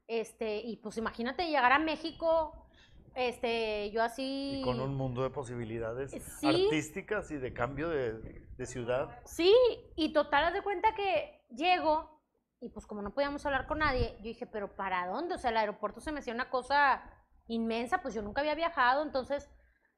Este, 0.08 0.62
y 0.62 0.78
pues 0.78 0.96
imagínate 0.96 1.48
llegar 1.48 1.74
a 1.74 1.80
México, 1.80 2.66
este, 3.14 3.92
yo 3.92 4.04
así. 4.04 4.62
Y 4.62 4.64
con 4.64 4.80
un 4.80 4.96
mundo 4.96 5.22
de 5.24 5.32
posibilidades 5.32 6.12
Sí. 6.40 6.48
artísticas 6.48 7.30
y 7.32 7.36
de 7.36 7.52
cambio 7.52 7.90
de, 7.90 8.46
de 8.56 8.66
ciudad. 8.66 9.20
Sí, 9.26 9.54
y 9.98 10.14
total, 10.14 10.46
haz 10.46 10.54
de 10.54 10.62
cuenta 10.62 10.96
que 10.96 11.44
llego 11.50 12.21
y 12.62 12.70
pues 12.70 12.86
como 12.86 13.02
no 13.02 13.14
podíamos 13.14 13.46
hablar 13.46 13.68
con 13.68 13.80
nadie, 13.80 14.16
yo 14.18 14.24
dije, 14.24 14.46
pero 14.46 14.76
¿para 14.76 15.08
dónde? 15.08 15.36
O 15.36 15.38
sea, 15.40 15.50
el 15.50 15.58
aeropuerto 15.58 16.00
se 16.00 16.12
me 16.12 16.20
hacía 16.20 16.34
una 16.34 16.50
cosa 16.52 17.02
inmensa, 17.48 18.02
pues 18.04 18.14
yo 18.14 18.22
nunca 18.22 18.42
había 18.42 18.56
viajado, 18.56 19.04
entonces, 19.04 19.50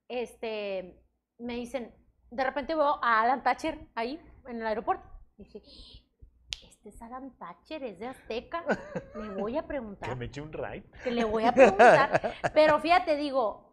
este, 0.08 1.04
me 1.38 1.56
dicen, 1.56 1.94
de 2.32 2.44
repente 2.44 2.74
veo 2.74 3.04
a 3.04 3.22
Alan 3.22 3.44
Thatcher 3.44 3.88
ahí 3.96 4.20
en 4.48 4.62
el 4.62 4.66
aeropuerto. 4.66 5.08
Dije, 5.38 5.62
este 6.66 6.90
es 6.90 7.02
Alan 7.02 7.38
Thatcher, 7.38 7.84
es 7.84 8.00
de 8.00 8.08
Azteca, 8.08 8.64
le 9.16 9.30
voy 9.32 9.58
a 9.58 9.62
Que 9.62 9.68
preguntar 9.68 10.16
me 10.16 10.26
eche 10.26 10.42
un 10.42 10.54
ride. 10.54 10.90
que 11.04 11.12
le 11.12 11.26
voy 11.26 11.44
a 11.44 11.52
preguntar. 11.52 12.34
Pero 12.54 12.80
fíjate, 12.80 13.18
digo, 13.18 13.72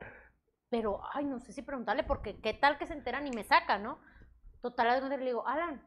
pero, 0.69 1.01
ay, 1.13 1.27
no 1.27 1.39
sé 1.39 1.53
si 1.53 1.63
preguntarle, 1.63 2.03
porque 2.03 2.41
qué 2.41 2.55
tal 2.55 2.77
que 2.77 2.87
se 2.87 2.95
enteran 2.95 3.27
y 3.27 3.31
me 3.31 3.45
sacan, 3.45 3.85
¿no? 3.85 4.01
Total, 4.63 5.01
que 5.09 5.17
le 5.17 5.25
digo, 5.27 5.47
Alan, 5.47 5.81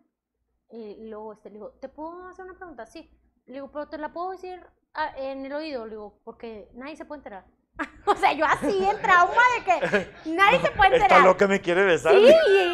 y 0.76 1.10
luego 1.10 1.34
este, 1.34 1.50
le 1.50 1.56
digo, 1.56 1.70
¿te 1.80 1.88
puedo 1.90 2.28
hacer 2.28 2.46
una 2.46 2.56
pregunta? 2.56 2.86
Sí. 2.86 3.10
Le 3.46 3.54
digo, 3.56 3.72
pero 3.72 3.88
te 3.88 3.98
la 3.98 4.12
puedo 4.14 4.32
decir 4.32 4.66
ah, 4.94 5.14
en 5.18 5.46
el 5.46 5.54
oído, 5.54 5.86
le 5.86 5.92
digo, 5.92 6.20
porque 6.24 6.70
nadie 6.74 6.96
se 6.96 7.06
puede 7.06 7.20
enterar. 7.20 7.46
o 8.06 8.16
sea, 8.16 8.34
yo 8.34 8.46
así 8.46 8.84
en 8.86 9.02
trauma 9.02 9.42
de 9.58 9.64
que 9.66 10.32
nadie 10.32 10.60
se 10.62 10.72
puede 10.72 10.96
enterar. 10.96 11.24
loca 11.24 11.48
me 11.48 11.60
quiere 11.62 11.84
besar. 11.84 12.14
Sí, 12.14 12.26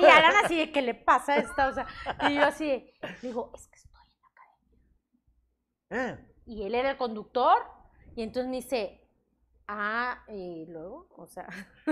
y 0.02 0.06
Alan 0.06 0.36
así 0.46 0.58
de, 0.58 0.72
¿qué 0.72 0.82
le 0.82 0.94
pasa 0.94 1.34
a 1.34 1.38
esta? 1.38 1.68
O 1.70 1.74
sea, 1.74 1.88
y 2.30 2.36
yo 2.36 2.44
así, 2.46 2.66
de- 2.68 2.94
le 3.02 3.16
digo, 3.30 3.52
es 3.56 3.68
que 3.68 3.76
estoy 3.76 4.02
en 4.06 4.22
la 4.22 4.30
calle 4.36 6.12
Eh, 6.12 6.26
y 6.46 6.64
él 6.64 6.76
era 6.76 6.92
el 6.92 6.98
conductor 6.98 7.58
y 8.16 8.24
entonces 8.24 8.50
me 8.50 8.58
dice, 8.58 8.99
ah, 9.72 10.24
y 10.28 10.66
luego, 10.68 11.08
o 11.16 11.28
sea, 11.28 11.48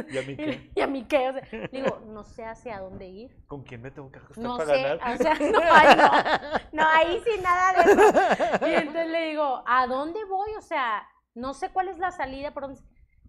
¿Y 0.09 0.17
a 0.17 0.21
mí 0.23 0.35
qué? 0.35 0.71
¿y 0.75 0.81
a 0.81 0.87
mí 0.87 1.07
qué? 1.07 1.29
O 1.29 1.33
sea, 1.33 1.67
digo, 1.71 1.99
no 2.07 2.23
sé 2.23 2.43
hacia 2.43 2.79
dónde 2.79 3.07
ir. 3.07 3.45
¿Con 3.45 3.63
quién 3.63 3.81
me 3.83 3.91
tengo 3.91 4.11
que 4.11 4.17
ajustar 4.19 4.43
No 4.43 4.57
para 4.57 4.73
sé, 4.73 4.81
ganar? 4.81 5.13
o 5.13 5.17
sea, 5.17 5.33
no, 5.35 5.59
ay, 5.61 5.95
no, 5.95 6.81
no, 6.81 6.87
ahí 6.89 7.21
sí 7.23 7.39
nada 7.41 7.73
de 7.73 7.91
eso. 7.91 8.67
Y 8.67 8.73
entonces 8.73 9.07
le 9.09 9.29
digo, 9.29 9.63
¿a 9.67 9.85
dónde 9.87 10.25
voy? 10.25 10.51
O 10.57 10.61
sea, 10.61 11.07
no 11.35 11.53
sé 11.53 11.69
cuál 11.69 11.87
es 11.89 11.99
la 11.99 12.11
salida, 12.11 12.51
por 12.53 12.63
dónde. 12.63 12.81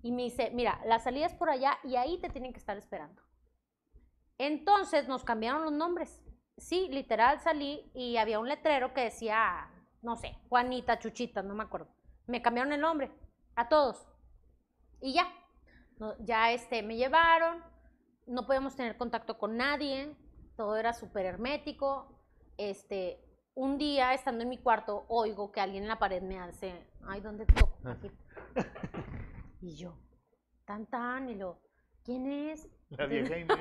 Y 0.03 0.13
me 0.13 0.23
dice, 0.23 0.51
mira, 0.55 0.81
la 0.87 0.99
salida 0.99 1.27
es 1.27 1.35
por 1.35 1.51
allá 1.51 1.79
y 1.85 1.97
ahí 1.97 2.19
te 2.21 2.31
tienen 2.31 2.53
que 2.53 2.59
estar 2.59 2.77
esperando. 2.79 3.21
Entonces 4.39 5.09
nos 5.09 5.25
cambiaron 5.25 5.63
los 5.63 5.73
nombres. 5.73 6.23
Sí, 6.57 6.89
literal 6.91 7.39
salí 7.41 7.91
y 7.95 8.17
había 8.17 8.39
un 8.41 8.49
letrero 8.49 8.95
que 8.95 9.03
decía, 9.03 9.69
no 10.03 10.17
sé, 10.17 10.39
Juanita, 10.49 10.99
Chuchita, 10.99 11.43
no 11.43 11.55
me 11.55 11.65
acuerdo. 11.65 11.89
Me 12.27 12.41
cambiaron 12.43 12.73
el 12.73 12.81
nombre 12.81 13.11
a 13.57 13.69
todos. 13.69 14.08
Y 15.01 15.15
ya, 15.15 15.29
no, 15.99 16.15
ya 16.25 16.53
este, 16.53 16.83
me 16.83 16.97
llevaron, 16.97 17.63
no 18.27 18.47
podíamos 18.47 18.75
tener 18.77 18.97
contacto 18.97 19.39
con 19.39 19.57
nadie, 19.57 20.15
todo 20.57 20.77
era 20.77 20.93
súper 20.93 21.27
hermético. 21.27 22.21
Este, 22.57 23.21
un 23.55 23.79
día, 23.79 24.15
estando 24.15 24.43
en 24.43 24.49
mi 24.49 24.59
cuarto, 24.59 25.05
oigo 25.09 25.53
que 25.53 25.61
alguien 25.61 25.85
en 25.85 25.89
la 25.89 25.99
pared 25.99 26.23
me 26.23 26.39
hace, 26.39 26.87
ay, 27.07 27.21
¿dónde 27.21 27.47
toco? 27.47 27.79
Aquí. 27.85 28.11
Y 29.61 29.77
yo, 29.77 29.99
tan 30.65 30.87
tan, 30.87 31.29
y 31.29 31.35
lo, 31.35 31.61
¿quién 32.05 32.27
es? 32.27 32.69
La 32.91 33.07
vieja 33.07 33.37
Inés. 33.39 33.59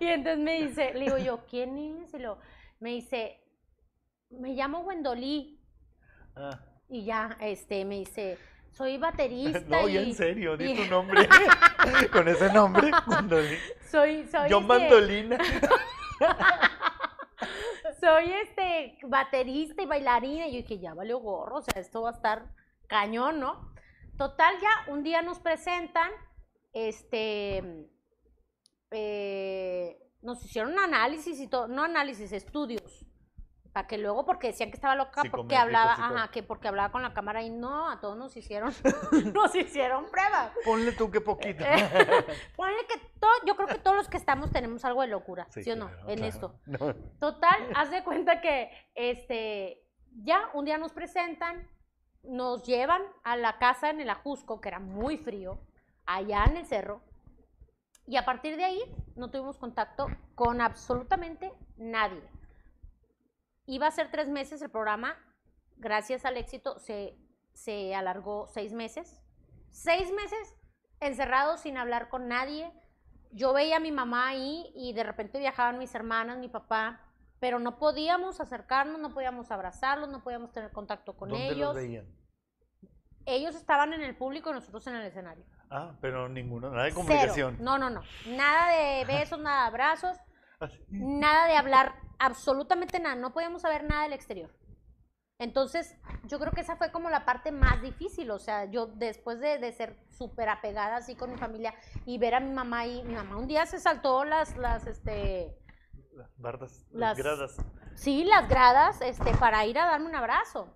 y 0.00 0.06
entonces 0.06 0.38
me 0.38 0.62
dice, 0.62 0.94
le 0.94 1.00
digo 1.04 1.18
yo, 1.18 1.44
¿quién 1.46 1.76
es? 1.78 2.14
Y 2.14 2.18
lo, 2.18 2.38
me 2.78 2.90
dice, 2.90 3.42
me 4.30 4.54
llamo 4.54 4.80
Wendolí. 4.80 5.60
Ah, 6.36 6.60
Y 6.88 7.04
ya, 7.04 7.36
este, 7.40 7.84
me 7.84 7.96
dice, 7.96 8.38
soy 8.72 8.98
baterista. 8.98 9.60
No, 9.68 9.88
y, 9.88 9.96
en 9.98 10.14
serio, 10.14 10.56
di 10.56 10.72
y- 10.72 10.76
tu 10.76 10.84
nombre. 10.90 11.28
Con 12.12 12.28
ese 12.28 12.52
nombre, 12.52 12.90
Mandolina. 13.06 13.56
Soy, 13.90 14.26
soy, 14.28 14.48
Yo 14.48 14.58
este, 14.60 14.66
Mandolina. 14.68 15.38
soy 18.00 18.32
este 18.32 18.98
baterista 19.06 19.82
y 19.82 19.86
bailarina. 19.86 20.46
Y 20.46 20.52
yo 20.52 20.56
dije, 20.62 20.78
ya 20.78 20.94
valió 20.94 21.18
gorro, 21.18 21.58
o 21.58 21.62
sea, 21.62 21.80
esto 21.80 22.02
va 22.02 22.10
a 22.10 22.12
estar 22.14 22.46
cañón, 22.88 23.40
¿no? 23.40 23.72
Total, 24.16 24.54
ya 24.60 24.92
un 24.92 25.02
día 25.02 25.22
nos 25.22 25.38
presentan, 25.40 26.10
este, 26.72 27.88
eh, 28.90 29.98
nos 30.22 30.44
hicieron 30.44 30.78
análisis 30.78 31.40
y 31.40 31.48
todo, 31.48 31.68
no 31.68 31.82
análisis, 31.84 32.32
estudios. 32.32 33.06
Para 33.72 33.86
que 33.86 33.98
luego, 33.98 34.24
porque 34.24 34.48
decían 34.48 34.70
que 34.70 34.76
estaba 34.76 34.96
loca 34.96 35.22
porque 35.30 35.56
hablaba, 35.56 35.92
ajá, 35.92 36.30
que 36.32 36.42
porque 36.42 36.66
hablaba 36.66 36.90
con 36.90 37.02
la 37.02 37.14
cámara 37.14 37.42
y 37.42 37.50
no, 37.50 37.88
a 37.88 38.00
todos 38.00 38.16
nos 38.16 38.36
hicieron, 38.36 38.74
nos 39.32 39.54
hicieron 39.54 40.06
pruebas. 40.06 40.52
Ponle 40.64 40.92
tú 40.92 41.10
que 41.10 41.20
poquito. 41.20 41.64
Ponle 42.56 42.86
que 42.88 42.98
todo, 43.20 43.30
yo 43.46 43.54
creo 43.54 43.68
que 43.68 43.78
todos 43.78 43.96
los 43.96 44.08
que 44.08 44.16
estamos 44.16 44.50
tenemos 44.50 44.84
algo 44.84 45.02
de 45.02 45.08
locura, 45.08 45.46
¿sí, 45.50 45.70
o 45.70 45.76
no? 45.76 45.86
claro, 45.86 46.08
en 46.08 46.16
claro. 46.16 46.28
esto. 46.28 46.60
No. 46.66 46.94
Total, 47.20 47.70
haz 47.76 47.90
de 47.92 48.02
cuenta 48.02 48.40
que 48.40 48.70
este 48.94 49.86
ya 50.16 50.50
un 50.54 50.64
día 50.64 50.78
nos 50.78 50.92
presentan, 50.92 51.68
nos 52.22 52.64
llevan 52.64 53.02
a 53.22 53.36
la 53.36 53.58
casa 53.58 53.90
en 53.90 54.00
el 54.00 54.10
Ajusco, 54.10 54.60
que 54.60 54.68
era 54.68 54.80
muy 54.80 55.16
frío, 55.16 55.60
allá 56.06 56.44
en 56.44 56.56
el 56.56 56.66
cerro, 56.66 57.02
y 58.06 58.16
a 58.16 58.24
partir 58.24 58.56
de 58.56 58.64
ahí 58.64 58.82
no 59.14 59.30
tuvimos 59.30 59.56
contacto 59.56 60.08
con 60.34 60.60
absolutamente 60.60 61.52
nadie. 61.76 62.22
Iba 63.70 63.86
a 63.86 63.90
ser 63.92 64.10
tres 64.10 64.28
meses 64.28 64.60
el 64.62 64.70
programa, 64.70 65.16
gracias 65.76 66.24
al 66.24 66.36
éxito 66.36 66.80
se, 66.80 67.16
se 67.52 67.94
alargó 67.94 68.48
seis 68.48 68.72
meses. 68.72 69.22
Seis 69.70 70.10
meses 70.12 70.56
encerrados 70.98 71.60
sin 71.60 71.76
hablar 71.76 72.08
con 72.08 72.26
nadie. 72.26 72.72
Yo 73.30 73.52
veía 73.52 73.76
a 73.76 73.80
mi 73.80 73.92
mamá 73.92 74.26
ahí 74.26 74.72
y 74.74 74.92
de 74.92 75.04
repente 75.04 75.38
viajaban 75.38 75.78
mis 75.78 75.94
hermanas, 75.94 76.36
mi 76.38 76.48
papá, 76.48 77.00
pero 77.38 77.60
no 77.60 77.78
podíamos 77.78 78.40
acercarnos, 78.40 78.98
no 78.98 79.14
podíamos 79.14 79.52
abrazarlos, 79.52 80.08
no 80.08 80.24
podíamos 80.24 80.50
tener 80.50 80.72
contacto 80.72 81.16
con 81.16 81.28
¿Dónde 81.28 81.46
ellos. 81.50 81.58
los 81.58 81.74
veían? 81.76 82.06
ellos 83.26 83.54
estaban 83.54 83.92
en 83.92 84.00
el 84.02 84.16
público 84.16 84.50
y 84.50 84.54
nosotros 84.54 84.84
en 84.88 84.96
el 84.96 85.06
escenario. 85.06 85.44
Ah, 85.70 85.94
pero 86.00 86.28
ninguno, 86.28 86.70
nada 86.70 86.86
de 86.86 86.90
Cero. 86.90 87.04
comunicación. 87.06 87.56
No, 87.60 87.78
no, 87.78 87.88
no. 87.88 88.02
Nada 88.26 88.72
de 88.76 89.04
besos, 89.04 89.38
nada 89.38 89.60
de 89.62 89.68
abrazos, 89.68 90.16
Así. 90.58 90.82
nada 90.90 91.46
de 91.46 91.54
hablar, 91.56 91.94
absolutamente 92.20 93.00
nada. 93.00 93.16
No 93.16 93.32
podíamos 93.32 93.62
saber 93.62 93.82
nada 93.84 94.04
del 94.04 94.12
exterior. 94.12 94.50
Entonces, 95.40 95.96
yo 96.24 96.38
creo 96.38 96.52
que 96.52 96.60
esa 96.60 96.76
fue 96.76 96.92
como 96.92 97.08
la 97.08 97.24
parte 97.24 97.50
más 97.50 97.80
difícil. 97.80 98.30
O 98.30 98.38
sea, 98.38 98.66
yo 98.66 98.86
después 98.86 99.40
de, 99.40 99.58
de 99.58 99.72
ser 99.72 99.98
súper 100.10 100.50
apegada 100.50 100.96
así 100.96 101.16
con 101.16 101.30
mi 101.32 101.38
familia 101.38 101.74
y 102.04 102.18
ver 102.18 102.34
a 102.34 102.40
mi 102.40 102.50
mamá 102.52 102.86
y 102.86 103.02
mi 103.04 103.14
mamá 103.14 103.36
un 103.38 103.48
día 103.48 103.64
se 103.66 103.80
saltó 103.80 104.24
las, 104.24 104.56
las, 104.58 104.86
este, 104.86 105.56
Las 106.12 106.30
bardas, 106.36 106.86
las, 106.90 107.16
Las- 107.16 107.18
gradas. 107.18 107.56
sí, 107.94 108.24
las 108.24 108.48
gradas, 108.50 109.00
este, 109.00 109.34
para 109.38 109.64
ir 109.64 109.78
a 109.78 109.86
darme 109.86 110.06
un 110.10 110.14
abrazo. 110.14 110.74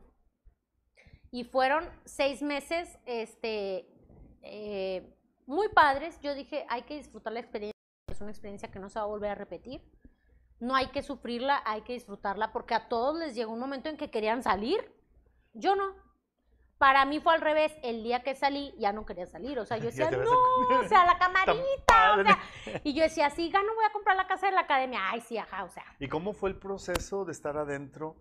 Y 1.30 1.44
fueron 1.44 1.86
seis 2.06 2.40
meses, 2.42 2.98
este, 3.04 3.86
eh, 4.42 5.14
muy 5.46 5.68
padres. 5.68 6.18
Yo 6.20 6.34
dije, 6.34 6.64
hay 6.70 6.82
que 6.84 6.94
disfrutar 6.96 7.32
la 7.34 7.40
experiencia. 7.40 7.74
Es 8.10 8.20
una 8.20 8.30
experiencia 8.30 8.70
que 8.70 8.78
no 8.78 8.88
se 8.88 8.98
va 8.98 9.04
a 9.04 9.08
volver 9.08 9.30
a 9.32 9.34
repetir. 9.34 9.82
No 10.64 10.74
hay 10.74 10.88
que 10.88 11.02
sufrirla, 11.02 11.62
hay 11.64 11.82
que 11.82 11.92
disfrutarla, 11.92 12.52
porque 12.52 12.74
a 12.74 12.88
todos 12.88 13.18
les 13.18 13.34
llegó 13.34 13.52
un 13.52 13.60
momento 13.60 13.88
en 13.88 13.96
que 13.96 14.10
querían 14.10 14.42
salir. 14.42 14.92
Yo 15.52 15.76
no. 15.76 15.94
Para 16.78 17.04
mí 17.04 17.20
fue 17.20 17.34
al 17.34 17.40
revés. 17.40 17.72
El 17.82 18.02
día 18.02 18.22
que 18.22 18.34
salí, 18.34 18.74
ya 18.78 18.92
no 18.92 19.06
quería 19.06 19.26
salir. 19.26 19.58
O 19.58 19.66
sea, 19.66 19.76
yo 19.78 19.84
decía, 19.84 20.10
no, 20.10 20.78
o 20.80 20.88
sea, 20.88 21.04
la 21.06 21.18
camarita. 21.18 21.52
o 21.52 21.84
padre. 21.86 22.30
sea, 22.64 22.80
y 22.82 22.94
yo 22.94 23.02
decía, 23.02 23.30
sí, 23.30 23.50
gano, 23.50 23.74
voy 23.74 23.84
a 23.84 23.92
comprar 23.92 24.16
la 24.16 24.26
casa 24.26 24.46
de 24.46 24.52
la 24.52 24.62
academia. 24.62 25.00
Ay, 25.10 25.20
sí, 25.20 25.38
ajá, 25.38 25.64
o 25.64 25.68
sea. 25.68 25.84
¿Y 26.00 26.08
cómo 26.08 26.32
fue 26.32 26.50
el 26.50 26.58
proceso 26.58 27.24
de 27.24 27.32
estar 27.32 27.56
adentro? 27.56 28.16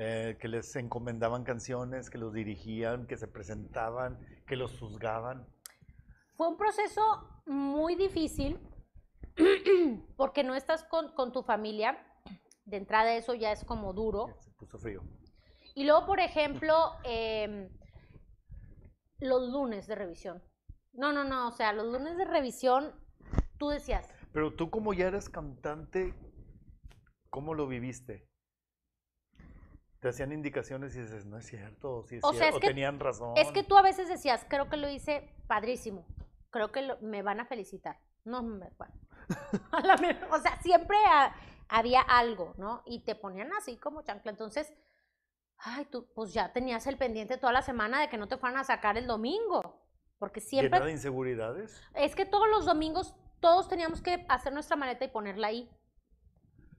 eh, 0.00 0.38
que 0.40 0.46
les 0.46 0.76
encomendaban 0.76 1.42
canciones, 1.42 2.08
que 2.08 2.18
los 2.18 2.32
dirigían, 2.32 3.08
que 3.08 3.16
se 3.16 3.26
presentaban, 3.26 4.16
que 4.46 4.54
los 4.54 4.78
juzgaban. 4.78 5.44
Fue 6.36 6.46
un 6.46 6.56
proceso 6.56 7.42
muy 7.46 7.96
difícil 7.96 8.60
porque 10.16 10.44
no 10.44 10.54
estás 10.54 10.84
con, 10.84 11.12
con 11.14 11.32
tu 11.32 11.42
familia. 11.42 11.98
De 12.64 12.76
entrada 12.76 13.14
eso 13.14 13.34
ya 13.34 13.50
es 13.52 13.64
como 13.64 13.92
duro. 13.94 14.36
Se 14.40 14.50
puso 14.52 14.78
frío. 14.78 15.02
Y 15.74 15.84
luego, 15.84 16.04
por 16.06 16.20
ejemplo, 16.20 16.74
em, 17.04 17.70
los 19.20 19.48
lunes 19.50 19.86
de 19.86 19.94
revisión. 19.94 20.42
No, 20.92 21.12
no, 21.12 21.24
no, 21.24 21.48
o 21.48 21.52
sea, 21.52 21.72
los 21.72 21.86
lunes 21.86 22.16
de 22.18 22.24
revisión, 22.24 22.92
tú 23.58 23.68
decías, 23.68 24.06
Pero 24.32 24.54
tú 24.54 24.68
como 24.70 24.92
ya 24.92 25.06
eres 25.06 25.28
cantante, 25.28 26.12
¿cómo 27.30 27.54
lo 27.54 27.66
viviste? 27.66 28.28
Te 30.00 30.08
hacían 30.08 30.32
indicaciones 30.32 30.94
y 30.96 31.00
dices, 31.00 31.24
no 31.26 31.38
es 31.38 31.46
cierto, 31.46 32.04
sí 32.04 32.16
es 32.16 32.24
O 32.24 32.30
sea, 32.32 32.40
cierto, 32.40 32.56
es 32.58 32.60
que- 32.60 32.68
tenían 32.68 33.00
razón. 33.00 33.32
es 33.36 33.50
que 33.52 33.62
tú 33.64 33.76
a 33.76 33.82
veces 33.82 34.08
decías, 34.08 34.44
creo 34.48 34.68
que 34.68 34.76
lo 34.76 34.88
hice 34.88 35.34
padrísimo, 35.46 36.06
creo 36.50 36.70
que 36.70 36.82
lo- 36.82 36.98
me 37.00 37.22
van 37.22 37.40
a 37.40 37.46
felicitar. 37.46 37.98
No, 38.24 38.42
me, 38.42 38.68
bueno, 38.78 38.94
a 39.72 39.80
la 39.80 39.94
o 40.30 40.38
sea, 40.38 40.60
siempre 40.62 40.96
ha- 41.10 41.34
había 41.68 42.00
algo, 42.00 42.54
¿no? 42.56 42.82
Y 42.86 43.00
te 43.00 43.14
ponían 43.14 43.52
así 43.52 43.76
como 43.76 44.02
chancla. 44.02 44.30
Entonces, 44.30 44.72
ay, 45.58 45.84
tú, 45.86 46.06
pues 46.14 46.32
ya 46.32 46.52
tenías 46.52 46.86
el 46.86 46.96
pendiente 46.96 47.36
toda 47.36 47.52
la 47.52 47.62
semana 47.62 48.00
de 48.00 48.08
que 48.08 48.16
no 48.18 48.28
te 48.28 48.36
fueran 48.38 48.58
a 48.58 48.64
sacar 48.64 48.96
el 48.96 49.06
domingo. 49.06 49.82
Porque 50.18 50.40
siempre 50.40 50.78
¿Llena 50.78 50.86
de 50.86 50.92
inseguridades? 50.92 51.80
Es 51.94 52.16
que 52.16 52.26
todos 52.26 52.48
los 52.48 52.64
domingos 52.66 53.14
todos 53.40 53.68
teníamos 53.68 54.02
que 54.02 54.26
hacer 54.28 54.52
nuestra 54.52 54.76
maleta 54.76 55.04
y 55.04 55.08
ponerla 55.08 55.48
ahí. 55.48 55.70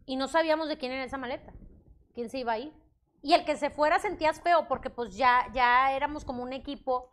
Y 0.06 0.16
no 0.18 0.28
sabíamos 0.28 0.68
de 0.68 0.78
quién 0.78 0.92
era 0.92 1.04
esa 1.04 1.18
maleta, 1.18 1.54
quién 2.14 2.30
se 2.30 2.40
iba 2.40 2.54
a 2.54 2.58
ir. 2.60 2.74
Y 3.22 3.34
el 3.34 3.46
que 3.46 3.56
se 3.56 3.70
fuera 3.70 4.00
sentías 4.00 4.42
feo 4.42 4.68
porque 4.68 4.90
pues 4.90 5.16
ya, 5.16 5.48
ya 5.54 5.94
éramos 5.94 6.26
como 6.26 6.42
un 6.44 6.52
equipo, 6.52 7.12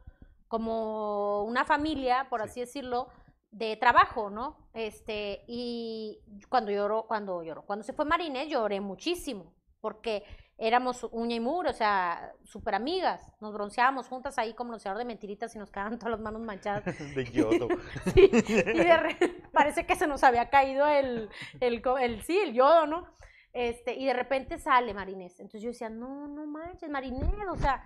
como 0.49 1.45
una 1.45 1.65
familia, 1.65 2.27
por 2.31 2.41
Sí. 2.43 2.49
así 2.49 2.61
decirlo, 2.61 3.09
de 3.57 3.77
trabajo, 3.77 4.29
¿no? 4.29 4.69
Este, 4.75 5.45
y 5.47 6.21
cuando 6.51 6.71
lloró, 6.71 7.07
cuando 7.07 7.43
lloró, 7.43 7.63
cuando 7.65 7.83
se 7.85 7.95
fue 7.95 8.05
Marinés 8.05 8.49
lloré 8.51 8.81
muchísimo, 8.81 9.55
porque 9.81 10.25
éramos 10.59 11.07
uña 11.13 11.37
y 11.37 11.41
muro, 11.41 11.71
o 11.71 11.73
sea, 11.73 12.33
súper 12.45 12.75
amigas, 12.75 13.33
nos 13.41 13.53
bronceábamos 13.55 14.09
juntas 14.09 14.37
ahí 14.39 14.53
como 14.55 14.69
bronceador 14.71 14.99
de 14.99 15.05
mentiritas 15.07 15.55
y 15.55 15.59
nos 15.59 15.71
quedaban 15.71 15.99
todas 15.99 16.11
las 16.13 16.21
manos 16.21 16.43
manchadas. 16.43 16.85
de 17.15 17.25
yodo. 17.33 17.69
Sí, 18.15 18.31
y 18.31 18.79
de 18.79 18.97
re- 18.97 19.43
parece 19.53 19.87
que 19.87 19.97
se 19.97 20.07
nos 20.07 20.23
había 20.23 20.51
caído 20.51 20.87
el, 20.87 21.31
el- 21.61 22.23
sí, 22.23 22.39
el 22.39 22.53
yodo, 22.53 22.87
¿no? 22.87 23.07
Este, 23.55 23.95
y 23.95 24.05
de 24.05 24.13
repente 24.13 24.59
sale 24.59 24.93
Marinés. 24.93 25.41
Entonces 25.41 25.63
yo 25.63 25.69
decía, 25.71 25.89
no, 25.89 26.29
no 26.29 26.45
manches, 26.47 26.91
Marinés, 26.91 27.33
o 27.51 27.57
sea, 27.57 27.83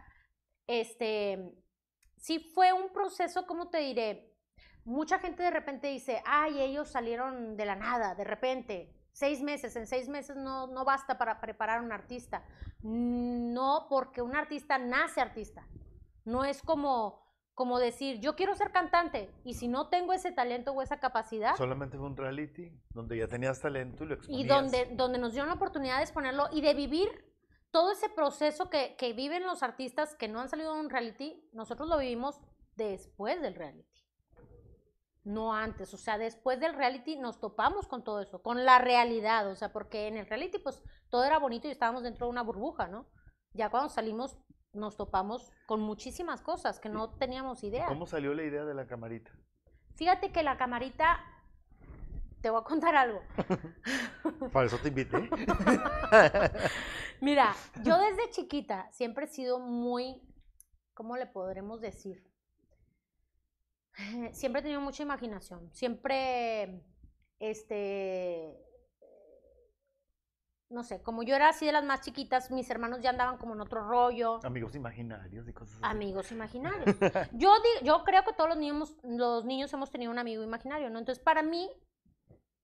este, 0.67 1.55
sí 2.17 2.41
fue 2.55 2.73
un 2.73 2.93
proceso, 2.93 3.47
¿cómo 3.47 3.69
te 3.71 3.79
diré? 3.79 4.30
Mucha 4.91 5.21
gente 5.21 5.45
de 5.45 5.53
repente 5.53 5.87
dice, 5.87 6.21
ay, 6.27 6.61
ellos 6.61 6.89
salieron 6.89 7.57
de 7.57 7.65
la 7.65 7.77
nada, 7.77 8.17
de 8.17 8.25
repente, 8.25 8.93
seis 9.13 9.41
meses, 9.41 9.77
en 9.77 9.87
seis 9.87 10.09
meses 10.09 10.37
no, 10.37 10.67
no 10.67 10.85
basta 10.85 11.17
para 11.17 11.41
preparar 11.41 11.79
a 11.79 11.83
un 11.83 11.93
artista. 11.93 12.43
No, 12.83 13.87
porque 13.89 14.21
un 14.21 14.35
artista 14.35 14.79
nace 14.79 15.21
artista. 15.21 15.65
No 16.25 16.45
es 16.45 16.61
como, 16.61 17.23
como 17.55 17.79
decir, 17.79 18.19
yo 18.19 18.35
quiero 18.35 18.57
ser 18.57 18.73
cantante 18.73 19.31
y 19.45 19.55
si 19.55 19.69
no 19.69 19.89
tengo 19.89 20.13
ese 20.13 20.33
talento 20.33 20.73
o 20.73 20.83
esa 20.83 20.99
capacidad, 20.99 21.55
Solamente 21.55 21.97
fue 21.97 22.07
un 22.07 22.17
reality 22.17 22.73
donde 22.91 23.17
ya 23.17 23.29
tenías 23.29 23.61
talento 23.61 24.03
y 24.03 24.09
lo 24.09 24.15
y 24.15 24.17
exponías. 24.17 24.49
donde, 24.49 24.89
donde 24.97 25.19
nos 25.19 25.31
dieron 25.31 25.51
la 25.51 25.55
oportunidad 25.55 25.99
de 25.99 26.03
exponerlo 26.03 26.49
y 26.51 26.63
de 26.63 26.75
vivir 26.75 27.09
todo 27.71 27.93
ese 27.93 28.09
proceso 28.09 28.69
que, 28.69 28.97
que 28.97 29.13
viven 29.13 29.45
los 29.45 29.63
artistas 29.63 30.17
que 30.17 30.27
no 30.27 30.41
han 30.41 30.49
salido 30.49 30.75
de 30.75 30.81
un 30.81 30.91
reality, 30.91 31.49
nosotros 31.53 31.89
lo 31.89 31.97
vivimos 31.97 32.41
después 32.75 33.41
del 33.41 33.55
reality. 33.55 33.90
No 35.31 35.55
antes, 35.55 35.95
o 35.95 35.97
sea, 35.97 36.19
después 36.19 36.59
del 36.59 36.75
reality 36.75 37.17
nos 37.17 37.39
topamos 37.39 37.87
con 37.87 38.03
todo 38.03 38.21
eso, 38.21 38.43
con 38.43 38.65
la 38.65 38.79
realidad, 38.79 39.49
o 39.49 39.55
sea, 39.55 39.73
porque 39.73 40.09
en 40.09 40.17
el 40.17 40.27
reality 40.27 40.59
pues 40.59 40.83
todo 41.09 41.25
era 41.25 41.39
bonito 41.39 41.69
y 41.69 41.71
estábamos 41.71 42.03
dentro 42.03 42.27
de 42.27 42.31
una 42.31 42.43
burbuja, 42.43 42.89
¿no? 42.89 43.07
Ya 43.53 43.71
cuando 43.71 43.89
salimos 43.91 44.37
nos 44.73 44.97
topamos 44.97 45.53
con 45.67 45.81
muchísimas 45.81 46.43
cosas 46.43 46.81
que 46.81 46.89
no 46.89 47.11
teníamos 47.11 47.63
idea. 47.65 47.87
¿Cómo 47.87 48.07
salió 48.07 48.35
la 48.35 48.43
idea 48.43 48.65
de 48.65 48.75
la 48.75 48.87
camarita? 48.87 49.31
Fíjate 49.95 50.33
que 50.33 50.43
la 50.43 50.57
camarita, 50.57 51.21
te 52.41 52.51
voy 52.51 52.61
a 52.61 52.65
contar 52.65 52.95
algo. 52.97 53.21
Para 54.53 54.67
eso 54.67 54.79
te 54.79 54.89
invité. 54.89 55.29
Mira, 57.21 57.55
yo 57.83 57.99
desde 57.99 58.31
chiquita 58.31 58.89
siempre 58.93 59.27
he 59.27 59.29
sido 59.29 59.59
muy, 59.59 60.23
¿cómo 60.95 61.17
le 61.17 61.27
podremos 61.27 61.81
decir? 61.81 62.30
Siempre 64.33 64.61
he 64.61 64.63
tenido 64.63 64.81
mucha 64.81 65.03
imaginación. 65.03 65.71
Siempre, 65.73 66.83
este, 67.39 68.57
no 70.69 70.85
sé, 70.85 71.03
como 71.03 71.23
yo 71.25 71.35
era 71.35 71.49
así 71.49 71.67
de 71.67 71.73
las 71.73 71.85
más 71.85 72.01
chiquitas, 72.03 72.51
mis 72.53 72.71
hermanos 72.71 73.01
ya 73.01 73.11
andaban 73.11 73.39
como 73.39 73.55
en 73.55 73.61
otro 73.61 73.87
rollo. 73.89 74.39
Amigos 74.45 74.75
imaginarios 74.77 75.49
y 75.49 75.53
cosas 75.53 75.75
así. 75.77 75.85
Amigos 75.85 76.31
imaginarios. 76.31 76.97
Yo, 77.33 77.53
di- 77.61 77.85
yo 77.87 78.05
creo 78.05 78.23
que 78.25 78.33
todos 78.35 78.51
los 78.51 78.59
niños, 78.59 78.97
los 79.03 79.45
niños 79.45 79.73
hemos 79.73 79.91
tenido 79.91 80.13
un 80.13 80.19
amigo 80.19 80.43
imaginario, 80.45 80.89
¿no? 80.91 80.99
Entonces, 81.01 81.23
para 81.23 81.43
mí, 81.43 81.69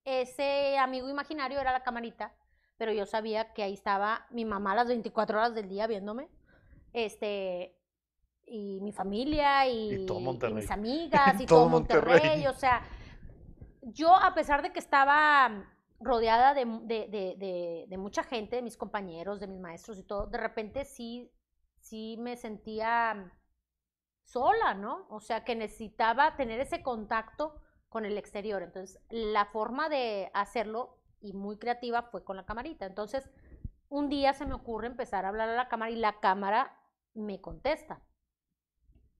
ese 0.04 0.78
amigo 0.78 1.08
imaginario 1.08 1.58
era 1.58 1.72
la 1.72 1.82
camarita, 1.82 2.32
pero 2.76 2.92
yo 2.92 3.06
sabía 3.06 3.52
que 3.54 3.62
ahí 3.64 3.74
estaba 3.74 4.26
mi 4.30 4.44
mamá 4.44 4.74
las 4.76 4.86
24 4.86 5.38
horas 5.38 5.54
del 5.56 5.68
día 5.68 5.86
viéndome, 5.88 6.28
este, 6.92 7.75
y 8.46 8.80
mi 8.80 8.92
familia, 8.92 9.66
y, 9.66 10.02
Y 10.02 10.06
todo 10.06 10.20
Monterrey. 10.20 10.54
mis 10.56 10.70
amigas, 10.70 11.40
y 11.40 11.46
Todo 11.46 11.60
todo, 11.60 11.68
Monterrey. 11.68 12.12
Monterrey. 12.14 12.46
o 12.46 12.52
sea, 12.54 12.82
yo 13.82 14.14
a 14.14 14.34
pesar 14.34 14.62
de 14.62 14.72
que 14.72 14.78
estaba 14.78 15.64
rodeada 16.00 16.54
de, 16.54 16.64
de- 16.64 17.08
de- 17.08 17.34
de- 17.38 17.86
de 17.88 17.98
mucha 17.98 18.22
gente, 18.22 18.56
de 18.56 18.62
mis 18.62 18.76
compañeros, 18.76 19.40
de 19.40 19.46
mis 19.46 19.60
maestros 19.60 19.98
y 19.98 20.02
todo, 20.04 20.26
de 20.26 20.38
repente 20.38 20.84
sí, 20.84 21.32
sí 21.80 22.16
me 22.18 22.36
sentía 22.36 23.32
sola, 24.24 24.74
¿no? 24.74 25.06
O 25.08 25.20
sea, 25.20 25.44
que 25.44 25.54
necesitaba 25.54 26.36
tener 26.36 26.60
ese 26.60 26.82
contacto 26.82 27.60
con 27.88 28.04
el 28.04 28.18
exterior. 28.18 28.62
Entonces, 28.62 29.00
la 29.08 29.46
forma 29.46 29.88
de 29.88 30.30
hacerlo, 30.34 30.98
y 31.20 31.32
muy 31.32 31.56
creativa, 31.58 32.02
fue 32.02 32.24
con 32.24 32.36
la 32.36 32.44
camarita. 32.44 32.86
Entonces, 32.86 33.30
un 33.88 34.08
día 34.08 34.32
se 34.34 34.44
me 34.46 34.54
ocurre 34.54 34.88
empezar 34.88 35.24
a 35.24 35.28
hablar 35.28 35.48
a 35.48 35.54
la 35.56 35.68
cámara 35.68 35.90
y 35.92 35.96
la 35.96 36.18
cámara 36.20 36.76
me 37.14 37.40
contesta. 37.40 38.02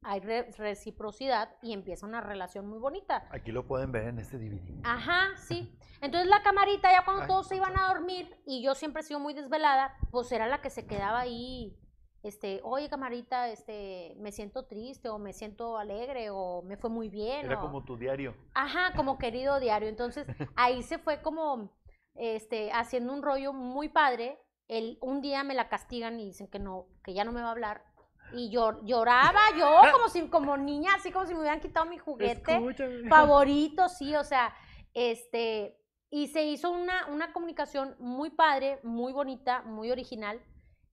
Hay 0.03 0.21
re- 0.21 0.51
reciprocidad 0.57 1.57
y 1.63 1.73
empieza 1.73 2.07
una 2.07 2.21
relación 2.21 2.69
muy 2.69 2.79
bonita. 2.79 3.27
Aquí 3.31 3.51
lo 3.51 3.67
pueden 3.67 3.91
ver 3.93 4.09
en 4.09 4.19
este 4.19 4.39
DVD. 4.39 4.81
Ajá, 4.85 5.37
sí. 5.37 5.77
Entonces 6.01 6.29
la 6.29 6.43
camarita, 6.43 6.91
ya 6.93 7.05
cuando 7.05 7.23
Ay, 7.23 7.29
todos 7.29 7.49
se 7.49 7.57
iban 7.57 7.77
a 7.77 7.89
dormir 7.89 8.37
y 8.47 8.63
yo 8.63 8.75
siempre 8.75 9.01
he 9.01 9.05
sido 9.05 9.19
muy 9.19 9.35
desvelada, 9.35 9.97
pues 10.11 10.31
era 10.31 10.47
la 10.47 10.61
que 10.61 10.71
se 10.71 10.87
quedaba 10.87 11.21
ahí, 11.21 11.77
este, 12.23 12.61
oye 12.65 12.89
camarita, 12.89 13.49
este, 13.49 14.15
me 14.19 14.31
siento 14.33 14.67
triste 14.67 15.09
o 15.09 15.19
me 15.19 15.33
siento 15.33 15.79
alegre 15.79 16.29
o 16.31 16.63
me 16.63 16.77
fue 16.77 16.91
muy 16.91 17.09
bien. 17.09 17.47
Era 17.47 17.59
o- 17.59 17.63
como 17.63 17.85
tu 17.85 17.97
diario. 17.97 18.35
Ajá, 18.55 18.93
como 18.97 19.19
querido 19.19 19.59
diario. 19.61 19.89
Entonces 19.89 20.27
ahí 20.57 20.83
se 20.83 20.99
fue 20.99 21.23
como, 21.23 21.73
este, 22.15 22.71
haciendo 22.73 23.13
un 23.13 23.23
rollo 23.23 23.53
muy 23.53 23.89
padre. 23.89 24.39
El, 24.69 24.99
un 25.01 25.21
día 25.21 25.45
me 25.45 25.55
la 25.55 25.69
castigan 25.69 26.19
y 26.21 26.27
dicen 26.27 26.49
que 26.49 26.59
no, 26.59 26.87
que 27.05 27.15
ya 27.15 27.25
no 27.25 27.33
me 27.33 27.41
va 27.41 27.49
a 27.49 27.53
hablar. 27.53 27.85
Y 28.33 28.51
yo, 28.51 28.83
lloraba 28.85 29.41
yo 29.59 29.81
como 29.93 30.09
si, 30.09 30.29
como 30.29 30.57
niña, 30.57 30.93
así 30.97 31.11
como 31.13 31.27
si 31.27 31.35
me 31.35 31.41
hubieran 31.41 31.61
quitado 31.61 31.87
mi 31.87 31.99
juguete 31.99 32.53
Escúchame. 32.55 33.09
favorito, 33.09 33.89
sí, 33.89 34.15
o 34.17 34.25
sea, 34.25 34.53
este, 34.95 35.79
y 36.11 36.29
se 36.29 36.45
hizo 36.45 36.71
una, 36.71 37.07
una 37.09 37.33
comunicación 37.33 37.95
muy 37.99 38.31
padre, 38.31 38.81
muy 38.83 39.13
bonita, 39.13 39.63
muy 39.63 39.91
original, 39.91 40.41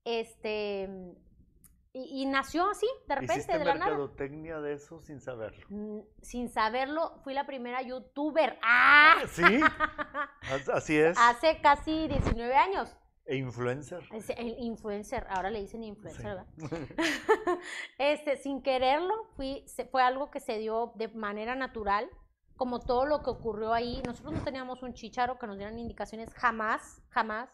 este, 0.06 0.90
y, 1.94 2.22
y 2.24 2.26
nació 2.26 2.70
así, 2.70 2.88
de 3.08 3.16
repente, 3.16 3.58
de 3.58 3.66
la 3.66 3.74
nada. 3.76 3.86
mercadotecnia 3.86 4.60
de 4.60 4.74
eso 4.74 5.00
sin 5.00 5.22
saberlo. 5.22 5.66
Mm, 5.70 6.00
Sin 6.22 6.50
saberlo, 6.50 7.20
fui 7.24 7.34
la 7.34 7.46
primera 7.46 7.82
youtuber. 7.82 8.58
¡Ah! 8.64 9.16
Sí, 9.32 9.44
as- 10.52 10.70
así 10.70 10.98
es. 10.98 11.18
Hace 11.20 11.62
casi 11.62 12.08
19 12.08 12.56
años. 12.56 12.96
E 13.26 13.38
influencer. 13.38 14.04
Es 14.12 14.30
el 14.32 14.56
influencer, 14.60 15.26
ahora 15.30 15.50
le 15.50 15.62
dicen 15.62 15.84
influencer, 15.84 16.22
Sí. 16.22 16.28
¿verdad? 16.28 16.48
este, 17.98 18.36
sin 18.38 18.62
quererlo, 18.62 19.14
fui, 19.36 19.66
fue 19.92 20.04
algo 20.04 20.30
que 20.30 20.40
se 20.40 20.58
dio 20.58 20.92
de 20.96 21.08
manera 21.08 21.56
natural, 21.56 22.10
como 22.58 22.80
todo 22.80 23.06
lo 23.06 23.24
que 23.24 23.30
ocurrió 23.30 23.74
ahí. 23.74 24.02
Nosotros 24.06 24.34
no 24.34 24.44
teníamos 24.44 24.84
un 24.84 24.94
chicharo 24.94 25.40
que 25.40 25.48
nos 25.48 25.58
dieran 25.58 25.80
indicaciones, 25.80 26.34
jamás, 26.34 27.02
jamás. 27.10 27.50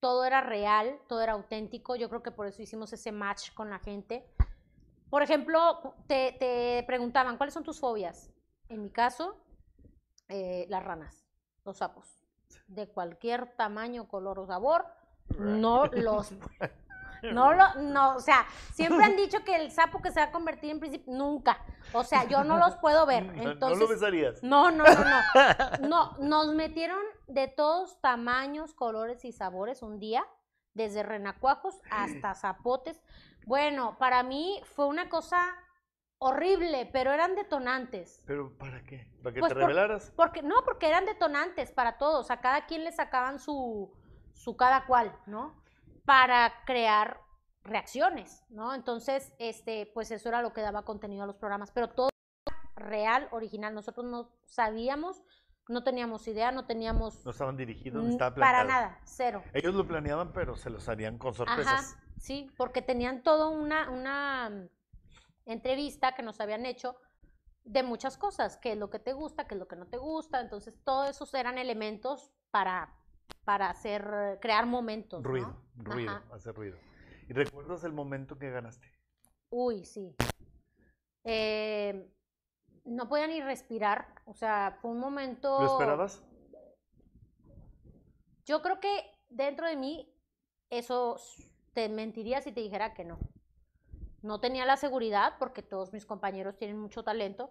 Todo 0.00 0.24
era 0.24 0.40
real, 0.40 0.98
todo 1.08 1.20
era 1.20 1.32
auténtico. 1.32 1.96
Yo 1.96 2.08
creo 2.08 2.22
que 2.22 2.30
por 2.32 2.46
eso 2.46 2.62
hicimos 2.62 2.92
ese 2.92 3.12
match 3.12 3.52
con 3.54 3.70
la 3.70 3.78
gente. 3.78 4.24
Por 5.10 5.22
ejemplo, 5.22 5.94
te, 6.06 6.36
te 6.38 6.84
preguntaban, 6.86 7.36
¿cuáles 7.36 7.54
son 7.54 7.62
tus 7.64 7.78
fobias? 7.80 8.32
En 8.68 8.82
mi 8.82 8.90
caso, 8.90 9.36
eh, 10.28 10.66
las 10.68 10.82
ranas, 10.82 11.26
los 11.64 11.76
sapos, 11.76 12.21
de 12.74 12.88
cualquier 12.88 13.46
tamaño, 13.56 14.08
color 14.08 14.38
o 14.38 14.46
sabor. 14.46 14.86
No 15.38 15.86
los 15.92 16.32
no 17.22 17.52
lo, 17.52 17.74
no, 17.76 18.16
o 18.16 18.20
sea, 18.20 18.44
siempre 18.72 19.04
han 19.04 19.14
dicho 19.16 19.44
que 19.44 19.54
el 19.54 19.70
sapo 19.70 20.02
que 20.02 20.10
se 20.10 20.18
va 20.18 20.26
a 20.26 20.32
convertir 20.32 20.70
en 20.70 20.80
príncipe, 20.80 21.08
nunca. 21.10 21.58
O 21.92 22.02
sea, 22.02 22.24
yo 22.24 22.42
no 22.42 22.58
los 22.58 22.74
puedo 22.76 23.06
ver. 23.06 23.24
No- 23.26 23.32
no 23.44 23.50
Entonces, 23.52 23.78
lo 23.78 23.86
besarías. 23.88 24.42
no, 24.42 24.70
no, 24.72 24.84
no, 24.84 25.04
no. 25.04 25.18
No, 25.88 26.16
nos 26.18 26.52
metieron 26.54 27.00
de 27.28 27.46
todos 27.46 28.00
tamaños, 28.00 28.74
colores 28.74 29.24
y 29.24 29.30
sabores 29.32 29.82
un 29.82 30.00
día, 30.00 30.24
desde 30.74 31.02
renacuajos 31.04 31.80
hasta 31.90 32.34
zapotes. 32.34 33.00
Bueno, 33.46 33.96
para 33.98 34.22
mí 34.24 34.60
fue 34.64 34.86
una 34.86 35.08
cosa 35.08 35.38
horrible, 36.22 36.88
pero 36.92 37.12
eran 37.12 37.34
detonantes. 37.34 38.22
¿Pero 38.26 38.56
para 38.56 38.82
qué? 38.84 39.08
¿Para 39.22 39.34
que 39.34 39.40
Pues 39.40 39.50
te 39.50 39.54
por- 39.54 39.62
revelaras? 39.68 40.12
Porque, 40.16 40.42
no, 40.42 40.62
porque 40.64 40.88
eran 40.88 41.04
detonantes 41.06 41.72
para 41.72 41.98
todos. 41.98 42.30
A 42.30 42.40
cada 42.40 42.66
quien 42.66 42.84
le 42.84 42.92
sacaban 42.92 43.38
su, 43.38 43.92
su 44.32 44.56
cada 44.56 44.86
cual, 44.86 45.14
¿no? 45.26 45.62
Para 46.04 46.52
crear 46.64 47.20
reacciones, 47.64 48.44
¿no? 48.50 48.74
Entonces, 48.74 49.32
este, 49.38 49.90
pues 49.94 50.10
eso 50.10 50.28
era 50.28 50.42
lo 50.42 50.52
que 50.52 50.60
daba 50.60 50.84
contenido 50.84 51.24
a 51.24 51.26
los 51.26 51.36
programas. 51.36 51.70
Pero 51.70 51.88
todo 51.90 52.08
era 52.46 52.58
real, 52.88 53.28
original. 53.30 53.74
Nosotros 53.74 54.04
no 54.06 54.30
sabíamos, 54.46 55.22
no 55.68 55.84
teníamos 55.84 56.26
idea, 56.28 56.50
no 56.52 56.66
teníamos 56.66 57.24
No 57.24 57.30
estaban 57.30 57.56
dirigidos, 57.56 58.02
no 58.02 58.10
estaba 58.10 58.34
para 58.34 58.64
nada, 58.64 58.98
cero. 59.04 59.42
Ellos 59.52 59.74
lo 59.74 59.86
planeaban, 59.86 60.32
pero 60.32 60.56
se 60.56 60.70
los 60.70 60.88
harían 60.88 61.18
con 61.18 61.30
Ajá, 61.30 61.36
sorpresas. 61.36 61.96
sí, 62.18 62.50
porque 62.56 62.82
tenían 62.82 63.22
todo 63.22 63.50
una, 63.50 63.88
una 63.90 64.68
entrevista 65.46 66.14
que 66.14 66.22
nos 66.22 66.40
habían 66.40 66.66
hecho 66.66 66.96
de 67.64 67.82
muchas 67.82 68.16
cosas, 68.16 68.56
qué 68.56 68.72
es 68.72 68.78
lo 68.78 68.90
que 68.90 68.98
te 68.98 69.12
gusta, 69.12 69.46
qué 69.46 69.54
es 69.54 69.58
lo 69.58 69.68
que 69.68 69.76
no 69.76 69.86
te 69.86 69.96
gusta, 69.96 70.40
entonces 70.40 70.74
todos 70.84 71.10
esos 71.10 71.32
eran 71.34 71.58
elementos 71.58 72.32
para, 72.50 72.94
para 73.44 73.70
hacer, 73.70 74.38
crear 74.40 74.66
momentos, 74.66 75.22
¿no? 75.22 75.28
Ruido, 75.28 75.56
ruido, 75.76 76.10
Ajá. 76.10 76.34
hace 76.34 76.52
ruido. 76.52 76.78
¿Y 77.28 77.32
recuerdas 77.32 77.84
el 77.84 77.92
momento 77.92 78.38
que 78.38 78.50
ganaste? 78.50 78.86
Uy, 79.50 79.84
sí. 79.84 80.14
Eh, 81.24 82.10
no 82.84 83.08
podía 83.08 83.28
ni 83.28 83.40
respirar, 83.40 84.22
o 84.26 84.34
sea, 84.34 84.78
fue 84.80 84.90
un 84.90 84.98
momento... 84.98 85.60
¿Lo 85.60 85.66
esperabas? 85.66 86.22
Yo 88.44 88.60
creo 88.60 88.80
que 88.80 89.08
dentro 89.28 89.68
de 89.68 89.76
mí 89.76 90.12
eso 90.68 91.16
te 91.74 91.88
mentiría 91.88 92.42
si 92.42 92.50
te 92.50 92.60
dijera 92.60 92.92
que 92.92 93.04
no. 93.04 93.18
No 94.22 94.40
tenía 94.40 94.64
la 94.64 94.76
seguridad 94.76 95.34
porque 95.38 95.62
todos 95.62 95.92
mis 95.92 96.06
compañeros 96.06 96.56
tienen 96.56 96.78
mucho 96.78 97.02
talento, 97.02 97.50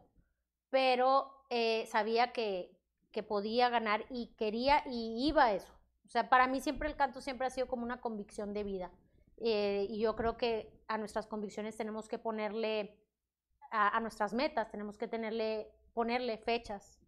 pero 0.70 1.46
eh, 1.50 1.86
sabía 1.88 2.32
que, 2.32 2.76
que 3.12 3.24
podía 3.24 3.70
ganar 3.70 4.06
y 4.10 4.28
quería 4.38 4.84
y 4.88 5.28
iba 5.28 5.46
a 5.46 5.54
eso. 5.54 5.74
O 6.06 6.10
sea, 6.10 6.30
para 6.30 6.48
mí 6.48 6.60
siempre 6.60 6.90
el 6.90 6.96
canto 6.96 7.22
siempre 7.22 7.48
ha 7.48 7.50
sido 7.50 7.68
como 7.68 7.84
una 7.84 8.02
convicción 8.02 8.54
de 8.54 8.64
vida. 8.64 8.92
Eh, 9.38 9.88
y 9.90 10.00
yo 10.00 10.16
creo 10.16 10.38
que 10.38 10.72
a 10.88 10.98
nuestras 10.98 11.26
convicciones 11.26 11.76
tenemos 11.76 12.08
que 12.08 12.20
ponerle, 12.20 12.98
a, 13.72 14.00
nuestras 14.00 14.34
metas, 14.34 14.70
tenemos 14.70 14.98
que 14.98 15.08
tenerle, 15.08 15.72
ponerle 15.94 16.38
fechas. 16.38 17.00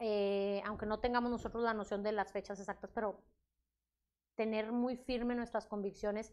Eh, 0.00 0.60
aunque 0.66 0.86
no 0.86 1.00
tengamos 1.00 1.30
nosotros 1.30 1.62
la 1.62 1.72
noción 1.72 2.02
de 2.02 2.12
las 2.12 2.32
fechas 2.32 2.58
exactas, 2.58 2.90
pero 2.92 3.22
tener 4.34 4.72
muy 4.72 4.96
firme 4.96 5.34
nuestras 5.34 5.66
convicciones 5.66 6.32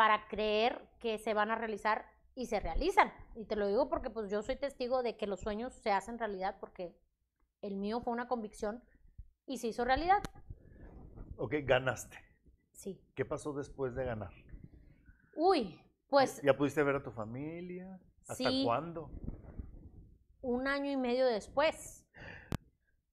para 0.00 0.28
creer 0.28 0.88
que 0.98 1.18
se 1.18 1.34
van 1.34 1.50
a 1.50 1.56
realizar 1.56 2.06
y 2.34 2.46
se 2.46 2.58
realizan. 2.58 3.12
Y 3.34 3.44
te 3.44 3.54
lo 3.54 3.66
digo 3.68 3.90
porque 3.90 4.08
pues 4.08 4.30
yo 4.30 4.40
soy 4.40 4.56
testigo 4.56 5.02
de 5.02 5.18
que 5.18 5.26
los 5.26 5.40
sueños 5.40 5.74
se 5.74 5.92
hacen 5.92 6.18
realidad 6.18 6.56
porque 6.58 6.96
el 7.60 7.76
mío 7.76 8.00
fue 8.00 8.14
una 8.14 8.26
convicción 8.26 8.82
y 9.44 9.58
se 9.58 9.66
hizo 9.66 9.84
realidad. 9.84 10.22
Ok, 11.36 11.52
ganaste. 11.64 12.16
Sí. 12.72 12.98
¿Qué 13.14 13.26
pasó 13.26 13.52
después 13.52 13.94
de 13.94 14.06
ganar? 14.06 14.30
Uy, 15.36 15.78
pues 16.08 16.40
¿Ya 16.40 16.56
pudiste 16.56 16.82
ver 16.82 16.96
a 16.96 17.02
tu 17.02 17.10
familia? 17.10 18.00
¿Hasta 18.26 18.48
Sí. 18.48 18.62
cuándo? 18.64 19.10
un 20.40 20.66
año 20.66 20.90
y 20.90 20.96
medio 20.96 21.26
después. 21.26 22.06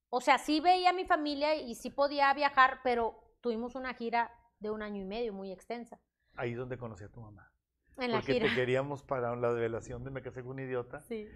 O 0.08 0.22
sea, 0.22 0.38
sí 0.38 0.62
veía 0.62 0.92
a 0.92 0.94
mi 0.94 1.04
familia 1.04 1.54
y 1.56 1.76
sí 1.76 1.90
podía 1.90 2.34
viajar, 2.34 2.80
pero 2.82 3.36
tuvimos 3.42 3.76
una 3.76 3.94
gira 3.94 4.32
de 4.60 4.72
un 4.72 4.82
año 4.82 5.02
y 5.02 5.06
medio 5.06 5.34
muy 5.34 5.52
extensa. 5.52 6.00
Ahí 6.38 6.52
es 6.52 6.58
donde 6.58 6.78
conocí 6.78 7.04
a 7.04 7.10
tu 7.10 7.20
mamá. 7.22 7.52
En 7.98 8.12
la 8.12 8.18
Porque 8.20 8.34
gira. 8.34 8.48
te 8.48 8.56
queríamos 8.56 9.04
para 9.04 9.36
la 9.36 9.52
revelación 9.52 10.04
de 10.04 10.12
Me 10.12 10.22
casé 10.22 10.42
con 10.44 10.52
un 10.52 10.60
idiota. 10.60 11.02
Sí. 11.02 11.28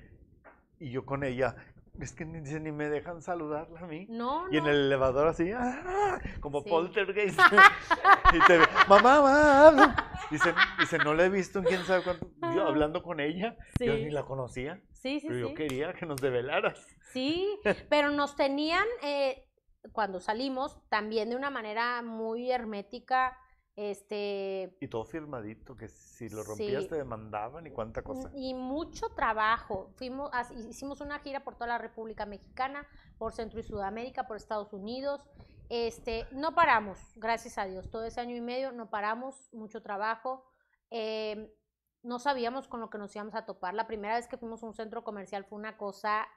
Y 0.79 0.91
yo 0.91 1.05
con 1.05 1.23
ella, 1.23 1.55
es 1.99 2.13
que 2.13 2.23
ni, 2.25 2.39
ni 2.41 2.71
me 2.71 2.87
dejan 2.89 3.21
saludarla 3.21 3.81
a 3.81 3.85
mí. 3.87 4.05
No, 4.09 4.45
Y 4.51 4.57
en 4.57 4.65
el 4.67 4.75
elevador 4.85 5.27
así, 5.27 5.51
¡ah! 5.51 6.19
como 6.39 6.61
Sí. 6.61 6.69
poltergeist. 6.69 7.39
y 8.33 8.39
te 8.47 8.57
ve, 8.59 8.65
mamá, 8.87 9.21
mamá. 9.21 10.07
Dice, 10.29 10.53
dice, 10.79 10.97
no 10.99 11.13
la 11.13 11.25
he 11.25 11.29
visto 11.29 11.59
en 11.59 11.65
quién 11.65 11.83
sabe 11.83 12.03
cuánto. 12.03 12.29
Yo 12.55 12.67
hablando 12.67 13.03
con 13.03 13.19
ella, 13.19 13.55
yo 13.79 13.95
Sí. 13.95 14.03
ni 14.05 14.11
la 14.11 14.23
conocía. 14.23 14.81
Sí, 14.93 15.19
sí, 15.19 15.27
Pero 15.27 15.35
sí. 15.47 15.49
yo 15.49 15.55
quería 15.55 15.93
que 15.93 16.05
nos 16.05 16.21
develaras. 16.21 16.87
Sí, 17.11 17.47
pero 17.89 18.09
nos 18.11 18.35
tenían, 18.35 18.85
eh, 19.03 19.47
cuando 19.91 20.19
salimos, 20.19 20.79
también 20.89 21.29
de 21.31 21.35
una 21.35 21.49
manera 21.49 22.01
muy 22.03 22.51
hermética, 22.51 23.35
este, 23.75 24.77
Y 24.81 24.87
todo 24.87 25.05
firmadito, 25.05 25.75
que 25.77 25.87
si 25.87 26.29
lo 26.29 26.43
rompías 26.43 26.83
Sí. 26.83 26.89
te 26.89 26.95
demandaban 26.95 27.65
y 27.67 27.71
cuánta 27.71 28.01
cosa. 28.03 28.29
y 28.35 28.53
mucho 28.53 29.09
trabajo. 29.09 29.91
Fuimos, 29.95 30.29
hicimos 30.69 31.01
una 31.01 31.19
gira 31.19 31.43
por 31.43 31.55
toda 31.55 31.67
la 31.67 31.77
República 31.77 32.25
Mexicana, 32.25 32.85
por 33.17 33.33
Centro 33.33 33.59
y 33.59 33.63
Sudamérica, 33.63 34.27
por 34.27 34.37
Estados 34.37 34.73
Unidos. 34.73 35.27
Este, 35.69 36.27
no 36.31 36.53
paramos, 36.53 36.99
gracias 37.15 37.57
a 37.57 37.65
Dios. 37.65 37.89
Todo 37.89 38.03
ese 38.03 38.19
año 38.19 38.35
y 38.35 38.41
medio 38.41 38.71
no 38.73 38.89
paramos, 38.89 39.49
mucho 39.53 39.81
trabajo. 39.81 40.43
Eh, 40.89 41.55
no 42.03 42.19
sabíamos 42.19 42.67
con 42.67 42.81
lo 42.81 42.89
que 42.89 42.97
nos 42.97 43.15
íbamos 43.15 43.35
a 43.35 43.45
topar. 43.45 43.73
La 43.73 43.87
primera 43.87 44.15
vez 44.15 44.27
que 44.27 44.37
fuimos 44.37 44.61
a 44.63 44.65
un 44.65 44.73
centro 44.73 45.03
comercial 45.03 45.45
fue 45.45 45.57
una 45.57 45.77
cosa, 45.77 46.27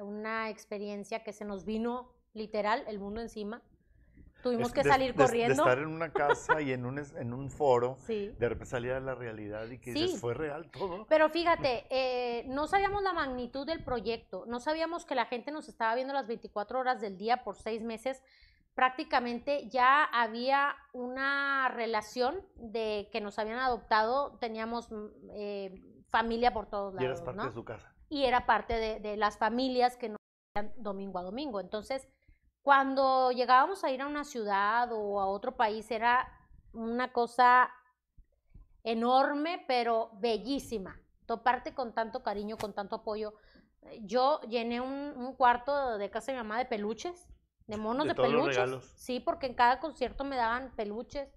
una 0.00 0.48
experiencia 0.50 1.22
que 1.22 1.32
se 1.32 1.44
nos 1.44 1.64
vino 1.64 2.10
literal 2.32 2.82
el 2.88 2.98
mundo 2.98 3.20
encima. 3.20 3.62
Tuvimos 4.42 4.68
Es 4.68 4.74
que 4.74 4.82
de- 4.82 4.90
salir 4.90 5.12
de- 5.14 5.18
de 5.18 5.24
corriendo. 5.24 5.62
estar 5.62 5.78
en 5.78 5.86
una 5.86 6.12
casa 6.12 6.60
y 6.60 6.72
en 6.72 6.84
un, 6.84 6.98
en 6.98 7.32
un 7.32 7.50
foro, 7.50 7.96
Sí. 8.06 8.34
de 8.38 8.48
repente 8.48 8.66
salir 8.70 8.92
a 8.92 9.00
la 9.00 9.14
realidad 9.14 9.68
y 9.70 9.78
que 9.78 9.92
Sí. 9.92 10.02
dices, 10.02 10.20
fue 10.20 10.34
real 10.34 10.70
todo. 10.70 11.06
Pero 11.08 11.28
fíjate, 11.30 11.86
eh, 11.90 12.44
no 12.48 12.66
sabíamos 12.66 13.02
la 13.02 13.12
magnitud 13.12 13.66
del 13.66 13.84
proyecto, 13.84 14.44
no 14.46 14.58
sabíamos 14.60 15.04
que 15.06 15.14
la 15.14 15.26
gente 15.26 15.50
nos 15.52 15.68
estaba 15.68 15.94
viendo 15.94 16.12
las 16.12 16.26
24 16.26 16.78
horas 16.80 17.00
del 17.00 17.16
día 17.16 17.44
por 17.44 17.54
seis 17.56 17.82
meses. 17.82 18.22
Prácticamente 18.74 19.68
ya 19.68 20.02
había 20.04 20.74
una 20.94 21.68
relación 21.68 22.40
de 22.56 23.08
que 23.12 23.20
nos 23.20 23.38
habían 23.38 23.58
adoptado, 23.58 24.38
teníamos 24.40 24.90
mm, 24.90 25.06
eh, 25.34 25.82
familia 26.08 26.52
por 26.54 26.66
todos 26.66 26.94
y 26.94 27.04
eras 27.04 27.20
lados, 27.20 27.22
parte 27.22 27.36
¿no? 27.42 27.46
de 27.48 27.52
su 27.52 27.64
casa. 27.64 27.94
y 28.08 28.24
era 28.24 28.46
parte 28.46 28.74
de, 28.74 28.98
de 29.00 29.16
las 29.16 29.36
familias 29.38 29.96
que 29.98 30.08
nos 30.08 30.18
domingo 30.76 31.18
a 31.18 31.22
domingo. 31.22 31.60
Entonces, 31.60 32.08
cuando 32.62 33.32
llegábamos 33.32 33.84
a 33.84 33.90
ir 33.90 34.02
a 34.02 34.06
una 34.06 34.24
ciudad 34.24 34.90
o 34.92 35.20
a 35.20 35.26
otro 35.26 35.56
país, 35.56 35.90
era 35.90 36.28
una 36.72 37.12
cosa 37.12 37.70
enorme, 38.84 39.64
pero 39.66 40.10
bellísima. 40.14 41.00
Toparte 41.26 41.74
con 41.74 41.94
tanto 41.94 42.22
cariño, 42.22 42.58
con 42.58 42.74
tanto 42.74 42.96
apoyo. 42.96 43.34
Yo 44.02 44.40
llené 44.42 44.80
un, 44.80 45.14
un 45.16 45.34
cuarto 45.34 45.98
de 45.98 46.10
casa 46.10 46.32
de 46.32 46.38
mi 46.38 46.44
mamá 46.44 46.58
de 46.58 46.66
peluches, 46.66 47.28
de 47.66 47.76
monos 47.76 48.06
De 48.06 48.08
de, 48.08 48.14
todos 48.14 48.30
los 48.30 48.48
peluches. 48.48 48.56
regalos. 48.56 48.96
Sí, 48.96 49.20
porque 49.20 49.46
en 49.46 49.54
cada 49.54 49.80
concierto 49.80 50.24
me 50.24 50.36
daban 50.36 50.74
peluches. 50.76 51.28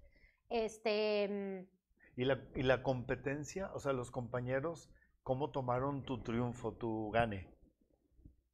Este, 0.48 1.28
mm, 1.28 2.20
¿Y 2.20 2.24
la, 2.24 2.42
¿Y 2.54 2.62
la 2.62 2.82
competencia, 2.82 3.70
o 3.74 3.78
sea, 3.80 3.92
los 3.92 4.10
compañeros, 4.10 4.90
cómo 5.22 5.50
tomaron 5.50 6.04
tu 6.04 6.22
triunfo, 6.22 6.72
tu 6.74 7.10
gane? 7.10 7.55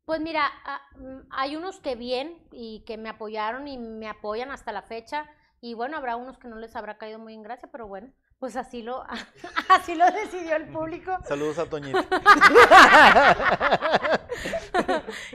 Pues 0.04 0.20
mira, 0.20 0.50
ah, 0.64 0.80
mm, 0.96 1.28
hay 1.30 1.56
unos 1.56 1.78
que 1.78 1.94
bien 1.94 2.36
y 2.50 2.80
que 2.86 2.98
me 2.98 3.08
apoyaron 3.08 3.68
y 3.68 3.78
me 3.78 4.08
apoyan 4.08 4.50
hasta 4.50 4.72
la 4.72 4.82
fecha. 4.82 5.30
Y 5.60 5.74
bueno, 5.74 5.96
habrá 5.96 6.16
unos 6.16 6.38
que 6.38 6.48
no 6.48 6.56
les 6.56 6.74
habrá 6.74 6.98
caído 6.98 7.20
muy 7.20 7.34
en 7.34 7.42
gracia, 7.42 7.68
pero 7.70 7.86
bueno, 7.86 8.12
pues 8.40 8.56
así 8.56 8.82
lo, 8.82 9.04
así 9.68 9.94
lo 9.94 10.04
decidió 10.10 10.56
el 10.56 10.66
público. 10.72 11.16
Saludos 11.24 11.60
a 11.60 11.66
Toñito. 11.70 12.00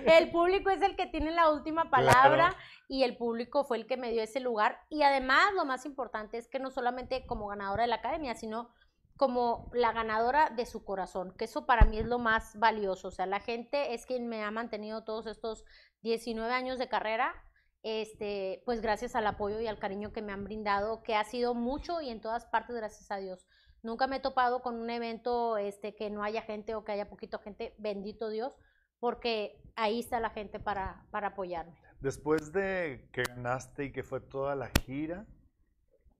el 0.05 0.29
público 0.31 0.69
es 0.69 0.81
el 0.81 0.97
que 0.97 1.05
tiene 1.05 1.31
la 1.31 1.49
última 1.49 1.89
palabra 1.89 2.53
y 2.89 3.03
el 3.03 3.15
público 3.15 3.63
fue 3.63 3.77
el 3.77 3.87
que 3.87 3.95
me 3.95 4.11
dio 4.11 4.21
ese 4.21 4.41
lugar. 4.41 4.81
Y 4.89 5.03
además, 5.03 5.53
lo 5.55 5.63
más 5.63 5.85
importante 5.85 6.37
es 6.37 6.49
que 6.49 6.59
no 6.59 6.69
solamente 6.69 7.25
como 7.25 7.47
ganadora 7.47 7.83
de 7.83 7.87
la 7.87 7.95
academia, 7.95 8.35
sino 8.35 8.69
como 9.17 9.69
la 9.73 9.91
ganadora 9.91 10.51
de 10.51 10.65
su 10.65 10.85
corazón, 10.85 11.33
que 11.37 11.45
eso 11.45 11.65
para 11.65 11.85
mí 11.85 11.97
es 11.97 12.05
lo 12.05 12.19
más 12.19 12.57
valioso. 12.57 13.09
O 13.09 13.11
sea, 13.11 13.25
la 13.25 13.39
gente 13.39 13.93
es 13.93 14.05
quien 14.05 14.27
me 14.27 14.43
ha 14.43 14.51
mantenido 14.51 15.03
todos 15.03 15.25
estos 15.25 15.65
19 16.03 16.53
años 16.53 16.77
de 16.77 16.87
carrera, 16.87 17.33
este, 17.81 18.61
pues 18.65 18.81
gracias 18.81 19.15
al 19.15 19.25
apoyo 19.27 19.59
y 19.59 19.67
al 19.67 19.79
cariño 19.79 20.13
que 20.13 20.21
me 20.21 20.33
han 20.33 20.43
brindado, 20.43 21.01
que 21.03 21.15
ha 21.15 21.23
sido 21.23 21.55
mucho 21.55 21.99
y 22.01 22.09
en 22.09 22.21
todas 22.21 22.45
partes, 22.45 22.75
gracias 22.75 23.09
a 23.09 23.17
Dios. 23.17 23.47
Nunca 23.81 24.07
me 24.07 24.17
he 24.17 24.19
topado 24.19 24.61
con 24.61 24.75
un 24.75 24.89
evento 24.89 25.57
este, 25.57 25.95
que 25.95 26.09
no 26.09 26.23
haya 26.23 26.41
gente 26.41 26.75
o 26.75 26.83
que 26.83 26.91
haya 26.91 27.09
poquito 27.09 27.39
gente, 27.39 27.73
bendito 27.77 28.29
Dios, 28.29 28.53
porque 28.99 29.61
ahí 29.75 29.99
está 29.99 30.19
la 30.19 30.29
gente 30.29 30.59
para, 30.59 31.05
para 31.11 31.29
apoyarme. 31.29 31.79
Después 31.99 32.51
de 32.51 33.09
que 33.11 33.23
ganaste 33.23 33.85
y 33.85 33.91
que 33.91 34.03
fue 34.03 34.19
toda 34.19 34.55
la 34.55 34.69
gira, 34.85 35.25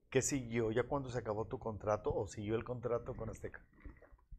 ¿Qué 0.09 0.21
siguió? 0.21 0.71
¿Ya 0.71 0.83
cuando 0.83 1.09
se 1.09 1.19
acabó 1.19 1.45
tu 1.45 1.59
contrato 1.59 2.15
o 2.15 2.27
siguió 2.27 2.55
el 2.55 2.63
contrato 2.63 3.15
con 3.15 3.29
Azteca? 3.29 3.61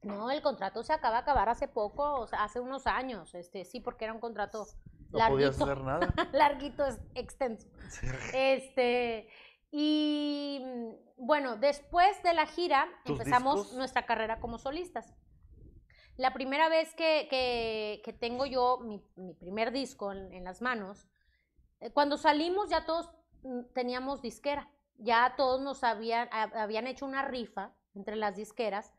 No, 0.03 0.31
el 0.31 0.41
contrato 0.43 0.83
se 0.83 0.93
acaba 0.93 1.17
de 1.17 1.23
acabar 1.23 1.49
hace 1.49 1.69
poco, 1.69 2.21
o 2.21 2.27
sea, 2.27 2.45
hace 2.45 2.61
unos 2.61 2.87
años, 2.87 3.35
este, 3.35 3.65
sí, 3.65 3.81
porque 3.81 4.05
era 4.05 4.15
un 4.15 4.21
contrato 4.21 4.67
no 5.11 5.29
podías 5.29 5.61
hacer 5.61 5.79
nada. 5.81 6.09
larguito, 6.33 6.85
extenso. 7.15 7.69
Este, 8.35 9.29
y 9.71 10.63
bueno, 11.17 11.57
después 11.57 12.23
de 12.23 12.33
la 12.35 12.47
gira 12.47 12.87
empezamos 13.05 13.73
nuestra 13.73 14.07
carrera 14.07 14.41
como 14.41 14.59
solistas. 14.59 15.15
La 16.17 16.33
primera 16.33 16.69
vez 16.69 16.95
que, 16.95 17.29
que, 18.05 18.13
tengo 18.13 18.45
yo 18.45 18.79
mi, 18.79 19.03
mi 19.17 19.35
primer 19.35 19.73
disco 19.73 20.13
en, 20.13 20.33
en, 20.33 20.45
las 20.45 20.63
manos, 20.63 21.07
eh, 21.81 21.93
cuando 21.93 22.17
salimos 22.17 22.71
ya 22.71 22.85
todos 22.85 23.11
mm, 23.43 23.73
teníamos 23.73 24.21
disquera 24.21 24.69
ya 24.99 25.35
todos 25.37 25.61
nos 25.61 25.85
habían, 25.85 26.29
habían 26.33 26.87
hecho 26.87 27.07
una 27.07 27.25
rifa 27.25 27.73
entre 27.95 28.17
las 28.17 28.37
disqueras 28.37 28.93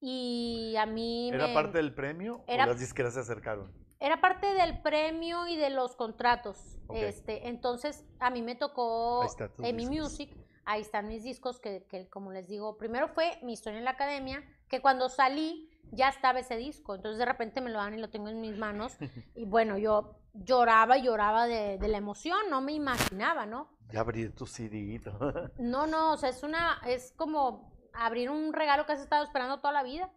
y 0.00 0.74
a 0.78 0.86
mí 0.86 1.30
¿Era 1.32 1.52
parte 1.54 1.78
del 1.78 1.94
premio 1.94 2.44
o 2.46 2.56
las 2.56 2.78
disqueras 2.78 3.14
se 3.14 3.20
acercaron? 3.20 3.72
Era 4.00 4.20
parte 4.20 4.52
del 4.52 4.82
premio 4.82 5.46
y 5.46 5.56
de 5.56 5.70
los 5.70 5.96
contratos. 5.96 6.78
Este, 6.92 7.48
entonces 7.48 8.04
a 8.18 8.28
mí 8.30 8.42
me 8.42 8.54
tocó 8.54 9.24
en 9.62 9.76
mi 9.76 9.86
music, 9.86 10.36
ahí 10.64 10.82
están 10.82 11.08
mis 11.08 11.22
discos 11.22 11.58
que, 11.58 11.86
que, 11.88 12.08
como 12.10 12.30
les 12.32 12.46
digo, 12.46 12.76
primero 12.76 13.08
fue 13.08 13.38
mi 13.42 13.54
historia 13.54 13.78
en 13.78 13.84
la 13.84 13.92
academia, 13.92 14.44
que 14.68 14.82
cuando 14.82 15.08
salí 15.08 15.70
ya 15.94 16.08
estaba 16.08 16.40
ese 16.40 16.56
disco, 16.56 16.94
entonces 16.94 17.18
de 17.18 17.24
repente 17.24 17.60
me 17.60 17.70
lo 17.70 17.78
dan 17.78 17.94
y 17.94 17.98
lo 17.98 18.10
tengo 18.10 18.28
en 18.28 18.40
mis 18.40 18.56
manos 18.56 18.96
y 19.34 19.44
bueno, 19.44 19.78
yo 19.78 20.18
lloraba 20.32 20.98
y 20.98 21.02
lloraba 21.02 21.46
de, 21.46 21.78
de 21.78 21.88
la 21.88 21.98
emoción, 21.98 22.38
no 22.50 22.60
me 22.60 22.72
imaginaba, 22.72 23.46
¿no? 23.46 23.74
Ya 23.92 24.00
abrí 24.00 24.28
tu 24.30 24.46
CD. 24.46 25.00
no, 25.58 25.86
no, 25.86 26.12
o 26.12 26.16
sea, 26.16 26.30
es 26.30 26.42
una, 26.42 26.80
es 26.86 27.12
como 27.12 27.72
abrir 27.92 28.30
un 28.30 28.52
regalo 28.52 28.86
que 28.86 28.92
has 28.92 29.00
estado 29.00 29.24
esperando 29.24 29.60
toda 29.60 29.72
la 29.72 29.82
vida. 29.82 30.10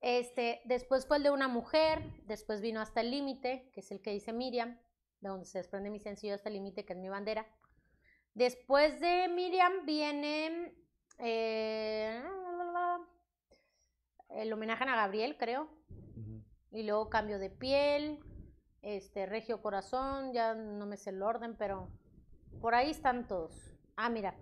Este, 0.00 0.60
después 0.64 1.06
fue 1.06 1.18
el 1.18 1.22
de 1.22 1.30
una 1.30 1.48
mujer, 1.48 2.02
después 2.24 2.60
vino 2.60 2.80
Hasta 2.80 3.00
el 3.00 3.10
Límite, 3.10 3.70
que 3.72 3.80
es 3.80 3.90
el 3.92 4.02
que 4.02 4.10
dice 4.10 4.32
Miriam, 4.32 4.78
de 5.20 5.28
donde 5.28 5.46
se 5.46 5.58
desprende 5.58 5.90
mi 5.90 6.00
sencillo 6.00 6.34
Hasta 6.34 6.48
el 6.48 6.54
Límite, 6.54 6.84
que 6.84 6.92
es 6.92 6.98
mi 6.98 7.08
bandera. 7.08 7.46
Después 8.34 8.98
de 9.00 9.28
Miriam 9.28 9.84
viene 9.84 10.74
eh, 11.18 12.22
el 14.34 14.52
homenaje 14.52 14.84
a 14.84 14.96
Gabriel, 14.96 15.36
creo. 15.38 15.68
Y 16.70 16.84
luego 16.84 17.10
Cambio 17.10 17.38
de 17.38 17.50
Piel, 17.50 18.20
este, 18.80 19.26
Regio 19.26 19.60
Corazón, 19.60 20.32
ya 20.32 20.54
no 20.54 20.86
me 20.86 20.96
sé 20.96 21.10
el 21.10 21.22
orden, 21.22 21.56
pero 21.56 21.88
por 22.60 22.74
ahí 22.74 22.90
están 22.90 23.26
todos. 23.28 23.76
Ah, 23.96 24.08
mira. 24.08 24.34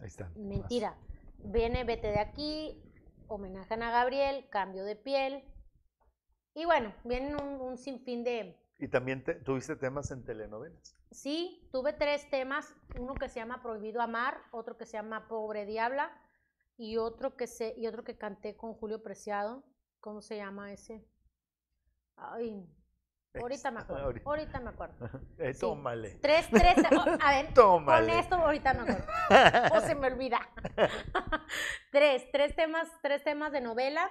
Ahí 0.00 0.08
están. 0.08 0.32
Mentira. 0.36 0.96
Viene 1.38 1.84
Vete 1.84 2.08
de 2.08 2.18
aquí, 2.18 2.82
homenaje 3.28 3.74
a 3.74 3.90
Gabriel, 3.90 4.48
cambio 4.50 4.84
de 4.84 4.96
piel. 4.96 5.44
Y 6.54 6.64
bueno, 6.64 6.92
viene 7.04 7.36
un, 7.36 7.78
sinfín 7.78 8.24
de... 8.24 8.58
¿Y 8.78 8.88
también 8.88 9.24
tuviste 9.44 9.76
temas 9.76 10.10
en 10.10 10.24
telenovelas? 10.24 10.96
Sí, 11.10 11.68
tuve 11.72 11.92
tres 11.92 12.28
temas. 12.30 12.74
Uno 12.98 13.14
que 13.14 13.28
se 13.28 13.40
llama 13.40 13.62
Prohibido 13.62 14.02
Amar, 14.02 14.38
otro 14.50 14.76
que 14.76 14.84
se 14.84 14.92
llama 14.92 15.28
Pobre 15.28 15.64
Diabla 15.64 16.12
y 16.82 16.96
otro 16.96 17.36
que, 17.36 17.46
se, 17.46 17.74
y 17.76 17.86
otro 17.86 18.02
que 18.02 18.18
canté 18.18 18.56
con 18.56 18.74
Julio 18.74 19.04
Preciado. 19.04 19.62
¿Cómo 20.00 20.20
se 20.20 20.36
llama 20.36 20.72
ese? 20.72 21.06
Ay, 22.16 22.68
Ahorita 23.40 23.70
me 23.70 23.80
acuerdo. 23.82 24.12
Ahorita 24.24 24.58
me 24.58 24.70
acuerdo. 24.70 25.08
Eh, 25.38 25.54
tómale. 25.54 26.18
Tres, 26.20 26.48
tres. 26.50 26.74
Oh, 26.90 27.04
a 27.22 27.30
ver, 27.30 27.54
tómale. 27.54 28.10
con 28.10 28.18
esto 28.18 28.34
ahorita 28.34 28.74
me 28.74 28.80
acuerdo. 28.80 29.06
o 29.76 29.80
se 29.80 29.94
me 29.94 30.08
olvida. 30.08 30.40
tres, 31.92 32.24
tres 32.32 32.56
temas, 32.56 32.88
tres 33.00 33.22
temas 33.22 33.52
de 33.52 33.60
novela. 33.60 34.10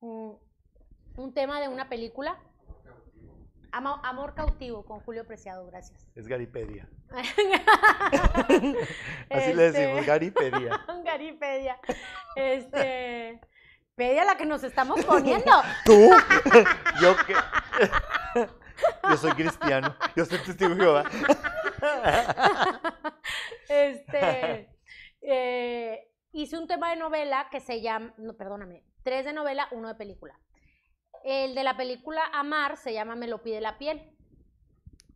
un 0.00 1.34
tema 1.34 1.60
de 1.60 1.66
una 1.66 1.88
película. 1.88 2.38
Amor, 3.76 4.32
cautivo 4.34 4.86
con 4.86 5.00
Julio 5.00 5.26
Preciado, 5.26 5.66
gracias. 5.66 6.08
Es 6.14 6.26
Garipedia. 6.26 6.88
Así 9.30 9.52
le 9.52 9.70
decimos, 9.70 9.98
este, 9.98 10.06
Garipedia. 10.06 10.80
Garipedia. 11.04 11.78
Este. 12.36 13.38
Pedia 13.94 14.24
la 14.24 14.38
que 14.38 14.46
nos 14.46 14.64
estamos 14.64 15.04
poniendo. 15.04 15.52
¿Tú? 15.84 16.10
Yo 17.02 17.16
que. 17.26 17.34
Yo 19.10 19.16
soy 19.18 19.32
cristiano. 19.32 19.94
Yo 20.16 20.24
soy 20.24 20.38
testigo 20.38 20.70
de 20.70 20.76
Jehová. 20.76 21.04
Este. 23.68 24.70
Eh, 25.20 26.08
hice 26.32 26.56
un 26.56 26.66
tema 26.66 26.88
de 26.90 26.96
novela 26.96 27.48
que 27.50 27.60
se 27.60 27.82
llama. 27.82 28.14
No, 28.16 28.38
perdóname. 28.38 28.84
Tres 29.02 29.26
de 29.26 29.34
novela, 29.34 29.68
uno 29.70 29.88
de 29.88 29.96
película. 29.96 30.38
El 31.26 31.56
de 31.56 31.64
la 31.64 31.76
película 31.76 32.22
Amar 32.32 32.76
se 32.76 32.92
llama 32.92 33.16
Me 33.16 33.26
lo 33.26 33.42
pide 33.42 33.60
la 33.60 33.78
piel. 33.78 34.00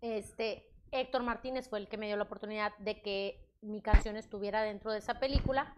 Este. 0.01 0.67
Héctor 0.91 1.23
Martínez 1.23 1.69
fue 1.69 1.79
el 1.79 1.87
que 1.87 1.99
me 1.99 2.09
dio 2.09 2.17
la 2.17 2.25
oportunidad 2.25 2.77
de 2.79 3.01
que 3.01 3.49
mi 3.61 3.81
canción 3.81 4.17
estuviera 4.17 4.63
dentro 4.63 4.91
de 4.91 4.99
esa 4.99 5.21
película. 5.21 5.73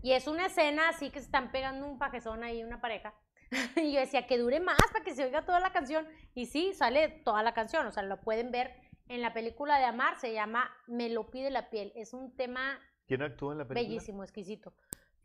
Y 0.00 0.12
es 0.12 0.28
una 0.28 0.46
escena 0.46 0.90
así 0.90 1.10
que 1.10 1.18
se 1.18 1.24
están 1.24 1.50
pegando 1.50 1.88
un 1.88 1.98
pajezón 1.98 2.44
ahí, 2.44 2.62
una 2.62 2.80
pareja. 2.80 3.14
y 3.76 3.92
yo 3.92 3.98
decía 3.98 4.28
que 4.28 4.38
dure 4.38 4.60
más 4.60 4.78
para 4.92 5.04
que 5.04 5.12
se 5.12 5.24
oiga 5.24 5.44
toda 5.44 5.58
la 5.58 5.72
canción. 5.72 6.06
Y 6.36 6.46
sí, 6.46 6.72
sale 6.72 7.08
toda 7.08 7.42
la 7.42 7.52
canción. 7.52 7.84
O 7.84 7.90
sea, 7.90 8.04
lo 8.04 8.20
pueden 8.20 8.52
ver 8.52 8.76
en 9.08 9.22
la 9.22 9.34
película 9.34 9.80
de 9.80 9.86
Amar. 9.86 10.20
Se 10.20 10.32
llama 10.32 10.70
Me 10.86 11.08
lo 11.08 11.32
pide 11.32 11.50
la 11.50 11.68
piel. 11.68 11.90
Es 11.96 12.14
un 12.14 12.36
tema. 12.36 12.78
¿Quién 13.08 13.22
actúa 13.22 13.54
en 13.54 13.58
la 13.58 13.66
película? 13.66 13.88
Bellísimo, 13.88 14.22
exquisito. 14.22 14.72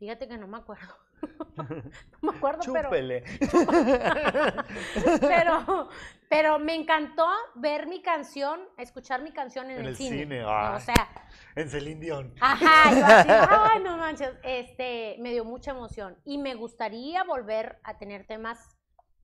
Fíjate 0.00 0.26
que 0.26 0.38
no 0.38 0.48
me 0.48 0.56
acuerdo. 0.56 0.94
no 1.58 2.32
me 2.32 2.38
acuerdo, 2.38 2.62
Chúpele. 2.62 3.22
pero. 5.20 5.90
pero. 6.26 6.58
me 6.58 6.74
encantó 6.74 7.28
ver 7.56 7.86
mi 7.86 8.00
canción, 8.00 8.60
escuchar 8.78 9.20
mi 9.20 9.30
canción 9.30 9.70
en, 9.70 9.84
el, 9.84 9.94
cine. 9.94 10.42
o 10.42 10.80
sea. 10.80 11.28
En 11.54 11.68
Celine 11.68 12.00
Dion. 12.00 12.34
Ajá, 12.40 12.94
yo 12.94 13.04
así, 13.04 13.28
ay, 13.50 13.82
no 13.82 13.98
manches. 13.98 14.32
Este, 14.42 15.16
me 15.18 15.32
dio 15.32 15.44
mucha 15.44 15.72
emoción. 15.72 16.16
Y 16.24 16.38
me 16.38 16.54
gustaría 16.54 17.22
volver 17.24 17.78
a 17.82 17.98
tener 17.98 18.26
temas 18.26 18.78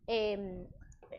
em, 0.07 0.67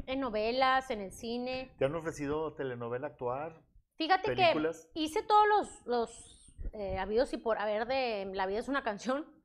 en 0.05 0.19
novelas, 0.19 0.91
en 0.91 1.01
el 1.01 1.11
cine. 1.11 1.73
¿Te 1.79 1.85
han 1.85 1.95
ofrecido 1.95 2.53
telenovela 2.53 3.07
actuar? 3.07 3.59
Fíjate 3.95 4.35
que 4.35 4.53
hice 4.93 5.23
todos 5.23 5.47
los, 5.47 5.87
los 5.87 6.53
eh, 6.73 6.99
habidos 6.99 7.33
y 7.33 7.37
por 7.37 7.57
haber 7.57 7.87
de 7.87 8.29
La 8.35 8.45
vida 8.45 8.59
es 8.59 8.67
una 8.67 8.83
canción 8.83 9.35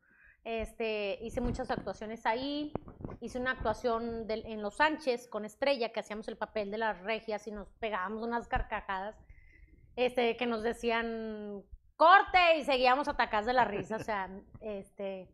este, 0.45 1.19
hice 1.23 1.41
muchas 1.41 1.71
actuaciones 1.71 2.27
ahí. 2.27 2.73
Hice 3.21 3.39
una 3.39 3.53
actuación 3.53 4.27
en 4.29 4.63
Los 4.63 4.77
Sánchez 4.77 5.29
con 5.29 5.45
Estrella, 5.45 5.93
que 5.93 6.01
hacíamos 6.01 6.27
el 6.29 6.37
papel 6.37 6.71
de 6.71 6.79
las 6.79 7.01
regias 7.03 7.47
y 7.47 7.53
nos 7.53 7.69
pegábamos 7.75 8.23
unas 8.23 8.49
carcajadas, 8.49 9.17
este, 9.95 10.37
que 10.37 10.47
nos 10.47 10.63
decían 10.63 11.63
corte 11.97 12.59
y 12.59 12.65
seguíamos 12.65 13.07
atacadas 13.07 13.47
de 13.47 13.53
la 13.53 13.65
risa. 13.65 13.97
O 13.97 14.03
sea, 14.03 14.29
este. 14.61 15.29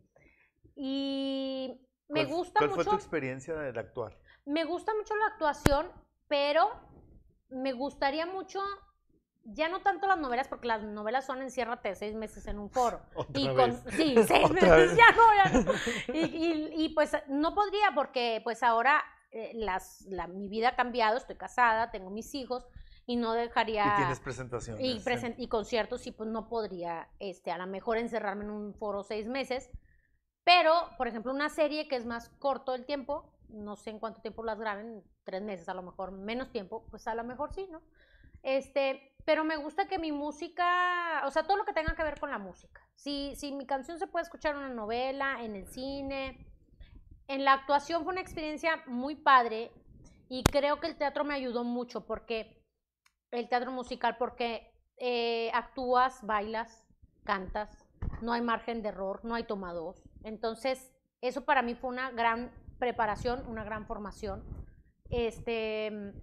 Y 0.75 1.81
me 2.07 2.25
gusta 2.25 2.61
mucho. 2.61 2.75
¿Cuál 2.75 2.85
fue 2.85 2.91
tu 2.91 2.95
experiencia 2.95 3.55
de 3.55 3.79
actuar? 3.79 4.17
Me 4.45 4.63
gusta 4.65 4.93
mucho 4.95 5.15
la 5.15 5.27
actuación, 5.27 5.91
pero 6.27 6.69
me 7.49 7.73
gustaría 7.73 8.25
mucho 8.25 8.61
ya 9.53 9.69
no 9.69 9.81
tanto 9.81 10.07
las 10.07 10.17
novelas, 10.19 10.47
porque 10.47 10.67
las 10.67 10.83
novelas 10.83 11.25
son 11.25 11.41
enciérrate 11.41 11.95
seis 11.95 12.15
meses 12.15 12.45
en 12.47 12.59
un 12.59 12.69
foro. 12.69 13.01
Otra 13.15 13.41
y 13.41 13.47
vez. 13.55 13.83
sí, 13.91 14.15
seis 14.27 14.45
Otra 14.45 14.53
meses, 14.75 14.89
vez. 14.91 14.97
ya 14.97 15.11
no, 15.15 15.35
ya 15.35 15.61
no. 15.61 15.71
Y, 16.13 16.19
y- 16.19 16.85
y, 16.85 16.89
pues 16.89 17.11
no 17.27 17.53
podría, 17.55 17.91
porque 17.95 18.41
pues 18.43 18.63
ahora 18.63 19.03
eh, 19.31 19.51
las, 19.55 20.01
la, 20.07 20.27
mi 20.27 20.47
vida 20.49 20.69
ha 20.69 20.75
cambiado, 20.75 21.17
estoy 21.17 21.35
casada, 21.37 21.91
tengo 21.91 22.09
mis 22.09 22.33
hijos, 22.35 22.65
y 23.05 23.15
no 23.15 23.33
dejaría... 23.33 23.85
Y 23.93 23.97
tienes 23.97 24.19
presentaciones. 24.19 24.83
y, 24.85 24.99
presen- 24.99 25.35
y 25.37 25.47
conciertos 25.47 26.05
y 26.07 26.11
pues 26.11 26.29
no 26.29 26.47
podría, 26.47 27.09
este, 27.19 27.51
a 27.51 27.57
lo 27.57 27.65
mejor 27.67 27.97
encerrarme 27.97 28.43
en 28.45 28.51
un 28.51 28.73
foro 28.75 29.03
seis 29.03 29.27
meses. 29.27 29.69
Pero, 30.43 30.73
por 30.97 31.07
ejemplo, 31.07 31.31
una 31.31 31.49
serie 31.49 31.87
que 31.87 31.95
es 31.95 32.05
más 32.05 32.29
corto 32.39 32.73
el 32.75 32.85
tiempo, 32.85 33.33
no 33.49 33.75
sé 33.75 33.89
en 33.91 33.99
cuánto 33.99 34.21
tiempo 34.21 34.43
las 34.43 34.59
graben, 34.59 35.03
tres 35.23 35.41
meses 35.41 35.67
a 35.69 35.73
lo 35.73 35.81
mejor, 35.83 36.11
menos 36.11 36.51
tiempo, 36.51 36.85
pues 36.89 37.07
a 37.07 37.15
lo 37.15 37.23
mejor 37.23 37.51
sí, 37.53 37.67
¿no? 37.71 37.81
Este, 38.43 39.08
pero 39.25 39.43
me 39.43 39.57
gusta 39.57 39.87
que 39.87 39.99
mi 39.99 40.11
música, 40.11 41.23
o 41.25 41.31
sea, 41.31 41.43
todo 41.43 41.57
lo 41.57 41.65
que 41.65 41.73
tenga 41.73 41.95
que 41.95 42.03
ver 42.03 42.19
con 42.19 42.31
la 42.31 42.39
música. 42.39 42.81
Si, 42.95 43.35
si 43.35 43.51
mi 43.51 43.65
canción 43.65 43.99
se 43.99 44.07
puede 44.07 44.23
escuchar 44.23 44.55
en 44.55 44.63
una 44.63 44.73
novela, 44.73 45.43
en 45.43 45.55
el 45.55 45.67
cine, 45.67 46.45
en 47.27 47.45
la 47.45 47.53
actuación 47.53 48.03
fue 48.03 48.13
una 48.13 48.21
experiencia 48.21 48.83
muy 48.87 49.15
padre 49.15 49.71
y 50.29 50.43
creo 50.43 50.79
que 50.79 50.87
el 50.87 50.97
teatro 50.97 51.23
me 51.23 51.35
ayudó 51.35 51.63
mucho 51.63 52.05
porque 52.05 52.65
el 53.31 53.47
teatro 53.47 53.71
musical 53.71 54.17
porque 54.17 54.73
eh, 54.97 55.51
actúas, 55.53 56.25
bailas, 56.25 56.85
cantas, 57.23 57.85
no 58.21 58.33
hay 58.33 58.41
margen 58.41 58.81
de 58.81 58.89
error, 58.89 59.21
no 59.23 59.35
hay 59.35 59.43
toma 59.43 59.73
dos. 59.73 60.01
Entonces, 60.23 60.91
eso 61.21 61.45
para 61.45 61.61
mí 61.61 61.75
fue 61.75 61.91
una 61.91 62.11
gran 62.11 62.51
preparación, 62.79 63.45
una 63.47 63.63
gran 63.63 63.85
formación. 63.85 64.43
Este, 65.09 66.13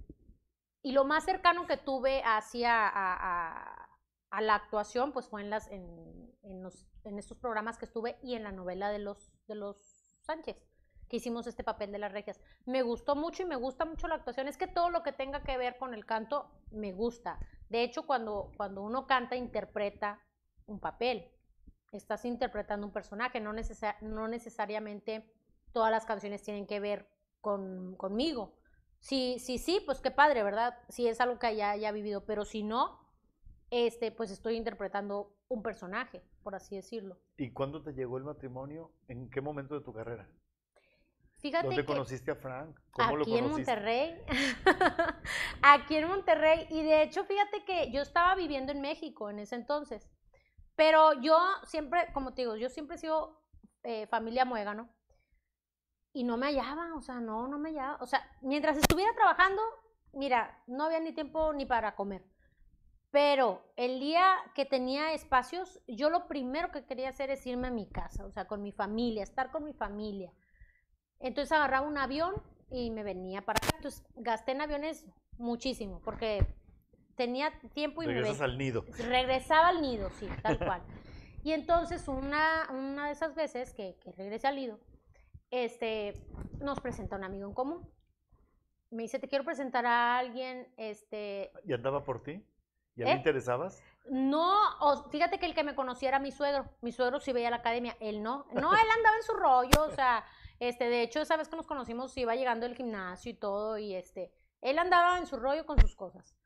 y 0.83 0.93
lo 0.93 1.05
más 1.05 1.25
cercano 1.25 1.67
que 1.67 1.77
tuve 1.77 2.23
hacia 2.25 2.89
a, 2.93 4.41
la 4.41 4.55
actuación, 4.55 5.13
pues 5.13 5.29
fue 5.29 5.41
en, 5.43 5.51
las, 5.51 5.67
en, 5.71 6.63
los- 6.63 6.87
en 7.05 7.19
estos 7.19 7.39
programas 7.39 7.79
que 7.79 7.87
estuve 7.87 8.19
y 8.23 8.35
en 8.35 8.43
la 8.45 8.53
novela 8.53 8.91
de 8.91 8.99
los, 8.99 9.33
de 9.47 9.55
los 9.55 9.77
Sánchez, 10.21 10.57
que 11.09 11.17
hicimos 11.17 11.47
este 11.47 11.65
papel 11.65 11.91
de 11.93 11.99
las 11.99 12.13
regias. 12.13 12.41
Me 12.67 12.83
gustó 12.83 13.15
mucho 13.17 13.43
y 13.43 13.47
me 13.47 13.57
gusta 13.57 13.85
mucho 13.85 14.09
la 14.09 14.17
actuación. 14.17 14.49
Es 14.49 14.57
que 14.59 14.67
todo 14.67 14.91
lo 14.91 15.03
que 15.03 15.13
tenga 15.13 15.43
que 15.43 15.57
ver 15.57 15.79
con 15.79 15.95
el 15.95 16.05
canto 16.05 16.51
me 16.71 16.93
gusta. 16.93 17.39
De 17.69 17.83
hecho, 17.83 18.07
cuando, 18.07 18.53
cuando 18.57 18.83
uno 18.83 19.07
canta, 19.07 19.37
interpreta 19.37 20.21
un 20.67 20.81
papel. 20.81 21.31
Estás 21.93 22.25
interpretando 22.25 22.87
un 22.87 22.93
personaje, 22.93 23.41
no, 23.41 23.53
necesa- 23.53 23.97
no 24.01 24.29
necesariamente 24.29 25.33
todas 25.73 25.91
las 25.91 26.05
canciones 26.05 26.43
tienen 26.43 26.67
que 26.67 26.81
ver 26.81 27.09
con, 27.41 27.95
conmigo. 27.97 28.59
Sí, 29.01 29.39
sí, 29.39 29.59
sí, 29.59 29.83
pues 29.85 30.01
qué 30.01 30.11
padre, 30.11 30.43
¿verdad? 30.43 30.79
Si 30.89 31.07
es 31.07 31.21
algo 31.21 31.39
que 31.39 31.55
ya 31.55 31.71
haya 31.71 31.93
vivido, 31.93 32.25
pero 32.25 32.45
si 32.45 32.63
no, 32.63 32.99
este, 33.71 34.11
pues 34.13 34.31
estoy 34.31 34.57
interpretando 34.57 35.37
un 35.49 35.63
personaje, 35.63 36.23
por 36.43 36.55
así 36.55 36.77
decirlo. 36.77 37.19
¿Y 37.37 37.51
cuándo 37.53 37.83
te 37.83 37.93
llegó 37.93 38.19
el 38.19 38.25
matrimonio? 38.25 38.93
¿En 39.09 39.31
qué 39.31 39.41
momento 39.41 39.75
de 39.75 39.81
tu 39.83 39.93
carrera? 39.93 40.29
Fíjate 41.39 41.67
¿Dónde 41.67 41.83
que 41.83 41.87
conociste 41.87 42.31
a 42.31 42.37
Frank? 42.37 42.77
¿Cómo 42.91 43.17
lo 43.17 43.23
aquí 43.23 43.37
en 43.37 43.45
conociste? 43.45 43.73
Monterrey, 43.73 44.23
aquí 45.63 45.97
en 45.97 46.09
Monterrey, 46.09 46.67
y 46.71 46.83
de 46.83 47.03
hecho, 47.03 47.25
fíjate 47.25 47.65
que 47.65 47.93
yo 47.93 48.03
estaba 48.03 48.35
viviendo 48.35 48.73
en 48.73 48.81
México 48.81 49.29
en 49.29 49.39
ese 49.39 49.55
entonces, 49.55 50.11
pero 50.75 51.21
yo 51.21 51.39
siempre, 51.65 52.09
como 52.15 52.33
te 52.33 52.43
digo, 52.43 52.57
yo 52.57 52.69
siempre 52.71 52.97
he 52.97 52.99
sido 52.99 53.41
eh, 53.83 54.07
familia 54.07 54.45
muégano 54.45 54.89
y 56.17 56.25
no 56.25 56.39
me 56.39 56.47
hallaba, 56.47 56.95
o 56.95 57.03
sea, 57.03 57.21
no, 57.21 57.47
no 57.47 57.59
me 57.59 57.69
hallaba, 57.69 57.99
o 58.01 58.07
sea, 58.07 58.27
mientras 58.41 58.79
estuviera 58.79 59.13
trabajando, 59.15 59.61
mira, 60.15 60.63
no 60.67 60.85
había 60.85 60.99
ni 61.01 61.13
tiempo 61.13 61.53
ni 61.53 61.67
para 61.67 61.95
comer. 61.95 62.25
Pero 63.11 63.63
el 63.77 64.01
día 64.01 64.35
que 64.55 64.65
tenía 64.65 65.13
espacios, 65.13 65.81
yo 65.87 66.09
lo 66.09 66.27
primero 66.27 66.71
que 66.73 66.87
quería 66.87 67.11
hacer 67.11 67.29
es 67.31 67.47
irme 67.47 67.69
a 67.69 67.71
mi 67.71 67.87
casa, 67.87 68.25
o 68.25 68.31
sea, 68.31 68.47
con 68.47 68.63
mi 68.63 68.73
familia, 68.73 69.23
estar 69.23 69.51
con 69.51 69.65
mi 69.65 69.75
familia. 69.75 70.33
Entonces 71.21 71.53
agarraba 71.53 71.87
un 71.87 71.99
avión 71.99 72.35
y 72.71 72.91
me 72.91 73.03
venía 73.03 73.43
para 73.43 73.59
acá. 73.59 73.77
Entonces 73.77 74.03
gasté 74.17 74.53
en 74.53 74.63
aviones 74.63 75.07
muchísimo 75.39 76.01
porque 76.03 76.47
tenía 77.15 77.53
tiempo 77.75 78.03
y 78.03 78.07
me 78.07 78.15
Regresas 78.15 78.39
ven- 78.41 78.51
al 78.51 78.59
nido. 78.59 78.85
regresaba 78.99 79.69
al 79.69 79.83
nido, 79.83 80.09
sí, 80.19 80.29
tal 80.43 80.59
cual. 80.59 80.83
Y 81.45 81.53
entonces 81.53 82.09
una, 82.09 82.69
una 82.71 83.07
de 83.07 83.13
esas 83.13 83.35
veces 83.35 83.73
que, 83.73 83.97
que 84.03 84.13
regresé 84.13 84.47
al 84.49 84.57
nido, 84.57 84.79
este, 85.65 86.15
nos 86.61 86.81
presenta 86.81 87.17
un 87.17 87.25
amigo 87.25 87.49
en 87.49 87.55
común. 87.55 87.89
Me 88.91 89.03
dice, 89.05 89.19
te 89.19 89.29
quiero 89.29 89.45
presentar 89.45 89.87
a 89.87 90.19
alguien, 90.19 90.73
este, 90.77 91.51
¿Y 91.65 91.73
andaba 91.73 92.05
por 92.05 92.23
ti? 92.23 92.45
¿Ya 92.95 93.05
¿Eh? 93.07 93.09
le 93.09 93.15
interesabas? 93.17 93.83
no, 94.09 94.55
o- 94.81 95.11
fíjate 95.11 95.39
que 95.39 95.47
el 95.47 95.55
que 95.55 95.65
me 95.65 95.75
conocía 95.75 96.09
era 96.11 96.19
mi 96.19 96.31
suegro. 96.31 96.69
Mi 96.81 96.93
suegro 96.93 97.19
sí 97.21 97.33
veía 97.33 97.51
la 97.51 97.57
academia, 97.57 97.97
él 98.01 98.23
no. 98.23 98.47
No, 98.53 98.73
él 98.73 98.89
andaba 98.97 99.17
en 99.17 99.23
su 99.23 99.33
rollo, 99.35 99.85
o 99.85 99.91
sea, 99.91 100.25
este, 100.61 100.89
de 100.89 101.03
hecho, 101.03 101.21
esa 101.21 101.37
vez 101.37 101.49
que 101.49 101.57
nos 101.57 101.67
conocimos 101.67 102.17
iba 102.17 102.35
llegando 102.37 102.65
el 102.67 102.77
gimnasio 102.77 103.33
y 103.33 103.35
todo, 103.35 103.77
y 103.79 103.95
este, 103.95 104.33
él 104.61 104.79
andaba 104.79 105.19
en 105.19 105.27
su 105.27 105.37
rollo 105.37 105.67
con 105.67 105.79
sus 105.81 105.97
cosas. 105.97 106.37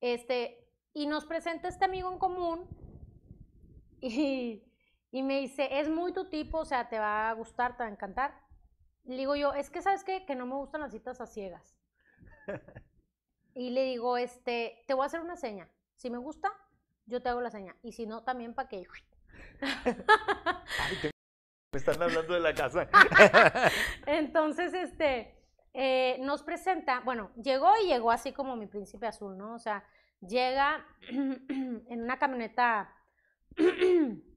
Este, 0.00 0.66
y 0.92 1.06
nos 1.06 1.24
presenta 1.26 1.68
este 1.68 1.84
amigo 1.84 2.10
en 2.12 2.18
común, 2.18 2.66
y, 4.00 4.62
y 5.12 5.22
me 5.22 5.40
dice, 5.40 5.78
es 5.80 5.88
muy 5.88 6.12
tu 6.12 6.28
tipo, 6.28 6.58
o 6.58 6.64
sea, 6.64 6.88
te 6.88 6.98
va 6.98 7.30
a 7.30 7.32
gustar, 7.34 7.76
te 7.76 7.84
va 7.84 7.88
a 7.88 7.92
encantar. 7.92 8.45
Le 9.06 9.16
digo 9.16 9.36
yo, 9.36 9.52
es 9.54 9.70
que, 9.70 9.82
¿sabes 9.82 10.04
qué? 10.04 10.24
Que 10.26 10.34
no 10.34 10.46
me 10.46 10.54
gustan 10.56 10.80
las 10.80 10.92
citas 10.92 11.20
a 11.20 11.26
ciegas. 11.26 11.76
Y 13.58 13.70
le 13.70 13.84
digo, 13.84 14.18
este, 14.18 14.84
te 14.86 14.92
voy 14.92 15.04
a 15.04 15.06
hacer 15.06 15.22
una 15.22 15.36
seña. 15.36 15.66
Si 15.94 16.10
me 16.10 16.18
gusta, 16.18 16.52
yo 17.06 17.22
te 17.22 17.30
hago 17.30 17.40
la 17.40 17.50
seña. 17.50 17.74
Y 17.82 17.92
si 17.92 18.06
no, 18.06 18.22
también 18.22 18.52
para 18.52 18.68
que... 18.68 18.84
Ay, 19.62 20.96
te- 21.00 21.10
Me 21.72 21.78
están 21.78 22.02
hablando 22.02 22.34
de 22.34 22.40
la 22.40 22.54
casa. 22.54 22.86
Entonces, 24.06 24.74
este, 24.74 25.42
eh, 25.72 26.18
nos 26.20 26.42
presenta, 26.42 27.00
bueno, 27.00 27.32
llegó 27.42 27.72
y 27.82 27.86
llegó 27.86 28.10
así 28.10 28.32
como 28.34 28.56
mi 28.56 28.66
príncipe 28.66 29.06
azul, 29.06 29.38
¿no? 29.38 29.54
O 29.54 29.58
sea, 29.58 29.88
llega 30.20 30.86
en 31.08 32.02
una 32.02 32.18
camioneta 32.18 32.94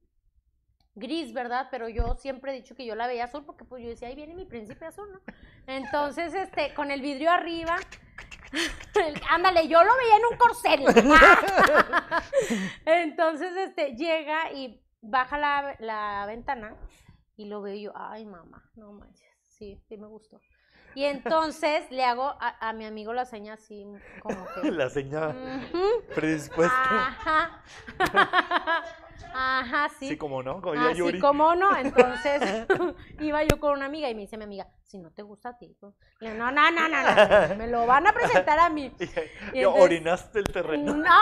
gris, 0.99 1.33
¿verdad? 1.33 1.67
Pero 1.71 1.89
yo 1.89 2.15
siempre 2.15 2.51
he 2.51 2.55
dicho 2.55 2.75
que 2.75 2.85
yo 2.85 2.95
la 2.95 3.07
veía 3.07 3.23
azul 3.25 3.43
porque 3.45 3.65
pues 3.65 3.81
yo 3.83 3.89
decía, 3.89 4.07
ahí 4.09 4.15
viene 4.15 4.33
mi 4.35 4.45
príncipe 4.45 4.85
azul, 4.85 5.09
¿no? 5.11 5.19
Entonces, 5.67 6.33
este, 6.33 6.73
con 6.73 6.91
el 6.91 7.01
vidrio 7.01 7.31
arriba, 7.31 7.77
ándale, 9.29 9.67
yo 9.67 9.83
lo 9.83 9.91
veía 9.97 10.15
en 10.17 10.25
un 10.31 10.37
corcel. 10.37 10.85
Entonces, 12.85 13.55
este, 13.57 13.95
llega 13.95 14.51
y 14.51 14.81
baja 15.01 15.37
la, 15.37 15.75
la 15.79 16.25
ventana 16.27 16.75
y 17.37 17.45
lo 17.45 17.61
veo 17.61 17.75
yo, 17.75 17.91
ay, 17.95 18.25
mamá, 18.25 18.69
no 18.75 18.91
manches, 18.91 19.29
sí, 19.47 19.81
sí 19.87 19.97
me 19.97 20.07
gustó. 20.07 20.41
Y 20.95 21.05
entonces 21.05 21.89
le 21.91 22.03
hago 22.03 22.23
a, 22.41 22.67
a 22.67 22.73
mi 22.73 22.83
amigo 22.83 23.13
la 23.13 23.23
seña 23.23 23.53
así, 23.53 23.85
como 24.19 24.43
que... 24.55 24.61
La 24.71 24.89
señora 24.89 25.29
"Ujú, 25.29 26.03
predispuesta. 26.15 27.07
Ajá. 27.07 27.61
Ajá, 29.33 29.89
sí. 29.99 30.09
Sí, 30.09 30.17
como 30.17 30.41
no, 30.43 30.61
como 30.61 30.79
Así 30.81 30.97
Yuri. 30.99 31.19
como 31.19 31.55
no, 31.55 31.75
entonces 31.77 32.65
iba 33.19 33.43
yo 33.43 33.59
con 33.59 33.73
una 33.73 33.85
amiga 33.85 34.09
y 34.09 34.15
me 34.15 34.21
dice 34.21 34.37
mi 34.37 34.43
amiga, 34.43 34.67
si 34.83 34.97
no 34.97 35.11
te 35.11 35.21
gusta 35.21 35.49
a 35.49 35.57
ti, 35.57 35.75
pues, 35.79 35.93
no, 36.21 36.33
no, 36.51 36.51
no, 36.51 36.71
no, 36.71 36.87
no, 36.87 37.55
me 37.55 37.67
lo 37.67 37.85
van 37.85 38.07
a 38.07 38.13
presentar 38.13 38.59
a 38.59 38.69
mí. 38.69 38.93
Y, 38.99 39.03
Y 39.03 39.07
y 39.07 39.59
entonces- 39.63 39.83
orinaste 39.83 40.39
el 40.39 40.45
terreno. 40.45 40.95
No. 40.95 41.19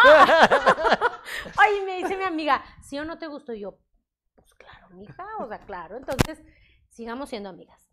Oye, 1.59 1.85
me 1.85 1.97
dice 1.97 2.17
mi 2.17 2.23
amiga, 2.23 2.63
¿sí 2.81 2.97
o 2.99 3.05
no 3.05 3.17
te 3.17 3.27
gustó? 3.27 3.53
Y 3.53 3.61
yo, 3.61 3.77
pues 4.35 4.53
claro, 4.55 4.89
mija, 4.91 5.25
o 5.39 5.47
sea, 5.47 5.59
claro. 5.59 5.97
Entonces, 5.97 6.41
sigamos 6.89 7.29
siendo 7.29 7.49
amigas. 7.49 7.83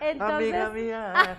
entonces, 0.00 0.54
Amiga 0.54 0.70
mía. 0.70 1.36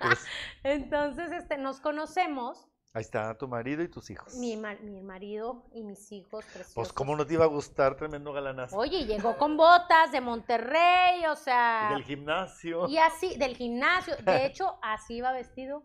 Pues, 0.00 0.24
entonces, 0.62 1.32
este, 1.32 1.58
nos 1.58 1.80
conocemos, 1.80 2.68
ahí 2.94 3.00
está 3.02 3.36
tu 3.36 3.48
marido 3.48 3.82
y 3.82 3.88
tus 3.88 4.08
hijos. 4.10 4.34
mi, 4.36 4.56
ma- 4.56 4.76
mi 4.80 5.02
marido 5.02 5.64
y 5.72 5.82
mis 5.82 6.10
hijos 6.12 6.44
preciosos. 6.46 6.74
Pues, 6.74 6.92
¿cómo 6.92 7.14
no 7.16 7.26
te 7.26 7.34
iba 7.34 7.44
a 7.44 7.48
gustar? 7.48 7.96
Tremendo 7.96 8.32
galanazo. 8.32 8.76
Oye, 8.76 9.04
llegó 9.04 9.36
con 9.36 9.56
botas 9.56 10.12
de 10.12 10.20
Monterrey, 10.20 11.26
o 11.26 11.36
sea, 11.36 11.90
Del 11.92 12.04
gimnasio. 12.04 12.88
y 12.88 12.96
así, 12.98 13.36
del 13.36 13.56
gimnasio. 13.56 14.16
De 14.18 14.46
hecho, 14.46 14.78
así 14.80 15.16
iba 15.16 15.32
vestido, 15.32 15.82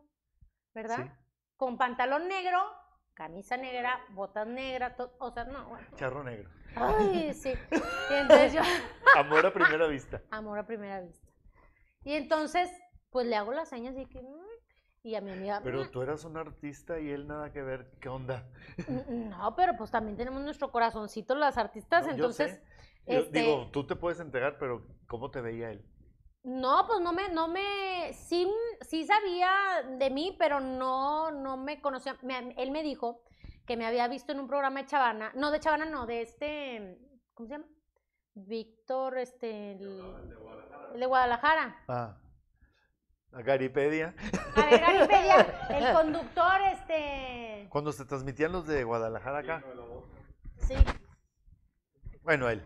¿verdad? 0.73 0.97
Sí. 0.97 1.11
Con 1.57 1.77
pantalón 1.77 2.27
negro, 2.27 2.59
camisa 3.15 3.57
negra, 3.57 3.99
botas 4.11 4.47
negras, 4.47 4.95
to- 4.95 5.11
o 5.19 5.31
sea, 5.31 5.43
no, 5.45 5.67
bueno. 5.67 5.87
Charro 5.97 6.23
negro. 6.23 6.49
Ay, 6.75 7.33
sí. 7.33 7.53
Y 8.11 8.13
entonces 8.13 8.53
yo, 8.53 8.61
Amor 9.17 9.45
a 9.45 9.51
primera 9.51 9.87
vista. 9.87 10.21
amor 10.29 10.59
a 10.59 10.65
primera 10.67 11.01
vista. 11.01 11.27
Y 12.03 12.13
entonces, 12.13 12.69
pues 13.09 13.25
le 13.25 13.35
hago 13.35 13.51
las 13.51 13.67
señas 13.69 13.95
y 13.97 14.05
que, 14.05 14.21
mm, 14.21 14.48
y 15.03 15.15
a 15.15 15.21
mi 15.21 15.31
amiga, 15.31 15.61
Pero 15.63 15.83
mm, 15.85 15.91
tú 15.91 16.01
eras 16.01 16.23
un 16.25 16.35
artista 16.37 16.99
y 16.99 17.09
él 17.09 17.27
nada 17.27 17.51
que 17.51 17.61
ver. 17.61 17.91
¿Qué 18.01 18.09
onda? 18.09 18.45
mm, 18.87 19.29
no, 19.29 19.55
pero 19.55 19.75
pues 19.77 19.91
también 19.91 20.17
tenemos 20.17 20.41
nuestro 20.41 20.71
corazoncito 20.71 21.35
las 21.35 21.57
artistas, 21.57 22.03
No, 22.03 22.09
yo 22.09 22.15
entonces, 22.15 22.51
sé. 22.55 22.63
Yo 23.13 23.19
este- 23.21 23.41
Digo, 23.41 23.69
tú 23.71 23.87
te 23.87 23.95
puedes 23.95 24.19
entregar, 24.19 24.57
pero 24.59 24.85
¿cómo 25.07 25.31
te 25.31 25.41
veía 25.41 25.71
él? 25.71 25.83
No, 26.43 26.85
pues 26.87 26.99
no 27.01 27.11
me, 27.11 27.29
no 27.29 27.47
me, 27.47 28.13
sí, 28.13 28.49
sí 28.81 29.05
sabía 29.05 29.49
de 29.97 30.09
mí, 30.09 30.35
pero 30.39 30.59
no, 30.59 31.31
no 31.31 31.57
me 31.57 31.81
conocía. 31.81 32.17
Me- 32.21 32.53
él 32.57 32.71
me 32.71 32.83
dijo 32.83 33.23
que 33.65 33.77
me 33.77 33.85
había 33.85 34.07
visto 34.07 34.31
en 34.31 34.39
un 34.39 34.47
programa 34.47 34.81
de 34.81 34.85
Chavana, 34.87 35.31
no 35.35 35.51
de 35.51 35.59
Chavana, 35.59 35.85
no, 35.85 36.05
de 36.05 36.21
este, 36.21 36.97
¿cómo 37.33 37.47
se 37.47 37.53
llama? 37.55 37.65
Víctor, 38.35 39.17
este, 39.17 39.73
el, 39.73 40.01
el 40.93 40.99
de 40.99 41.05
Guadalajara. 41.05 41.83
Ah. 41.87 42.17
La 43.31 43.41
Garipedia. 43.41 44.15
A 44.55 44.65
ver, 44.65 44.81
Garipedia, 44.81 45.67
el 45.69 45.93
conductor, 45.93 46.61
este, 46.73 47.67
Cuando 47.69 47.91
se 47.91 48.05
transmitían 48.05 48.51
los 48.51 48.65
de 48.67 48.83
Guadalajara 48.83 49.39
acá. 49.39 49.63
sí. 50.57 50.75
Bueno, 52.23 52.49
él. 52.49 52.63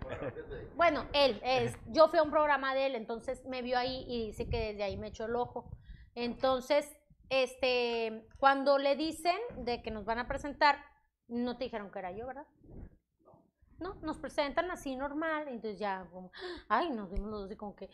Bueno, 0.75 1.05
él, 1.13 1.39
es, 1.43 1.77
yo 1.87 2.09
fui 2.09 2.19
a 2.19 2.23
un 2.23 2.31
programa 2.31 2.73
de 2.73 2.87
él, 2.87 2.95
entonces 2.95 3.45
me 3.45 3.61
vio 3.61 3.77
ahí 3.77 4.03
y 4.07 4.27
dice 4.27 4.49
que 4.49 4.59
desde 4.59 4.83
ahí 4.83 4.97
me 4.97 5.07
echó 5.07 5.25
el 5.25 5.35
ojo. 5.35 5.69
Entonces, 6.15 6.93
este, 7.29 8.27
cuando 8.39 8.77
le 8.77 8.95
dicen 8.95 9.37
de 9.57 9.81
que 9.81 9.91
nos 9.91 10.05
van 10.05 10.19
a 10.19 10.27
presentar, 10.27 10.83
no 11.27 11.57
te 11.57 11.65
dijeron 11.65 11.91
que 11.91 11.99
era 11.99 12.11
yo, 12.11 12.27
¿verdad? 12.27 12.45
No, 13.79 13.95
nos 14.01 14.17
presentan 14.17 14.69
así 14.71 14.95
normal, 14.95 15.47
entonces 15.47 15.79
ya, 15.79 16.07
como, 16.11 16.31
ay, 16.67 16.89
nos 16.89 17.09
dimos 17.11 17.29
los 17.29 17.39
dos 17.41 17.49
así 17.49 17.55
como 17.55 17.75
que... 17.75 17.89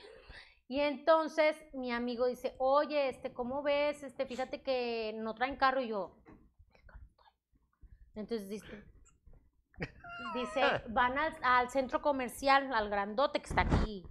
Y 0.70 0.82
entonces 0.82 1.58
mi 1.74 1.92
amigo 1.92 2.28
dice, 2.28 2.54
oye, 2.60 3.10
este, 3.10 3.34
¿cómo 3.34 3.64
ves? 3.64 4.04
Este, 4.04 4.28
fíjate 4.28 4.62
que 4.62 5.14
no 5.16 5.34
traen 5.34 5.56
carro 5.56 5.82
y 5.82 5.88
yo. 5.88 6.16
Entonces 8.14 8.48
dice, 8.48 8.86
dice, 10.36 10.62
van 10.90 11.18
al, 11.18 11.36
al 11.42 11.70
centro 11.72 12.04
comercial, 12.04 12.72
al 12.72 12.88
grandote 12.88 13.42
que 13.42 13.50
está 13.50 13.62
aquí. 13.62 14.06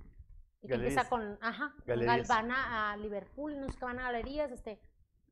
Y 0.61 0.67
que 0.67 0.75
empieza 0.75 1.09
con, 1.09 1.39
ajá, 1.41 1.77
Galerías. 1.87 2.27
van 2.27 2.51
a, 2.51 2.91
a 2.91 2.97
Liverpool, 2.97 3.61
no 3.61 3.69
sé 3.69 3.79
qué 3.79 3.85
van 3.85 4.01
a 4.01 4.11
galerías, 4.11 4.51
este, 4.51 4.83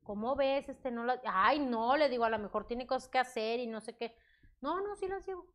¿cómo 0.03 0.37
ves? 0.37 0.69
Este, 0.69 0.91
no 0.91 1.03
la, 1.03 1.19
ay, 1.25 1.59
no, 1.59 1.97
le 1.97 2.07
digo, 2.07 2.23
a 2.23 2.29
lo 2.29 2.39
mejor 2.39 2.65
tiene 2.65 2.87
cosas 2.87 3.09
que 3.09 3.19
hacer 3.19 3.59
y 3.59 3.67
no 3.67 3.81
sé 3.81 3.97
qué. 3.97 4.15
No, 4.61 4.79
no, 4.79 4.95
sí 4.95 5.09
las 5.09 5.27
llevo. 5.27 5.45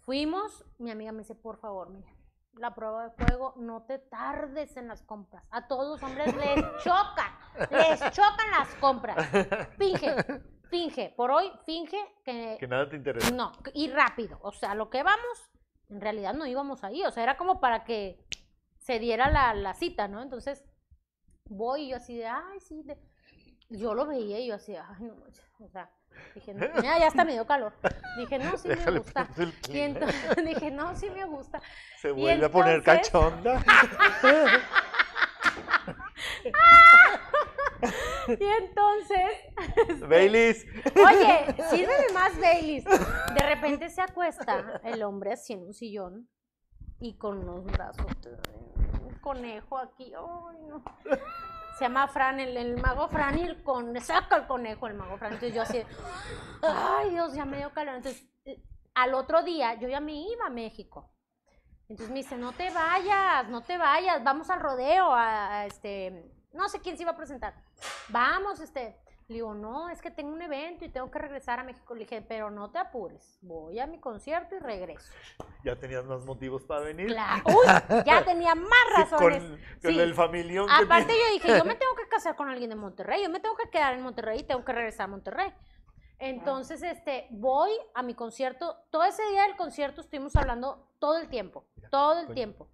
Fuimos, 0.00 0.64
mi 0.78 0.90
amiga 0.90 1.12
me 1.12 1.18
dice, 1.18 1.34
por 1.34 1.58
favor, 1.58 1.90
mira, 1.90 2.10
la 2.54 2.74
prueba 2.74 3.08
de 3.08 3.10
fuego, 3.24 3.54
no 3.56 3.82
te 3.82 3.98
tardes 3.98 4.76
en 4.76 4.88
las 4.88 5.02
compras. 5.02 5.44
A 5.50 5.66
todos 5.68 5.88
los 5.88 6.02
hombres 6.02 6.34
les 6.36 6.54
chocan, 6.84 7.32
les 7.70 8.00
chocan 8.12 8.50
las 8.50 8.74
compras. 8.76 9.28
Finge, 9.78 10.14
finge, 10.70 11.14
por 11.16 11.30
hoy 11.30 11.50
finge 11.64 11.98
que, 12.24 12.56
Que 12.58 12.66
nada 12.68 12.88
te 12.88 12.96
interesa. 12.96 13.30
no, 13.30 13.52
y 13.74 13.90
rápido. 13.90 14.38
O 14.42 14.52
sea, 14.52 14.74
lo 14.74 14.90
que 14.90 15.02
vamos, 15.02 15.50
en 15.88 16.00
realidad 16.00 16.34
no 16.34 16.46
íbamos 16.46 16.84
ahí. 16.84 17.04
O 17.04 17.10
sea, 17.10 17.22
era 17.22 17.36
como 17.36 17.60
para 17.60 17.84
que 17.84 18.24
se 18.78 18.98
diera 18.98 19.30
la, 19.30 19.54
la 19.54 19.74
cita, 19.74 20.08
¿no? 20.08 20.22
Entonces, 20.22 20.64
voy 21.46 21.84
y 21.84 21.90
yo 21.90 21.96
así 21.96 22.16
de, 22.16 22.26
ay, 22.26 22.60
sí. 22.60 22.82
de-". 22.82 22.98
Yo 23.70 23.94
lo 23.94 24.06
veía 24.06 24.38
y 24.40 24.48
yo 24.48 24.54
así, 24.56 24.74
ay, 24.76 25.02
no. 25.04 25.14
O 25.60 25.68
sea, 25.68 25.90
dije, 26.34 26.54
no, 26.54 26.66
mira, 26.76 26.98
ya 26.98 27.06
hasta 27.06 27.24
me 27.24 27.32
dio 27.32 27.46
calor. 27.46 27.72
Dije, 28.16 28.38
no, 28.38 28.56
sí 28.56 28.68
me 28.68 28.98
gusta. 28.98 29.28
Y 29.68 29.78
entonces 29.78 30.36
dije, 30.44 30.70
no, 30.70 30.94
sí 30.96 31.10
me 31.10 31.24
gusta. 31.24 31.60
Se 32.00 32.08
y 32.08 32.12
vuelve 32.12 32.46
a 32.46 32.50
poner 32.50 32.82
cachonda. 32.82 33.62
Y 38.28 38.44
entonces, 38.44 40.08
Baileys. 40.08 40.64
Oye, 40.94 41.54
sírveme 41.70 42.12
más 42.14 42.38
Baileys. 42.40 42.84
De 42.84 43.40
repente 43.44 43.90
se 43.90 44.00
acuesta 44.00 44.80
el 44.84 45.02
hombre 45.02 45.32
así 45.32 45.52
en 45.52 45.64
un 45.64 45.74
sillón 45.74 46.28
y 47.00 47.16
con 47.16 47.38
unos 47.38 47.64
brazos, 47.64 48.06
conejo 49.22 49.78
aquí. 49.78 50.12
Ay, 50.14 50.58
no. 50.68 50.82
Se 51.78 51.84
llama 51.84 52.06
Fran, 52.08 52.38
el, 52.38 52.54
el 52.58 52.80
mago 52.82 53.08
Fran 53.08 53.38
y 53.38 53.62
con, 53.62 53.98
saca 53.98 54.36
el 54.36 54.46
conejo 54.46 54.86
el 54.86 54.94
mago 54.94 55.16
Fran. 55.16 55.32
Entonces 55.32 55.54
yo 55.54 55.62
así, 55.62 55.82
ay 56.60 57.10
Dios, 57.10 57.32
ya 57.32 57.46
me 57.46 57.56
dio 57.56 57.72
calor. 57.72 57.94
Entonces, 57.94 58.28
al 58.94 59.14
otro 59.14 59.42
día 59.42 59.74
yo 59.74 59.88
ya 59.88 60.00
me 60.00 60.12
iba 60.12 60.46
a 60.46 60.50
México. 60.50 61.10
Entonces 61.88 62.10
me 62.10 62.20
dice, 62.20 62.36
no 62.36 62.52
te 62.52 62.70
vayas, 62.70 63.48
no 63.48 63.62
te 63.62 63.78
vayas, 63.78 64.22
vamos 64.22 64.50
al 64.50 64.60
rodeo, 64.60 65.12
a 65.12 65.66
este, 65.66 66.30
no 66.52 66.68
sé 66.68 66.80
quién 66.80 66.96
se 66.96 67.02
iba 67.02 67.12
a 67.12 67.16
presentar. 67.16 67.54
Vamos, 68.08 68.60
este. 68.60 69.01
Le 69.28 69.34
digo, 69.36 69.54
no, 69.54 69.88
es 69.88 70.02
que 70.02 70.10
tengo 70.10 70.32
un 70.32 70.42
evento 70.42 70.84
y 70.84 70.88
tengo 70.88 71.10
que 71.10 71.18
regresar 71.18 71.58
a 71.60 71.64
México. 71.64 71.94
Le 71.94 72.00
dije, 72.00 72.22
pero 72.22 72.50
no 72.50 72.70
te 72.70 72.78
apures, 72.78 73.38
voy 73.40 73.78
a 73.78 73.86
mi 73.86 73.98
concierto 73.98 74.56
y 74.56 74.58
regreso. 74.58 75.12
Ya 75.64 75.76
tenías 75.76 76.04
más 76.04 76.24
motivos 76.24 76.62
para 76.64 76.80
venir. 76.82 77.06
Claro. 77.06 77.42
Uy, 77.46 78.02
ya 78.04 78.24
tenía 78.24 78.54
más 78.54 78.68
Sí, 78.68 79.02
razones. 79.02 79.42
con, 79.42 79.50
con 79.82 79.92
Sí. 79.92 80.00
el 80.00 80.14
familión 80.14 80.68
Aparte 80.70 81.12
yo 81.12 81.32
dije, 81.32 81.56
yo 81.56 81.64
me 81.64 81.74
tengo 81.76 81.94
que 81.94 82.08
casar 82.08 82.36
con 82.36 82.48
alguien 82.48 82.68
de 82.70 82.76
Monterrey, 82.76 83.22
yo 83.22 83.30
me 83.30 83.40
tengo 83.40 83.56
que 83.56 83.70
quedar 83.70 83.94
en 83.94 84.02
Monterrey 84.02 84.40
y 84.40 84.42
tengo 84.44 84.64
que 84.64 84.72
regresar 84.72 85.04
a 85.04 85.08
Monterrey. 85.08 85.52
Entonces, 86.18 86.82
este, 86.82 87.26
voy 87.30 87.70
a 87.94 88.02
mi 88.04 88.14
concierto. 88.14 88.76
Todo 88.90 89.02
ese 89.04 89.24
día 89.30 89.42
del 89.42 89.56
concierto 89.56 90.00
estuvimos 90.02 90.36
hablando 90.36 90.86
todo 91.00 91.18
el 91.18 91.28
tiempo, 91.28 91.64
todo 91.90 92.20
el 92.20 92.32
tiempo. 92.32 92.68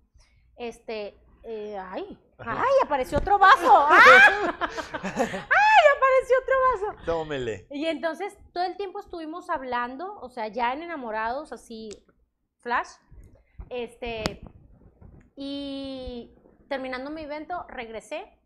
Este, 0.56 1.18
eh, 1.44 1.78
ay, 1.78 2.18
ay, 2.38 2.72
apareció 2.84 3.16
otro 3.18 3.38
vaso. 3.38 3.86
¡Ah! 3.90 4.58
¡Ay, 5.02 5.38
apareció 6.18 6.36
otro 6.42 6.54
vaso! 6.92 7.04
Tómele. 7.04 7.66
Y 7.70 7.86
entonces 7.86 8.36
todo 8.52 8.64
el 8.64 8.76
tiempo 8.76 9.00
estuvimos 9.00 9.50
hablando, 9.50 10.18
o 10.20 10.28
sea, 10.28 10.48
ya 10.48 10.72
en 10.72 10.82
enamorados, 10.82 11.52
así, 11.52 11.90
flash. 12.58 12.88
Este, 13.70 14.42
y 15.36 16.34
terminando 16.68 17.10
mi 17.10 17.22
evento, 17.22 17.64
regresé, 17.68 18.38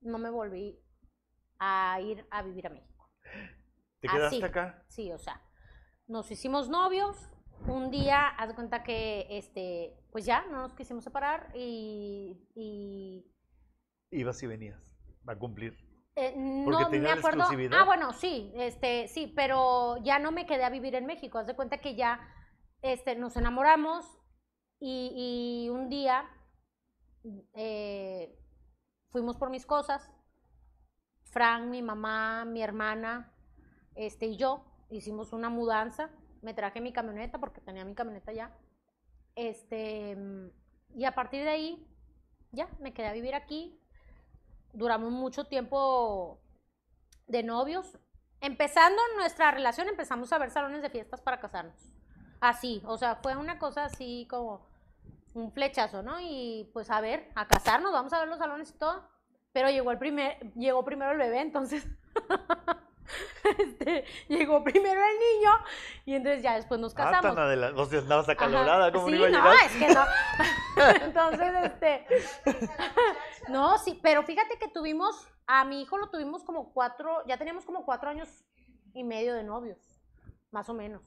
no 0.00 0.18
me 0.18 0.30
volví 0.30 0.78
a 1.58 2.00
ir 2.00 2.26
a 2.30 2.42
vivir 2.42 2.66
a 2.66 2.70
México. 2.70 3.10
¿Te 4.00 4.08
Así. 4.08 4.16
quedaste 4.16 4.44
acá? 4.44 4.84
Sí, 4.88 5.12
o 5.12 5.18
sea, 5.18 5.40
nos 6.06 6.30
hicimos 6.30 6.68
novios. 6.68 7.28
Un 7.68 7.92
día, 7.92 8.26
haz 8.26 8.48
de 8.48 8.54
cuenta 8.56 8.82
que, 8.82 9.26
este, 9.30 9.96
pues 10.10 10.24
ya, 10.24 10.44
no 10.46 10.62
nos 10.62 10.74
quisimos 10.74 11.04
separar 11.04 11.52
y, 11.54 12.48
y 12.56 13.32
Ibas 14.10 14.42
y 14.42 14.48
venías. 14.48 14.96
Va 15.26 15.34
a 15.34 15.38
cumplir. 15.38 15.78
Eh, 16.14 16.32
Porque 16.64 16.82
no 16.82 16.88
tenía 16.90 17.08
me 17.08 17.14
la 17.14 17.20
acuerdo. 17.20 17.40
exclusividad. 17.40 17.78
Ah, 17.80 17.84
bueno, 17.84 18.12
sí, 18.12 18.52
este, 18.54 19.08
sí, 19.08 19.32
pero 19.34 19.96
ya 20.02 20.18
no 20.18 20.30
me 20.30 20.46
quedé 20.46 20.64
a 20.64 20.70
vivir 20.70 20.94
en 20.94 21.06
México. 21.06 21.38
Haz 21.38 21.46
de 21.46 21.56
cuenta 21.56 21.78
que 21.78 21.94
ya 21.94 22.20
este, 22.82 23.16
nos 23.16 23.36
enamoramos 23.36 24.04
y, 24.78 25.64
y 25.64 25.68
un 25.70 25.88
día 25.88 26.28
eh, 27.54 28.38
fuimos 29.08 29.36
por 29.36 29.48
mis 29.50 29.64
cosas. 29.64 30.10
Frank, 31.30 31.64
mi 31.64 31.80
mamá, 31.80 32.44
mi 32.44 32.62
hermana, 32.62 33.32
este 33.94 34.26
y 34.26 34.36
yo 34.36 34.64
hicimos 34.90 35.32
una 35.32 35.48
mudanza. 35.48 36.10
Me 36.42 36.52
traje 36.52 36.80
mi 36.80 36.92
camioneta 36.92 37.38
porque 37.38 37.60
tenía 37.62 37.84
mi 37.84 37.94
camioneta 37.94 38.32
ya. 38.32 38.54
Este, 39.34 40.16
y 40.94 41.04
a 41.04 41.14
partir 41.14 41.42
de 41.44 41.48
ahí, 41.50 41.86
ya 42.50 42.68
me 42.80 42.92
quedé 42.92 43.06
a 43.06 43.12
vivir 43.12 43.34
aquí. 43.34 43.78
Duramos 44.72 45.12
mucho 45.12 45.44
tiempo 45.44 46.40
de 47.26 47.42
novios. 47.42 47.98
Empezando 48.40 49.00
nuestra 49.16 49.50
relación, 49.50 49.88
empezamos 49.88 50.32
a 50.32 50.38
ver 50.38 50.50
salones 50.50 50.82
de 50.82 50.90
fiestas 50.90 51.20
para 51.20 51.40
casarnos. 51.40 51.92
Así, 52.40 52.82
o 52.86 52.98
sea, 52.98 53.16
fue 53.16 53.36
una 53.36 53.58
cosa 53.58 53.84
así 53.84 54.26
como 54.28 54.66
un 55.34 55.52
flechazo, 55.52 56.02
¿no? 56.02 56.20
Y 56.20 56.68
pues 56.72 56.90
a 56.90 57.00
ver, 57.00 57.30
a 57.34 57.46
casarnos, 57.46 57.92
vamos 57.92 58.12
a 58.12 58.18
ver 58.18 58.28
los 58.28 58.38
salones 58.38 58.70
y 58.70 58.78
todo. 58.78 59.08
Pero 59.52 59.70
llegó 59.70 59.90
el 59.92 59.98
primer, 59.98 60.38
llegó 60.54 60.84
primero 60.84 61.12
el 61.12 61.18
bebé, 61.18 61.40
entonces 61.40 61.86
este, 63.58 64.04
llegó 64.28 64.62
primero 64.64 65.00
el 65.00 65.18
niño 65.18 65.50
y 66.06 66.14
entonces 66.14 66.42
ya 66.42 66.54
después 66.54 66.80
nos 66.80 66.92
Ah, 66.92 66.96
casamos. 67.10 67.22
tan 67.34 67.38
adelante. 67.38 67.86
Sea, 67.86 67.98
andabas 68.00 68.28
acalorada. 68.28 68.92
¿Cómo 68.92 69.06
sí, 69.08 69.12
no 69.12 69.16
iba 69.18 69.26
a 69.26 69.30
no, 69.30 69.38
llegar? 69.38 69.66
es 69.66 69.72
que 69.76 69.94
no. 69.94 70.04
Entonces, 71.06 71.52
este. 71.64 72.06
no, 73.48 73.78
sí, 73.78 73.98
pero 74.02 74.22
fíjate 74.22 74.58
que 74.58 74.68
tuvimos, 74.68 75.28
a 75.46 75.64
mi 75.64 75.82
hijo 75.82 75.98
lo 75.98 76.08
tuvimos 76.10 76.44
como 76.44 76.72
cuatro, 76.72 77.22
ya 77.26 77.36
teníamos 77.36 77.64
como 77.64 77.84
cuatro 77.84 78.08
años 78.10 78.28
y 78.94 79.04
medio 79.04 79.34
de 79.34 79.42
novios, 79.44 79.78
más 80.50 80.68
o 80.68 80.74
menos. 80.74 81.02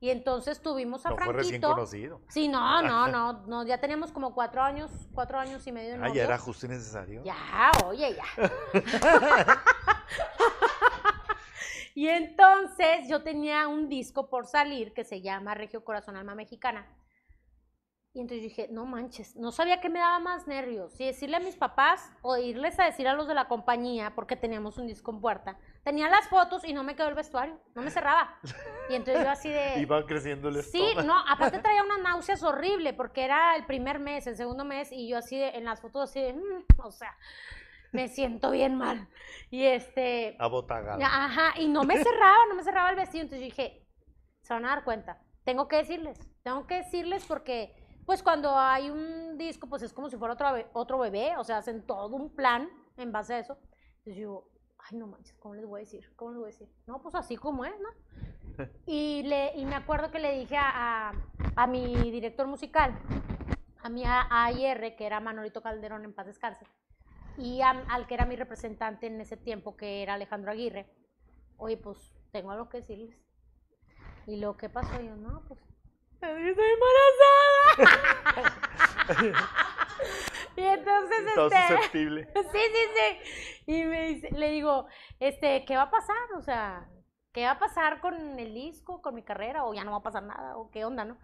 Y 0.00 0.10
entonces 0.10 0.62
tuvimos 0.62 1.04
a 1.06 1.10
No 1.10 1.16
fue 1.16 1.32
recién 1.32 1.60
Franquito. 1.60 1.74
conocido. 1.74 2.20
Sí, 2.28 2.46
no, 2.46 2.82
no, 2.82 3.08
no, 3.08 3.32
no, 3.48 3.64
ya 3.66 3.80
teníamos 3.80 4.12
como 4.12 4.32
cuatro 4.32 4.62
años, 4.62 4.92
cuatro 5.12 5.40
años 5.40 5.66
y 5.66 5.72
medio 5.72 5.88
de 5.90 5.94
Ah, 5.96 5.98
novios. 5.98 6.14
ya 6.16 6.22
era 6.24 6.38
justo 6.38 6.66
y 6.66 6.68
necesario. 6.68 7.22
Ya, 7.24 7.34
oye, 7.84 8.14
ya. 8.14 8.24
Y 11.98 12.08
entonces 12.08 13.08
yo 13.08 13.24
tenía 13.24 13.66
un 13.66 13.88
disco 13.88 14.30
por 14.30 14.46
salir 14.46 14.92
que 14.92 15.02
se 15.02 15.20
llama 15.20 15.56
Regio 15.56 15.82
Corazón 15.82 16.16
Alma 16.16 16.36
Mexicana. 16.36 16.86
Y 18.12 18.20
entonces 18.20 18.44
dije, 18.44 18.68
no 18.70 18.86
manches, 18.86 19.34
no 19.34 19.50
sabía 19.50 19.80
qué 19.80 19.88
me 19.88 19.98
daba 19.98 20.20
más 20.20 20.46
nervios, 20.46 20.92
si 20.92 21.04
decirle 21.04 21.38
a 21.38 21.40
mis 21.40 21.56
papás 21.56 22.08
o 22.22 22.36
irles 22.36 22.78
a 22.78 22.84
decir 22.84 23.08
a 23.08 23.14
los 23.14 23.26
de 23.26 23.34
la 23.34 23.48
compañía, 23.48 24.14
porque 24.14 24.36
teníamos 24.36 24.78
un 24.78 24.86
disco 24.86 25.10
en 25.10 25.20
puerta. 25.20 25.58
Tenía 25.82 26.08
las 26.08 26.28
fotos 26.28 26.64
y 26.64 26.72
no 26.72 26.84
me 26.84 26.94
quedó 26.94 27.08
el 27.08 27.16
vestuario, 27.16 27.60
no 27.74 27.82
me 27.82 27.90
cerraba. 27.90 28.38
Y 28.90 28.94
entonces 28.94 29.24
yo 29.24 29.30
así 29.30 29.48
de... 29.50 29.74
Iba 29.80 30.06
creciendo 30.06 30.50
el 30.50 30.62
Sí, 30.62 30.94
no, 31.04 31.18
aparte 31.28 31.58
traía 31.58 31.82
unas 31.82 31.98
náuseas 32.02 32.44
horrible, 32.44 32.92
porque 32.92 33.24
era 33.24 33.56
el 33.56 33.66
primer 33.66 33.98
mes, 33.98 34.24
el 34.28 34.36
segundo 34.36 34.64
mes, 34.64 34.92
y 34.92 35.08
yo 35.08 35.18
así 35.18 35.36
de, 35.36 35.48
en 35.48 35.64
las 35.64 35.80
fotos 35.80 36.10
así 36.10 36.22
de, 36.22 36.32
"Mm", 36.32 36.64
o 36.78 36.92
sea, 36.92 37.12
me 37.92 38.08
siento 38.08 38.50
bien 38.50 38.74
mal. 38.76 39.08
Y 39.50 39.64
este... 39.64 40.36
Abotagada. 40.38 40.98
Ajá, 41.04 41.58
y 41.60 41.68
no 41.68 41.84
me 41.84 41.96
cerraba, 41.96 42.38
no 42.48 42.54
me 42.54 42.62
cerraba 42.62 42.90
el 42.90 42.96
vestido. 42.96 43.22
Entonces 43.22 43.40
yo 43.40 43.54
dije, 43.54 43.86
se 44.42 44.54
van 44.54 44.64
a 44.64 44.68
dar 44.68 44.84
cuenta. 44.84 45.22
Tengo 45.44 45.68
que 45.68 45.76
decirles, 45.76 46.18
tengo 46.42 46.66
que 46.66 46.76
decirles 46.76 47.24
porque, 47.24 47.74
pues 48.04 48.22
cuando 48.22 48.56
hay 48.56 48.90
un 48.90 49.38
disco, 49.38 49.68
pues 49.68 49.82
es 49.82 49.92
como 49.92 50.10
si 50.10 50.16
fuera 50.16 50.34
otro, 50.34 50.48
otro 50.74 50.98
bebé, 50.98 51.36
o 51.38 51.44
sea, 51.44 51.58
hacen 51.58 51.86
todo 51.86 52.16
un 52.16 52.34
plan 52.34 52.68
en 52.96 53.12
base 53.12 53.34
a 53.34 53.38
eso. 53.38 53.58
Entonces 53.98 54.16
yo, 54.16 54.48
ay, 54.78 54.98
no 54.98 55.06
manches, 55.06 55.36
¿cómo 55.38 55.54
les 55.54 55.64
voy 55.64 55.80
a 55.80 55.84
decir? 55.84 56.12
¿Cómo 56.16 56.32
les 56.32 56.38
voy 56.38 56.48
a 56.48 56.52
decir? 56.52 56.68
No, 56.86 57.00
pues 57.00 57.14
así 57.14 57.36
como 57.36 57.64
es, 57.64 57.74
¿no? 57.80 57.88
Y, 58.86 59.22
le, 59.22 59.52
y 59.56 59.64
me 59.64 59.76
acuerdo 59.76 60.10
que 60.10 60.18
le 60.18 60.36
dije 60.36 60.56
a, 60.56 61.10
a, 61.10 61.12
a 61.54 61.66
mi 61.66 61.94
director 62.10 62.46
musical, 62.46 62.98
a 63.80 63.88
mi 63.88 64.02
AIR, 64.04 64.96
que 64.96 65.06
era 65.06 65.20
Manolito 65.20 65.62
Calderón, 65.62 66.04
en 66.04 66.12
paz 66.12 66.26
descanse, 66.26 66.66
y 67.38 67.62
a- 67.62 67.84
al 67.88 68.06
que 68.06 68.14
era 68.14 68.26
mi 68.26 68.36
representante 68.36 69.06
en 69.06 69.20
ese 69.20 69.36
tiempo, 69.36 69.76
que 69.76 70.02
era 70.02 70.14
Alejandro 70.14 70.50
Aguirre, 70.52 70.86
oye, 71.56 71.76
pues 71.76 72.12
tengo 72.32 72.50
algo 72.50 72.68
que 72.68 72.78
decirles. 72.78 73.16
Y 74.26 74.36
lo 74.36 74.56
que 74.56 74.68
pasó, 74.68 75.00
yo, 75.00 75.16
no, 75.16 75.42
pues, 75.48 75.60
estoy 76.20 76.66
embarazada. 77.78 78.54
y 80.56 80.60
entonces, 80.62 81.34
Todo 81.34 81.46
este, 81.50 81.68
susceptible. 81.74 82.28
Sí, 82.52 82.58
sí, 82.58 82.82
sí. 82.94 83.62
Y 83.72 83.84
me 83.84 84.08
dice- 84.08 84.30
le 84.32 84.50
digo, 84.50 84.86
este, 85.20 85.64
¿qué 85.64 85.76
va 85.76 85.82
a 85.84 85.90
pasar? 85.90 86.16
O 86.36 86.42
sea, 86.42 86.88
¿qué 87.32 87.44
va 87.44 87.52
a 87.52 87.58
pasar 87.58 88.00
con 88.00 88.14
el 88.38 88.54
disco, 88.54 89.00
con 89.02 89.14
mi 89.14 89.22
carrera? 89.22 89.64
O 89.64 89.74
ya 89.74 89.84
no 89.84 89.92
va 89.92 89.98
a 89.98 90.02
pasar 90.02 90.22
nada, 90.24 90.56
o 90.56 90.70
qué 90.70 90.84
onda, 90.84 91.04
¿no? 91.04 91.16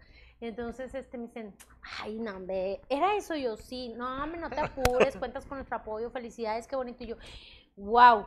Y 0.44 0.48
entonces 0.48 0.94
este, 0.94 1.16
me 1.16 1.24
dicen, 1.28 1.56
ay, 2.02 2.18
no, 2.18 2.36
hombre, 2.36 2.82
¿era 2.90 3.16
eso? 3.16 3.34
yo, 3.34 3.56
sí, 3.56 3.94
no, 3.96 4.22
hombre, 4.22 4.38
no 4.38 4.50
te 4.50 4.60
apures, 4.60 5.16
cuentas 5.16 5.46
con 5.46 5.56
nuestro 5.56 5.78
apoyo, 5.78 6.10
felicidades, 6.10 6.66
qué 6.66 6.76
bonito. 6.76 7.02
Y 7.02 7.06
yo, 7.06 7.16
wow, 7.76 8.26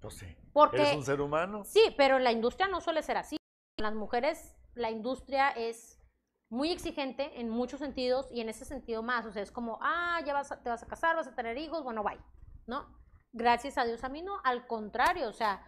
Pues 0.00 0.14
sí. 0.14 0.26
porque... 0.52 0.76
Eres 0.82 0.94
un 0.94 1.02
ser 1.04 1.20
humano. 1.20 1.64
Sí, 1.64 1.82
pero 1.96 2.20
la 2.20 2.30
industria 2.30 2.68
no 2.68 2.80
suele 2.80 3.02
ser 3.02 3.16
así. 3.16 3.36
Las 3.76 3.92
mujeres, 3.92 4.54
la 4.74 4.92
industria 4.92 5.50
es 5.50 6.00
muy 6.48 6.70
exigente 6.70 7.40
en 7.40 7.48
muchos 7.48 7.80
sentidos 7.80 8.28
y 8.30 8.40
en 8.40 8.50
ese 8.50 8.64
sentido 8.64 9.02
más. 9.02 9.26
O 9.26 9.32
sea, 9.32 9.42
es 9.42 9.50
como, 9.50 9.80
ah, 9.82 10.20
ya 10.24 10.34
vas 10.34 10.52
a- 10.52 10.62
te 10.62 10.70
vas 10.70 10.84
a 10.84 10.86
casar, 10.86 11.16
vas 11.16 11.26
a 11.26 11.34
tener 11.34 11.58
hijos, 11.58 11.82
bueno, 11.82 12.04
bye. 12.04 12.20
¿No? 12.68 12.86
Gracias 13.32 13.78
a 13.78 13.84
Dios 13.84 14.04
a 14.04 14.08
mí 14.08 14.22
no, 14.22 14.40
al 14.44 14.68
contrario, 14.68 15.28
o 15.28 15.32
sea, 15.32 15.60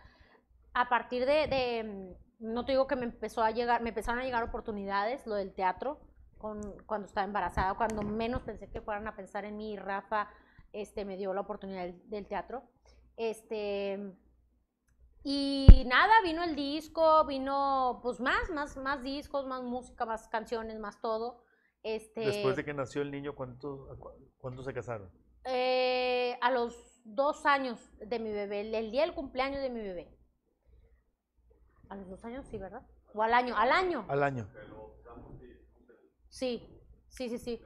a 0.72 0.88
partir 0.88 1.26
de, 1.26 1.48
de, 1.48 2.16
no 2.40 2.64
te 2.64 2.72
digo 2.72 2.86
que 2.86 2.96
me 2.96 3.04
empezó 3.04 3.42
a 3.42 3.50
llegar, 3.52 3.82
me 3.82 3.90
empezaron 3.90 4.20
a 4.20 4.24
llegar 4.24 4.42
oportunidades, 4.42 5.26
lo 5.26 5.34
del 5.34 5.52
teatro, 5.54 6.00
con, 6.38 6.60
cuando 6.86 7.06
estaba 7.06 7.26
embarazada, 7.26 7.74
cuando 7.74 8.02
menos 8.02 8.42
pensé 8.42 8.68
que 8.70 8.80
fueran 8.80 9.06
a 9.06 9.14
pensar 9.14 9.44
en 9.44 9.56
mí, 9.56 9.76
Rafa, 9.76 10.28
este, 10.72 11.04
me 11.04 11.16
dio 11.16 11.32
la 11.34 11.42
oportunidad 11.42 11.82
del, 11.84 12.08
del 12.08 12.26
teatro. 12.26 12.62
Este, 13.16 14.14
y 15.22 15.84
nada, 15.86 16.12
vino 16.24 16.42
el 16.42 16.56
disco, 16.56 17.24
vino 17.26 18.00
pues 18.02 18.20
más, 18.20 18.48
más, 18.50 18.76
más 18.78 19.02
discos, 19.02 19.46
más 19.46 19.62
música, 19.62 20.06
más 20.06 20.28
canciones, 20.28 20.78
más 20.78 21.00
todo. 21.00 21.42
Este, 21.82 22.20
Después 22.22 22.56
de 22.56 22.64
que 22.64 22.72
nació 22.72 23.02
el 23.02 23.10
niño, 23.10 23.34
¿cuánto, 23.34 23.90
a 23.92 23.96
cu- 23.98 24.12
¿cuándo 24.38 24.62
se 24.62 24.72
casaron? 24.72 25.10
eh, 25.44 26.38
a 26.42 26.50
los 26.50 27.00
dos 27.04 27.46
años 27.46 27.78
de 27.98 28.18
mi 28.18 28.30
bebé, 28.30 28.60
el 28.78 28.90
día 28.90 29.02
del 29.02 29.14
cumpleaños 29.14 29.62
de 29.62 29.70
mi 29.70 29.80
bebé. 29.80 30.14
A 31.90 31.96
los 31.96 32.08
dos 32.08 32.24
años, 32.24 32.46
sí, 32.46 32.56
¿verdad? 32.56 32.82
O 33.12 33.22
al 33.22 33.34
año, 33.34 33.56
al 33.56 33.72
año. 33.72 34.06
Al 34.08 34.22
año. 34.22 34.48
Sí, 36.28 36.66
sí, 37.08 37.28
sí, 37.28 37.38
sí. 37.38 37.60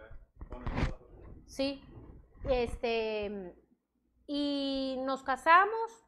Sí, 1.47 1.83
este, 2.49 3.55
y 4.27 4.97
nos 5.05 5.23
casamos, 5.23 6.07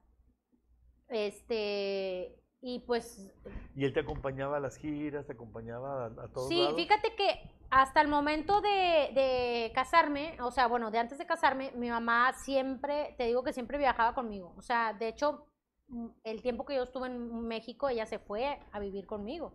este, 1.09 2.43
y 2.63 2.81
pues 2.81 3.33
¿Y 3.75 3.85
él 3.85 3.93
te 3.93 4.01
acompañaba 4.01 4.57
a 4.57 4.61
las 4.61 4.77
giras, 4.77 5.27
te 5.27 5.35
acompañaba 5.35 6.07
a, 6.07 6.07
a 6.07 6.29
todos 6.33 6.49
Sí, 6.49 6.59
lados? 6.59 6.77
fíjate 6.77 7.15
que 7.15 7.51
hasta 7.71 8.01
el 8.01 8.09
momento 8.09 8.61
de, 8.63 9.11
de 9.15 9.73
casarme, 9.75 10.41
o 10.41 10.51
sea, 10.51 10.67
bueno, 10.67 10.91
de 10.91 10.99
antes 10.99 11.19
de 11.19 11.27
casarme, 11.27 11.73
mi 11.73 11.91
mamá 11.91 12.33
siempre, 12.33 13.15
te 13.19 13.25
digo 13.25 13.43
que 13.45 13.53
siempre 13.53 13.77
viajaba 13.79 14.15
conmigo. 14.15 14.55
O 14.57 14.63
sea, 14.63 14.95
de 14.95 15.09
hecho, 15.09 15.47
el 16.25 16.43
tiempo 16.43 16.65
que 16.65 16.75
yo 16.75 16.83
estuve 16.85 17.07
en 17.09 17.47
México, 17.47 17.89
ella 17.89 18.07
se 18.07 18.19
fue 18.19 18.59
a 18.73 18.79
vivir 18.81 19.07
conmigo. 19.07 19.53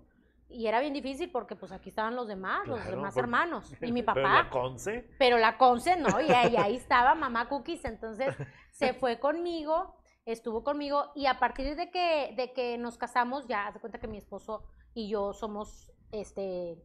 Y 0.50 0.68
era 0.68 0.82
bien 0.82 0.94
difícil 0.94 1.32
porque 1.32 1.56
pues 1.56 1.72
aquí 1.72 1.90
estaban 1.90 2.16
los 2.16 2.28
demás, 2.28 2.68
los 2.68 2.84
demás 2.86 3.14
por- 3.14 3.24
hermanos 3.24 3.72
y 3.82 3.92
mi 3.92 4.02
Pero 4.04 4.06
papá. 4.22 4.44
la 4.44 4.50
Conce, 4.50 5.10
Pero 5.18 5.38
la 5.38 5.58
Conce 5.58 5.96
no, 5.98 6.20
y 6.20 6.30
ahí, 6.32 6.56
ahí 6.58 6.76
estaba 6.76 7.16
mamá 7.16 7.48
Cookies, 7.48 7.86
entonces 7.86 8.36
se 8.72 8.94
fue 8.94 9.20
conmigo, 9.20 9.96
estuvo 10.26 10.64
conmigo, 10.64 11.12
y 11.16 11.26
a 11.28 11.40
partir 11.40 11.76
de 11.78 11.90
que, 11.90 12.34
de 12.36 12.52
que 12.54 12.78
nos 12.78 12.98
casamos, 12.98 13.48
ya 13.48 13.68
haz 13.68 13.76
de 13.76 13.80
cuenta 13.80 14.00
que 14.00 14.08
mi 14.10 14.18
esposo 14.18 14.66
y 14.94 15.10
yo 15.10 15.32
somos, 15.34 15.90
este, 16.12 16.78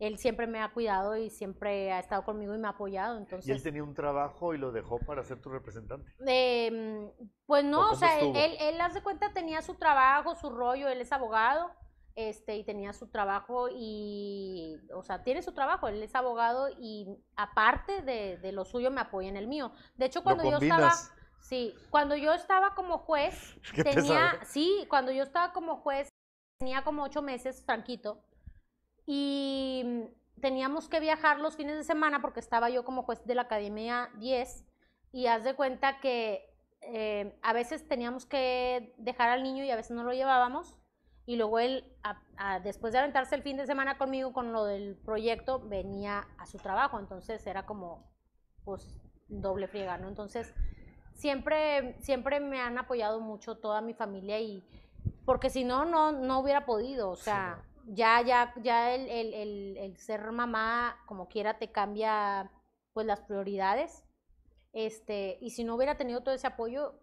él 0.00 0.16
siempre 0.16 0.46
me 0.46 0.60
ha 0.60 0.72
cuidado 0.72 1.14
y 1.14 1.28
siempre 1.28 1.92
ha 1.92 2.00
estado 2.00 2.24
conmigo 2.24 2.54
y 2.54 2.58
me 2.58 2.66
ha 2.66 2.70
apoyado, 2.70 3.14
y 3.14 3.18
él 3.18 3.22
entonces, 3.22 3.62
tenía 3.62 3.84
un 3.84 3.94
trabajo 3.94 4.54
y 4.54 4.58
lo 4.58 4.72
dejó 4.72 4.98
para 4.98 5.22
ser 5.22 5.40
tu 5.40 5.50
representante. 5.50 6.10
em, 6.26 7.10
pues 7.46 7.64
¿O 7.64 7.68
no, 7.68 7.90
o 7.90 7.94
sea, 7.94 8.18
él, 8.18 8.34
de 8.94 9.02
cuenta, 9.02 9.32
tenía 9.34 9.60
su 9.60 9.74
trabajo, 9.74 10.34
su 10.34 10.48
rollo, 10.48 10.88
él 10.88 11.02
es 11.02 11.12
abogado, 11.12 11.70
este, 12.14 12.56
y 12.56 12.64
tenía 12.64 12.94
su 12.94 13.08
trabajo 13.08 13.68
y, 13.70 14.80
o 14.94 15.02
sea, 15.02 15.22
tiene 15.22 15.42
su 15.42 15.52
trabajo, 15.52 15.86
él 15.86 16.02
es 16.02 16.14
abogado 16.14 16.68
y 16.78 17.06
aparte 17.36 18.00
de, 18.00 18.38
de 18.38 18.52
lo 18.52 18.64
suyo 18.64 18.90
me 18.90 19.02
apoya 19.02 19.28
en 19.28 19.36
el 19.36 19.48
mío. 19.48 19.70
De 19.96 20.06
hecho, 20.06 20.22
cuando 20.22 20.44
yo 20.44 20.56
estaba, 20.56 20.92
sí, 21.42 21.74
cuando 21.90 22.16
yo 22.16 22.32
estaba 22.32 22.74
como 22.74 22.98
juez, 22.98 23.34
tenía, 23.74 24.30
pesado. 24.30 24.38
sí, 24.46 24.86
cuando 24.88 25.12
yo 25.12 25.24
estaba 25.24 25.52
como 25.52 25.76
juez, 25.76 26.08
tenía 26.58 26.84
como 26.84 27.02
ocho 27.02 27.20
meses, 27.20 27.62
franquito, 27.66 28.24
y 29.06 29.82
mm, 29.84 30.40
teníamos 30.40 30.88
que 30.88 31.00
viajar 31.00 31.40
los 31.40 31.56
fines 31.56 31.76
de 31.76 31.84
semana 31.84 32.20
porque 32.20 32.40
estaba 32.40 32.70
yo 32.70 32.84
como 32.84 33.02
juez 33.02 33.24
de 33.26 33.34
la 33.34 33.42
Academia 33.42 34.10
10 34.18 34.64
y 35.12 35.26
haz 35.26 35.44
de 35.44 35.54
cuenta 35.54 36.00
que 36.00 36.48
eh, 36.82 37.38
a 37.42 37.52
veces 37.52 37.86
teníamos 37.88 38.26
que 38.26 38.94
dejar 38.98 39.28
al 39.30 39.42
niño 39.42 39.64
y 39.64 39.70
a 39.70 39.76
veces 39.76 39.92
no 39.92 40.04
lo 40.04 40.12
llevábamos 40.12 40.76
y 41.26 41.36
luego 41.36 41.58
él, 41.58 41.84
a- 42.02 42.22
a- 42.36 42.60
después 42.60 42.92
de 42.92 42.98
aventarse 43.00 43.34
el 43.34 43.42
fin 43.42 43.56
de 43.56 43.66
semana 43.66 43.98
conmigo 43.98 44.32
con 44.32 44.52
lo 44.52 44.64
del 44.64 44.96
proyecto, 44.96 45.60
venía 45.60 46.26
a 46.38 46.46
su 46.46 46.58
trabajo, 46.58 46.98
entonces 46.98 47.46
era 47.46 47.66
como, 47.66 48.10
pues, 48.64 49.00
doble 49.28 49.68
friega, 49.68 49.98
¿no? 49.98 50.08
Entonces, 50.08 50.54
siempre, 51.14 51.96
siempre 52.00 52.40
me 52.40 52.60
han 52.60 52.78
apoyado 52.78 53.20
mucho 53.20 53.56
toda 53.58 53.80
mi 53.80 53.94
familia 53.94 54.40
y, 54.40 54.64
porque 55.24 55.50
si 55.50 55.64
no, 55.64 55.84
no, 55.84 56.12
no 56.12 56.40
hubiera 56.40 56.64
podido, 56.66 57.10
o 57.10 57.16
Sí, 57.16 57.22
sea, 57.24 57.62
ya, 57.86 58.22
ya, 58.22 58.52
ya 58.62 58.94
el, 58.94 59.08
el, 59.08 59.34
el, 59.34 59.76
el 59.76 59.96
ser 59.96 60.30
mamá, 60.32 60.98
como 61.06 61.28
quiera, 61.28 61.58
te 61.58 61.70
cambia, 61.72 62.50
pues, 62.92 63.06
las 63.06 63.20
prioridades, 63.20 64.04
este, 64.72 65.38
y 65.40 65.50
si 65.50 65.64
no 65.64 65.74
hubiera 65.74 65.96
tenido 65.96 66.22
todo 66.22 66.34
ese 66.34 66.46
apoyo, 66.46 66.94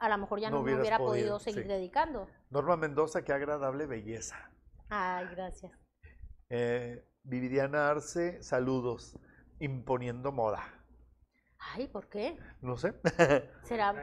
a 0.00 0.08
lo 0.08 0.18
mejor 0.18 0.40
ya 0.40 0.50
No 0.50 0.58
no, 0.58 0.62
me 0.62 0.78
hubiera 0.78 0.98
podido, 0.98 1.12
podido 1.12 1.38
seguir 1.40 1.62
sí. 1.62 1.68
dedicando. 1.68 2.28
Norma 2.50 2.76
Mendoza, 2.76 3.24
qué 3.24 3.32
agradable 3.32 3.86
belleza. 3.86 4.50
Ay, 4.88 5.26
gracias. 5.30 5.72
Eh, 6.50 7.04
Vividiana 7.22 7.90
Arce, 7.90 8.42
saludos. 8.42 9.18
Imponiendo 9.60 10.30
moda. 10.30 10.62
Ay, 11.58 11.88
¿por 11.88 12.08
qué? 12.08 12.38
No 12.60 12.76
sé. 12.76 12.94
¿Será? 13.62 13.94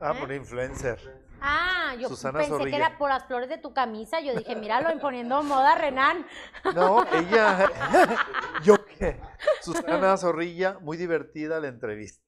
Ah, 0.00 0.12
¿Eh? 0.14 0.20
por 0.20 0.32
influencer. 0.32 1.24
Ah, 1.40 1.94
yo 1.98 2.08
Susana 2.08 2.38
pensé 2.38 2.52
Zorrilla. 2.52 2.70
que 2.70 2.76
era 2.82 2.98
por 2.98 3.10
las 3.10 3.26
flores 3.26 3.48
de 3.48 3.58
tu 3.58 3.74
camisa. 3.74 4.20
Yo 4.20 4.34
dije, 4.34 4.56
míralo, 4.56 4.90
imponiendo 4.90 5.42
moda, 5.42 5.74
Renan. 5.74 6.26
No, 6.74 7.04
ella. 7.12 7.68
¿Yo 8.64 8.76
qué? 8.86 9.20
Susana 9.60 10.16
Zorrilla, 10.16 10.78
muy 10.80 10.96
divertida 10.96 11.60
la 11.60 11.68
entrevista. 11.68 12.22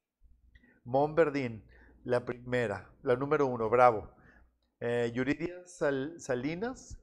Mon 0.84 1.14
Verdín, 1.14 1.64
la 2.04 2.24
primera, 2.24 2.90
la 3.02 3.16
número 3.16 3.46
uno, 3.46 3.68
bravo. 3.70 4.14
Eh, 4.80 5.10
Yuridia 5.14 5.66
Sal- 5.66 6.20
Salinas, 6.20 6.98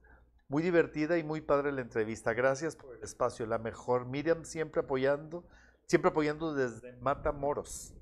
muy 0.48 0.62
divertida 0.62 1.18
y 1.18 1.24
muy 1.24 1.42
padre 1.42 1.72
la 1.72 1.82
entrevista. 1.82 2.34
Gracias 2.34 2.76
por 2.76 2.96
el 2.96 3.04
espacio, 3.04 3.46
la 3.48 3.58
mejor. 3.58 4.06
Miriam 4.06 4.46
siempre 4.46 4.82
apoyando, 4.82 5.48
siempre 5.88 6.12
apoyando 6.12 6.54
desde 6.54 6.96
Matamoros. 6.98 7.96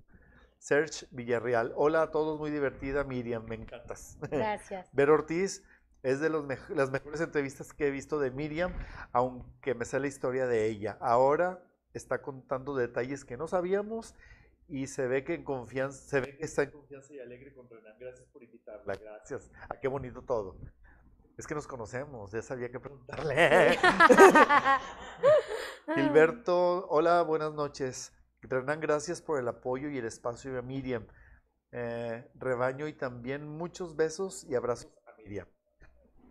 Serge 0.61 1.07
Villarreal, 1.09 1.73
hola 1.75 2.03
a 2.03 2.11
todos, 2.11 2.37
muy 2.37 2.51
divertida 2.51 3.03
Miriam, 3.03 3.43
me 3.49 3.55
encantas. 3.55 4.15
Gracias. 4.29 4.87
Ver 4.93 5.09
Ortiz 5.09 5.63
es 6.03 6.19
de 6.19 6.29
los 6.29 6.45
las 6.69 6.91
mejores 6.91 7.19
entrevistas 7.19 7.73
que 7.73 7.87
he 7.87 7.89
visto 7.89 8.19
de 8.19 8.29
Miriam, 8.29 8.71
aunque 9.11 9.73
me 9.73 9.85
sé 9.85 9.99
la 9.99 10.05
historia 10.05 10.45
de 10.45 10.67
ella. 10.67 10.99
Ahora 11.01 11.63
está 11.95 12.21
contando 12.21 12.75
detalles 12.75 13.25
que 13.25 13.37
no 13.37 13.47
sabíamos 13.47 14.13
y 14.67 14.85
se 14.85 15.07
ve 15.07 15.23
que 15.23 15.33
en 15.33 15.43
confianza, 15.43 16.07
se 16.07 16.21
ve 16.21 16.37
que 16.37 16.45
está 16.45 16.61
en 16.61 16.69
confianza 16.69 17.11
y 17.11 17.19
alegre 17.19 17.55
con 17.55 17.67
Renan. 17.67 17.97
Gracias 17.99 18.27
por 18.27 18.43
invitarla, 18.43 18.93
gracias. 18.93 19.49
Ah, 19.67 19.79
qué 19.81 19.87
bonito 19.87 20.21
todo. 20.21 20.59
Es 21.39 21.47
que 21.47 21.55
nos 21.55 21.65
conocemos, 21.65 22.33
ya 22.33 22.43
sabía 22.43 22.69
que 22.69 22.79
preguntarle. 22.79 23.79
Gilberto, 25.95 26.87
hola, 26.87 27.23
buenas 27.23 27.51
noches. 27.51 28.13
Renan, 28.41 28.79
gracias 28.79 29.21
por 29.21 29.39
el 29.39 29.47
apoyo 29.47 29.89
y 29.89 29.97
el 29.97 30.05
espacio 30.05 30.57
a 30.57 30.61
Miriam. 30.61 31.05
Eh, 31.71 32.29
rebaño 32.35 32.87
y 32.87 32.93
también 32.93 33.47
muchos 33.47 33.95
besos 33.95 34.45
y 34.49 34.55
abrazos 34.55 34.91
a 35.07 35.15
Miriam. 35.17 35.47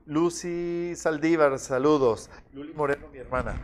Lucy 0.06 0.94
Saldívar, 0.96 1.58
saludos. 1.58 2.30
Luli 2.52 2.74
Moreno, 2.74 3.08
mi 3.08 3.18
hermana. 3.18 3.60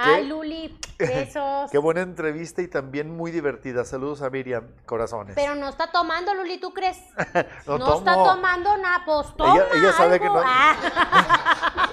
Ay, 0.00 0.26
Luli, 0.26 0.78
besos. 0.98 1.70
Qué 1.70 1.78
buena 1.78 2.02
entrevista 2.02 2.62
y 2.62 2.68
también 2.68 3.14
muy 3.16 3.30
divertida. 3.30 3.84
Saludos 3.84 4.22
a 4.22 4.30
Miriam, 4.30 4.68
corazones. 4.86 5.34
Pero 5.34 5.54
no 5.56 5.68
está 5.68 5.90
tomando, 5.90 6.32
Luli, 6.34 6.58
¿tú 6.58 6.72
crees? 6.72 6.98
no, 7.66 7.78
No, 7.78 7.98
está 7.98 8.14
tomando 8.14 8.76
nada, 8.78 9.02
pues 9.04 9.34
toma 9.36 9.54
Ella- 9.56 9.66
ella 9.74 9.92
sabe 9.92 10.20
que 10.20 10.26
no- 10.26 10.42
Ah. 10.44 10.76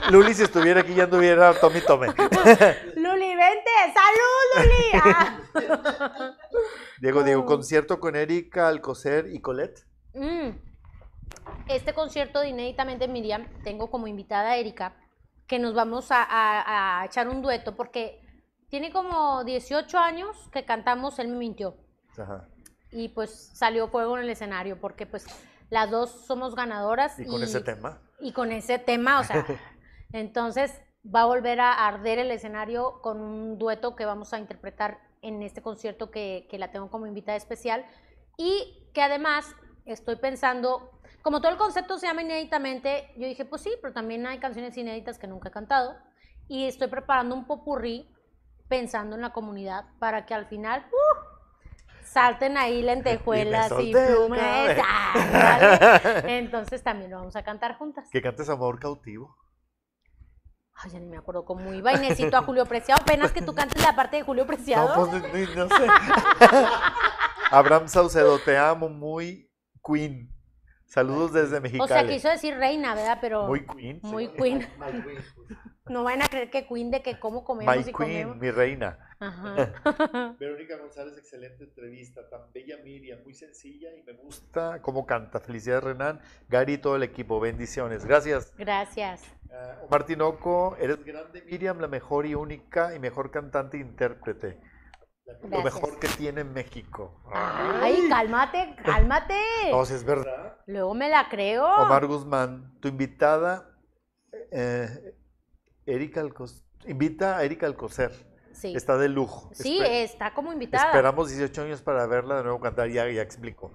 Luli, 0.12 0.34
si 0.36 0.44
estuviera 0.44 0.82
aquí 0.82 0.94
ya 0.94 1.06
anduviera 1.06 1.54
tome 1.60 1.80
y 1.80 1.82
tome. 1.82 2.08
Luli, 2.96 3.36
vente, 3.36 3.72
salud, 3.94 4.68
Luli. 4.68 5.02
Ah. 5.04 5.40
Diego, 7.02 7.24
Diego, 7.24 7.42
Oh. 7.42 7.46
concierto 7.46 8.00
con 8.00 8.16
Erika 8.16 8.68
Alcocer 8.68 9.28
y 9.34 9.40
Colette. 9.42 9.84
Mm. 10.14 10.50
Este 11.68 11.94
concierto 11.94 12.40
de 12.40 12.50
Inéditamente 12.50 13.08
Miriam, 13.08 13.48
tengo 13.64 13.90
como 13.90 14.08
invitada 14.08 14.52
a 14.52 14.58
Erika, 14.58 14.94
que 15.48 15.60
nos 15.60 15.74
vamos 15.74 16.12
a, 16.12 16.24
a- 16.24 17.02
a 17.02 17.06
echar 17.06 17.28
un 17.28 17.42
dueto, 17.42 17.76
porque 17.76 18.22
tiene 18.70 18.92
como 18.92 19.44
18 19.44 19.98
años 19.98 20.36
que 20.52 20.66
cantamos 20.66 21.20
Él 21.20 21.28
me 21.30 21.38
mintió. 21.38 21.76
Ajá. 22.18 22.48
Y 22.92 23.10
pues 23.10 23.52
salió 23.54 23.88
fuego 23.90 24.18
en 24.18 24.24
el 24.24 24.30
escenario, 24.30 24.80
porque 24.80 25.06
pues 25.06 25.26
las 25.70 25.92
dos 25.92 26.10
somos 26.26 26.56
ganadoras. 26.56 27.20
Y 27.20 27.26
con 27.26 27.44
ese 27.44 27.62
tema. 27.62 28.02
Y 28.20 28.32
con 28.32 28.52
ese 28.52 28.80
tema, 28.80 29.20
o 29.20 29.24
sea, 29.24 29.46
entonces 30.14 30.82
va 31.14 31.22
a 31.22 31.26
volver 31.26 31.60
a 31.60 31.88
arder 31.88 32.20
el 32.20 32.32
escenario 32.32 33.02
con 33.02 33.22
un 33.22 33.58
dueto 33.58 33.96
que 33.96 34.06
vamos 34.06 34.34
a 34.34 34.40
interpretar 34.40 35.00
en 35.22 35.42
este 35.44 35.62
concierto 35.62 36.10
que, 36.10 36.48
que 36.50 36.58
la 36.58 36.72
tengo 36.72 36.90
como 36.90 37.06
invitada 37.06 37.38
especial 37.38 37.86
y 38.38 38.90
que 38.94 39.02
además 39.02 39.46
estoy 39.86 40.16
pensando, 40.16 40.95
como 41.26 41.42
todo 41.42 41.52
el 41.52 41.58
concepto 41.58 41.98
se 41.98 42.06
llama 42.06 42.22
inéditamente, 42.22 43.12
yo 43.18 43.26
dije, 43.26 43.46
pues 43.46 43.64
sí, 43.64 43.72
pero 43.82 43.96
también 43.96 44.28
hay 44.28 44.38
canciones 44.38 44.78
inéditas 44.78 45.18
que 45.18 45.26
nunca 45.26 45.50
he 45.50 45.52
cantado 45.52 45.96
y 46.48 46.68
estoy 46.68 46.88
preparando 46.88 47.34
un 47.34 47.48
popurrí 47.48 48.08
pensando 48.68 49.16
en 49.16 49.24
la 49.24 49.34
comunidad 49.34 49.86
para 49.98 50.28
que 50.28 50.36
al 50.36 50.46
final 50.46 50.86
¡uh! 50.92 52.04
salten 52.04 52.58
ahí 52.58 52.84
lentejuelas 52.84 53.72
y, 53.82 53.92
el 53.92 54.06
plumas. 54.06 54.78
Ah. 54.86 56.22
Entonces 56.28 56.84
también 56.84 57.10
lo 57.10 57.18
vamos 57.18 57.36
a 57.36 57.42
cantar 57.42 57.76
juntas. 57.76 58.08
Que 58.12 58.22
cantes 58.22 58.48
Amor 58.48 58.80
Cautivo. 58.80 59.36
Ay, 60.76 60.92
ya 60.92 61.00
ni 61.00 61.08
me 61.08 61.18
acuerdo 61.18 61.44
cómo 61.44 61.74
iba. 61.74 61.92
Y 61.94 62.02
necesito 62.02 62.38
a 62.38 62.44
Julio 62.44 62.68
Preciado. 62.68 63.02
Apenas 63.02 63.32
que 63.32 63.42
tú 63.42 63.56
cantes 63.56 63.82
la 63.82 63.96
parte 63.96 64.18
de 64.18 64.22
Julio 64.22 64.46
Preciado. 64.46 64.90
No, 65.08 65.10
pues 65.32 65.56
no 65.56 65.68
sé. 65.70 65.88
Abraham 67.50 67.88
Saucedo, 67.88 68.38
te 68.38 68.56
amo, 68.56 68.90
muy 68.90 69.50
queen. 69.84 70.35
Saludos 70.96 71.34
desde 71.34 71.60
Mexicali. 71.60 71.84
o 71.84 71.88
sea, 71.88 72.08
quiso 72.08 72.30
decir 72.30 72.56
reina, 72.56 72.96
¿verdad? 72.96 73.18
Pero 73.20 73.48
Muy 73.48 73.66
queen. 73.68 74.00
muy 74.02 74.30
queen. 74.30 74.60
Queen. 74.80 75.04
No 75.88 76.04
van 76.04 76.22
a 76.24 76.28
creer 76.28 76.50
que 76.50 76.66
queen 76.66 76.90
de 76.90 77.04
que 77.04 77.20
cómo 77.20 77.44
comemos 77.44 77.76
My 77.76 77.82
y 77.82 77.84
queen, 77.84 77.94
comemos. 77.94 78.38
mi 78.38 78.50
reina. 78.50 78.98
Ajá. 79.20 80.36
Verónica 80.40 80.78
González, 80.78 81.16
excelente 81.18 81.66
entrevista, 81.66 82.28
tan 82.30 82.52
bella 82.54 82.78
Miriam, 82.84 83.20
muy 83.24 83.34
sencilla 83.36 83.90
y 83.94 84.02
me 84.04 84.14
gusta 84.14 84.82
cómo 84.82 85.06
canta. 85.06 85.40
Felicidades 85.42 85.84
Renan, 85.84 86.22
Gary 86.50 86.74
y 86.74 86.78
todo 86.80 86.96
el 86.96 87.04
equipo, 87.04 87.40
bendiciones. 87.40 88.04
Gracias. 88.06 88.52
Gracias. 88.58 89.22
Ah, 89.52 89.82
Omar 89.86 90.06
Tinoco, 90.06 90.76
eres 90.80 91.04
grande 91.04 91.44
Miriam, 91.44 91.80
la 91.80 91.88
mejor 91.88 92.26
y 92.26 92.34
única 92.36 92.96
y 92.96 93.00
mejor 93.00 93.30
cantante 93.32 93.78
e 93.78 93.82
intérprete. 93.82 94.58
Lo 95.50 95.62
mejor 95.64 96.00
que 96.00 96.08
tiene 96.08 96.44
México. 96.44 97.22
Ay, 97.34 98.08
cálmate, 98.10 98.76
cálmate. 98.84 99.34
No, 99.72 99.84
si 99.86 99.94
es 99.96 100.04
verdad. 100.04 100.58
Luego 100.68 100.94
me 100.94 101.10
la 101.10 101.28
creo. 101.30 101.66
Omar 101.66 102.06
Guzmán, 102.06 102.78
tu 102.80 102.88
invitada, 102.88 103.70
eh, 104.52 105.16
Erika 105.86 106.22
Alcocer, 106.22 106.64
invita 106.86 107.38
a 107.38 107.44
Erika 107.44 107.66
Alcocer. 107.66 108.12
Sí, 108.54 108.74
Está 108.76 108.98
de 108.98 109.10
lujo. 109.10 109.50
sí, 109.54 109.80
Espe- 109.82 110.04
está 110.04 110.34
como 110.34 110.54
invitada. 110.54 110.86
Esperamos 110.86 111.28
18 111.30 111.64
años 111.64 111.82
para 111.82 112.06
verla 112.08 112.38
de 112.38 112.44
nuevo 112.44 112.62
cantar, 112.62 112.88
ya, 112.90 113.10
ya 113.10 113.22
explico. 113.22 113.74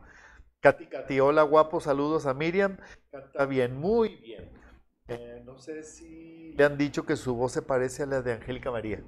Katy, 0.60 0.86
Katy, 0.86 1.20
hola 1.20 1.42
guapo, 1.42 1.80
saludos 1.80 2.24
a 2.26 2.32
Miriam. 2.34 2.78
Canta 3.10 3.44
bien, 3.46 3.76
muy 3.78 4.16
bien. 4.16 4.50
Eh, 5.08 5.42
no 5.44 5.58
sé 5.58 5.82
si 5.82 6.54
le 6.56 6.64
han 6.64 6.78
dicho 6.78 7.04
que 7.04 7.16
su 7.16 7.34
voz 7.34 7.52
se 7.52 7.62
parece 7.62 8.04
a 8.04 8.06
la 8.06 8.22
de 8.22 8.32
Angélica 8.32 8.70
María. 8.70 9.02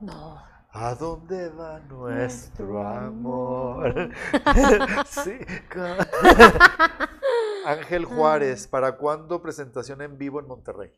No. 0.00 0.42
¿A 0.78 0.94
dónde 0.94 1.48
va 1.48 1.78
nuestro 1.88 2.86
amor? 2.86 4.12
sí. 5.06 5.38
Ángel 7.64 8.04
Juárez, 8.04 8.68
¿para 8.68 8.98
cuándo 8.98 9.40
presentación 9.40 10.02
en 10.02 10.18
vivo 10.18 10.38
en 10.38 10.46
Monterrey? 10.46 10.92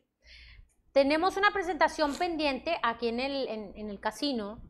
Tenemos 0.91 1.37
una 1.37 1.51
presentación 1.51 2.13
pendiente 2.15 2.77
aquí 2.83 3.07
en 3.07 3.21
el, 3.21 3.47
en, 3.47 3.71
en 3.75 3.89
el 3.89 4.01
casino 4.01 4.61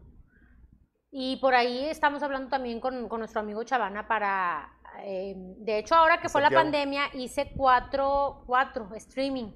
y 1.10 1.38
por 1.38 1.56
ahí 1.56 1.86
estamos 1.86 2.22
hablando 2.22 2.50
también 2.50 2.80
con, 2.80 3.10
con 3.10 3.18
nuestro 3.18 3.42
amigo 3.42 3.64
Chavana 3.64 4.08
para, 4.08 4.80
eh, 5.04 5.34
de 5.36 5.80
hecho 5.80 5.96
ahora 5.96 6.22
que 6.22 6.30
fue 6.30 6.42
la 6.42 6.52
pandemia 6.52 7.06
hice 7.16 7.52
cuatro, 7.58 8.44
cuatro 8.46 8.88
streaming, 8.94 9.54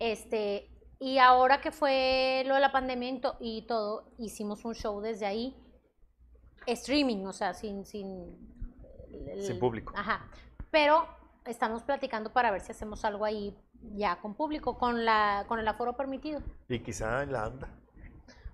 este, 0.00 0.68
y 1.00 1.18
ahora 1.18 1.60
que 1.60 1.72
fue 1.72 2.44
lo 2.46 2.54
de 2.54 2.60
la 2.60 2.70
pandemia 2.70 3.08
y 3.08 3.18
to- 3.20 3.36
y 3.40 3.62
todo, 3.62 4.12
hicimos 4.18 4.64
un 4.64 4.74
show 4.74 5.00
desde 5.00 5.26
ahí, 5.26 5.56
streaming, 6.66 7.24
o 7.26 7.32
sea, 7.32 7.54
sin... 7.54 7.84
Sin, 7.84 8.36
el- 9.26 9.42
Sin 9.42 9.58
público. 9.58 9.92
Ajá, 9.96 10.28
pero 10.70 11.06
estamos 11.46 11.82
platicando 11.82 12.32
para 12.32 12.50
ver 12.52 12.60
si 12.60 12.70
hacemos 12.72 13.04
algo 13.04 13.24
ahí 13.24 13.56
ya 13.94 14.20
con 14.20 14.34
público, 14.34 14.78
con, 14.78 15.04
la, 15.04 15.44
con 15.48 15.58
el 15.58 15.66
aforo 15.66 15.96
permitido. 15.96 16.40
Y 16.68 16.78
quizá 16.80 17.22
en 17.22 17.32
la 17.32 17.44
anda, 17.46 17.68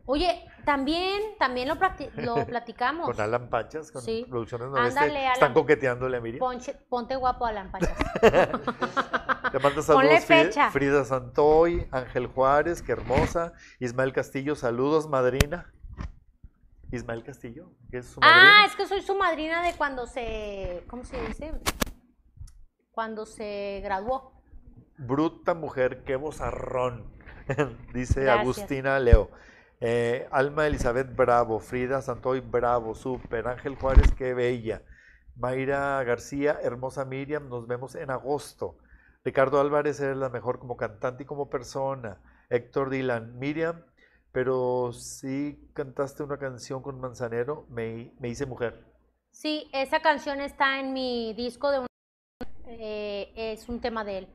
Oye, 0.06 0.44
también, 0.64 1.20
también 1.38 1.68
lo, 1.68 1.76
platicamos. 2.46 3.06
con 3.06 3.20
Alan 3.20 3.50
Pachas, 3.50 3.90
con 3.90 4.02
Sí. 4.02 4.24
Producciones 4.28 4.68
Noreste. 4.68 5.00
Ándale, 5.00 5.32
Están 5.32 5.52
coqueteándole 5.52 6.16
a 6.16 6.20
Miriam. 6.20 6.40
Ponche- 6.40 6.76
ponte 6.88 7.16
guapo, 7.16 7.44
Alan 7.44 7.70
Pachas. 7.70 7.96
Te 9.52 9.58
mando 9.58 9.82
saludos 9.82 10.24
fecha. 10.24 10.70
Frida 10.70 11.04
Santoy, 11.04 11.88
Ángel 11.90 12.26
Juárez, 12.28 12.82
qué 12.82 12.92
hermosa. 12.92 13.52
Ismael 13.80 14.12
Castillo, 14.12 14.54
saludos, 14.54 15.08
madrina. 15.08 15.72
Ismael 16.92 17.24
Castillo, 17.24 17.72
que 17.90 17.98
es 17.98 18.06
su 18.06 18.20
ah, 18.22 18.26
madrina. 18.26 18.64
es 18.66 18.76
que 18.76 18.86
soy 18.86 19.02
su 19.02 19.16
madrina 19.16 19.62
de 19.66 19.74
cuando 19.74 20.06
se, 20.06 20.84
¿cómo 20.88 21.04
se 21.04 21.20
dice? 21.26 21.52
Cuando 22.92 23.26
se 23.26 23.80
graduó. 23.82 24.32
Bruta 24.98 25.54
mujer, 25.54 26.04
qué 26.04 26.16
bozarrón, 26.16 27.12
dice 27.92 28.22
Gracias. 28.22 28.40
Agustina 28.40 28.98
Leo. 29.00 29.30
Eh, 29.80 30.26
Alma 30.30 30.66
Elizabeth 30.66 31.14
Bravo, 31.14 31.58
Frida 31.58 32.00
Santoy 32.00 32.40
Bravo, 32.40 32.94
súper. 32.94 33.46
Ángel 33.48 33.76
Juárez, 33.76 34.12
qué 34.12 34.34
bella. 34.34 34.82
Mayra 35.36 36.02
García, 36.04 36.58
hermosa 36.62 37.04
Miriam, 37.04 37.48
nos 37.48 37.66
vemos 37.66 37.94
en 37.94 38.10
agosto. 38.10 38.78
Ricardo 39.24 39.60
Álvarez, 39.60 40.00
eres 40.00 40.16
la 40.16 40.30
mejor 40.30 40.58
como 40.58 40.76
cantante 40.76 41.24
y 41.24 41.26
como 41.26 41.50
persona. 41.50 42.20
Héctor 42.48 42.90
Dylan, 42.90 43.38
Miriam, 43.38 43.84
pero 44.32 44.92
sí 44.92 45.68
cantaste 45.74 46.22
una 46.22 46.38
canción 46.38 46.80
con 46.80 47.00
Manzanero, 47.00 47.66
me, 47.68 48.12
me 48.18 48.28
hice 48.28 48.46
mujer. 48.46 48.84
Sí, 49.30 49.68
esa 49.74 50.00
canción 50.00 50.40
está 50.40 50.78
en 50.80 50.92
mi 50.94 51.34
disco 51.34 51.70
de 51.70 51.80
un... 51.80 51.86
eh, 52.66 53.32
es 53.36 53.68
un 53.68 53.80
tema 53.80 54.04
de 54.04 54.18
él. 54.18 54.28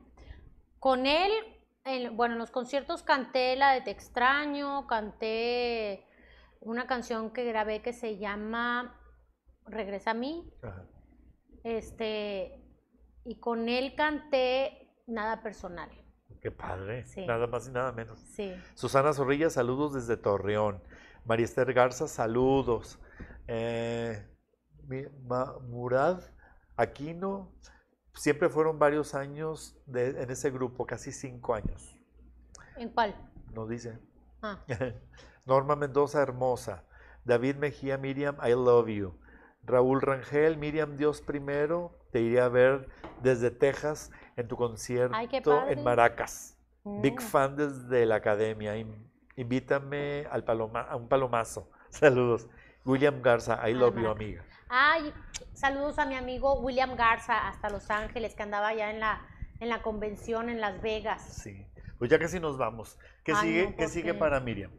Con 0.78 1.06
él, 1.06 1.32
en- 1.84 2.16
bueno, 2.16 2.34
en 2.34 2.38
los 2.38 2.50
conciertos 2.50 3.02
canté 3.02 3.56
la 3.56 3.72
de 3.72 3.80
Te 3.80 3.90
extraño, 3.90 4.86
canté 4.86 6.06
una 6.60 6.86
canción 6.86 7.32
que 7.32 7.44
grabé 7.44 7.82
que 7.82 7.92
se 7.92 8.18
llama 8.18 8.98
Regresa 9.66 10.12
a 10.12 10.14
mí, 10.14 10.52
Ajá. 10.62 10.84
este, 11.64 12.60
y 13.24 13.38
con 13.40 13.68
él 13.68 13.94
canté 13.96 14.88
Nada 15.06 15.42
Personal. 15.42 15.90
Qué 16.40 16.50
padre, 16.50 17.04
Sí. 17.06 17.24
nada 17.26 17.46
más 17.46 17.68
y 17.68 17.72
nada 17.72 17.92
menos. 17.92 18.18
Sí. 18.18 18.52
Susana 18.74 19.12
Zorrilla, 19.12 19.50
saludos 19.50 19.94
desde 19.94 20.16
Torreón. 20.16 20.82
María 21.24 21.44
Esther 21.44 21.72
Garza, 21.72 22.08
saludos. 22.08 22.98
Eh, 23.46 24.28
Murad 25.68 26.20
Aquino, 26.76 27.54
siempre 28.14 28.48
fueron 28.48 28.78
varios 28.78 29.14
años 29.14 29.76
de- 29.86 30.22
en 30.22 30.30
ese 30.30 30.50
grupo, 30.50 30.86
casi 30.86 31.12
cinco 31.12 31.54
años, 31.54 31.98
¿En 32.76 32.88
cuál? 32.90 33.14
nos 33.54 33.68
dice. 33.68 33.98
Ah, 34.42 34.58
Norma 35.46 35.76
Mendoza, 35.76 36.22
hermosa. 36.22 36.84
David 37.24 37.56
Mejía, 37.56 37.98
Miriam, 37.98 38.36
I 38.44 38.50
love 38.52 38.88
you. 38.88 39.14
Raúl 39.64 40.00
Rangel, 40.00 40.56
Miriam, 40.56 40.96
Dios 40.96 41.20
primero, 41.20 41.96
te 42.10 42.20
iré 42.20 42.40
a 42.40 42.48
ver 42.48 42.88
desde 43.22 43.50
Texas 43.52 44.10
en 44.36 44.48
tu 44.48 44.56
concierto 44.56 45.14
Ay, 45.16 45.28
en 45.68 45.84
Maracas. 45.84 46.58
Big 46.84 47.14
Mm. 47.20 47.22
fan 47.22 47.56
desde 47.56 48.04
la 48.06 48.16
academia. 48.16 48.76
In- 48.76 49.10
Invítame 49.36 50.26
al 50.30 50.44
paloma, 50.44 50.82
a 50.82 50.96
un 50.96 51.08
palomazo. 51.08 51.70
Saludos. 51.90 52.48
William 52.84 53.22
Garza, 53.22 53.66
I 53.68 53.72
love 53.74 53.96
you, 53.96 54.08
amiga. 54.08 54.44
Ay, 54.74 55.12
saludos 55.52 55.98
a 55.98 56.06
mi 56.06 56.14
amigo 56.14 56.54
William 56.60 56.96
Garza 56.96 57.46
hasta 57.46 57.68
Los 57.68 57.90
Ángeles, 57.90 58.34
que 58.34 58.42
andaba 58.42 58.72
ya 58.72 58.88
en 58.88 59.00
la, 59.00 59.20
en 59.60 59.68
la 59.68 59.82
convención 59.82 60.48
en 60.48 60.62
Las 60.62 60.80
Vegas. 60.80 61.22
Sí. 61.42 61.66
Pues 61.98 62.10
ya 62.10 62.18
casi 62.18 62.40
nos 62.40 62.56
vamos. 62.56 62.98
¿Qué 63.22 63.32
Ay, 63.32 63.48
sigue, 63.48 63.64
no, 63.64 63.76
¿qué 63.76 63.82
¿por 63.82 63.92
sigue 63.92 64.14
para 64.14 64.40
Miriam? 64.40 64.70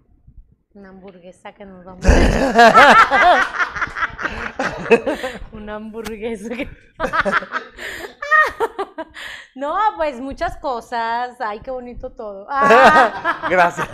Una 0.74 0.90
hamburguesa 0.90 1.54
que 1.54 1.66
nos 1.66 1.86
vamos. 1.86 2.04
Una 5.52 5.76
hamburguesa 5.76 6.50
que... 6.50 6.68
No, 9.54 9.78
pues 9.98 10.20
muchas 10.20 10.58
cosas. 10.58 11.40
Ay, 11.40 11.60
qué 11.60 11.70
bonito 11.70 12.14
todo. 12.14 12.48
Ah. 12.50 13.46
Gracias. 13.50 13.88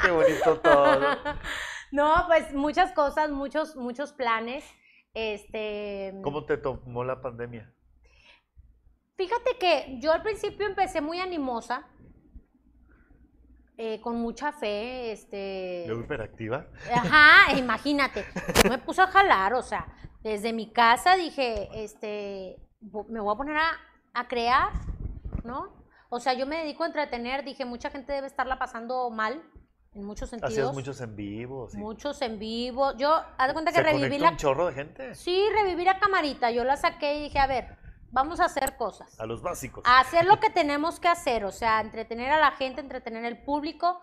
Qué 0.00 0.10
bonito 0.10 0.58
todo. 0.60 0.98
No, 1.92 2.24
pues 2.26 2.54
muchas 2.54 2.92
cosas, 2.92 3.30
muchos, 3.30 3.76
muchos 3.76 4.14
planes. 4.14 4.64
Este. 5.14 6.12
¿Cómo 6.22 6.44
te 6.44 6.56
tomó 6.58 7.04
la 7.04 7.22
pandemia? 7.22 7.72
Fíjate 9.16 9.56
que 9.58 9.98
yo 10.00 10.12
al 10.12 10.22
principio 10.22 10.66
empecé 10.66 11.00
muy 11.00 11.20
animosa, 11.20 11.86
eh, 13.76 14.00
con 14.00 14.16
mucha 14.16 14.52
fe, 14.52 15.12
este. 15.12 15.84
¿Luego 15.86 16.02
hiperactiva? 16.02 16.66
Ajá, 16.92 17.56
imagínate. 17.56 18.24
Yo 18.62 18.70
me 18.70 18.78
puse 18.78 19.02
a 19.02 19.06
jalar, 19.06 19.54
o 19.54 19.62
sea, 19.62 19.86
desde 20.22 20.52
mi 20.52 20.72
casa 20.72 21.14
dije, 21.14 21.68
este, 21.84 22.56
me 23.08 23.20
voy 23.20 23.34
a 23.34 23.36
poner 23.36 23.56
a, 23.56 23.70
a 24.14 24.26
crear, 24.26 24.72
¿no? 25.44 25.84
O 26.08 26.18
sea, 26.18 26.34
yo 26.34 26.46
me 26.46 26.56
dedico 26.58 26.82
a 26.82 26.88
entretener, 26.88 27.44
dije, 27.44 27.64
mucha 27.64 27.90
gente 27.90 28.12
debe 28.12 28.26
estarla 28.26 28.58
pasando 28.58 29.10
mal, 29.10 29.42
en 29.94 30.04
muchos 30.04 30.28
sentidos. 30.30 30.52
Hacías 30.52 30.72
muchos 30.72 31.00
en 31.00 31.16
vivo. 31.16 31.68
sí. 31.70 31.76
Muchos 31.78 32.20
en 32.22 32.38
vivo. 32.38 32.96
Yo, 32.96 33.14
haz 33.38 33.46
de 33.48 33.52
cuenta 33.52 33.70
que 33.72 33.78
¿Se 33.78 33.82
reviví 33.82 34.18
la... 34.18 34.30
un 34.30 34.36
chorro 34.36 34.66
de 34.66 34.74
gente? 34.74 35.14
Sí, 35.14 35.44
reviví 35.54 35.84
la 35.84 35.98
camarita. 35.98 36.50
Yo 36.50 36.64
la 36.64 36.76
saqué 36.76 37.16
y 37.18 37.22
dije, 37.24 37.38
a 37.38 37.46
ver, 37.46 37.76
vamos 38.10 38.40
a 38.40 38.44
hacer 38.46 38.76
cosas. 38.76 39.18
A 39.20 39.26
los 39.26 39.42
básicos. 39.42 39.84
A 39.86 40.00
hacer 40.00 40.24
lo 40.24 40.40
que 40.40 40.50
tenemos 40.50 41.00
que 41.00 41.08
hacer, 41.08 41.44
o 41.44 41.52
sea, 41.52 41.80
entretener 41.80 42.30
a 42.30 42.38
la 42.38 42.50
gente, 42.52 42.80
entretener 42.80 43.24
al 43.24 43.44
público, 43.44 44.00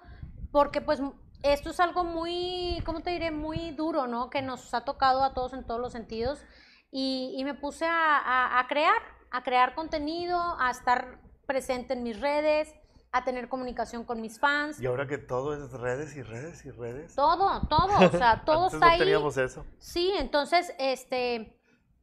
porque 0.52 0.82
pues 0.82 1.02
esto 1.44 1.72
es 1.72 1.80
algo 1.80 2.04
muy, 2.04 2.82
¿cómo 2.86 3.02
te 3.02 3.10
diré? 3.12 3.32
Muy 3.32 3.72
duro, 3.72 4.08
¿no? 4.08 4.30
Que 4.30 4.42
nos 4.42 4.74
ha 4.74 4.86
tocado 4.86 5.24
a 5.24 5.34
todos 5.34 5.54
en 5.54 5.66
todos 5.66 5.80
los 5.80 5.92
sentidos. 5.92 6.44
Y, 6.92 7.34
y 7.38 7.44
me 7.46 7.54
puse 7.54 7.86
a, 7.86 8.18
a- 8.18 8.60
a 8.60 8.68
crear, 8.68 9.02
a 9.32 9.44
crear 9.44 9.76
contenido, 9.76 10.40
a 10.60 10.70
estar 10.72 11.20
presente 11.48 11.94
en 11.94 12.04
mis 12.04 12.20
redes, 12.20 12.74
a 13.12 13.24
tener 13.24 13.50
comunicación 13.50 14.06
con 14.06 14.22
mis 14.22 14.40
fans. 14.40 14.80
Y 14.80 14.86
ahora 14.86 15.06
que 15.06 15.18
todo 15.18 15.54
es 15.54 15.72
redes 15.72 16.16
y 16.16 16.24
redes 16.24 16.66
y 16.66 16.72
redes. 16.72 17.14
Todo, 17.16 17.62
todo, 17.68 18.08
o 18.08 18.12
sea, 18.12 18.42
todo 18.46 18.66
Antes 18.66 18.74
está 18.76 18.86
no 18.86 18.92
ahí. 18.94 19.00
teníamos 19.00 19.38
eso. 19.38 19.66
Sí, 19.80 20.14
entonces, 20.18 20.74
este, 20.80 21.58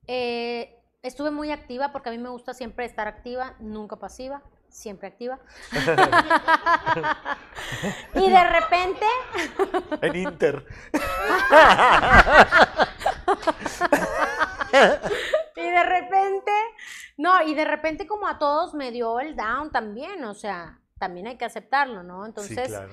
eh, 0.06 0.78
estuve 1.02 1.30
muy 1.30 1.51
activa 1.51 1.93
porque 1.93 2.10
a 2.10 2.12
mí 2.12 2.18
me 2.18 2.28
gusta 2.28 2.52
siempre 2.52 2.85
estar 2.85 3.09
activa, 3.09 3.55
nunca 3.59 3.97
pasiva, 3.97 4.43
siempre 4.68 5.09
activa. 5.09 5.39
y 8.14 8.30
de 8.30 8.44
repente, 8.44 9.06
En 10.02 10.16
Inter. 10.16 10.66
y 15.56 15.62
de 15.62 15.82
repente, 15.85 16.52
no, 17.16 17.43
y 17.43 17.55
de 17.55 17.64
repente 17.64 18.06
como 18.06 18.28
a 18.28 18.39
todos 18.39 18.74
me 18.74 18.90
dio 18.90 19.20
el 19.20 19.36
down 19.36 19.72
también, 19.72 20.22
o 20.24 20.35
sea, 20.35 20.78
también 20.99 21.27
hay 21.27 21.37
que 21.37 21.45
aceptarlo, 21.45 22.03
¿no? 22.03 22.27
Entonces, 22.27 22.59
sí, 22.59 22.69
claro. 22.69 22.93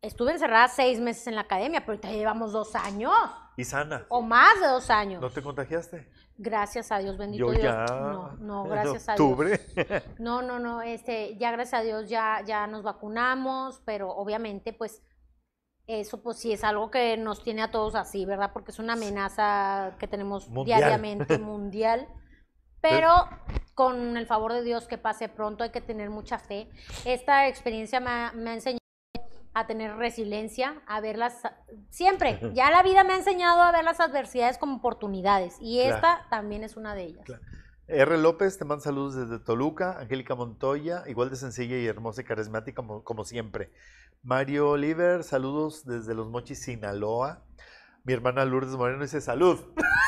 estuve 0.00 0.32
encerrada 0.32 0.68
seis 0.68 1.00
meses 1.00 1.26
en 1.26 1.34
la 1.36 1.42
academia, 1.42 1.80
pero 1.80 1.92
ahorita 1.92 2.10
llevamos 2.10 2.52
dos 2.52 2.74
años, 2.74 3.12
Y 3.56 3.64
sana. 3.64 4.06
o 4.08 4.22
más 4.22 4.60
de 4.60 4.66
dos 4.66 4.90
años. 4.90 5.20
¿No 5.20 5.30
te 5.30 5.42
contagiaste? 5.42 6.10
Gracias 6.38 6.90
a 6.90 6.98
Dios, 6.98 7.18
bendito 7.18 7.46
Yo 7.46 7.50
Dios. 7.52 7.62
ya. 7.62 7.84
No, 7.86 8.32
no, 8.38 8.64
gracias 8.64 9.08
a 9.08 9.14
Dios. 9.14 9.20
octubre. 9.20 9.60
No, 10.18 10.42
no, 10.42 10.58
no, 10.58 10.82
este, 10.82 11.36
ya 11.36 11.52
gracias 11.52 11.80
a 11.80 11.84
Dios 11.84 12.08
ya, 12.08 12.42
ya 12.46 12.66
nos 12.66 12.82
vacunamos, 12.82 13.80
pero 13.84 14.10
obviamente 14.10 14.72
pues 14.72 15.02
eso 15.88 16.22
pues 16.22 16.38
sí 16.38 16.52
es 16.52 16.62
algo 16.64 16.90
que 16.90 17.16
nos 17.16 17.42
tiene 17.42 17.60
a 17.62 17.70
todos 17.70 17.94
así, 17.96 18.24
¿verdad? 18.24 18.50
Porque 18.52 18.70
es 18.70 18.78
una 18.78 18.94
amenaza 18.94 19.96
que 19.98 20.08
tenemos 20.08 20.48
Mundial. 20.48 20.78
diariamente 20.78 21.38
mundial. 21.38 22.08
Pero 22.82 23.28
con 23.74 24.16
el 24.16 24.26
favor 24.26 24.52
de 24.52 24.62
Dios 24.62 24.86
que 24.86 24.98
pase 24.98 25.28
pronto, 25.28 25.64
hay 25.64 25.70
que 25.70 25.80
tener 25.80 26.10
mucha 26.10 26.38
fe. 26.38 26.68
Esta 27.04 27.48
experiencia 27.48 28.00
me 28.00 28.10
ha, 28.10 28.32
me 28.34 28.50
ha 28.50 28.54
enseñado 28.54 28.78
a 29.54 29.66
tener 29.66 29.96
resiliencia, 29.96 30.82
a 30.86 31.00
verlas 31.00 31.42
siempre. 31.90 32.40
Ya 32.54 32.70
la 32.70 32.82
vida 32.82 33.04
me 33.04 33.12
ha 33.12 33.16
enseñado 33.16 33.60
a 33.62 33.70
ver 33.72 33.84
las 33.84 34.00
adversidades 34.00 34.58
como 34.58 34.76
oportunidades 34.76 35.56
y 35.60 35.80
Claro. 35.80 35.94
esta 35.96 36.26
también 36.30 36.64
es 36.64 36.76
una 36.76 36.94
de 36.94 37.04
ellas. 37.04 37.24
Claro. 37.24 37.42
R. 37.88 38.16
López 38.16 38.56
te 38.56 38.64
manda 38.64 38.82
saludos 38.82 39.14
desde 39.14 39.38
Toluca. 39.44 39.98
Angélica 39.98 40.34
Montoya, 40.34 41.02
igual 41.06 41.28
de 41.28 41.36
sencilla 41.36 41.76
y 41.76 41.86
hermosa 41.86 42.22
y 42.22 42.24
carismática 42.24 42.76
como, 42.76 43.04
como 43.04 43.24
siempre. 43.24 43.70
Mario 44.22 44.70
Oliver, 44.70 45.24
saludos 45.24 45.84
desde 45.84 46.14
Los 46.14 46.30
Mochis, 46.30 46.62
Sinaloa. 46.62 47.42
Mi 48.04 48.12
hermana 48.12 48.44
Lourdes 48.44 48.74
Moreno 48.76 49.02
dice 49.02 49.20
salud. 49.20 49.60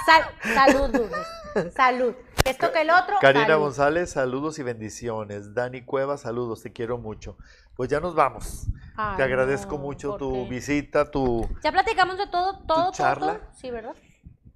Sal- 0.07 0.55
salud, 0.55 0.95
Lourdes. 0.95 1.75
Salud. 1.75 2.15
Esto 2.45 2.73
que 2.73 2.81
el 2.83 2.91
otro. 2.91 3.17
Karina 3.21 3.47
salud. 3.47 3.61
González, 3.61 4.11
saludos 4.11 4.59
y 4.59 4.65
bendiciones. 4.65 5.55
Dani 5.55 5.83
Cueva, 5.85 6.17
saludos, 6.17 6.63
te 6.63 6.73
quiero 6.73 6.99
mucho. 6.99 7.39
Pues 7.77 7.89
ya 7.89 8.01
nos 8.01 8.15
vamos. 8.17 8.67
Ay, 8.97 9.17
te 9.17 9.23
agradezco 9.23 9.77
no, 9.77 9.83
mucho 9.83 10.11
¿por 10.11 10.19
tu 10.19 10.33
qué? 10.33 10.49
visita, 10.51 11.11
tu... 11.11 11.49
Ya 11.63 11.71
platicamos 11.73 12.19
de 12.19 12.27
todo, 12.27 12.59
todo, 12.67 12.67
todo, 12.67 12.93
charla? 12.93 13.39
todo. 13.39 13.53
Sí, 13.55 13.71
¿verdad? 13.71 13.95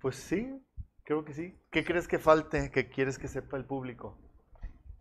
Pues 0.00 0.16
sí, 0.16 0.60
creo 1.04 1.24
que 1.24 1.32
sí. 1.34 1.56
¿Qué 1.70 1.84
crees 1.84 2.08
que 2.08 2.18
falte? 2.18 2.70
¿Qué 2.72 2.88
quieres 2.88 3.18
que 3.18 3.28
sepa 3.28 3.56
el 3.56 3.64
público? 3.64 4.18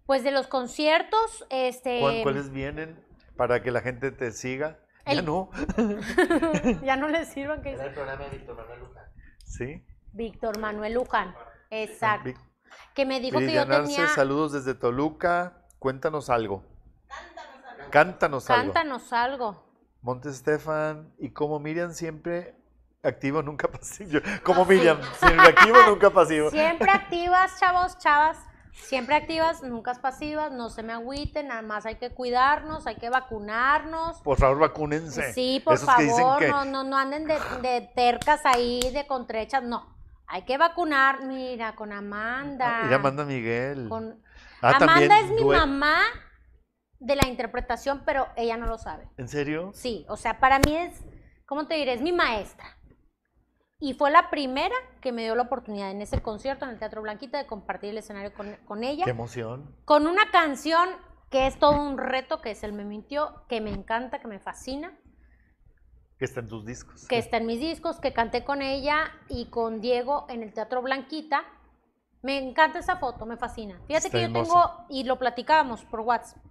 Pues 0.05 0.23
de 0.23 0.31
los 0.31 0.47
conciertos, 0.47 1.45
este. 1.49 1.99
¿Cuál- 2.01 2.22
¿Cuáles 2.23 2.51
vienen 2.51 3.03
para 3.35 3.61
que 3.64 3.72
la 3.72 3.81
gente 3.81 4.11
te 4.11 4.31
siga? 4.31 4.80
Ya 5.15 5.21
no. 5.21 5.49
ya 6.84 6.95
no 6.97 7.07
les 7.07 7.27
sirvan 7.29 7.61
que 7.61 7.73
Era 7.73 7.85
el 7.85 7.93
programa 7.93 8.23
de 8.25 8.29
Víctor 8.31 8.55
Manuel 8.57 8.79
Luján. 8.79 9.05
Sí. 9.45 9.85
Víctor 10.13 10.59
Manuel 10.59 10.93
Luján. 10.93 11.35
Exacto. 11.69 12.29
Vic- 12.29 12.39
Que 12.93 13.05
me 13.05 13.19
dijo 13.19 13.39
que 13.39 13.51
yo 13.53 13.67
tenía. 13.67 14.07
saludos 14.09 14.51
desde 14.53 14.73
Toluca. 14.75 15.63
Cuéntanos 15.79 16.29
algo. 16.29 16.63
Cántanos 17.91 18.49
algo. 18.49 18.63
Cántanos 18.73 19.13
algo. 19.13 19.63
Monte 20.01 20.29
Estefan. 20.29 21.13
Y 21.17 21.29
como 21.31 21.59
Miriam 21.59 21.91
siempre 21.93 22.55
activo, 23.03 23.41
nunca 23.41 23.67
pasivo. 23.69 24.19
Como 24.43 24.65
Miriam, 24.65 24.99
siempre 25.19 25.47
activo, 25.47 25.77
nunca 25.88 26.09
pasivo. 26.09 26.49
Siempre 26.49 26.91
activas, 26.91 27.57
chavos, 27.59 27.97
chavas. 27.99 28.38
Siempre 28.82 29.16
activas, 29.16 29.64
nunca 29.64 29.94
pasivas. 29.95 30.52
No 30.52 30.70
se 30.70 30.82
me 30.84 30.94
agüiten, 30.94 31.48
nada 31.49 31.62
más 31.62 31.86
hay 31.86 31.95
que 31.95 32.12
cuidarnos, 32.12 32.88
hay 32.88 32.95
que 32.95 33.10
vacunarnos. 33.10 34.22
Por 34.22 34.38
favor, 34.38 34.60
vacúnense. 34.60 35.34
Sí, 35.34 35.62
por 35.64 35.76
Esos 35.76 35.86
favor, 35.88 36.40
que- 36.40 36.48
no, 36.48 36.64
no, 36.66 36.84
no 36.84 36.98
anden 36.98 37.26
de, 37.28 37.38
de 37.62 37.90
tercas 37.95 38.41
ahí, 38.45 38.80
de 38.94 39.06
contrechas, 39.08 39.64
no. 39.64 39.95
Hay 40.28 40.44
que 40.44 40.58
vacunar, 40.58 41.24
mira, 41.24 41.76
con 41.76 41.91
Amanda. 41.91 42.82
Ah, 42.86 42.88
Ya 42.91 42.98
manda 42.99 43.26
Miguel. 43.26 43.88
con- 43.90 44.22
Ah, 44.62 44.78
Amanda 44.80 45.20
es 45.20 45.32
mi 45.32 45.44
mamá 45.44 45.99
de 46.99 47.16
la 47.16 47.28
interpretación, 47.28 48.04
pero 48.06 48.28
ella 48.36 48.58
no 48.58 48.66
lo 48.68 48.78
sabe. 48.78 49.08
¿En 49.18 49.28
serio? 49.28 49.72
Sí, 49.74 50.06
o 50.10 50.18
sea, 50.18 50.40
para 50.40 50.60
mí 50.60 50.76
es, 50.76 51.04
¿cómo 51.45 51.68
te 51.68 51.76
diré? 51.76 51.94
Es 51.94 52.02
mi 52.02 52.12
maestra. 52.12 52.77
Y 53.80 53.94
fue 53.94 54.10
la 54.10 54.30
primera 54.32 54.76
que 55.02 55.12
me 55.12 55.24
dio 55.24 55.36
la 55.36 55.44
oportunidad 55.44 55.91
en 55.91 56.02
ese 56.02 56.22
concierto 56.22 56.66
en 56.66 56.72
el 56.72 56.80
Teatro 56.80 57.02
Blanquita 57.04 57.38
de 57.38 57.45
compartir 57.45 57.91
el 57.91 57.99
escenario 57.99 58.34
con, 58.34 58.56
con 58.66 58.84
ella 58.84 59.04
Qué 59.06 59.12
emoción. 59.12 59.76
con 59.86 60.08
una 60.08 60.32
canción 60.32 60.90
que 61.30 61.45
es 61.45 61.60
todo 61.60 61.80
un 61.80 61.98
reto, 61.98 62.41
que 62.41 62.52
es 62.52 62.64
el 62.64 62.74
Me 62.74 62.86
Mintió, 62.86 63.44
que 63.49 63.62
me 63.62 63.70
encanta, 63.70 64.20
que 64.20 64.28
me 64.28 64.40
fascina, 64.40 64.98
Que 66.18 66.26
está 66.26 66.40
en 66.40 66.48
tus 66.48 66.66
discos. 66.66 67.06
que 67.08 67.18
está 67.20 67.38
en 67.38 67.45
mis 67.45 67.60
discos, 67.60 67.99
que 67.99 68.14
canté 68.14 68.44
con 68.44 68.62
ella 68.64 69.12
y 69.30 69.49
con 69.49 69.80
Diego 69.82 70.26
en 70.30 70.41
el 70.41 70.54
Teatro 70.54 70.82
Blanquita. 70.82 71.44
Me 72.24 72.38
encanta 72.40 72.80
esa 72.80 72.98
foto, 72.98 73.26
me 73.28 73.38
fascina. 73.38 73.80
Fíjate 73.88 74.08
Está 74.08 74.18
que 74.18 74.22
yo 74.22 74.26
hermosa. 74.28 74.52
tengo, 74.54 74.86
y 74.90 75.04
lo 75.04 75.20
platicábamos 75.20 75.84
por 75.86 75.99
WhatsApp, 75.99 76.41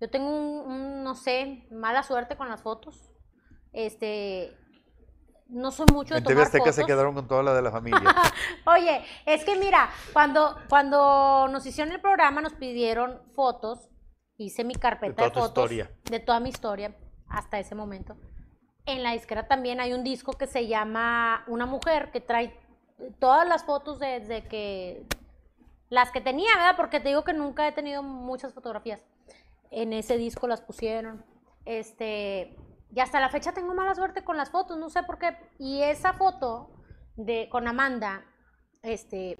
yo 0.00 0.10
tengo 0.10 0.28
un, 0.30 0.72
un, 0.72 1.04
no 1.04 1.14
sé, 1.14 1.68
mala 1.70 2.02
suerte 2.02 2.36
con 2.36 2.48
las 2.48 2.62
fotos. 2.62 3.12
Este, 3.72 4.56
no 5.50 5.70
soy 5.70 5.86
mucho 5.92 6.14
de 6.14 6.18
En 6.18 6.24
TV 6.24 6.34
tomar 6.34 6.46
Azteca 6.46 6.72
se 6.72 6.84
quedaron 6.84 7.14
con 7.14 7.26
toda 7.28 7.42
la 7.42 7.54
de 7.54 7.62
la 7.62 7.70
familia. 7.70 8.00
Oye, 8.66 9.04
es 9.26 9.44
que 9.44 9.56
mira, 9.56 9.90
cuando, 10.12 10.56
cuando 10.68 11.48
nos 11.48 11.66
hicieron 11.66 11.92
el 11.92 12.00
programa 12.00 12.40
nos 12.40 12.54
pidieron 12.54 13.20
fotos, 13.34 13.88
hice 14.36 14.64
mi 14.64 14.74
carpeta 14.74 15.22
De 15.22 15.28
de, 15.28 15.30
toda 15.30 15.30
tu 15.30 15.40
fotos 15.40 15.64
historia. 15.72 15.90
de 16.10 16.20
toda 16.20 16.40
mi 16.40 16.48
historia 16.48 16.96
hasta 17.28 17.58
ese 17.58 17.74
momento. 17.74 18.16
en 18.86 19.02
la 19.02 19.12
disquera 19.12 19.46
también 19.46 19.80
hay 19.80 19.92
un 19.92 20.02
disco 20.02 20.32
que 20.32 20.46
se 20.46 20.66
llama 20.66 21.44
Una 21.46 21.66
mujer 21.66 22.10
que 22.10 22.20
trae 22.20 22.58
todas 23.18 23.46
las 23.46 23.64
fotos 23.64 23.98
desde 23.98 24.46
que 24.48 25.06
las 25.90 26.10
que 26.12 26.20
tenía, 26.20 26.50
¿verdad? 26.56 26.76
Porque 26.76 27.00
te 27.00 27.08
digo 27.08 27.24
que 27.24 27.32
nunca 27.32 27.66
he 27.66 27.72
tenido 27.72 28.02
muchas 28.02 28.54
fotografías. 28.54 29.04
En 29.70 29.92
ese 29.92 30.16
disco 30.16 30.46
las 30.46 30.60
pusieron. 30.60 31.24
Este, 31.64 32.56
y 32.94 33.00
hasta 33.00 33.20
la 33.20 33.28
fecha 33.28 33.52
tengo 33.52 33.74
mala 33.74 33.94
suerte 33.94 34.24
con 34.24 34.36
las 34.36 34.50
fotos, 34.50 34.76
no 34.78 34.90
sé 34.90 35.02
por 35.02 35.18
qué. 35.18 35.36
Y 35.58 35.82
esa 35.82 36.12
foto 36.12 36.70
de 37.16 37.48
con 37.50 37.68
Amanda, 37.68 38.24
este, 38.82 39.38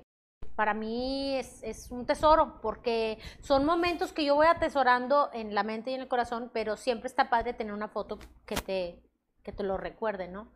para 0.54 0.74
mí 0.74 1.36
es, 1.36 1.62
es, 1.62 1.90
un 1.90 2.06
tesoro, 2.06 2.60
porque 2.60 3.18
son 3.40 3.64
momentos 3.64 4.12
que 4.12 4.24
yo 4.24 4.34
voy 4.34 4.46
atesorando 4.46 5.30
en 5.32 5.54
la 5.54 5.62
mente 5.62 5.90
y 5.90 5.94
en 5.94 6.02
el 6.02 6.08
corazón, 6.08 6.50
pero 6.52 6.76
siempre 6.76 7.08
está 7.08 7.30
padre 7.30 7.54
tener 7.54 7.72
una 7.72 7.88
foto 7.88 8.18
que 8.46 8.56
te, 8.56 9.02
que 9.42 9.52
te 9.52 9.62
lo 9.62 9.76
recuerde, 9.76 10.28
¿no? 10.28 10.52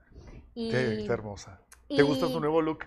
Y, 0.55 0.71
Qué, 0.71 1.07
hermosa. 1.07 1.63
¿Te 1.89 2.03
gusta 2.03 2.29
su 2.29 2.39
nuevo 2.41 2.63
look? 2.63 2.85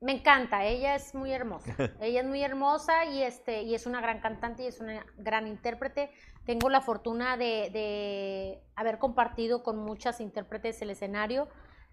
Me 0.00 0.12
encanta, 0.12 0.64
ella 0.64 0.94
es 0.94 1.14
muy 1.14 1.32
hermosa. 1.32 1.74
ella 2.00 2.20
es 2.20 2.26
muy 2.26 2.42
hermosa 2.42 3.04
y, 3.06 3.22
este, 3.22 3.62
y 3.62 3.74
es 3.74 3.86
una 3.86 4.00
gran 4.00 4.20
cantante 4.20 4.62
y 4.62 4.66
es 4.66 4.80
una 4.80 5.04
gran 5.16 5.46
intérprete. 5.46 6.10
Tengo 6.44 6.70
la 6.70 6.80
fortuna 6.80 7.36
de, 7.36 7.70
de 7.72 8.62
haber 8.76 8.98
compartido 8.98 9.62
con 9.62 9.78
muchas 9.78 10.20
intérpretes 10.20 10.80
el 10.82 10.90
escenario, 10.90 11.48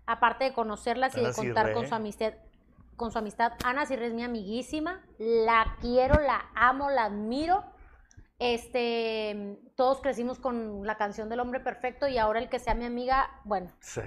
aparte 0.06 0.46
de 0.46 0.54
conocerlas 0.54 1.18
y 1.18 1.22
de 1.22 1.34
contar 1.34 1.74
con 1.74 1.88
su 1.88 1.96
amistad. 1.96 2.34
Con 2.96 3.12
su 3.12 3.18
amistad, 3.18 3.52
Ana 3.66 3.86
Cirre 3.86 4.08
es 4.08 4.14
mi 4.14 4.24
amiguísima, 4.24 5.04
la 5.18 5.76
quiero, 5.82 6.22
la 6.22 6.50
amo, 6.56 6.90
la 6.90 7.06
admiro. 7.06 7.66
Este, 8.40 9.58
todos 9.76 10.00
crecimos 10.00 10.40
con 10.40 10.88
la 10.88 10.96
canción 10.96 11.28
del 11.28 11.42
hombre 11.42 11.60
perfecto 11.60 12.08
y 12.08 12.18
ahora 12.18 12.40
el 12.40 12.48
que 12.48 12.60
sea 12.60 12.74
mi 12.74 12.86
amiga, 12.86 13.42
bueno. 13.44 13.74
Sí. 13.82 14.02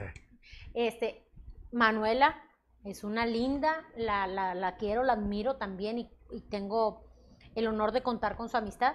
Este, 0.73 1.27
Manuela, 1.71 2.43
es 2.85 3.05
una 3.05 3.27
linda, 3.27 3.85
la, 3.97 4.27
la, 4.27 4.55
la 4.55 4.77
quiero, 4.77 5.03
la 5.03 5.15
admiro 5.15 5.57
también 5.57 5.99
y, 5.99 6.11
y, 6.31 6.41
tengo 6.43 7.05
el 7.55 7.67
honor 7.67 7.93
de 7.93 8.03
contar 8.03 8.37
con 8.37 8.49
su 8.49 8.57
amistad. 8.57 8.95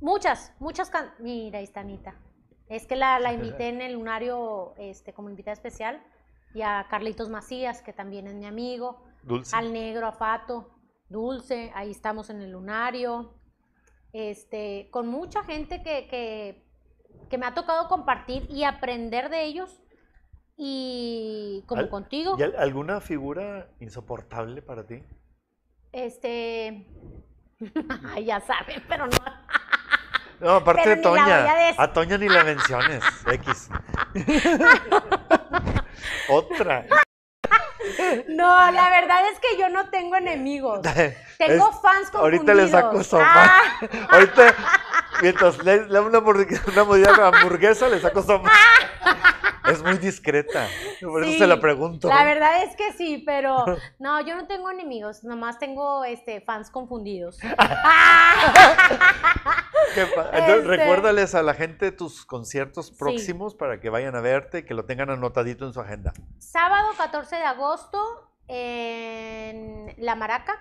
Muchas, 0.00 0.52
muchas 0.58 0.90
can 0.90 1.12
Mira, 1.18 1.58
ahí 1.58 1.64
está 1.64 1.80
Anita. 1.80 2.20
Es 2.68 2.86
que 2.86 2.96
la, 2.96 3.20
la 3.20 3.32
invité 3.32 3.68
en 3.68 3.80
el 3.80 3.92
lunario 3.92 4.74
este, 4.76 5.12
como 5.12 5.30
invitada 5.30 5.52
especial 5.52 6.02
y 6.54 6.62
a 6.62 6.86
Carlitos 6.90 7.28
Macías, 7.28 7.82
que 7.82 7.92
también 7.92 8.26
es 8.26 8.34
mi 8.34 8.46
amigo. 8.46 9.04
Dulce. 9.22 9.54
Al 9.54 9.72
negro, 9.72 10.06
a 10.06 10.12
Fato, 10.12 10.70
Dulce, 11.08 11.70
ahí 11.74 11.90
estamos 11.90 12.30
en 12.30 12.42
el 12.42 12.52
lunario. 12.52 13.34
Este, 14.12 14.88
con 14.90 15.08
mucha 15.08 15.44
gente 15.44 15.82
que, 15.82 16.08
que, 16.08 16.66
que 17.28 17.38
me 17.38 17.46
ha 17.46 17.54
tocado 17.54 17.88
compartir 17.88 18.48
y 18.50 18.64
aprender 18.64 19.28
de 19.28 19.44
ellos 19.44 19.82
y 20.56 21.62
como 21.66 21.82
¿Al- 21.82 21.88
contigo, 21.90 22.36
¿Y 22.38 22.42
al- 22.42 22.56
alguna 22.56 23.00
figura 23.00 23.68
insoportable 23.80 24.62
para 24.62 24.86
ti? 24.86 25.02
este, 25.92 26.86
ya 28.24 28.40
saben, 28.40 28.82
pero 28.88 29.06
no. 29.06 29.16
No, 30.38 30.50
aparte 30.56 30.82
Pero 30.84 30.96
de 30.96 31.02
Toña. 31.02 31.72
a 31.78 31.92
Toña 31.94 32.18
ni 32.18 32.28
la 32.28 32.44
menciones. 32.44 33.02
X. 33.26 33.70
Otra. 36.28 36.84
No, 38.28 38.70
la 38.70 38.90
verdad 38.90 39.20
es 39.32 39.38
que 39.40 39.58
yo 39.58 39.70
no 39.70 39.88
tengo 39.88 40.16
enemigos. 40.16 40.82
Tengo 40.82 41.70
Es- 41.70 41.80
fans 41.80 42.10
confundidos. 42.10 42.20
Ahorita 42.20 42.54
le 42.54 42.68
saco 42.68 43.02
sopa. 43.02 43.24
Ah, 43.26 43.60
Ahorita, 44.10 44.54
mientras 45.22 45.64
le 45.64 45.86
le 45.86 45.94
da 45.94 46.02
una, 46.02 46.18
hamburguesa, 46.18 46.62
una 46.70 47.28
hamburguesa, 47.28 47.88
le 47.88 47.98
saco 48.00 48.22
sopa. 48.22 48.50
Es 49.70 49.82
muy 49.82 49.98
discreta. 49.98 50.68
Por 51.00 51.24
eso 51.24 51.38
se 51.38 51.46
la 51.46 51.60
pregunto. 51.60 52.08
La 52.08 52.24
verdad 52.24 52.62
es 52.62 52.76
que 52.76 52.92
sí, 52.92 53.22
pero 53.24 53.64
no, 53.98 54.20
yo 54.20 54.36
no 54.36 54.46
tengo 54.46 54.70
enemigos, 54.70 55.24
nomás 55.24 55.58
tengo 55.58 56.04
este 56.04 56.40
fans 56.40 56.70
confundidos. 56.70 57.38
Entonces, 59.96 60.28
Este- 60.32 60.60
recuérdales 60.62 61.34
a 61.34 61.42
la 61.42 61.54
gente 61.54 61.92
tus 61.92 62.24
conciertos 62.24 62.90
próximos 62.90 63.54
para 63.54 63.80
que 63.80 63.90
vayan 63.90 64.14
a 64.16 64.20
verte 64.20 64.58
y 64.58 64.62
que 64.64 64.74
lo 64.74 64.84
tengan 64.84 65.10
anotadito 65.10 65.66
en 65.66 65.72
su 65.72 65.80
agenda. 65.80 66.12
Sábado 66.38 66.88
14 66.96 67.36
de 67.36 67.44
agosto 67.44 68.30
en 68.48 69.94
La 69.98 70.14
Maraca. 70.14 70.54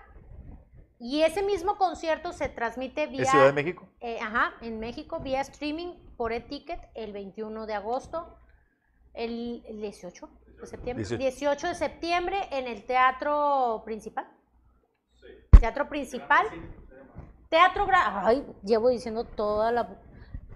Y 0.98 1.23
ese 1.23 1.44
mismo 1.44 1.77
concierto 1.77 2.32
se 2.32 2.48
transmite 2.48 3.07
vía 3.07 3.23
¿Es 3.23 3.30
Ciudad 3.30 3.45
de 3.48 3.53
México? 3.53 3.86
Eh, 3.99 4.18
ajá, 4.22 4.53
en 4.61 4.80
México, 4.80 5.19
vía 5.19 5.41
streaming 5.41 5.94
por 6.15 6.32
e-ticket 6.32 6.80
el 6.95 7.11
21 7.11 7.65
de 7.65 7.73
agosto, 7.73 8.38
el, 9.16 9.64
el 9.68 9.82
18 9.82 10.30
de 10.62 10.68
septiembre. 10.68 11.04
18. 11.06 11.18
18 11.22 11.68
de 11.68 11.76
septiembre 11.76 12.38
en 12.52 12.68
el 12.68 12.86
teatro 12.86 13.82
principal. 13.86 14.28
Teatro 15.60 15.88
principal. 15.90 16.46
Teatro 17.50 17.86
Gran. 17.86 18.26
Ay, 18.26 18.46
llevo 18.64 18.90
diciendo 18.90 19.24
toda 19.26 19.72
la. 19.72 19.88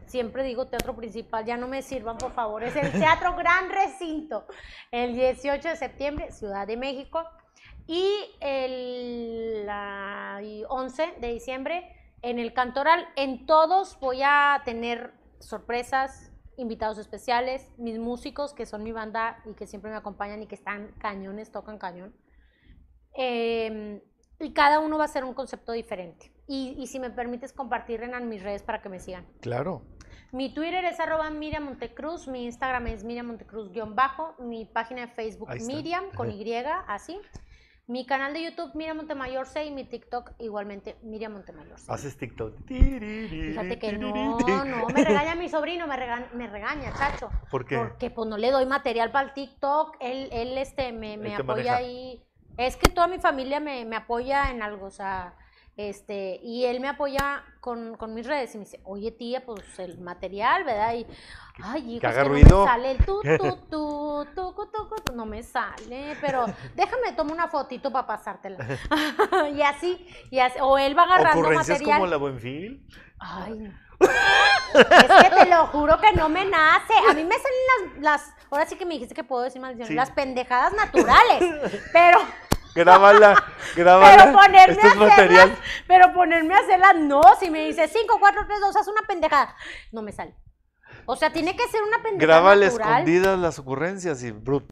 Siempre 0.05 0.43
digo 0.43 0.65
teatro 0.65 0.95
principal, 0.95 1.45
ya 1.45 1.55
no 1.55 1.67
me 1.67 1.83
sirvan, 1.83 2.17
por 2.17 2.33
favor. 2.33 2.63
Es 2.63 2.75
el 2.75 2.91
Teatro 2.91 3.35
Gran 3.35 3.69
Recinto. 3.69 4.47
El 4.91 5.13
18 5.13 5.69
de 5.69 5.75
septiembre, 5.75 6.31
Ciudad 6.31 6.65
de 6.65 6.77
México. 6.77 7.23
Y 7.85 8.11
el 8.39 9.65
la- 9.67 10.39
y 10.43 10.63
11 10.67 11.13
de 11.19 11.27
diciembre 11.33 11.95
en 12.23 12.39
el 12.39 12.53
Cantoral. 12.53 13.07
En 13.15 13.45
todos 13.45 13.99
voy 13.99 14.21
a 14.23 14.61
tener 14.65 15.13
sorpresas, 15.39 16.28
invitados 16.59 16.97
especiales, 16.97 17.69
mis 17.77 17.97
músicos 17.97 18.53
que 18.53 18.65
son 18.65 18.83
mi 18.83 18.91
banda 18.91 19.41
y 19.45 19.53
que 19.53 19.65
siempre 19.65 19.89
me 19.89 19.97
acompañan 19.97 20.43
y 20.43 20.47
que 20.47 20.55
están 20.55 20.91
cañones, 20.99 21.51
tocan 21.51 21.77
cañón. 21.77 22.13
Eh, 23.15 24.03
y 24.39 24.53
cada 24.53 24.79
uno 24.79 24.97
va 24.97 25.05
a 25.05 25.07
ser 25.07 25.23
un 25.25 25.33
concepto 25.33 25.71
diferente. 25.71 26.31
Y, 26.47 26.75
y 26.77 26.87
si 26.87 26.99
me 26.99 27.09
permites 27.09 27.53
compartir 27.53 28.01
en 28.03 28.29
mis 28.29 28.43
redes 28.43 28.63
para 28.63 28.81
que 28.81 28.89
me 28.89 28.99
sigan. 28.99 29.25
Claro. 29.41 29.83
Mi 30.31 30.53
Twitter 30.53 30.85
es 30.85 30.99
arroba 30.99 31.29
Miriam 31.29 31.63
Montecruz, 31.63 32.27
mi 32.27 32.45
Instagram 32.45 32.87
es 32.87 33.03
Miriam 33.03 33.27
Montecruz-bajo, 33.27 34.35
mi 34.39 34.65
página 34.65 35.01
de 35.01 35.07
Facebook. 35.07 35.49
Miriam 35.65 36.11
con 36.15 36.31
Y, 36.31 36.53
así. 36.87 37.19
Mi 37.89 38.05
canal 38.05 38.33
de 38.33 38.43
YouTube 38.43 38.69
Miriam 38.75 38.97
Montemayor 38.97 39.47
6 39.47 39.67
y 39.67 39.73
mi 39.73 39.83
TikTok 39.83 40.33
igualmente 40.37 40.95
Miriam 41.01 41.33
Montemayor 41.33 41.79
6. 41.79 41.89
Haces 41.89 42.17
TikTok. 42.17 42.53
Fíjate 42.67 43.79
que 43.79 43.93
no, 43.93 44.35
no, 44.63 44.87
me 44.89 45.03
regaña 45.03 45.33
mi 45.33 45.49
sobrino, 45.49 45.87
me 45.87 45.97
regaña, 45.97 46.29
me 46.35 46.45
regaña, 46.45 46.93
chacho. 46.93 47.31
¿Por 47.49 47.65
qué? 47.65 47.77
Porque 47.79 48.11
pues 48.11 48.29
no 48.29 48.37
le 48.37 48.51
doy 48.51 48.67
material 48.67 49.09
para 49.11 49.29
el 49.29 49.33
TikTok, 49.33 49.97
él, 50.01 50.29
él 50.31 50.55
este, 50.59 50.91
me, 50.91 51.17
me 51.17 51.33
apoya 51.33 51.47
maneja. 51.47 51.75
ahí. 51.77 52.23
Es 52.57 52.77
que 52.77 52.91
toda 52.91 53.07
mi 53.07 53.17
familia 53.17 53.59
me, 53.59 53.83
me 53.85 53.95
apoya 53.95 54.51
en 54.51 54.61
algo, 54.61 54.85
o 54.85 54.91
sea, 54.91 55.33
este, 55.79 56.41
y 56.43 56.65
él 56.65 56.81
me 56.81 56.89
apoya 56.89 57.41
con, 57.61 57.95
con 57.95 58.13
mis 58.13 58.27
redes 58.27 58.53
y 58.53 58.57
me 58.57 58.65
dice, 58.65 58.81
oye 58.83 59.11
tía, 59.13 59.45
pues 59.45 59.79
el 59.79 59.97
material, 59.99 60.65
¿verdad? 60.65 60.93
Y, 60.93 61.07
ay, 61.63 61.93
hijo, 61.93 62.01
que 62.01 62.07
haga 62.07 62.23
que 62.23 62.27
ruido. 62.27 62.49
no 62.49 62.65
me 62.65 62.69
sale 62.69 62.91
el 62.91 63.05
tu, 63.05 63.21
tu, 63.37 63.55
tu, 63.69 64.25
tucu, 64.35 64.65
tucu, 64.71 64.95
tu, 65.05 65.15
no 65.15 65.25
me 65.25 65.41
sale, 65.41 66.17
pero 66.19 66.47
déjame 66.75 67.13
tomar 67.13 67.33
una 67.33 67.47
fotito 67.47 67.93
para 67.93 68.05
pasártela. 68.07 68.57
y 69.55 69.61
así, 69.61 70.05
y 70.29 70.39
así, 70.39 70.59
o 70.61 70.77
él 70.77 70.97
va 70.97 71.03
agarrando 71.03 71.39
¿Ocurrencias 71.39 71.79
material. 71.79 71.97
como 71.99 72.11
la 72.11 72.17
Buenfil? 72.17 72.85
Ay, 73.19 73.53
no. 73.53 73.71
Es 74.01 75.29
que 75.29 75.29
te 75.29 75.49
lo 75.49 75.67
juro 75.67 75.97
que 75.99 76.11
no 76.11 76.27
me 76.27 76.43
nace. 76.45 76.93
A 77.09 77.13
mí 77.13 77.23
me 77.23 77.35
salen 77.35 78.01
las, 78.01 78.01
las 78.01 78.33
ahora 78.51 78.65
sí 78.65 78.75
que 78.75 78.85
me 78.85 78.95
dijiste 78.95 79.15
que 79.15 79.23
puedo 79.23 79.43
decir 79.43 79.61
maldición, 79.61 79.87
Sí. 79.87 79.93
las 79.93 80.11
pendejadas 80.11 80.73
naturales. 80.73 81.41
Pero, 81.93 82.19
Grábala, 82.75 83.35
grábala. 83.75 84.17
pero 84.25 84.33
ponerme 84.37 84.73
Esto 84.73 84.87
a 84.87 84.95
material. 85.07 85.39
hacerlas, 85.51 85.59
pero 85.87 86.13
ponerme 86.13 86.53
a 86.53 86.57
hacerlas, 86.59 86.95
no. 86.97 87.21
Si 87.39 87.49
me 87.49 87.65
dice 87.65 87.87
5, 87.87 88.17
4, 88.19 88.41
3, 88.47 88.59
2, 88.61 88.75
haz 88.75 88.87
una 88.87 89.01
pendejada. 89.07 89.55
No 89.91 90.01
me 90.01 90.11
sale. 90.11 90.35
O 91.05 91.15
sea, 91.15 91.31
tiene 91.33 91.55
que 91.55 91.67
ser 91.67 91.81
una 91.83 92.01
pendejada 92.03 92.39
Grábale 92.39 92.65
natural. 92.67 92.89
escondidas 92.91 93.39
las 93.39 93.59
ocurrencias 93.59 94.23
y 94.23 94.31
brut. 94.31 94.69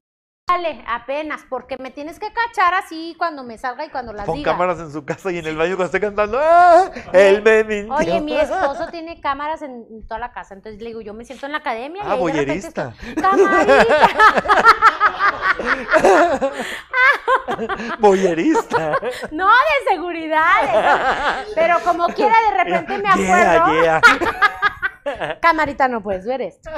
Dale, 0.50 0.82
apenas, 0.88 1.42
porque 1.50 1.76
me 1.78 1.92
tienes 1.92 2.20
que 2.20 2.32
cachar 2.32 2.74
así 2.74 3.16
cuando 3.18 3.44
me 3.44 3.58
salga 3.58 3.86
y 3.86 3.90
cuando 3.90 4.14
las 4.14 4.26
Pon 4.26 4.38
diga. 4.38 4.54
cámaras 4.54 4.80
en 4.80 4.94
su 4.94 5.04
casa 5.04 5.30
y 5.30 5.40
en 5.40 5.46
el 5.46 5.58
baño 5.58 5.76
cuando 5.76 5.88
esté 5.88 6.00
cantando. 6.00 6.40
¡Ah! 6.42 6.90
Él 7.12 7.42
me 7.42 7.66
mintió. 7.66 7.94
Oye, 7.94 8.22
mi 8.22 8.32
esposo 8.40 8.88
tiene 8.88 9.20
cámaras 9.20 9.62
en, 9.62 10.08
toda 10.08 10.22
la 10.22 10.32
casa, 10.32 10.54
entonces 10.54 10.82
le 10.82 10.88
digo, 10.88 11.02
yo 11.02 11.14
me 11.14 11.26
siento 11.26 11.48
en 11.48 11.52
la 11.52 11.58
academia. 11.58 12.02
Ah, 12.06 12.16
y 12.16 12.20
boyerista. 12.20 12.94
¡Camarita! 13.22 14.06
Boyerista. 18.00 18.98
No, 19.32 19.48
de 19.48 19.92
seguridad. 19.92 21.44
Pero 21.56 21.76
como 21.84 22.08
quiera, 22.08 22.36
de 22.50 22.64
repente 22.64 22.98
me 23.00 23.10
acuerdo. 23.10 23.82
Yeah, 23.84 24.02
yeah. 25.04 25.40
Camarita, 25.42 25.90
no 25.90 26.02
puedes 26.02 26.26
ver 26.26 26.42
esto. 26.42 26.70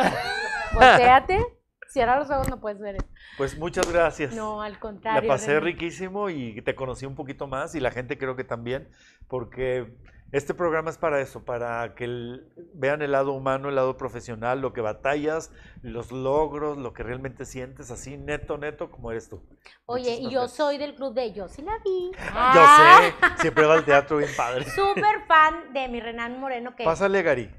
Volteate, 0.74 1.46
cierra 1.90 2.18
los 2.18 2.32
ojos, 2.32 2.50
no 2.50 2.60
puedes 2.60 2.80
ver 2.80 2.96
esto. 2.96 3.10
Pues 3.40 3.58
muchas 3.58 3.92
gracias. 3.92 4.36
No, 4.36 4.62
al 4.62 4.78
contrario. 4.80 5.22
La 5.22 5.28
pasé 5.28 5.48
René. 5.60 5.62
riquísimo 5.72 6.30
y 6.30 6.62
te 6.62 6.76
conocí 6.76 7.06
un 7.06 7.16
poquito 7.16 7.48
más 7.48 7.74
y 7.74 7.80
la 7.80 7.90
gente 7.90 8.18
creo 8.20 8.36
que 8.36 8.44
también, 8.44 8.90
porque 9.28 9.98
Este 10.32 10.54
programa 10.54 10.92
es 10.92 11.00
para 11.00 11.20
eso, 11.22 11.44
para 11.44 11.96
que 11.96 12.04
el- 12.04 12.54
vean 12.76 13.02
el 13.02 13.14
lado 13.14 13.32
humano, 13.34 13.68
el 13.70 13.74
lado 13.74 13.98
profesional, 13.98 14.62
lo 14.62 14.74
que 14.74 14.82
batallas, 14.82 15.52
los 15.82 16.12
logros, 16.12 16.78
lo 16.78 16.94
que 16.94 17.02
realmente 17.02 17.46
sientes, 17.46 17.90
así 17.90 18.16
neto, 18.16 18.60
neto, 18.60 18.92
como 18.92 19.10
eres 19.10 19.28
tú. 19.28 19.42
Oye, 19.88 20.18
y 20.18 20.26
yo 20.26 20.42
gracias. 20.42 20.52
soy 20.52 20.78
del 20.78 20.94
club 20.94 21.16
de 21.16 21.34
Yo 21.34 21.48
sí 21.48 21.64
la 21.64 21.80
vi. 21.84 22.12
Yo 22.18 22.20
Ah, 22.36 23.00
sé, 23.02 23.42
siempre 23.42 23.66
va 23.66 23.74
al 23.74 23.86
teatro 23.86 24.18
bien 24.18 24.30
padre. 24.38 24.66
Súper 24.70 25.26
fan 25.28 25.74
de 25.74 25.88
mi 25.88 26.00
Renan 26.00 26.40
Moreno 26.40 26.76
que 26.76 26.84
Pásale, 26.84 27.24
Gary. 27.24 27.50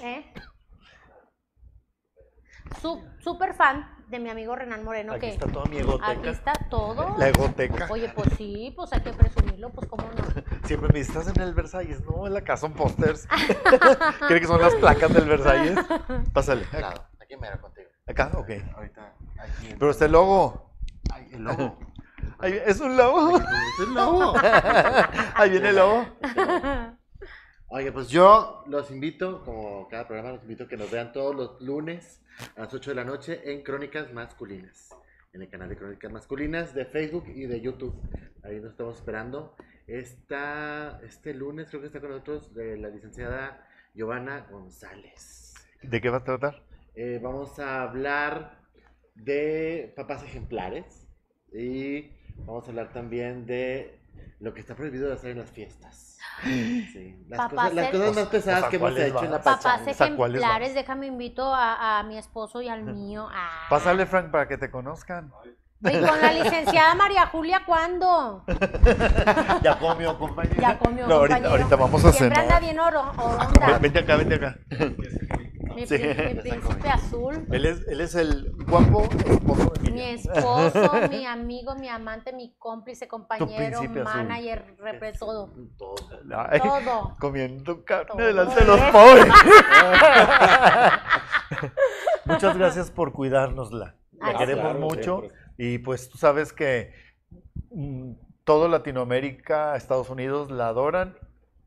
¿Eh? 0.00 0.32
Súper 3.20 3.54
fan 3.54 3.95
de 4.08 4.18
mi 4.20 4.30
amigo 4.30 4.54
Renan 4.54 4.84
Moreno 4.84 5.12
Aquí 5.14 5.22
que 5.22 5.32
está 5.32 5.46
toda 5.48 5.64
mi 5.66 5.78
aquí 5.78 5.86
egoteca. 5.88 6.30
está 6.30 6.52
todo. 6.70 7.16
La 7.18 7.28
egoteca. 7.28 7.88
Oye, 7.90 8.08
pues 8.14 8.28
sí, 8.36 8.72
pues 8.76 8.92
hay 8.92 9.00
que 9.00 9.12
presumirlo, 9.12 9.70
pues 9.70 9.88
cómo 9.88 10.04
no. 10.04 10.42
Siempre 10.68 10.88
me 10.92 10.98
dices, 11.00 11.16
¿estás 11.16 11.36
en 11.36 11.42
el 11.42 11.54
Versalles? 11.54 12.00
No, 12.04 12.26
en 12.26 12.34
la 12.34 12.42
casa 12.42 12.62
son 12.62 12.74
pósters. 12.74 13.26
¿Cree 14.28 14.40
que 14.40 14.46
son 14.46 14.60
las 14.60 14.74
placas 14.76 15.12
del 15.12 15.28
Versalles? 15.28 15.78
Pásale. 16.32 16.62
Acá. 16.66 16.78
Claro, 16.78 17.04
aquí 17.20 17.36
me 17.36 17.46
era 17.48 17.60
contigo. 17.60 17.88
Acá, 18.06 18.30
ok. 18.34 18.50
Ahorita, 18.76 19.12
aquí. 19.38 19.74
Pero 19.78 19.90
este 19.90 20.08
logo. 20.08 20.72
Ay, 21.12 21.28
el 21.32 21.42
lobo. 21.42 21.78
Ahí- 22.38 22.60
¿Es 22.66 22.80
un 22.80 22.96
lobo? 22.96 23.38
el 23.80 23.94
lobo. 23.94 24.34
Ahí 25.34 25.50
viene 25.50 25.70
el 25.70 25.76
lobo. 25.76 26.06
Oye, 27.68 27.90
pues 27.90 28.08
yo 28.08 28.62
los 28.66 28.90
invito, 28.92 29.42
como 29.44 29.88
cada 29.88 30.06
programa, 30.06 30.32
los 30.32 30.42
invito 30.42 30.64
a 30.64 30.68
que 30.68 30.76
nos 30.76 30.90
vean 30.90 31.12
todos 31.12 31.34
los 31.34 31.60
lunes 31.60 32.22
a 32.56 32.60
las 32.60 32.74
8 32.74 32.90
de 32.90 32.94
la 32.96 33.04
noche 33.04 33.52
en 33.52 33.62
Crónicas 33.62 34.12
Masculinas. 34.12 34.94
En 35.32 35.42
el 35.42 35.48
canal 35.48 35.68
de 35.68 35.76
Crónicas 35.76 36.10
Masculinas 36.10 36.74
de 36.74 36.86
Facebook 36.86 37.24
y 37.28 37.46
de 37.46 37.60
YouTube. 37.60 37.94
Ahí 38.42 38.60
nos 38.60 38.72
estamos 38.72 38.96
esperando. 38.96 39.54
Esta, 39.86 41.00
este 41.04 41.34
lunes 41.34 41.68
creo 41.68 41.80
que 41.80 41.86
está 41.88 42.00
con 42.00 42.10
nosotros 42.10 42.50
eh, 42.56 42.76
la 42.76 42.88
licenciada 42.88 43.66
Giovanna 43.94 44.46
González. 44.50 45.54
¿De 45.82 46.00
qué 46.00 46.10
va 46.10 46.18
a 46.18 46.24
tratar? 46.24 46.62
Eh, 46.94 47.20
vamos 47.22 47.58
a 47.58 47.82
hablar 47.82 48.60
de 49.14 49.92
papás 49.96 50.22
ejemplares 50.22 51.06
y 51.52 52.10
vamos 52.38 52.66
a 52.66 52.70
hablar 52.70 52.92
también 52.92 53.46
de 53.46 53.95
lo 54.40 54.52
que 54.54 54.60
está 54.60 54.74
prohibido 54.74 55.08
de 55.08 55.14
hacer 55.14 55.30
en 55.32 55.38
las 55.38 55.50
fiestas. 55.50 56.18
Sí, 56.42 57.24
las, 57.28 57.38
Papás 57.38 57.70
cosas, 57.70 57.74
las 57.74 57.90
cosas 57.90 58.14
más 58.16 58.26
pesadas 58.26 58.60
Pues, 58.60 58.70
que 58.70 58.76
hemos 58.76 58.90
¿cuáles 58.90 59.08
hecho 59.08 59.24
en 59.24 59.30
la? 59.30 59.42
Papás. 59.42 59.86
¿A 59.86 59.90
ejemplares, 59.90 60.74
déjame 60.74 61.06
invito 61.06 61.54
a, 61.54 61.98
a 61.98 62.02
mi 62.02 62.18
esposo 62.18 62.60
y 62.60 62.68
al 62.68 62.82
mío. 62.82 63.28
Ah. 63.32 63.66
Pásale, 63.70 64.04
Frank, 64.06 64.30
para 64.30 64.46
que 64.46 64.58
te 64.58 64.70
conozcan. 64.70 65.32
Y 65.80 65.90
con 66.00 66.20
la 66.20 66.32
licenciada 66.32 66.94
María 66.94 67.26
Julia, 67.26 67.62
¿cuándo? 67.66 68.44
Ya 69.62 69.78
comió, 69.78 70.18
compañero. 70.18 70.60
Ya 70.60 70.78
comió, 70.78 71.06
No, 71.06 71.16
ahorita, 71.16 71.36
compañero. 71.36 71.50
ahorita 71.62 71.76
vamos 71.76 72.04
a 72.04 72.12
Siempre 72.12 72.40
anda 72.40 72.60
bien 72.60 72.78
oro, 72.80 73.00
oronda. 73.16 73.78
Vente 73.78 73.98
acá, 73.98 74.16
vente 74.16 74.34
acá. 74.36 74.56
Mi, 75.74 75.86
Sí. 75.86 75.98
pri- 75.98 76.34
mi 76.34 76.40
príncipe 76.40 76.88
azul. 76.88 77.46
Él 77.50 77.66
es, 77.66 77.86
él 77.88 78.00
es 78.00 78.14
el 78.14 78.52
guapo 78.68 79.02
esposo 79.24 79.72
de 79.82 79.90
Mi 79.90 80.02
esposo, 80.02 80.90
mi 81.10 81.26
amigo, 81.26 81.74
mi 81.76 81.88
amante, 81.88 82.32
mi 82.32 82.54
cómplice, 82.58 83.08
compañero, 83.08 83.80
manager, 84.04 84.76
repre, 84.78 85.12
todo. 85.12 85.52
Todo. 85.78 85.94
Ay, 86.48 86.60
Todo. 86.60 87.16
Comiendo 87.20 87.84
carne 87.84 88.06
Todo 88.14 88.26
delante 88.26 88.60
de 88.60 88.66
los 88.66 88.80
pobres. 88.92 89.26
Muchas 92.24 92.56
gracias 92.56 92.90
por 92.90 93.12
cuidárnosla. 93.12 93.94
La 94.12 94.28
Ah, 94.28 94.34
queremos 94.38 94.64
claro, 94.64 94.78
mucho. 94.80 95.18
siempre. 95.20 95.38
Y 95.58 95.78
pues 95.78 96.08
tú 96.10 96.18
sabes 96.18 96.52
que 96.52 96.92
mm, 97.70 98.12
todo 98.44 98.68
Latinoamérica, 98.68 99.76
Estados 99.76 100.10
Unidos 100.10 100.50
la 100.50 100.68
adoran, 100.68 101.16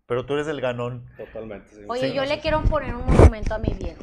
pero 0.10 0.26
tú 0.26 0.34
eres 0.34 0.48
el 0.48 0.60
ganón. 0.60 1.06
Totalmente. 1.15 1.69
sí. 1.73 1.81
Oye, 1.88 2.10
Sí, 2.10 2.14
yo 2.14 2.23
no 2.23 2.27
le 2.27 2.36
sé. 2.36 2.41
quiero 2.41 2.61
poner 2.64 2.94
un 2.95 3.06
monumento 3.06 3.56
a 3.56 3.60
mi 3.60 3.73
viejo. 3.73 4.02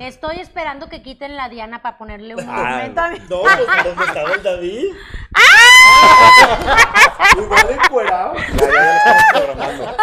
Estoy 0.00 0.40
esperando 0.40 0.88
que 0.88 1.00
quiten 1.02 1.36
la 1.36 1.48
Diana 1.48 1.80
para 1.82 1.96
ponerle 1.98 2.34
un 2.34 2.40
Ah, 2.48 2.52
monumento 2.64 3.00
a 3.00 3.10
mi 3.10 3.18
no, 3.20 3.42
pues, 3.42 3.58
¿dónde 3.84 4.04
estaba 4.04 4.32
el 4.32 4.42
David? 4.42 4.86
Igual 7.38 7.70
encuerado. 7.70 8.34
Ya, 8.34 8.44
ya, 8.58 8.72
ya 8.72 8.84
lo 8.84 8.92
estamos 8.96 9.22
programando. 9.32 9.96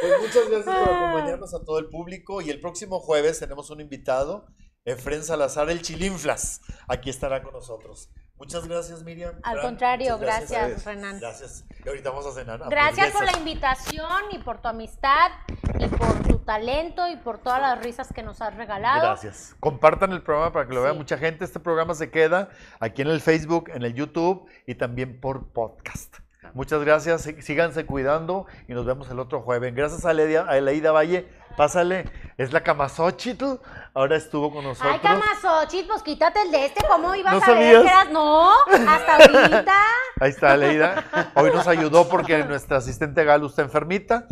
Pues 0.00 0.12
muchas 0.20 0.48
gracias 0.48 0.78
por 0.78 0.88
acompañarnos 0.94 1.54
a 1.54 1.64
todo 1.64 1.78
el 1.78 1.88
público 1.88 2.40
y 2.40 2.50
el 2.50 2.60
próximo 2.60 3.00
jueves 3.00 3.38
tenemos 3.38 3.70
un 3.70 3.80
invitado, 3.80 4.46
Efren 4.84 5.22
Salazar, 5.24 5.68
el 5.70 5.82
Chilinflas. 5.82 6.60
Aquí 6.88 7.10
estará 7.10 7.42
con 7.42 7.52
nosotros. 7.52 8.10
Muchas 8.40 8.66
gracias, 8.66 9.04
Miriam. 9.04 9.34
Al 9.42 9.52
Fran, 9.58 9.66
contrario, 9.66 10.18
muchas 10.18 10.50
gracias, 10.50 10.84
Renan. 10.84 11.20
Gracias. 11.20 11.64
Y 11.84 11.88
ahorita 11.88 12.10
vamos 12.10 12.26
a 12.26 12.32
cenar. 12.32 12.60
Gracias 12.68 13.12
por 13.12 13.24
la 13.24 13.36
invitación 13.38 14.22
y 14.32 14.38
por 14.38 14.60
tu 14.62 14.68
amistad 14.68 15.30
y 15.78 15.86
por 15.88 16.22
tu 16.22 16.38
talento 16.38 17.06
y 17.08 17.16
por 17.16 17.38
todas 17.38 17.60
las 17.60 17.82
risas 17.82 18.08
que 18.12 18.22
nos 18.22 18.40
has 18.40 18.54
regalado. 18.56 19.02
Gracias. 19.02 19.54
Compartan 19.60 20.12
el 20.12 20.22
programa 20.22 20.52
para 20.52 20.66
que 20.66 20.74
lo 20.74 20.82
vea 20.82 20.94
mucha 20.94 21.18
gente. 21.18 21.44
Este 21.44 21.60
programa 21.60 21.94
se 21.94 22.10
queda 22.10 22.48
aquí 22.80 23.02
en 23.02 23.08
el 23.08 23.20
Facebook, 23.20 23.70
en 23.74 23.82
el 23.82 23.92
YouTube 23.94 24.48
y 24.66 24.74
también 24.74 25.20
por 25.20 25.48
podcast. 25.52 26.16
Muchas 26.54 26.80
gracias, 26.82 27.22
sí- 27.22 27.40
síganse 27.42 27.86
cuidando 27.86 28.46
y 28.66 28.72
nos 28.72 28.84
vemos 28.84 29.08
el 29.10 29.20
otro 29.20 29.42
jueves. 29.42 29.72
Gracias 29.74 30.04
a 30.04 30.12
Leida, 30.12 30.42
a 30.48 30.60
Leida 30.60 30.90
Valle, 30.90 31.28
pásale, 31.60 32.10
es 32.38 32.54
la 32.54 32.62
Camasochitl, 32.62 33.44
ahora 33.92 34.16
estuvo 34.16 34.50
con 34.50 34.64
nosotros. 34.64 34.94
Ay, 34.94 35.00
Camasochit, 35.00 35.86
pues 35.86 36.02
quítate 36.02 36.40
el 36.40 36.50
de 36.50 36.64
este, 36.64 36.82
¿cómo 36.88 37.14
ibas 37.14 37.34
¿No 37.34 37.36
a 37.36 37.46
ver 37.46 37.54
sabías? 37.54 37.82
que 37.82 37.88
eras? 37.90 38.10
No, 38.10 38.50
hasta 38.88 39.16
ahorita. 39.42 39.76
Ahí 40.20 40.30
está 40.30 40.56
Leida. 40.56 41.04
Hoy 41.34 41.50
nos 41.52 41.68
ayudó 41.68 42.08
porque 42.08 42.42
nuestra 42.44 42.78
asistente 42.78 43.24
Galo 43.24 43.46
está 43.48 43.60
enfermita. 43.60 44.26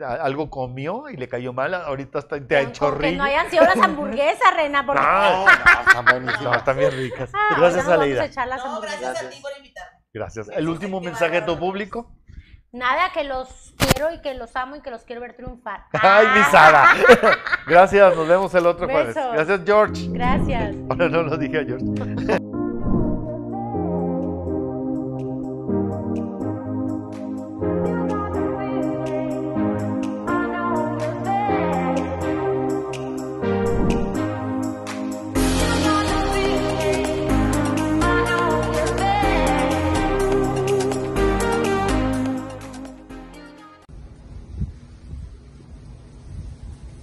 Algo 0.00 0.50
comió 0.50 1.08
y 1.08 1.16
le 1.16 1.28
cayó 1.28 1.52
mal. 1.52 1.72
Ahorita 1.72 2.18
está 2.18 2.44
te 2.44 2.56
ha 2.56 2.72
que 2.72 3.12
no 3.12 3.22
hayan 3.22 3.48
sido 3.48 3.62
las 3.62 3.76
hamburguesas, 3.76 4.56
Rena, 4.56 4.84
porque... 4.84 5.02
No, 5.02 5.22
No, 5.22 5.44
no, 5.44 5.50
están 5.86 6.04
buenísimas. 6.06 6.42
No, 6.42 6.54
están 6.54 6.78
bien 6.78 6.90
ricas. 6.90 7.30
Ah, 7.32 7.54
Gracias 7.58 7.86
a 7.86 7.96
Leida. 7.96 8.24
echar 8.24 8.48
las 8.48 8.64
No, 8.64 8.80
gracias 8.80 9.22
a 9.22 9.28
ti 9.30 9.36
por 9.40 9.52
invitarme. 9.56 9.98
Gracias. 10.12 10.48
El 10.48 10.68
último 10.68 11.00
mensaje 11.00 11.40
de 11.40 11.42
tu 11.42 11.56
público. 11.58 12.10
Nada, 12.74 13.10
que 13.12 13.22
los 13.22 13.74
quiero 13.76 14.14
y 14.14 14.22
que 14.22 14.32
los 14.32 14.56
amo 14.56 14.76
y 14.76 14.80
que 14.80 14.90
los 14.90 15.02
quiero 15.02 15.20
ver 15.20 15.34
triunfar. 15.34 15.84
Ay, 15.92 16.26
mi 16.34 16.42
Sara. 16.44 16.86
Gracias, 17.66 18.16
nos 18.16 18.26
vemos 18.26 18.54
el 18.54 18.66
otro 18.66 18.88
jueves. 18.88 19.14
Besos. 19.14 19.32
Gracias, 19.34 19.60
George. 19.66 20.08
Gracias. 20.08 20.74
Ahora 20.88 21.08
no 21.10 21.22
lo 21.22 21.36
dije 21.36 21.58
a 21.58 21.64
George. 21.66 22.38